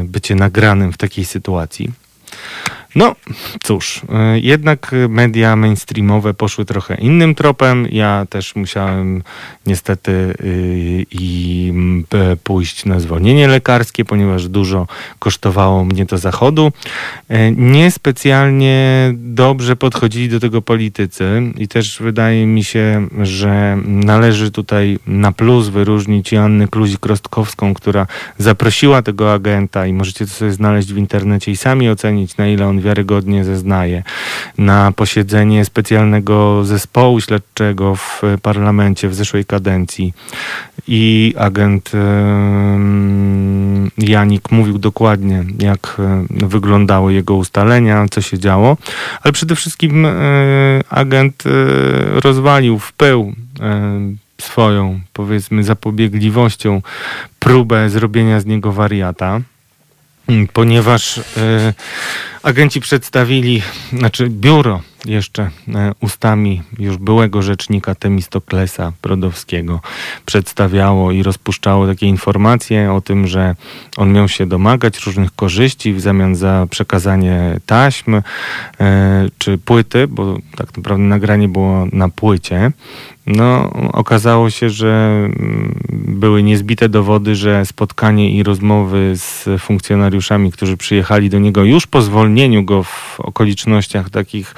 y, 0.01 0.03
bycie 0.03 0.35
nagranym 0.35 0.93
w 0.93 0.97
takiej 0.97 1.25
sytuacji. 1.25 1.91
No 2.95 3.15
cóż, 3.63 4.01
y, 4.35 4.39
jednak 4.39 4.91
media 5.09 5.55
mainstreamowe 5.55 6.33
poszły 6.33 6.65
trochę 6.65 6.95
innym 6.95 7.35
tropem. 7.35 7.87
Ja 7.91 8.25
też 8.29 8.55
musiałem 8.55 9.23
niestety 9.65 10.11
y, 10.11 11.05
i 11.11 11.73
pójść 12.43 12.85
na 12.85 12.99
zwolnienie 12.99 13.47
lekarskie, 13.47 14.05
ponieważ 14.05 14.47
dużo 14.47 14.87
kosztowało 15.19 15.85
mnie 15.85 16.05
to 16.05 16.17
zachodu. 16.17 16.71
E, 17.29 17.51
Niespecjalnie 17.51 19.11
dobrze 19.15 19.75
podchodzili 19.75 20.29
do 20.29 20.39
tego 20.39 20.61
politycy 20.61 21.41
i 21.57 21.67
też 21.67 21.99
wydaje 21.99 22.45
mi 22.45 22.63
się, 22.63 23.07
że 23.21 23.77
należy 23.85 24.51
tutaj 24.51 24.99
na 25.07 25.31
plus 25.31 25.67
wyróżnić 25.67 26.31
Joannę 26.31 26.67
Kluzik-Rostkowską, 26.67 27.73
która 27.73 28.07
zaprosiła 28.37 29.01
tego 29.01 29.33
agenta 29.33 29.87
i 29.87 29.93
możecie 29.93 30.25
to 30.25 30.31
sobie 30.31 30.51
znaleźć 30.51 30.93
w 30.93 30.97
internecie 30.97 31.51
i 31.51 31.57
sami 31.57 31.89
ocenić, 31.89 32.37
na 32.37 32.47
ile 32.47 32.67
on 32.67 32.81
wiarygodnie 32.83 33.43
zeznaje, 33.43 34.03
na 34.57 34.91
posiedzenie 34.91 35.65
specjalnego 35.65 36.65
zespołu 36.65 37.21
śledczego 37.21 37.95
w 37.95 38.21
parlamencie 38.41 39.09
w 39.09 39.15
zeszłej 39.15 39.45
kadencji. 39.45 40.13
I 40.87 41.33
agent 41.37 41.91
em, 41.93 43.89
Janik 43.97 44.51
mówił 44.51 44.77
dokładnie, 44.79 45.43
jak 45.59 45.97
e, 45.99 46.25
wyglądały 46.47 47.13
jego 47.13 47.35
ustalenia, 47.35 48.05
co 48.11 48.21
się 48.21 48.39
działo, 48.39 48.77
ale 49.21 49.31
przede 49.31 49.55
wszystkim 49.55 50.05
e, 50.05 50.11
agent 50.89 51.43
e, 51.45 51.49
rozwalił 52.19 52.79
w 52.79 52.93
pył 52.93 53.33
e, 53.59 53.99
swoją, 54.41 54.99
powiedzmy, 55.13 55.63
zapobiegliwością 55.63 56.81
próbę 57.39 57.89
zrobienia 57.89 58.39
z 58.39 58.45
niego 58.45 58.71
wariata, 58.71 59.41
Mm, 59.41 59.52
ponieważ 60.53 61.17
e, 61.17 61.73
agenci 62.43 62.81
przedstawili, 62.81 63.61
znaczy 63.93 64.27
biuro 64.29 64.81
jeszcze 65.05 65.49
e, 65.75 65.91
ustami 66.01 66.61
już 66.79 66.97
byłego 66.97 67.41
rzecznika 67.41 67.95
Temistoklesa 67.95 68.91
Brodowskiego 69.01 69.79
przedstawiało 70.25 71.11
i 71.11 71.23
rozpuszczało 71.23 71.87
takie 71.87 72.07
informacje 72.07 72.91
o 72.91 73.01
tym, 73.01 73.27
że 73.27 73.55
on 73.97 74.13
miał 74.13 74.27
się 74.27 74.45
domagać 74.45 75.05
różnych 75.05 75.35
korzyści 75.35 75.93
w 75.93 76.01
zamian 76.01 76.35
za 76.35 76.67
przekazanie 76.69 77.59
taśm 77.65 78.15
e, 78.15 78.21
czy 79.37 79.57
płyty, 79.57 80.07
bo 80.07 80.37
tak 80.57 80.77
naprawdę 80.77 81.03
nagranie 81.03 81.47
było 81.47 81.87
na 81.91 82.09
płycie. 82.09 82.71
No, 83.27 83.69
okazało 83.93 84.49
się, 84.49 84.69
że 84.69 85.23
mm, 85.25 85.79
były 85.89 86.43
niezbite 86.43 86.89
dowody, 86.89 87.35
że 87.35 87.65
spotkanie 87.65 88.31
i 88.31 88.43
rozmowy 88.43 89.11
z 89.15 89.49
funkcjonariuszami, 89.59 90.51
którzy 90.51 90.77
przyjechali 90.77 91.29
do 91.29 91.39
niego 91.39 91.63
już 91.63 91.87
po 91.87 92.01
zwolnieniu 92.01 92.63
go 92.63 92.83
w 92.83 93.19
okolicznościach 93.19 94.09
takich 94.09 94.55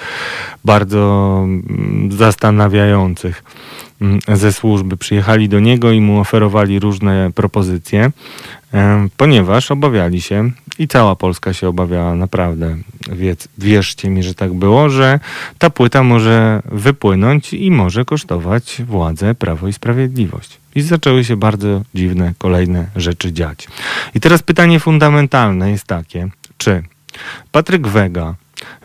bardzo 0.66 1.42
mm, 1.44 2.12
zastanawiających, 2.12 3.44
mm, 4.02 4.20
ze 4.28 4.54
służby 4.54 4.98
przyjechali 4.98 5.50
do 5.50 5.60
niego 5.60 5.92
i 5.92 6.02
mu 6.02 6.20
oferowali 6.20 6.80
różne 6.80 7.32
propozycje, 7.36 8.12
ponieważ 9.18 9.72
obawiali 9.72 10.22
się 10.22 10.52
i 10.80 10.88
cała 10.88 11.16
Polska 11.16 11.54
się 11.54 11.68
obawiała 11.68 12.16
naprawdę, 12.16 12.78
wierzcie 13.58 14.10
mi, 14.10 14.24
że 14.24 14.34
tak 14.34 14.54
było, 14.54 14.90
że 14.90 15.20
ta 15.58 15.70
płyta 15.70 16.04
może 16.04 16.62
wypłynąć 16.66 17.54
i 17.54 17.72
może 17.72 18.06
kosztować 18.06 18.82
władzę 18.88 19.36
Prawo 19.36 19.68
i 19.68 19.74
Sprawiedliwość. 19.74 20.58
I 20.76 20.82
zaczęły 20.82 21.24
się 21.24 21.38
bardzo 21.38 21.82
dziwne 21.94 22.34
kolejne 22.38 22.88
rzeczy 22.96 23.34
dziać. 23.34 23.68
I 24.16 24.20
teraz 24.20 24.44
pytanie 24.44 24.80
fundamentalne 24.80 25.72
jest 25.72 25.88
takie, 25.88 26.28
czy 26.58 26.84
Patryk 27.52 27.88
Wega 27.88 28.36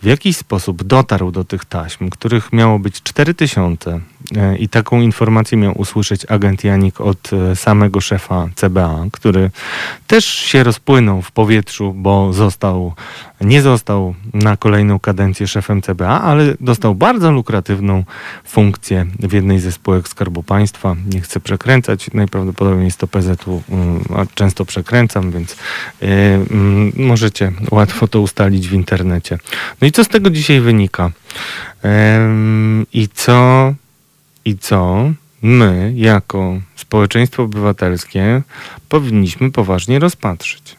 w 0.02 0.06
jakiś 0.06 0.36
sposób 0.36 0.82
dotarł 0.82 1.30
do 1.30 1.44
tych 1.44 1.64
taśm, 1.64 2.10
których 2.10 2.52
miało 2.52 2.78
być 2.78 3.02
4000 3.02 3.90
e, 3.90 4.00
i 4.58 4.68
taką 4.68 5.00
informację 5.00 5.58
miał 5.58 5.80
usłyszeć 5.80 6.26
agent 6.28 6.64
Janik 6.64 7.00
od 7.00 7.30
e, 7.32 7.56
samego 7.56 8.00
szefa 8.00 8.48
CBA, 8.54 9.06
który 9.12 9.50
też 10.06 10.24
się 10.24 10.62
rozpłynął 10.62 11.22
w 11.22 11.32
powietrzu, 11.32 11.94
bo 11.96 12.32
został, 12.32 12.94
nie 13.40 13.62
został 13.62 14.14
na 14.34 14.56
kolejną 14.56 14.98
kadencję 14.98 15.46
szefem 15.46 15.82
CBA, 15.82 16.20
ale 16.20 16.54
dostał 16.60 16.94
bardzo 16.94 17.32
lukratywną 17.32 18.04
funkcję 18.44 19.06
w 19.18 19.32
jednej 19.32 19.60
ze 19.60 19.72
spółek 19.72 20.08
Skarbu 20.08 20.42
Państwa. 20.42 20.96
Nie 21.14 21.20
chcę 21.20 21.40
przekręcać, 21.40 22.10
najprawdopodobniej 22.14 22.84
jest 22.84 22.98
to 22.98 23.06
PZU, 23.06 23.62
mm, 23.68 24.04
a 24.16 24.26
często 24.34 24.64
przekręcam, 24.64 25.30
więc 25.30 25.56
yy, 26.00 26.08
yy, 26.08 27.06
możecie 27.06 27.52
łatwo 27.70 28.08
to 28.08 28.20
ustalić 28.20 28.68
w 28.68 28.72
internecie. 28.72 29.38
No 29.80 29.86
i 29.86 29.92
co 29.92 30.04
z 30.04 30.08
tego 30.08 30.30
dzisiaj 30.30 30.60
wynika? 30.60 31.10
I 32.92 33.08
co, 33.08 33.74
i 34.44 34.58
co 34.58 35.10
my, 35.42 35.92
jako 35.96 36.60
społeczeństwo 36.76 37.42
obywatelskie, 37.42 38.42
powinniśmy 38.88 39.50
poważnie 39.52 39.98
rozpatrzyć? 39.98 40.76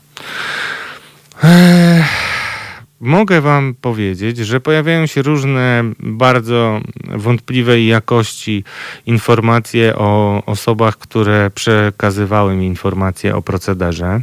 Mogę 2.99 3.41
Wam 3.41 3.75
powiedzieć, 3.81 4.37
że 4.37 4.59
pojawiają 4.59 5.05
się 5.05 5.21
różne 5.21 5.83
bardzo 5.99 6.81
wątpliwej 7.17 7.87
jakości 7.87 8.63
informacje 9.05 9.95
o 9.95 10.43
osobach, 10.45 10.97
które 10.97 11.49
przekazywały 11.49 12.55
mi 12.55 12.65
informacje 12.67 13.35
o 13.35 13.41
procederze. 13.41 14.21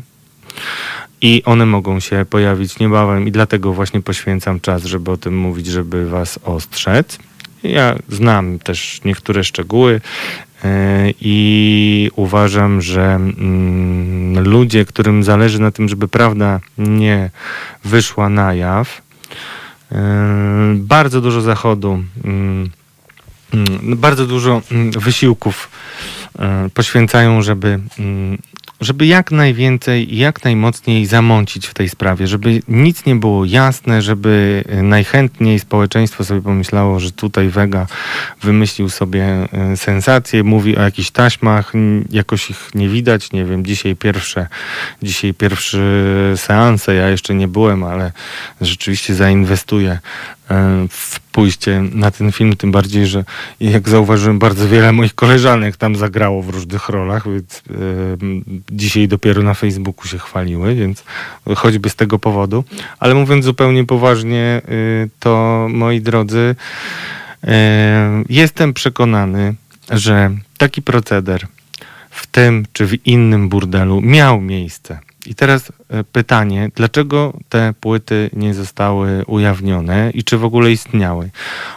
I 1.21 1.43
one 1.45 1.67
mogą 1.67 2.01
się 2.01 2.27
pojawić 2.31 2.79
niebawem 2.79 3.29
i 3.29 3.33
dlatego 3.33 3.73
właśnie 3.73 4.03
poświęcam 4.03 4.61
czas, 4.61 4.85
żeby 4.85 5.11
o 5.11 5.17
tym 5.17 5.39
mówić, 5.39 5.67
żeby 5.67 6.09
was 6.09 6.39
ostrzec. 6.45 7.19
Ja 7.63 7.97
znam 8.09 8.59
też 8.59 9.01
niektóre 9.05 9.45
szczegóły 9.45 10.01
e, 10.65 11.11
i 11.21 12.11
uważam, 12.17 12.81
że 12.81 13.15
mm, 13.15 14.49
ludzie, 14.49 14.85
którym 14.85 15.25
zależy 15.25 15.61
na 15.61 15.71
tym, 15.71 15.89
żeby 15.89 16.09
prawda 16.09 16.61
nie 16.79 17.31
wyszła 17.85 18.29
na 18.29 18.55
jaw, 18.55 19.03
e, 19.93 20.75
bardzo 20.75 21.21
dużo 21.21 21.41
zachodu, 21.41 22.05
mm, 22.25 22.71
mm, 23.55 23.97
bardzo 23.97 24.27
dużo 24.27 24.63
wysiłków 24.99 25.69
e, 26.39 26.69
poświęcają, 26.75 27.43
żeby 27.43 27.81
żeby 28.81 29.07
jak 29.07 29.31
najwięcej, 29.31 30.17
jak 30.17 30.45
najmocniej 30.45 31.07
zamącić 31.07 31.67
w 31.67 31.75
tej 31.75 31.89
sprawie, 31.89 32.27
żeby 32.27 32.61
nic 32.69 33.07
nie 33.07 33.17
było 33.17 33.45
jasne, 33.45 34.03
żeby 34.03 34.65
e, 34.69 34.83
najchętniej 34.83 35.61
społeczeństwo 35.61 36.25
sobie 36.25 36.43
pomyślało, 36.43 37.01
że 37.01 37.13
tutaj 37.13 37.49
Wega 37.49 37.87
wymyślił 38.43 38.89
sobie 38.89 39.25
e, 39.53 39.77
sensację, 39.77 40.45
mówi 40.45 40.77
o 40.77 40.83
jakichś 40.83 41.11
taśmach, 41.11 41.73
jakoś 42.11 42.51
ich 42.51 42.71
nie 42.75 42.89
widać, 42.89 43.33
nie 43.33 43.45
wiem, 43.45 43.67
dzisiaj 43.67 43.97
pierwsze, 43.97 44.47
dzisiaj 45.03 45.35
pierwszy 45.35 45.79
seanse, 46.37 46.95
ja 46.95 47.09
jeszcze 47.09 47.35
nie 47.35 47.49
byłem, 47.49 47.85
ale 47.85 48.13
rzeczywiście 48.61 49.15
zainwestuję 49.15 49.99
w 50.89 51.21
pójście 51.33 51.83
na 51.93 52.11
ten 52.11 52.33
film, 52.33 52.57
tym 52.57 52.73
bardziej, 52.73 53.07
że 53.07 53.25
jak 53.61 53.89
zauważyłem, 53.89 54.39
bardzo 54.39 54.69
wiele 54.69 54.93
moich 54.93 55.15
koleżanek 55.15 55.77
tam 55.77 55.97
zagrało 55.97 56.43
w 56.43 56.49
różnych 56.49 56.89
rolach, 56.89 57.33
więc 57.33 57.63
e, 57.71 57.73
dzisiaj 58.71 59.09
dopiero 59.09 59.43
na 59.43 59.55
Facebooku 59.55 60.09
się 60.09 60.19
chwaliły, 60.19 60.75
więc 60.75 61.05
choćby 61.57 61.91
z 61.91 61.97
tego 61.97 62.19
powodu. 62.19 62.65
Ale 62.99 63.15
mówiąc 63.15 63.45
zupełnie 63.45 63.85
poważnie, 63.85 64.41
e, 64.45 64.63
to 65.19 65.67
moi 65.71 66.01
drodzy, 66.01 66.55
jestem 68.29 68.75
przekonany, 68.75 69.55
że 69.91 70.31
taki 70.59 70.83
proceder 70.83 71.47
w 72.11 72.27
tym 72.27 72.67
czy 72.73 72.87
w 72.87 73.07
innym 73.07 73.49
burdelu 73.49 74.01
miał 74.01 74.41
miejsce. 74.41 74.99
I 75.29 75.35
teraz 75.35 75.73
e, 75.89 76.05
pytanie, 76.05 76.71
dlaczego 76.75 77.33
te 77.49 77.75
płyty 77.81 78.31
nie 78.33 78.55
zostały 78.55 79.25
ujawnione 79.27 80.11
i 80.15 80.25
czy 80.25 80.39
w 80.39 80.45
ogóle 80.45 80.73
istniały? 80.73 81.31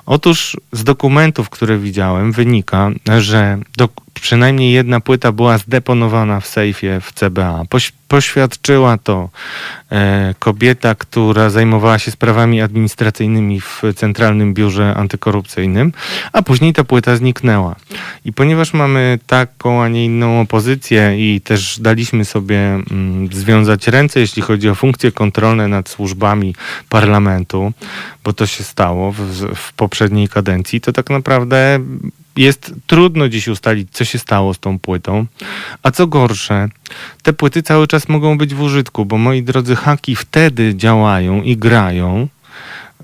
Otóż 0.06 0.58
z 0.72 0.84
dokumentów, 0.84 1.50
które 1.50 1.78
widziałem, 1.78 2.32
wynika, 2.32 2.92
że 3.20 3.58
do, 3.78 3.90
przynajmniej 4.22 4.74
jedna 4.74 5.00
płyta 5.00 5.32
była 5.32 5.58
zdeponowana 5.58 6.40
w 6.40 6.48
sejfie 6.48 7.02
w 7.02 7.14
CBA. 7.14 7.64
Poś, 7.70 7.94
poświadczyła 8.08 8.98
to 8.98 9.30
e, 9.92 10.36
kobieta, 10.40 10.96
która 10.96 11.50
zajmowała 11.50 12.00
się 12.00 12.12
sprawami 12.12 12.62
administracyjnymi 12.62 13.62
w 13.62 13.82
Centralnym 13.96 14.54
Biurze 14.54 14.94
Antykorupcyjnym, 14.96 15.92
a 16.34 16.42
później 16.42 16.74
ta 16.74 16.84
płyta 16.84 17.16
zniknęła. 17.16 17.76
I 18.26 18.34
ponieważ 18.34 18.74
mamy 18.74 19.20
taką, 19.28 19.84
a 19.84 19.88
nie 19.88 20.06
inną 20.06 20.42
opozycję 20.42 21.16
i 21.18 21.42
też 21.42 21.80
daliśmy 21.80 22.26
sobie 22.26 22.60
mm, 22.60 23.28
związać 23.32 23.88
ręce, 23.88 24.20
jeśli 24.20 24.42
chodzi 24.42 24.70
o 24.70 24.76
funkcje 24.76 25.12
kontrolne 25.12 25.68
nad 25.68 25.90
służbami 25.90 26.56
parlamentu, 26.90 27.74
bo 28.24 28.34
to 28.34 28.46
się 28.46 28.64
stało 28.64 29.12
w, 29.12 29.18
w 29.56 29.74
poprzedniej 29.74 30.28
kadencji, 30.28 30.82
to 30.82 30.92
tak 30.92 31.10
naprawdę 31.10 31.80
jest 32.36 32.74
trudno 32.88 33.30
dziś 33.30 33.48
ustalić, 33.48 33.90
co 33.92 34.06
się 34.06 34.20
stało 34.20 34.54
z 34.54 34.60
tą 34.60 34.80
płytą. 34.80 35.26
A 35.84 35.92
co 35.92 36.08
gorsze, 36.08 36.68
te 37.24 37.34
płyty 37.34 37.64
cały 37.64 37.88
czas 37.88 38.10
mogą 38.10 38.38
być 38.38 38.54
w 38.56 38.62
użytku, 38.62 39.06
bo 39.06 39.18
moi 39.18 39.44
drodzy, 39.44 39.76
haki 39.76 40.16
wtedy 40.16 40.76
działają 40.76 41.42
i 41.42 41.58
grają, 41.58 42.28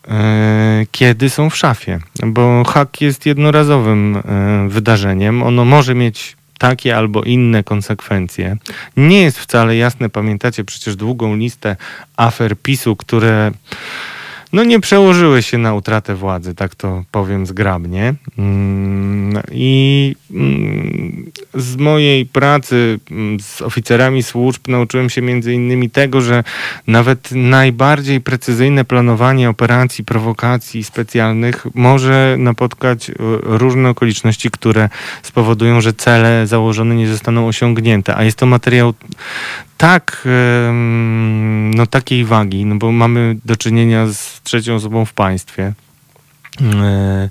e, 0.08 0.86
kiedy 0.92 1.30
są 1.30 1.50
w 1.50 1.58
szafie. 1.58 2.00
Bo 2.26 2.64
hak 2.64 3.02
jest 3.02 3.26
jednorazowym 3.26 4.16
e, 4.16 4.70
wydarzeniem. 4.70 5.44
Ono 5.44 5.66
może 5.66 5.96
mieć 5.96 6.38
takie 6.58 6.98
albo 6.98 7.24
inne 7.24 7.64
konsekwencje. 7.64 8.58
Nie 8.98 9.22
jest 9.22 9.40
wcale 9.40 9.76
jasne, 9.76 10.10
pamiętacie 10.10 10.64
przecież 10.64 10.96
długą 10.96 11.36
listę 11.36 11.76
afer 12.16 12.58
PiSu, 12.58 12.96
które 12.96 13.52
no 14.54 14.64
nie 14.64 14.80
przełożyły 14.80 15.44
się 15.44 15.58
na 15.58 15.74
utratę 15.74 16.16
władzy, 16.16 16.56
tak 16.56 16.76
to 16.76 17.04
powiem 17.12 17.46
zgrabnie. 17.46 18.14
Mm, 18.38 19.44
I 19.52 20.16
mm, 20.32 21.32
z 21.54 21.76
mojej 21.76 22.26
pracy 22.26 23.00
mm, 23.12 23.40
z 23.40 23.62
oficerami 23.62 24.24
służb 24.24 24.68
nauczyłem 24.68 25.10
się 25.10 25.22
między 25.22 25.54
innymi 25.54 25.90
tego, 25.90 26.22
że 26.22 26.44
nawet 26.88 27.32
najbardziej 27.32 28.22
precyzyjne 28.22 28.86
planowanie 28.86 29.50
operacji, 29.50 30.04
prowokacji 30.04 30.84
specjalnych 30.84 31.68
może 31.76 32.36
napotkać 32.40 33.10
e, 33.10 33.14
różne 33.42 33.90
okoliczności, 33.90 34.52
które 34.52 34.90
spowodują, 35.24 35.82
że 35.82 35.94
cele 35.94 36.48
założone 36.48 36.96
nie 36.96 37.08
zostaną 37.08 37.48
osiągnięte. 37.48 38.16
A 38.16 38.24
jest 38.24 38.38
to 38.38 38.46
materiał 38.46 38.94
tak, 39.78 40.28
no 41.76 41.88
takiej 41.88 42.26
wagi, 42.26 42.66
no 42.66 42.76
bo 42.76 42.92
mamy 42.92 43.36
do 43.46 43.56
czynienia 43.56 44.08
z 44.08 44.42
trzecią 44.48 44.76
osobą 44.76 45.06
w 45.06 45.14
państwie, 45.14 45.74
e, 46.62 47.30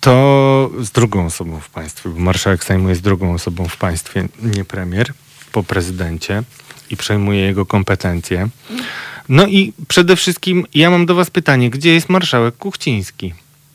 to 0.00 0.70
z 0.80 0.90
drugą 0.90 1.26
osobą 1.26 1.60
w 1.60 1.70
państwie, 1.70 2.10
bo 2.10 2.18
marszałek 2.18 2.64
Sejmu 2.64 2.88
jest 2.88 3.02
drugą 3.02 3.34
osobą 3.34 3.68
w 3.68 3.76
państwie, 3.76 4.28
nie 4.42 4.64
premier, 4.64 5.12
po 5.52 5.62
prezydencie 5.62 6.42
i 6.90 6.96
przejmuje 6.96 7.40
jego 7.40 7.66
kompetencje. 7.66 8.48
No 9.28 9.46
i 9.46 9.72
przede 9.88 10.16
wszystkim 10.16 10.66
ja 10.74 10.90
mam 10.90 11.06
do 11.06 11.14
was 11.14 11.30
pytanie, 11.30 11.70
gdzie 11.70 11.94
jest 11.94 12.08
marszałek 12.08 12.56
Kuchciński? 12.56 13.34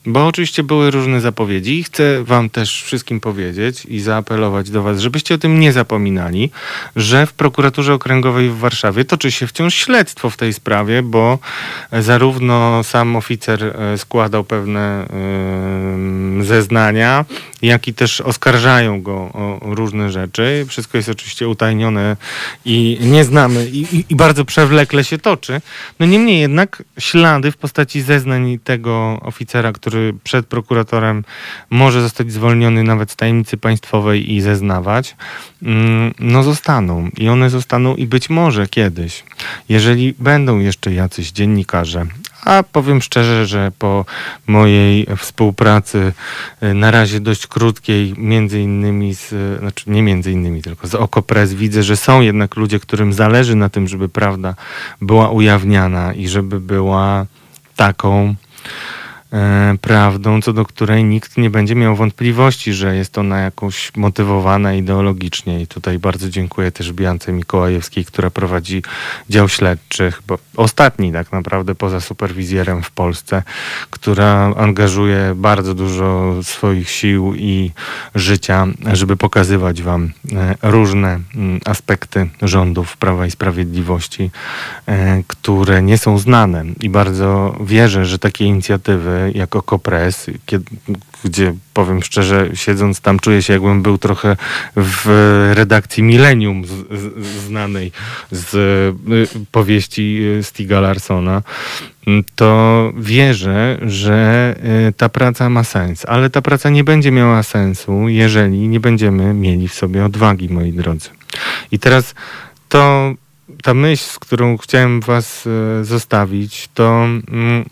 Bo 0.09 0.27
oczywiście 0.27 0.63
były 0.63 0.91
różne 0.91 1.21
zapowiedzi 1.21 1.79
i 1.79 1.83
chcę 1.83 2.23
wam 2.23 2.49
też 2.49 2.83
wszystkim 2.83 3.19
powiedzieć 3.19 3.85
i 3.85 3.99
zaapelować 3.99 4.69
do 4.69 4.83
was, 4.83 4.99
żebyście 4.99 5.35
o 5.35 5.37
tym 5.37 5.59
nie 5.59 5.73
zapominali, 5.73 6.51
że 6.95 7.25
w 7.25 7.33
prokuraturze 7.33 7.93
okręgowej 7.93 8.49
w 8.49 8.57
Warszawie 8.57 9.05
toczy 9.05 9.31
się 9.31 9.47
wciąż 9.47 9.75
śledztwo 9.75 10.29
w 10.29 10.37
tej 10.37 10.53
sprawie, 10.53 11.03
bo 11.03 11.39
zarówno 11.91 12.83
sam 12.83 13.15
oficer 13.15 13.63
e, 13.63 13.97
składał 13.97 14.43
pewne 14.43 15.07
yy, 16.37 16.43
zeznania, 16.43 17.25
jak 17.61 17.87
i 17.87 17.93
też 17.93 18.21
oskarżają 18.21 19.01
go 19.01 19.15
o 19.15 19.59
różne 19.61 20.11
rzeczy. 20.11 20.65
Wszystko 20.67 20.97
jest 20.97 21.09
oczywiście 21.09 21.47
utajnione 21.47 22.17
i 22.65 22.97
nie 23.01 23.23
znamy 23.23 23.65
i, 23.65 23.95
i, 23.95 24.05
i 24.09 24.15
bardzo 24.15 24.45
przewlekle 24.45 25.03
się 25.03 25.17
toczy. 25.17 25.61
No 25.99 26.05
niemniej 26.05 26.39
jednak 26.39 26.83
ślady 26.99 27.51
w 27.51 27.57
postaci 27.57 28.01
zeznań 28.01 28.59
tego 28.63 29.19
oficera, 29.21 29.71
który 29.71 29.96
który 29.97 30.13
przed 30.23 30.47
prokuratorem 30.47 31.23
może 31.69 32.01
zostać 32.01 32.31
zwolniony 32.31 32.83
nawet 32.83 33.11
z 33.11 33.15
tajemnicy 33.15 33.57
państwowej 33.57 34.33
i 34.33 34.41
zeznawać, 34.41 35.15
mm, 35.63 36.13
no 36.19 36.43
zostaną. 36.43 37.09
I 37.17 37.29
one 37.29 37.49
zostaną 37.49 37.95
i 37.95 38.07
być 38.07 38.29
może 38.29 38.67
kiedyś, 38.67 39.23
jeżeli 39.69 40.13
będą 40.19 40.59
jeszcze 40.59 40.93
jacyś 40.93 41.31
dziennikarze, 41.31 42.05
a 42.45 42.63
powiem 42.63 43.01
szczerze, 43.01 43.45
że 43.45 43.71
po 43.79 44.05
mojej 44.47 45.07
współpracy 45.17 46.13
y, 46.63 46.73
na 46.73 46.91
razie 46.91 47.19
dość 47.19 47.47
krótkiej, 47.47 48.13
między 48.17 48.59
innymi 48.59 49.15
z, 49.15 49.59
znaczy 49.59 49.83
nie 49.87 50.03
między 50.03 50.31
innymi, 50.31 50.61
tylko 50.61 50.87
z 50.87 50.95
Okopres 50.95 51.53
widzę, 51.53 51.83
że 51.83 51.97
są 51.97 52.21
jednak 52.21 52.55
ludzie, 52.55 52.79
którym 52.79 53.13
zależy 53.13 53.55
na 53.55 53.69
tym, 53.69 53.87
żeby 53.87 54.09
prawda 54.09 54.55
była 55.01 55.29
ujawniana 55.29 56.13
i 56.13 56.27
żeby 56.27 56.59
była 56.59 57.25
taką, 57.75 58.35
prawdą, 59.81 60.41
co 60.41 60.53
do 60.53 60.65
której 60.65 61.03
nikt 61.03 61.37
nie 61.37 61.49
będzie 61.49 61.75
miał 61.75 61.95
wątpliwości, 61.95 62.73
że 62.73 62.95
jest 62.95 63.17
ona 63.17 63.39
jakoś 63.39 63.91
motywowana 63.95 64.73
ideologicznie. 64.73 65.61
I 65.61 65.67
tutaj 65.67 65.99
bardzo 65.99 66.29
dziękuję 66.29 66.71
też 66.71 66.93
Biance 66.93 67.31
Mikołajewskiej, 67.31 68.05
która 68.05 68.29
prowadzi 68.29 68.83
dział 69.29 69.49
śledczy, 69.49 70.13
bo 70.27 70.37
ostatni 70.55 71.13
tak 71.13 71.31
naprawdę 71.31 71.75
poza 71.75 72.01
superwizjerem 72.01 72.83
w 72.83 72.91
Polsce, 72.91 73.43
która 73.89 74.53
angażuje 74.57 75.33
bardzo 75.35 75.73
dużo 75.73 76.35
swoich 76.43 76.89
sił 76.89 77.33
i 77.35 77.71
życia, 78.15 78.67
żeby 78.93 79.17
pokazywać 79.17 79.81
wam 79.81 80.11
e, 80.33 80.55
różne 80.61 81.19
mm, 81.35 81.59
aspekty 81.65 82.29
rządów 82.41 82.97
Prawa 82.97 83.25
i 83.25 83.31
Sprawiedliwości, 83.31 84.31
e, 84.85 85.23
które 85.27 85.81
nie 85.81 85.97
są 85.97 86.17
znane. 86.17 86.65
I 86.79 86.89
bardzo 86.89 87.57
wierzę, 87.65 88.05
że 88.05 88.19
takie 88.19 88.45
inicjatywy 88.45 89.16
jako 89.35 89.61
Kopres, 89.61 90.25
kiedy, 90.45 90.65
gdzie 91.23 91.53
powiem 91.73 92.03
szczerze, 92.03 92.49
siedząc 92.53 93.01
tam 93.01 93.19
czuję 93.19 93.41
się 93.41 93.53
jakbym 93.53 93.81
był 93.81 93.97
trochę 93.97 94.37
w 94.75 95.05
redakcji 95.53 96.03
Millennium 96.03 96.65
z, 96.65 96.69
z, 96.69 97.25
znanej 97.47 97.91
z 98.31 98.55
y, 98.55 99.45
powieści 99.51 100.21
Stiga 100.41 100.79
Larsona, 100.79 101.41
to 102.35 102.91
wierzę, 102.97 103.77
że 103.81 104.55
y, 104.89 104.93
ta 104.93 105.09
praca 105.09 105.49
ma 105.49 105.63
sens. 105.63 106.05
Ale 106.05 106.29
ta 106.29 106.41
praca 106.41 106.69
nie 106.69 106.83
będzie 106.83 107.11
miała 107.11 107.43
sensu, 107.43 108.09
jeżeli 108.09 108.67
nie 108.67 108.79
będziemy 108.79 109.33
mieli 109.33 109.67
w 109.67 109.73
sobie 109.73 110.05
odwagi, 110.05 110.49
moi 110.49 110.73
drodzy. 110.73 111.09
I 111.71 111.79
teraz 111.79 112.15
to 112.69 113.13
ta 113.63 113.73
myśl, 113.73 114.03
z 114.03 114.19
którą 114.19 114.57
chciałem 114.57 115.01
was 115.01 115.45
y, 115.45 115.85
zostawić, 115.85 116.69
to 116.73 117.03
mm, 117.03 117.65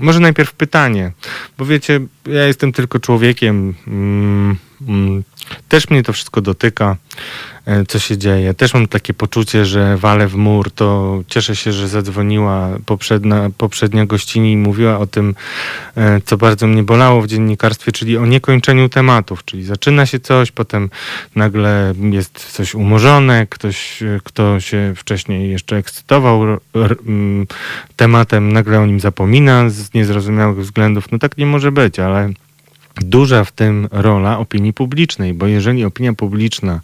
może 0.00 0.20
najpierw 0.20 0.52
pytanie, 0.52 1.12
bo 1.58 1.66
wiecie, 1.66 2.00
ja 2.26 2.46
jestem 2.46 2.72
tylko 2.72 2.98
człowiekiem. 2.98 3.74
Mm, 3.86 4.56
mm, 4.88 5.24
też 5.68 5.90
mnie 5.90 6.02
to 6.02 6.12
wszystko 6.12 6.40
dotyka. 6.40 6.96
E, 7.68 7.84
co 7.84 7.98
się 7.98 8.18
dzieje. 8.18 8.54
Też 8.54 8.74
mam 8.74 8.86
takie 8.86 9.14
poczucie, 9.14 9.64
że 9.64 9.96
walę 9.96 10.28
w 10.28 10.34
mur, 10.34 10.70
to 10.70 11.18
cieszę 11.26 11.56
się, 11.56 11.72
że 11.72 11.88
zadzwoniła 11.88 12.68
poprzednia, 12.86 13.50
poprzednia 13.58 14.06
gościni 14.06 14.52
i 14.52 14.56
mówiła 14.56 14.98
o 14.98 15.06
tym, 15.06 15.34
e, 15.96 16.20
co 16.24 16.36
bardzo 16.36 16.66
mnie 16.66 16.82
bolało 16.82 17.22
w 17.22 17.26
dziennikarstwie, 17.26 17.92
czyli 17.92 18.16
o 18.16 18.26
niekończeniu 18.26 18.88
tematów, 18.88 19.44
czyli 19.44 19.64
zaczyna 19.64 20.06
się 20.06 20.20
coś, 20.20 20.50
potem 20.50 20.90
nagle 21.34 21.94
jest 22.10 22.52
coś 22.52 22.74
umorzone, 22.74 23.46
ktoś, 23.46 24.02
e, 24.02 24.20
kto 24.24 24.60
się 24.60 24.92
wcześniej 24.96 25.50
jeszcze 25.50 25.76
ekscytował 25.76 26.42
tematem, 27.96 28.52
nagle 28.52 28.80
o 28.80 28.86
nim 28.86 29.00
zapomina 29.00 29.70
z 29.70 29.94
niezrozumiałych 29.94 30.58
względów. 30.58 31.12
No 31.12 31.18
tak 31.18 31.38
nie 31.38 31.46
może 31.46 31.72
być, 31.72 31.98
ale 31.98 32.32
duża 33.00 33.44
w 33.44 33.52
tym 33.52 33.88
rola 33.90 34.38
opinii 34.38 34.72
publicznej, 34.72 35.34
bo 35.34 35.46
jeżeli 35.46 35.84
opinia 35.84 36.12
publiczna 36.12 36.80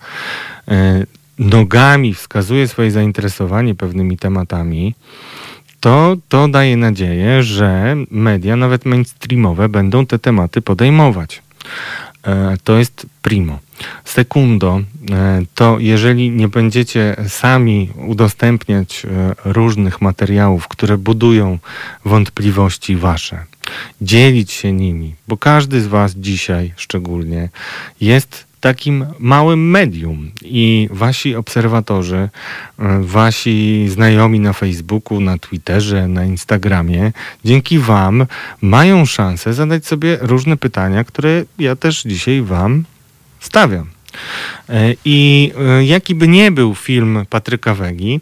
e, 0.68 1.06
nogami 1.38 2.14
wskazuje 2.14 2.68
swoje 2.68 2.90
zainteresowanie 2.90 3.74
pewnymi 3.74 4.16
tematami, 4.18 4.94
to 5.80 6.16
to 6.28 6.48
daje 6.48 6.76
nadzieję, 6.76 7.42
że 7.42 7.96
media, 8.10 8.56
nawet 8.56 8.84
mainstreamowe, 8.84 9.68
będą 9.68 10.06
te 10.06 10.18
tematy 10.18 10.62
podejmować. 10.62 11.42
E, 12.26 12.56
to 12.64 12.78
jest 12.78 13.06
primo. 13.22 13.58
Sekundo, 14.04 14.80
e, 15.10 15.42
to 15.54 15.78
jeżeli 15.78 16.30
nie 16.30 16.48
będziecie 16.48 17.16
sami 17.28 17.90
udostępniać 18.06 19.06
różnych 19.44 20.00
materiałów, 20.02 20.68
które 20.68 20.98
budują 20.98 21.58
wątpliwości 22.04 22.96
wasze, 22.96 23.44
dzielić 24.00 24.52
się 24.52 24.72
nimi, 24.72 25.14
bo 25.28 25.36
każdy 25.36 25.80
z 25.80 25.86
Was 25.86 26.14
dzisiaj 26.14 26.72
szczególnie 26.76 27.48
jest 28.00 28.46
takim 28.60 29.06
małym 29.18 29.70
medium 29.70 30.30
i 30.42 30.88
wasi 30.92 31.36
obserwatorzy, 31.36 32.28
e, 32.78 33.00
wasi 33.02 33.86
znajomi 33.88 34.40
na 34.40 34.52
Facebooku, 34.52 35.20
na 35.20 35.38
Twitterze, 35.38 36.08
na 36.08 36.24
Instagramie, 36.24 37.12
dzięki 37.44 37.78
Wam 37.78 38.26
mają 38.60 39.06
szansę 39.06 39.54
zadać 39.54 39.86
sobie 39.86 40.18
różne 40.20 40.56
pytania, 40.56 41.04
które 41.04 41.44
ja 41.58 41.76
też 41.76 42.02
dzisiaj 42.02 42.42
Wam 42.42 42.84
stawiam. 43.40 43.93
E, 44.68 44.94
I 45.04 45.52
e, 45.58 45.84
jaki 45.84 46.14
by 46.14 46.28
nie 46.28 46.50
był 46.50 46.74
film 46.74 47.26
Patryka 47.30 47.74
Wegi, 47.74 48.20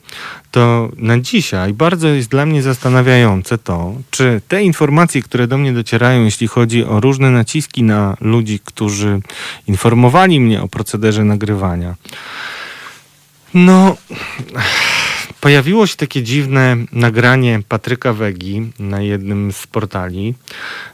to 0.51 0.91
na 0.97 1.19
dzisiaj 1.19 1.75
bardzo 1.75 2.09
jest 2.09 2.29
dla 2.29 2.47
mnie 2.47 2.63
zastanawiające 2.63 3.59
to, 3.59 3.95
czy 4.11 4.41
te 4.49 4.63
informacje, 4.63 5.23
które 5.23 5.47
do 5.47 5.59
mnie 5.59 5.73
docierają, 5.73 6.25
jeśli 6.25 6.49
chodzi 6.49 6.85
o 6.85 7.01
różne 7.01 7.31
naciski 7.31 7.83
na 7.83 8.17
ludzi, 8.21 8.61
którzy 8.65 9.21
informowali 9.67 10.41
mnie 10.41 10.63
o 10.63 10.69
procederze 10.69 11.25
nagrywania, 11.25 11.95
no. 13.55 13.97
Pojawiło 15.43 15.87
się 15.87 15.97
takie 15.97 16.23
dziwne 16.23 16.77
nagranie 16.93 17.61
Patryka 17.69 18.13
Wegi 18.13 18.73
na 18.79 19.03
jednym 19.03 19.53
z 19.53 19.67
portali, 19.67 20.35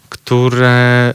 które 0.08 1.14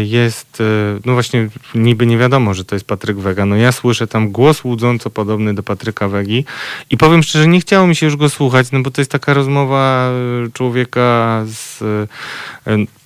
y, 0.00 0.06
jest, 0.06 0.60
y, 0.60 0.64
no 1.04 1.12
właśnie 1.12 1.48
niby 1.74 2.06
nie 2.06 2.18
wiadomo, 2.18 2.54
że 2.54 2.64
to 2.64 2.74
jest 2.74 2.86
Patryk 2.86 3.16
Wega. 3.16 3.46
No 3.46 3.56
ja 3.56 3.72
słyszę 3.72 4.06
tam 4.06 4.32
głos 4.32 4.64
łudząco 4.64 5.10
podobny 5.10 5.54
do 5.54 5.62
Patryka 5.62 6.08
Wegi 6.08 6.44
i 6.90 6.96
powiem 6.96 7.22
szczerze, 7.22 7.48
nie 7.48 7.60
chciało 7.60 7.86
mi 7.86 7.96
się 7.96 8.06
już 8.06 8.16
go 8.16 8.28
słuchać, 8.28 8.72
no 8.72 8.82
bo 8.82 8.90
to 8.90 9.00
jest 9.00 9.10
taka 9.10 9.34
rozmowa 9.34 10.10
y, 10.46 10.52
człowieka 10.52 11.42
z 11.46 11.82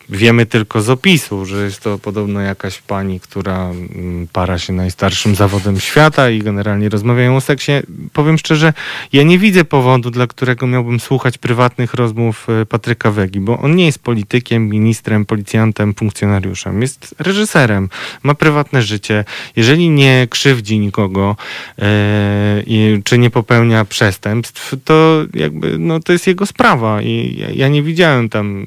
Wiemy 0.09 0.47
tylko 0.47 0.83
z 0.83 0.91
opisu, 0.91 1.47
że 1.47 1.65
jest 1.65 1.81
to 1.81 1.99
podobno 1.99 2.41
jakaś 2.41 2.79
pani, 2.79 3.21
która 3.21 3.71
mm, 3.71 4.27
para 4.33 4.59
się 4.59 4.73
najstarszym 4.73 5.35
zawodem 5.35 5.81
świata 5.81 6.31
i 6.31 6.39
generalnie 6.39 6.89
rozmawiają 6.89 7.37
o 7.37 7.41
seksie. 7.41 7.73
Powiem 8.13 8.39
szczerze, 8.39 8.73
ja 9.13 9.23
nie 9.23 9.39
widzę 9.39 9.65
powodu, 9.65 10.11
dla 10.11 10.27
którego 10.27 10.67
miałbym 10.67 11.01
słuchać 11.01 11.39
prywatnych 11.39 11.95
rozmów 11.95 12.47
e, 12.49 12.67
Patryka 12.67 13.11
Wegi, 13.11 13.41
bo 13.41 13.59
on 13.59 13.77
nie 13.77 13.87
jest 13.87 13.99
politykiem, 13.99 14.69
ministrem, 14.69 15.25
policjantem, 15.25 15.95
funkcjonariuszem. 15.95 16.83
Jest 16.83 17.15
reżyserem, 17.19 17.89
ma 18.23 18.35
prywatne 18.35 18.83
życie. 18.83 19.25
Jeżeli 19.57 19.91
nie 19.91 20.27
krzywdzi 20.31 20.79
nikogo 20.79 21.37
yy, 21.79 23.03
czy 23.05 23.19
nie 23.19 23.31
popełnia 23.31 23.85
przestępstw, 23.85 24.75
to 24.85 25.25
jakby 25.35 25.79
no, 25.79 26.01
to 26.01 26.13
jest 26.13 26.27
jego 26.27 26.47
sprawa 26.47 27.03
i 27.03 27.37
ja, 27.39 27.51
ja 27.51 27.69
nie 27.69 27.83
widziałem 27.83 28.29
tam, 28.29 28.67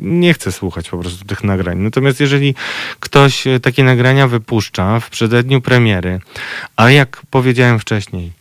nie 0.00 0.34
chcę 0.34 0.52
słuchać 0.52 0.77
słuchać 0.82 0.90
po 0.90 0.98
prostu 0.98 1.24
tych 1.24 1.44
nagrań. 1.44 1.78
Natomiast 1.78 2.20
jeżeli 2.20 2.54
ktoś 3.00 3.46
e, 3.46 3.60
takie 3.60 3.84
nagrania 3.84 4.28
wypuszcza 4.28 5.00
w 5.00 5.10
przededniu 5.10 5.60
premiery, 5.60 6.20
a 6.76 6.90
jak 6.90 7.22
powiedziałem 7.30 7.78
wcześniej, 7.78 8.32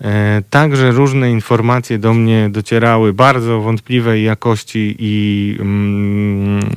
e, 0.00 0.42
Także 0.50 0.90
różne 0.90 1.30
informacje 1.30 1.98
do 1.98 2.14
mnie 2.14 2.48
docierały 2.50 3.12
bardzo 3.12 3.60
wątpliwej 3.60 4.24
jakości 4.24 4.96
i 4.98 5.56
mm, 5.60 6.70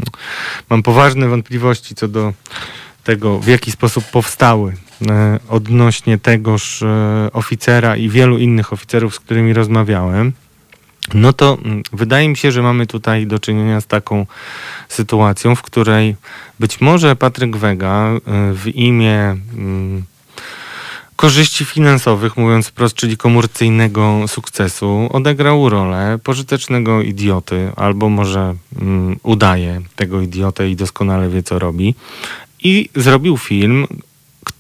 mam 0.70 0.84
poważne 0.84 1.28
wątpliwości 1.28 1.96
co 1.96 2.08
do 2.08 2.34
tego, 3.04 3.40
w 3.40 3.48
jaki 3.48 3.72
sposób 3.72 4.04
powstały 4.04 4.74
e, 5.10 5.40
odnośnie 5.50 6.18
tegoż 6.18 6.84
oficera 7.34 7.96
i 7.96 8.10
wielu 8.10 8.38
innych 8.38 8.74
oficerów, 8.74 9.16
z 9.16 9.20
którymi 9.20 9.54
rozmawiałem 9.54 10.34
no 11.14 11.34
to 11.34 11.58
mm, 11.66 11.84
wydaje 11.94 12.30
mi 12.30 12.38
się, 12.38 12.52
że 12.52 12.62
mamy 12.62 12.88
tutaj 12.88 13.28
do 13.28 13.40
czynienia 13.40 13.82
z 13.82 13.88
taką 13.88 14.26
sytuacją, 14.90 15.56
w 15.56 15.62
której 15.62 16.16
być 16.60 16.82
może 16.82 17.16
Patryk 17.16 17.58
Wega 17.58 18.10
y, 18.14 18.20
w 18.54 18.68
imię 18.68 19.20
mm, 19.58 20.04
korzyści 21.16 21.66
finansowych, 21.66 22.38
mówiąc 22.38 22.68
wprost, 22.68 22.96
czyli 22.96 23.18
komercyjnego 23.18 24.28
sukcesu, 24.28 25.10
odegrał 25.12 25.70
rolę 25.70 26.20
pożytecznego 26.24 27.02
idioty, 27.02 27.72
albo 27.76 28.10
może 28.10 28.56
um, 28.80 29.20
udaje 29.24 29.82
tego 29.96 30.22
idiotę 30.22 30.70
i 30.70 30.76
doskonale 30.76 31.30
wie, 31.30 31.44
co 31.44 31.60
robi. 31.60 31.96
I 32.64 32.90
zrobił 32.96 33.38
film, 33.38 33.88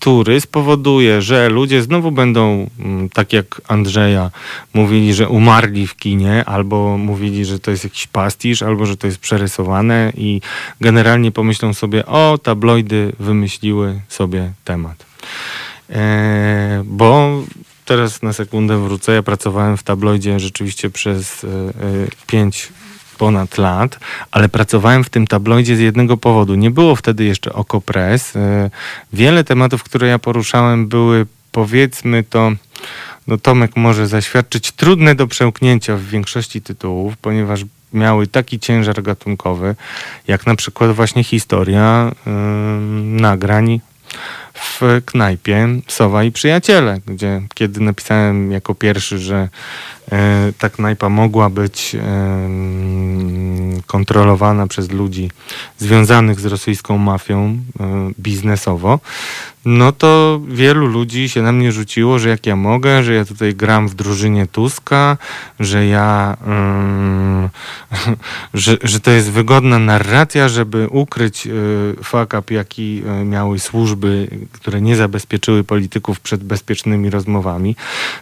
który 0.03 0.41
spowoduje, 0.41 1.21
że 1.21 1.49
ludzie 1.49 1.81
znowu 1.81 2.11
będą, 2.11 2.69
mm, 2.79 3.09
tak 3.09 3.33
jak 3.33 3.61
Andrzeja, 3.67 4.31
mówili, 4.73 5.13
że 5.13 5.29
umarli 5.29 5.87
w 5.87 5.95
kinie, 5.95 6.45
albo 6.45 6.97
mówili, 6.97 7.45
że 7.45 7.59
to 7.59 7.71
jest 7.71 7.83
jakiś 7.83 8.07
pastisz, 8.07 8.63
albo 8.63 8.85
że 8.85 8.97
to 8.97 9.07
jest 9.07 9.19
przerysowane 9.19 10.13
i 10.17 10.41
generalnie 10.81 11.31
pomyślą 11.31 11.73
sobie, 11.73 12.05
o, 12.05 12.37
tabloidy 12.43 13.13
wymyśliły 13.19 14.01
sobie 14.07 14.51
temat. 14.63 15.05
E, 15.89 16.83
bo 16.85 17.41
teraz 17.85 18.21
na 18.21 18.33
sekundę 18.33 18.83
wrócę. 18.83 19.13
Ja 19.13 19.23
pracowałem 19.23 19.77
w 19.77 19.83
tabloidzie 19.83 20.39
rzeczywiście 20.39 20.89
przez 20.89 21.43
e, 21.43 21.47
e, 21.47 21.71
pięć 22.27 22.69
ponad 23.23 23.57
lat, 23.57 23.99
ale 24.31 24.49
pracowałem 24.49 25.03
w 25.03 25.09
tym 25.09 25.27
tabloidzie 25.27 25.75
z 25.75 25.79
jednego 25.79 26.17
powodu. 26.17 26.55
Nie 26.55 26.71
było 26.71 26.95
wtedy 26.95 27.23
jeszcze 27.23 27.53
Okopres. 27.53 28.35
E, 28.35 28.69
wiele 29.13 29.43
tematów, 29.43 29.83
które 29.83 30.07
ja 30.07 30.19
poruszałem, 30.19 30.87
były 30.87 31.25
powiedzmy 31.51 32.23
to, 32.23 32.51
no 33.27 33.37
Tomek 33.37 33.75
może 33.75 34.07
zaświadczyć, 34.07 34.71
trudne 34.71 35.15
do 35.15 35.27
przełknięcia 35.27 35.95
w 35.95 36.01
większości 36.01 36.61
tytułów, 36.61 37.17
ponieważ 37.17 37.65
miały 37.93 38.27
taki 38.27 38.59
ciężar 38.59 39.03
gatunkowy, 39.03 39.75
jak 40.27 40.47
na 40.47 40.55
przykład 40.55 40.91
właśnie 40.91 41.23
historia 41.23 42.11
yy, 42.25 42.31
nagrań 43.21 43.79
w 44.53 45.01
knajpie 45.05 45.67
Sowa 45.87 46.23
i 46.23 46.31
Przyjaciele, 46.31 46.99
gdzie 47.05 47.41
kiedy 47.53 47.81
napisałem 47.81 48.51
jako 48.51 48.75
pierwszy, 48.75 49.19
że 49.19 49.49
e, 50.11 50.53
ta 50.57 50.69
knajpa 50.69 51.09
mogła 51.09 51.49
być 51.49 51.95
e, 51.95 52.01
kontrolowana 53.87 54.67
przez 54.67 54.91
ludzi 54.91 55.31
związanych 55.77 56.39
z 56.39 56.45
rosyjską 56.45 56.97
mafią 56.97 57.59
e, 57.79 58.11
biznesowo, 58.19 58.99
no 59.65 59.91
to 59.91 60.41
wielu 60.47 60.87
ludzi 60.87 61.29
się 61.29 61.41
na 61.41 61.51
mnie 61.51 61.71
rzuciło, 61.71 62.19
że 62.19 62.29
jak 62.29 62.45
ja 62.45 62.55
mogę, 62.55 63.03
że 63.03 63.13
ja 63.13 63.25
tutaj 63.25 63.55
gram 63.55 63.87
w 63.87 63.95
drużynie 63.95 64.47
Tuska, 64.47 65.17
że 65.59 65.85
ja, 65.85 66.37
yy, 68.03 68.15
że, 68.61 68.77
że 68.83 68.99
to 68.99 69.11
jest 69.11 69.31
wygodna 69.31 69.79
narracja, 69.79 70.49
żeby 70.49 70.87
ukryć 70.89 71.45
yy, 71.45 71.95
fuck 72.03 72.33
up, 72.39 72.53
jaki 72.53 73.03
miały 73.25 73.59
służby, 73.59 74.27
które 74.51 74.81
nie 74.81 74.95
zabezpieczyły 74.95 75.63
polityków 75.63 76.19
przed 76.19 76.43
bezpiecznymi 76.43 77.09
rozmowami. 77.09 77.75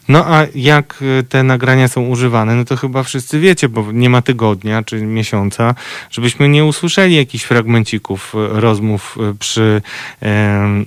No 0.08 0.26
a 0.28 0.46
jak 0.56 0.98
yy, 1.02 1.24
te 1.24 1.44
nagrania 1.44 1.88
są 1.88 2.08
używane, 2.08 2.56
no 2.56 2.66
to 2.66 2.78
chyba 2.78 3.04
wszyscy 3.04 3.40
wiecie, 3.40 3.70
bo 3.70 3.92
nie 3.92 4.10
ma 4.10 4.22
tygodnia 4.22 4.84
czy 4.84 5.02
miesiąca, 5.02 5.76
żebyśmy 6.12 6.50
nie 6.50 6.66
usłyszeli 6.66 7.16
jakichś 7.16 7.44
fragmencików 7.44 8.34
yy, 8.34 8.62
rozmów 8.62 9.18
yy, 9.20 9.36
przy 9.40 9.82
yy, 10.22 10.28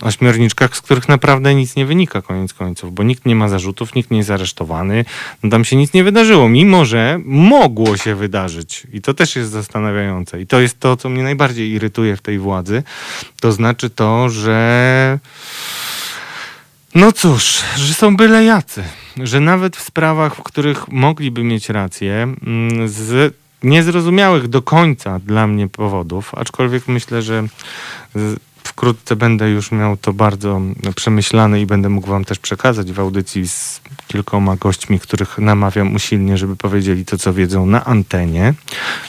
ośmiorniczych 0.03 0.55
z 0.73 0.81
których 0.81 1.09
naprawdę 1.09 1.55
nic 1.55 1.77
nie 1.77 1.87
wynika 1.87 2.23
koniec 2.23 2.55
końców, 2.55 2.95
bo 2.95 3.03
nikt 3.03 3.27
nie 3.27 3.37
ma 3.37 3.49
zarzutów, 3.49 3.95
nikt 3.95 4.11
nie 4.11 4.19
jest 4.19 4.31
aresztowany, 4.31 5.05
no 5.43 5.51
tam 5.51 5.65
się 5.65 5.77
nic 5.77 5.93
nie 5.93 6.05
wydarzyło, 6.05 6.49
mimo 6.49 6.85
że 6.85 7.21
mogło 7.25 7.97
się 7.97 8.15
wydarzyć. 8.15 8.87
I 8.93 9.01
to 9.01 9.15
też 9.15 9.37
jest 9.37 9.51
zastanawiające. 9.51 10.41
I 10.41 10.47
to 10.47 10.61
jest 10.61 10.81
to, 10.81 10.97
co 10.97 11.09
mnie 11.09 11.23
najbardziej 11.23 11.71
irytuje 11.71 12.17
w 12.17 12.23
tej 12.23 12.39
władzy. 12.39 12.83
To 13.41 13.53
znaczy 13.53 13.91
to, 13.91 14.29
że 14.29 15.19
no 16.95 17.13
cóż, 17.13 17.63
że 17.77 17.95
są 17.95 18.17
byle 18.17 18.45
jacy. 18.45 18.85
Że 19.17 19.41
nawet 19.41 19.77
w 19.77 19.83
sprawach, 19.83 20.35
w 20.35 20.43
których 20.43 20.89
mogliby 20.89 21.45
mieć 21.45 21.69
rację, 21.69 22.23
mm, 22.47 22.89
z 22.89 23.35
niezrozumiałych 23.63 24.49
do 24.49 24.63
końca 24.63 25.19
dla 25.19 25.47
mnie 25.47 25.69
powodów, 25.69 26.35
aczkolwiek 26.35 26.89
myślę, 26.89 27.23
że 27.23 27.45
wkrótce 28.65 29.17
będę 29.17 29.51
już 29.51 29.73
miał 29.73 29.97
to 29.97 30.13
bardzo 30.13 30.61
przemyślane 30.97 31.61
i 31.61 31.67
będę 31.67 31.89
mógł 31.89 32.09
wam 32.09 32.25
też 32.25 32.39
przekazać 32.39 32.93
w 32.93 33.01
audycji 33.01 33.49
z 33.49 33.81
kilkoma 34.09 34.57
gośćmi, 34.57 35.01
których 35.01 35.39
namawiam 35.39 35.95
usilnie, 35.95 36.39
żeby 36.39 36.57
powiedzieli 36.57 37.05
to, 37.05 37.19
co 37.19 37.33
wiedzą 37.33 37.67
na 37.67 37.85
antenie, 37.85 38.55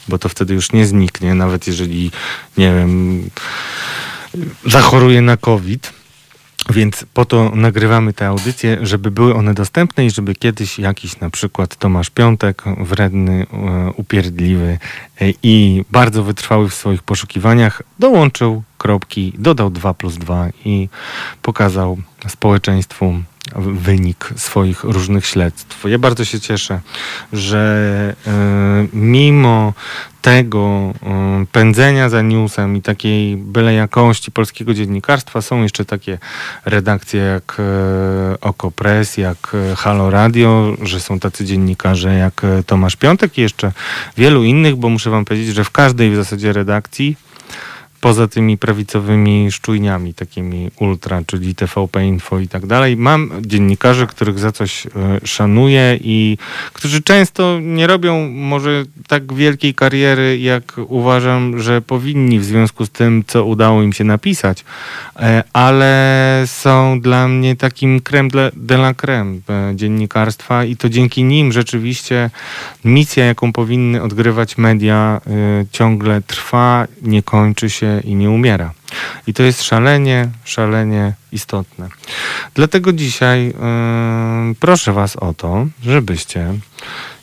bo 0.08 0.18
to 0.18 0.30
wtedy 0.30 0.54
już 0.54 0.72
nie 0.72 0.86
zniknie, 0.86 1.34
nawet 1.34 1.68
jeżeli, 1.68 2.12
nie 2.58 2.74
wiem, 2.74 3.24
zachoruje 4.66 5.22
na 5.22 5.38
COVID. 5.38 5.94
Więc 6.70 7.06
po 7.14 7.26
to 7.26 7.52
nagrywamy 7.56 8.14
te 8.14 8.28
audycje, 8.28 8.78
żeby 8.82 9.12
były 9.12 9.36
one 9.36 9.54
dostępne 9.54 10.06
i 10.06 10.12
żeby 10.12 10.36
kiedyś 10.36 10.80
jakiś 10.80 11.20
na 11.20 11.30
przykład 11.30 11.76
Tomasz 11.76 12.10
Piątek, 12.10 12.64
wredny, 12.78 13.46
e, 13.54 13.92
upierdliwy 13.92 14.78
e, 15.22 15.26
i 15.44 15.84
bardzo 15.92 16.24
wytrwały 16.24 16.70
w 16.70 16.74
swoich 16.74 17.04
poszukiwaniach, 17.04 17.82
dołączył 18.00 18.64
kropki, 18.78 19.34
dodał 19.38 19.70
2 19.70 19.94
plus 19.94 20.18
2 20.18 20.48
i 20.66 20.90
pokazał 21.42 21.98
społeczeństwu 22.28 23.14
wynik 23.56 24.34
swoich 24.36 24.84
różnych 24.84 25.26
śledztw. 25.26 25.84
Ja 25.88 26.00
bardzo 26.00 26.26
się 26.26 26.40
cieszę, 26.40 26.80
że 27.34 28.16
y, 28.28 28.88
mimo 28.94 29.74
tego 30.26 30.94
y, 31.44 31.46
pędzenia 31.46 32.10
za 32.10 32.22
newsem 32.22 32.76
i 32.76 32.82
takiej 32.82 33.38
byle 33.38 33.74
jakości 33.74 34.32
polskiego 34.32 34.74
dziennikarstwa 34.74 35.42
są 35.42 35.64
jeszcze 35.64 35.86
takie 35.86 36.18
redakcje 36.66 37.22
jak 37.22 37.58
y, 37.60 38.40
Okopres, 38.40 39.18
jak 39.18 39.56
Halo 39.76 40.10
Radio, 40.10 40.74
że 40.82 41.00
są 41.00 41.20
tacy 41.20 41.46
dziennikarze 41.46 42.16
jak 42.16 42.42
Tomasz 42.66 42.96
Piątek 42.96 43.38
i 43.38 43.42
jeszcze 43.42 43.72
wielu 44.18 44.44
innych, 44.44 44.76
bo 44.76 44.90
muszę 44.90 45.10
wam 45.10 45.26
powiedzieć, 45.26 45.56
że 45.56 45.64
w 45.64 45.72
każdej 45.72 46.12
w 46.12 46.16
zasadzie 46.16 46.54
redakcji 46.54 47.18
poza 48.02 48.28
tymi 48.28 48.58
prawicowymi 48.58 49.52
szczujniami, 49.52 50.14
takimi 50.14 50.72
ultra, 50.80 51.22
czyli 51.26 51.56
TVP 51.56 52.06
Info 52.06 52.40
i 52.40 52.48
tak 52.48 52.66
dalej, 52.66 52.98
mam 52.98 53.32
dziennikarzy, 53.42 54.08
których 54.08 54.40
za 54.40 54.52
coś 54.52 54.86
e, 54.86 54.90
szanuję 55.24 56.00
i 56.02 56.38
którzy 56.74 57.02
często 57.02 57.60
nie 57.62 57.88
robią 57.88 58.30
może 58.30 58.84
tak 59.08 59.34
wielkiej 59.34 59.74
kariery, 59.74 60.40
jak 60.40 60.74
uważam, 60.88 61.60
że 61.60 61.82
powinni 61.82 62.40
w 62.40 62.46
związku 62.46 62.86
z 62.86 62.90
tym, 62.90 63.24
co 63.28 63.46
udało 63.46 63.84
im 63.84 63.94
się 63.94 64.04
napisać, 64.04 64.66
e, 65.16 65.44
ale 65.54 66.44
są 66.46 67.02
dla 67.02 67.28
mnie 67.28 67.56
takim 67.56 68.02
creme 68.02 68.30
de 68.56 68.76
la 68.76 68.94
creme 68.94 69.38
e, 69.50 69.76
dziennikarstwa 69.76 70.66
i 70.66 70.76
to 70.76 70.90
dzięki 70.90 71.24
nim 71.24 71.52
rzeczywiście 71.52 72.30
misja, 72.86 73.26
jaką 73.26 73.54
powinny 73.54 74.02
odgrywać 74.02 74.58
media, 74.58 75.22
ciągle 75.72 76.22
trwa, 76.22 76.88
nie 77.02 77.24
kończy 77.24 77.70
się 77.70 77.95
i 78.02 78.16
nie 78.16 78.30
umiera. 78.30 78.74
I 79.28 79.34
to 79.34 79.44
jest 79.44 79.64
szalenie, 79.64 80.30
szalenie 80.44 81.14
istotne. 81.32 81.90
Dlatego 82.54 82.94
dzisiaj 82.94 83.46
yy, 83.46 84.56
proszę 84.60 84.94
Was 84.94 85.16
o 85.16 85.34
to, 85.34 85.68
żebyście 85.84 86.54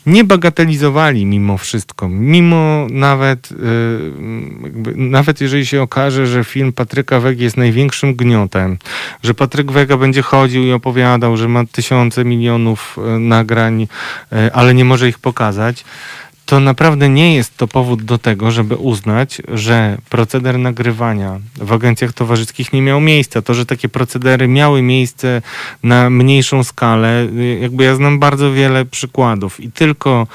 nie 0.06 0.24
bagatelizowali 0.24 1.26
mimo 1.26 1.58
wszystko, 1.58 2.08
mimo 2.08 2.86
nawet, 2.90 3.50
yy, 3.50 4.96
nawet 4.96 5.40
jeżeli 5.40 5.66
się 5.66 5.82
okaże, 5.82 6.26
że 6.26 6.44
film 6.44 6.72
Patryka 6.72 7.20
Wegi 7.20 7.44
jest 7.44 7.56
największym 7.56 8.14
gniotem, 8.14 8.78
że 9.22 9.34
Patryk 9.34 9.72
Wega 9.72 9.96
będzie 9.96 10.22
chodził 10.22 10.64
i 10.64 10.72
opowiadał, 10.72 11.36
że 11.36 11.48
ma 11.48 11.64
tysiące 11.66 12.24
milionów 12.24 12.96
yy, 13.06 13.18
nagrań, 13.18 13.80
yy, 13.80 14.54
ale 14.54 14.74
nie 14.74 14.84
może 14.84 15.08
ich 15.08 15.18
pokazać, 15.18 15.84
to 16.52 16.60
naprawdę 16.60 17.08
nie 17.08 17.34
jest 17.34 17.56
to 17.56 17.68
powód 17.68 18.02
do 18.02 18.18
tego, 18.18 18.50
żeby 18.50 18.76
uznać, 18.76 19.42
że 19.54 19.98
proceder 20.10 20.58
nagrywania 20.58 21.40
w 21.56 21.72
agencjach 21.72 22.12
towarzyskich 22.12 22.72
nie 22.72 22.82
miał 22.82 23.00
miejsca. 23.00 23.42
To, 23.42 23.54
że 23.54 23.66
takie 23.66 23.88
procedery 23.88 24.48
miały 24.48 24.82
miejsce 24.82 25.42
na 25.82 26.10
mniejszą 26.10 26.64
skalę, 26.64 27.28
jakby 27.60 27.84
ja 27.84 27.94
znam 27.94 28.18
bardzo 28.18 28.52
wiele 28.52 28.84
przykładów 28.84 29.60
i 29.60 29.70
tylko, 29.70 30.26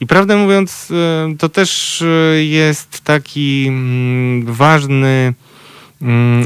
i 0.00 0.06
prawdę 0.06 0.36
mówiąc, 0.36 0.88
e, 0.90 1.36
to 1.38 1.48
też 1.48 2.02
e, 2.02 2.44
jest 2.44 3.00
taki 3.00 3.66
mm, 3.68 4.52
ważny 4.52 5.34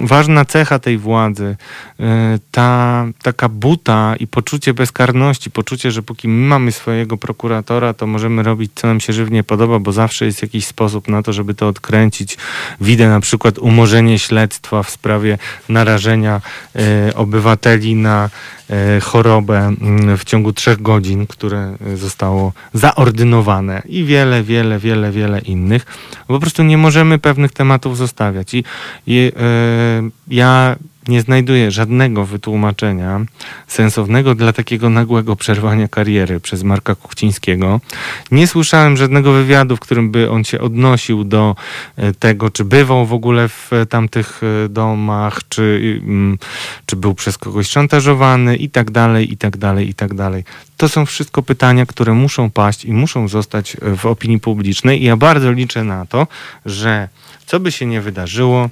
ważna 0.02 0.44
cecha 0.44 0.78
tej 0.78 0.98
władzy, 0.98 1.56
y, 2.00 2.04
ta 2.50 3.06
taka 3.22 3.48
buta 3.48 4.14
i 4.20 4.26
poczucie 4.26 4.74
bezkarności, 4.74 5.50
poczucie, 5.50 5.90
że 5.90 6.02
póki 6.02 6.28
my 6.28 6.48
mamy 6.48 6.72
swojego 6.72 7.16
prokuratora, 7.16 7.94
to 7.94 8.06
możemy 8.06 8.42
robić, 8.42 8.72
co 8.74 8.86
nam 8.86 9.00
się 9.00 9.12
żywnie 9.12 9.44
podoba, 9.44 9.78
bo 9.78 9.92
zawsze 9.92 10.24
jest 10.24 10.42
jakiś 10.42 10.66
sposób 10.66 11.08
na 11.08 11.22
to, 11.22 11.32
żeby 11.32 11.54
to 11.54 11.68
odkręcić. 11.68 12.36
Widzę 12.80 13.08
na 13.08 13.20
przykład 13.20 13.58
umorzenie 13.58 14.18
śledztwa 14.18 14.82
w 14.82 14.90
sprawie 14.90 15.38
narażenia 15.68 16.40
y, 17.08 17.14
obywateli 17.14 17.94
na 17.94 18.30
y, 18.96 19.00
chorobę 19.00 19.58
mm, 19.58 20.16
w 20.16 20.24
ciągu 20.24 20.52
trzech 20.52 20.82
godzin, 20.82 21.26
które 21.26 21.76
zostało 21.94 22.52
zaordynowane 22.74 23.82
i 23.86 24.04
wiele, 24.04 24.42
wiele, 24.42 24.78
wiele, 24.78 25.10
wiele 25.10 25.40
innych. 25.40 25.86
Po 26.26 26.40
prostu 26.40 26.62
nie 26.62 26.78
możemy 26.78 27.18
pewnych 27.18 27.52
tematów 27.52 27.96
zostawiać. 27.96 28.54
I, 28.54 28.64
i 29.06 29.32
ja 30.28 30.76
nie 31.08 31.22
znajduję 31.22 31.70
żadnego 31.70 32.24
wytłumaczenia 32.24 33.20
sensownego 33.66 34.34
dla 34.34 34.52
takiego 34.52 34.90
nagłego 34.90 35.36
przerwania 35.36 35.88
kariery 35.88 36.40
przez 36.40 36.62
Marka 36.62 36.94
Kuchcińskiego. 36.94 37.80
Nie 38.30 38.46
słyszałem 38.46 38.96
żadnego 38.96 39.32
wywiadu, 39.32 39.76
w 39.76 39.80
którym 39.80 40.10
by 40.10 40.30
on 40.30 40.44
się 40.44 40.60
odnosił 40.60 41.24
do 41.24 41.56
e, 41.96 42.12
tego, 42.14 42.50
czy 42.50 42.64
bywał 42.64 43.06
w 43.06 43.12
ogóle 43.12 43.48
w 43.48 43.72
e, 43.72 43.86
tamtych 43.86 44.40
e, 44.64 44.68
domach, 44.68 45.40
czy, 45.48 46.00
mm, 46.04 46.38
czy 46.86 46.96
był 46.96 47.14
przez 47.14 47.38
kogoś 47.38 47.68
szantażowany 47.68 48.56
i 48.56 48.70
tak 48.70 48.90
dalej, 48.90 49.32
i 49.32 49.36
tak 49.36 49.56
dalej, 49.56 49.88
i 49.88 49.94
tak 49.94 50.14
dalej. 50.14 50.44
To 50.76 50.88
są 50.88 51.06
wszystko 51.06 51.42
pytania, 51.42 51.86
które 51.86 52.14
muszą 52.14 52.50
paść 52.50 52.84
i 52.84 52.92
muszą 52.92 53.28
zostać 53.28 53.76
e, 53.76 53.96
w 53.96 54.06
opinii 54.06 54.40
publicznej 54.40 55.02
i 55.02 55.04
ja 55.04 55.16
bardzo 55.16 55.52
liczę 55.52 55.84
na 55.84 56.06
to, 56.06 56.26
że 56.66 57.08
co 57.46 57.60
by 57.60 57.72
się 57.72 57.86
nie 57.86 58.00
wydarzyło, 58.00 58.68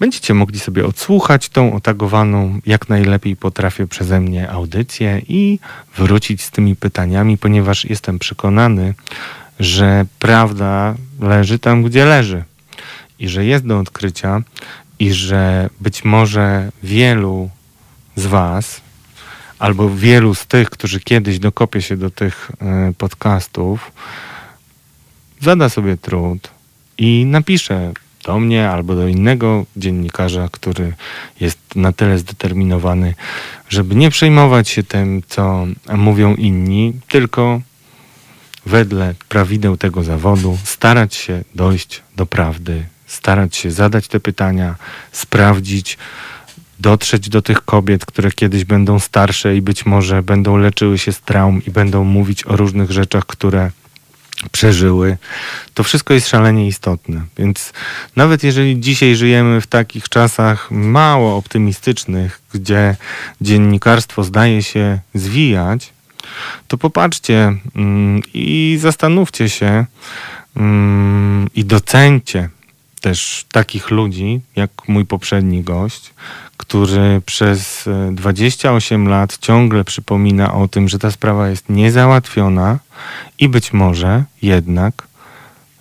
Będziecie 0.00 0.34
mogli 0.34 0.60
sobie 0.60 0.86
odsłuchać 0.86 1.48
tą 1.48 1.72
otagowaną, 1.74 2.60
jak 2.66 2.88
najlepiej 2.88 3.36
potrafię 3.36 3.86
przeze 3.86 4.20
mnie 4.20 4.50
audycję 4.50 5.22
i 5.28 5.58
wrócić 5.96 6.42
z 6.42 6.50
tymi 6.50 6.76
pytaniami, 6.76 7.38
ponieważ 7.38 7.84
jestem 7.84 8.18
przekonany, 8.18 8.94
że 9.60 10.06
prawda 10.18 10.94
leży 11.20 11.58
tam, 11.58 11.82
gdzie 11.82 12.04
leży 12.04 12.44
i 13.18 13.28
że 13.28 13.44
jest 13.44 13.66
do 13.66 13.78
odkrycia 13.78 14.42
i 14.98 15.12
że 15.12 15.70
być 15.80 16.04
może 16.04 16.72
wielu 16.82 17.50
z 18.16 18.26
Was 18.26 18.80
albo 19.58 19.90
wielu 19.90 20.34
z 20.34 20.46
tych, 20.46 20.70
którzy 20.70 21.00
kiedyś 21.00 21.38
dokopie 21.38 21.82
się 21.82 21.96
do 21.96 22.10
tych 22.10 22.50
y, 22.90 22.94
podcastów, 22.94 23.92
zada 25.40 25.68
sobie 25.68 25.96
trud 25.96 26.48
i 26.98 27.24
napisze 27.24 27.92
do 28.24 28.40
mnie 28.40 28.70
albo 28.70 28.94
do 28.94 29.08
innego 29.08 29.66
dziennikarza, 29.76 30.48
który 30.52 30.92
jest 31.40 31.58
na 31.76 31.92
tyle 31.92 32.18
zdeterminowany, 32.18 33.14
żeby 33.68 33.94
nie 33.94 34.10
przejmować 34.10 34.68
się 34.68 34.82
tym, 34.82 35.22
co 35.28 35.66
mówią 35.96 36.34
inni, 36.34 36.92
tylko 37.08 37.60
wedle 38.66 39.14
prawideł 39.28 39.76
tego 39.76 40.02
zawodu 40.02 40.58
starać 40.64 41.14
się 41.14 41.44
dojść 41.54 42.02
do 42.16 42.26
prawdy, 42.26 42.84
starać 43.06 43.56
się 43.56 43.70
zadać 43.70 44.08
te 44.08 44.20
pytania, 44.20 44.74
sprawdzić, 45.12 45.98
dotrzeć 46.80 47.28
do 47.28 47.42
tych 47.42 47.64
kobiet, 47.64 48.06
które 48.06 48.30
kiedyś 48.30 48.64
będą 48.64 48.98
starsze 48.98 49.56
i 49.56 49.62
być 49.62 49.86
może 49.86 50.22
będą 50.22 50.56
leczyły 50.56 50.98
się 50.98 51.12
z 51.12 51.20
traum 51.20 51.62
i 51.66 51.70
będą 51.70 52.04
mówić 52.04 52.46
o 52.46 52.56
różnych 52.56 52.90
rzeczach, 52.90 53.26
które 53.26 53.70
przeżyły. 54.52 55.18
To 55.74 55.82
wszystko 55.82 56.14
jest 56.14 56.28
szalenie 56.28 56.66
istotne. 56.66 57.22
Więc 57.38 57.72
nawet 58.16 58.44
jeżeli 58.44 58.80
dzisiaj 58.80 59.16
żyjemy 59.16 59.60
w 59.60 59.66
takich 59.66 60.08
czasach 60.08 60.70
mało 60.70 61.36
optymistycznych, 61.36 62.40
gdzie 62.52 62.96
dziennikarstwo 63.40 64.24
zdaje 64.24 64.62
się 64.62 64.98
zwijać, 65.14 65.92
to 66.68 66.78
popatrzcie 66.78 67.56
mm, 67.76 68.22
i 68.34 68.78
zastanówcie 68.80 69.48
się 69.48 69.86
mm, 70.56 71.48
i 71.54 71.64
docencie 71.64 72.48
też 73.00 73.46
takich 73.52 73.90
ludzi, 73.90 74.40
jak 74.56 74.70
mój 74.88 75.06
poprzedni 75.06 75.62
gość, 75.62 76.14
który 76.56 77.22
przez 77.26 77.88
28 78.12 79.06
e, 79.06 79.10
lat 79.10 79.38
ciągle 79.38 79.84
przypomina 79.84 80.54
o 80.54 80.68
tym, 80.68 80.88
że 80.88 80.98
ta 80.98 81.10
sprawa 81.10 81.48
jest 81.48 81.68
niezałatwiona 81.68 82.78
i 83.40 83.48
być 83.48 83.72
może 83.72 84.24
jednak 84.42 85.08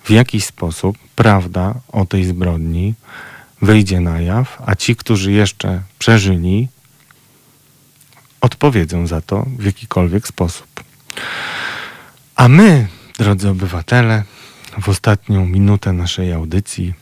w 0.04 0.10
jakiś 0.10 0.46
sposób 0.46 0.98
prawda 1.16 1.76
o 1.92 2.06
tej 2.06 2.26
zbrodni 2.26 2.94
wyjdzie 3.62 4.00
na 4.00 4.22
jaw, 4.22 4.62
a 4.66 4.76
ci, 4.76 4.96
którzy 4.96 5.32
jeszcze 5.32 5.82
przeżyli, 6.00 6.68
odpowiedzą 8.42 9.08
za 9.08 9.22
to 9.22 9.46
w 9.58 9.66
jakikolwiek 9.66 10.28
sposób. 10.28 10.84
A 12.36 12.48
my, 12.48 12.88
drodzy 13.18 13.50
obywatele, 13.50 14.24
w 14.82 14.90
ostatnią 14.90 15.46
minutę 15.46 15.94
naszej 15.94 16.34
audycji 16.34 16.94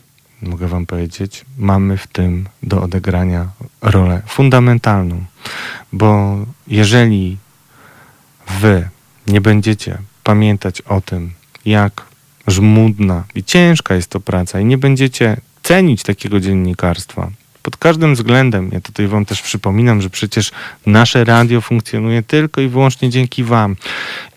mogę 0.42 0.68
Wam 0.68 0.86
powiedzieć, 0.86 1.44
mamy 1.58 1.96
w 1.96 2.06
tym 2.06 2.48
do 2.62 2.82
odegrania 2.82 3.48
rolę 3.82 4.22
fundamentalną, 4.26 5.24
bo 5.92 6.38
jeżeli 6.66 7.36
Wy 8.60 8.88
nie 9.26 9.40
będziecie 9.40 9.98
pamiętać 10.28 10.80
o 10.80 11.00
tym, 11.00 11.30
jak 11.64 12.04
żmudna 12.46 13.24
i 13.34 13.44
ciężka 13.44 13.94
jest 13.94 14.10
to 14.10 14.20
praca, 14.20 14.60
i 14.60 14.64
nie 14.64 14.78
będziecie 14.78 15.36
cenić 15.62 16.02
takiego 16.02 16.40
dziennikarstwa, 16.40 17.30
pod 17.62 17.76
każdym 17.76 18.14
względem. 18.14 18.70
Ja 18.72 18.80
tutaj 18.80 19.06
Wam 19.06 19.24
też 19.24 19.42
przypominam, 19.42 20.02
że 20.02 20.10
przecież 20.10 20.50
nasze 20.86 21.24
radio 21.24 21.60
funkcjonuje 21.60 22.22
tylko 22.22 22.60
i 22.60 22.68
wyłącznie 22.68 23.10
dzięki 23.10 23.44
Wam. 23.44 23.76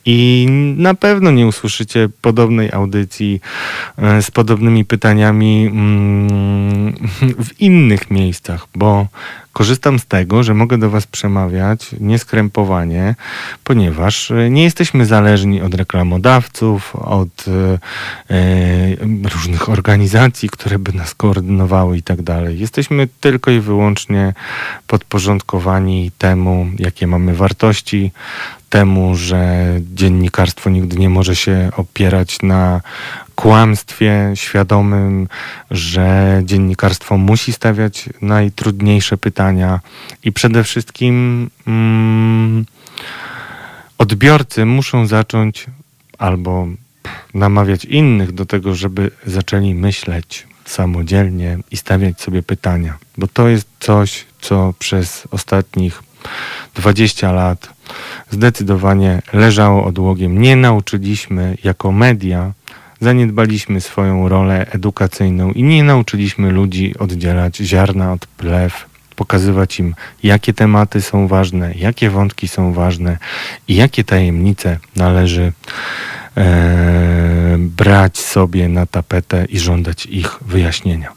I 0.05 0.47
na 0.77 0.93
pewno 0.93 1.31
nie 1.31 1.47
usłyszycie 1.47 2.09
podobnej 2.21 2.71
audycji 2.71 3.41
e, 3.97 4.21
z 4.21 4.31
podobnymi 4.31 4.85
pytaniami 4.85 5.67
mm, 5.71 6.93
w 7.45 7.61
innych 7.61 8.11
miejscach, 8.11 8.67
bo 8.75 9.07
korzystam 9.53 9.99
z 9.99 10.05
tego, 10.05 10.43
że 10.43 10.53
mogę 10.53 10.77
do 10.77 10.89
Was 10.89 11.07
przemawiać 11.07 11.95
nieskrępowanie, 11.99 13.15
ponieważ 13.63 14.31
e, 14.31 14.49
nie 14.49 14.63
jesteśmy 14.63 15.05
zależni 15.05 15.61
od 15.61 15.73
reklamodawców, 15.73 16.95
od 16.95 17.45
e, 17.47 17.77
różnych 19.33 19.69
organizacji, 19.69 20.49
które 20.49 20.79
by 20.79 20.93
nas 20.93 21.15
koordynowały 21.15 21.97
i 21.97 22.03
tak 22.03 22.21
dalej. 22.21 22.59
Jesteśmy 22.59 23.07
tylko 23.19 23.51
i 23.51 23.59
wyłącznie 23.59 24.33
podporządkowani 24.87 26.11
temu, 26.17 26.67
jakie 26.79 27.07
mamy 27.07 27.33
wartości, 27.33 28.11
temu, 28.71 29.15
że 29.15 29.65
dziennikarstwo 29.93 30.69
nigdy 30.69 30.97
nie 30.97 31.09
może 31.09 31.35
się 31.35 31.69
opierać 31.77 32.41
na 32.41 32.81
kłamstwie 33.35 34.31
świadomym, 34.35 35.27
że 35.71 36.41
dziennikarstwo 36.45 37.17
musi 37.17 37.53
stawiać 37.53 38.09
najtrudniejsze 38.21 39.17
pytania 39.17 39.79
i 40.23 40.31
przede 40.31 40.63
wszystkim 40.63 41.49
mm, 41.67 42.65
odbiorcy 43.97 44.65
muszą 44.65 45.07
zacząć 45.07 45.65
albo 46.17 46.67
namawiać 47.33 47.85
innych 47.85 48.31
do 48.31 48.45
tego, 48.45 48.75
żeby 48.75 49.11
zaczęli 49.25 49.73
myśleć 49.73 50.47
samodzielnie 50.65 51.57
i 51.71 51.77
stawiać 51.77 52.21
sobie 52.21 52.43
pytania, 52.43 52.97
bo 53.17 53.27
to 53.27 53.47
jest 53.47 53.67
coś, 53.79 54.25
co 54.41 54.73
przez 54.79 55.27
ostatnich 55.31 56.03
20 56.75 57.31
lat 57.31 57.69
zdecydowanie 58.29 59.21
leżało 59.33 59.85
odłogiem. 59.85 60.41
Nie 60.41 60.55
nauczyliśmy 60.55 61.57
jako 61.63 61.91
media, 61.91 62.53
zaniedbaliśmy 63.01 63.81
swoją 63.81 64.29
rolę 64.29 64.65
edukacyjną 64.71 65.51
i 65.51 65.63
nie 65.63 65.83
nauczyliśmy 65.83 66.51
ludzi 66.51 66.93
oddzielać 66.99 67.57
ziarna 67.57 68.13
od 68.13 68.25
plew, 68.25 68.85
pokazywać 69.15 69.79
im, 69.79 69.95
jakie 70.23 70.53
tematy 70.53 71.01
są 71.01 71.27
ważne, 71.27 71.73
jakie 71.75 72.09
wątki 72.09 72.47
są 72.47 72.73
ważne 72.73 73.17
i 73.67 73.75
jakie 73.75 74.03
tajemnice 74.03 74.79
należy 74.95 75.51
e, 76.37 77.55
brać 77.59 78.17
sobie 78.17 78.69
na 78.69 78.85
tapetę 78.85 79.45
i 79.45 79.59
żądać 79.59 80.05
ich 80.05 80.39
wyjaśnienia. 80.41 81.11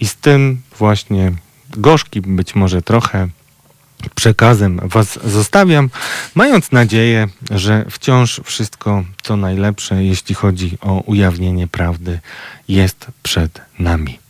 I 0.00 0.06
z 0.06 0.16
tym 0.16 0.60
właśnie 0.78 1.32
gorzkim 1.70 2.36
być 2.36 2.54
może 2.54 2.82
trochę 2.82 3.28
przekazem 4.14 4.80
Was 4.82 5.18
zostawiam, 5.24 5.90
mając 6.34 6.72
nadzieję, 6.72 7.28
że 7.50 7.84
wciąż 7.90 8.40
wszystko, 8.44 9.04
co 9.22 9.36
najlepsze, 9.36 10.04
jeśli 10.04 10.34
chodzi 10.34 10.78
o 10.80 11.00
ujawnienie 11.00 11.66
prawdy, 11.66 12.20
jest 12.68 13.06
przed 13.22 13.60
nami. 13.78 14.21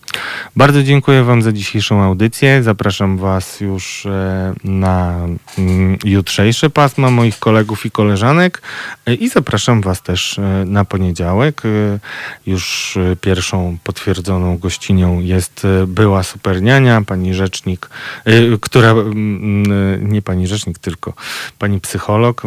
Bardzo 0.56 0.82
dziękuję 0.82 1.24
Wam 1.24 1.42
za 1.42 1.52
dzisiejszą 1.52 2.02
audycję. 2.02 2.62
Zapraszam 2.62 3.18
Was 3.18 3.60
już 3.60 4.06
e, 4.06 4.54
na 4.64 5.26
mm, 5.58 5.98
jutrzejsze 6.04 6.70
pasma 6.70 7.10
moich 7.10 7.38
kolegów 7.38 7.86
i 7.86 7.90
koleżanek 7.90 8.62
e, 9.06 9.14
i 9.14 9.28
zapraszam 9.28 9.80
Was 9.80 10.02
też 10.02 10.38
e, 10.38 10.42
na 10.66 10.84
poniedziałek. 10.84 11.62
Już 12.46 12.98
pierwszą 13.20 13.78
potwierdzoną 13.84 14.58
gościnią 14.58 15.20
jest 15.20 15.66
była 15.86 16.22
superniania, 16.22 17.02
pani 17.02 17.34
rzecznik, 17.34 17.90
która, 18.60 18.94
nie 20.00 20.22
pani 20.22 20.46
rzecznik, 20.46 20.78
tylko 20.78 21.12
pani 21.58 21.80
psycholog, 21.80 22.42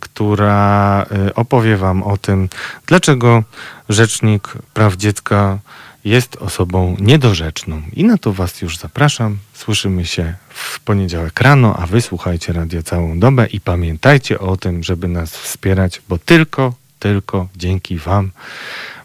która 0.00 1.06
opowie 1.34 1.76
Wam 1.76 2.02
o 2.02 2.16
tym, 2.16 2.48
dlaczego 2.86 3.42
rzecznik 3.88 4.48
praw 4.74 4.96
dziecka 4.96 5.58
jest 6.04 6.36
osobą 6.36 6.96
niedorzeczną. 7.00 7.82
I 7.92 8.04
na 8.04 8.18
to 8.18 8.32
Was 8.32 8.62
już 8.62 8.78
zapraszam. 8.78 9.38
Słyszymy 9.54 10.06
się 10.06 10.34
w 10.48 10.80
poniedziałek 10.80 11.40
rano, 11.40 11.76
a 11.76 11.86
Wy 11.86 12.00
słuchajcie 12.00 12.52
radio 12.52 12.82
całą 12.82 13.20
dobę 13.20 13.46
i 13.46 13.60
pamiętajcie 13.60 14.38
o 14.38 14.56
tym, 14.56 14.82
żeby 14.82 15.08
nas 15.08 15.36
wspierać, 15.36 16.02
bo 16.08 16.18
tylko, 16.18 16.74
tylko 16.98 17.48
dzięki 17.56 17.98
Wam 17.98 18.30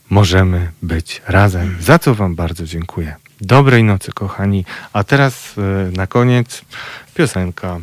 możemy 0.09 0.71
być 0.81 1.21
razem, 1.27 1.77
za 1.81 1.99
co 1.99 2.15
Wam 2.15 2.35
bardzo 2.35 2.65
dziękuję. 2.65 3.15
Dobrej 3.41 3.83
nocy, 3.83 4.11
kochani. 4.11 4.65
A 4.93 5.03
teraz 5.03 5.55
e, 5.57 5.91
na 5.91 6.07
koniec 6.07 6.61
piosenka. 7.13 7.79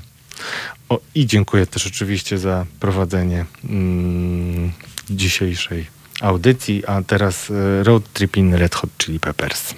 O, 0.88 1.00
I 1.14 1.26
dziękuję 1.26 1.66
też 1.66 1.86
oczywiście 1.86 2.38
za 2.38 2.66
prowadzenie 2.80 3.44
mm, 3.64 4.72
dzisiejszej 5.10 5.86
audycji. 6.22 6.86
A 6.86 7.02
teraz 7.02 7.50
e, 7.50 7.82
Road 7.82 8.04
Trip 8.12 8.36
in 8.36 8.54
Red 8.54 8.74
Hot 8.74 8.90
Chili 8.98 9.20
Peppers. 9.20 9.74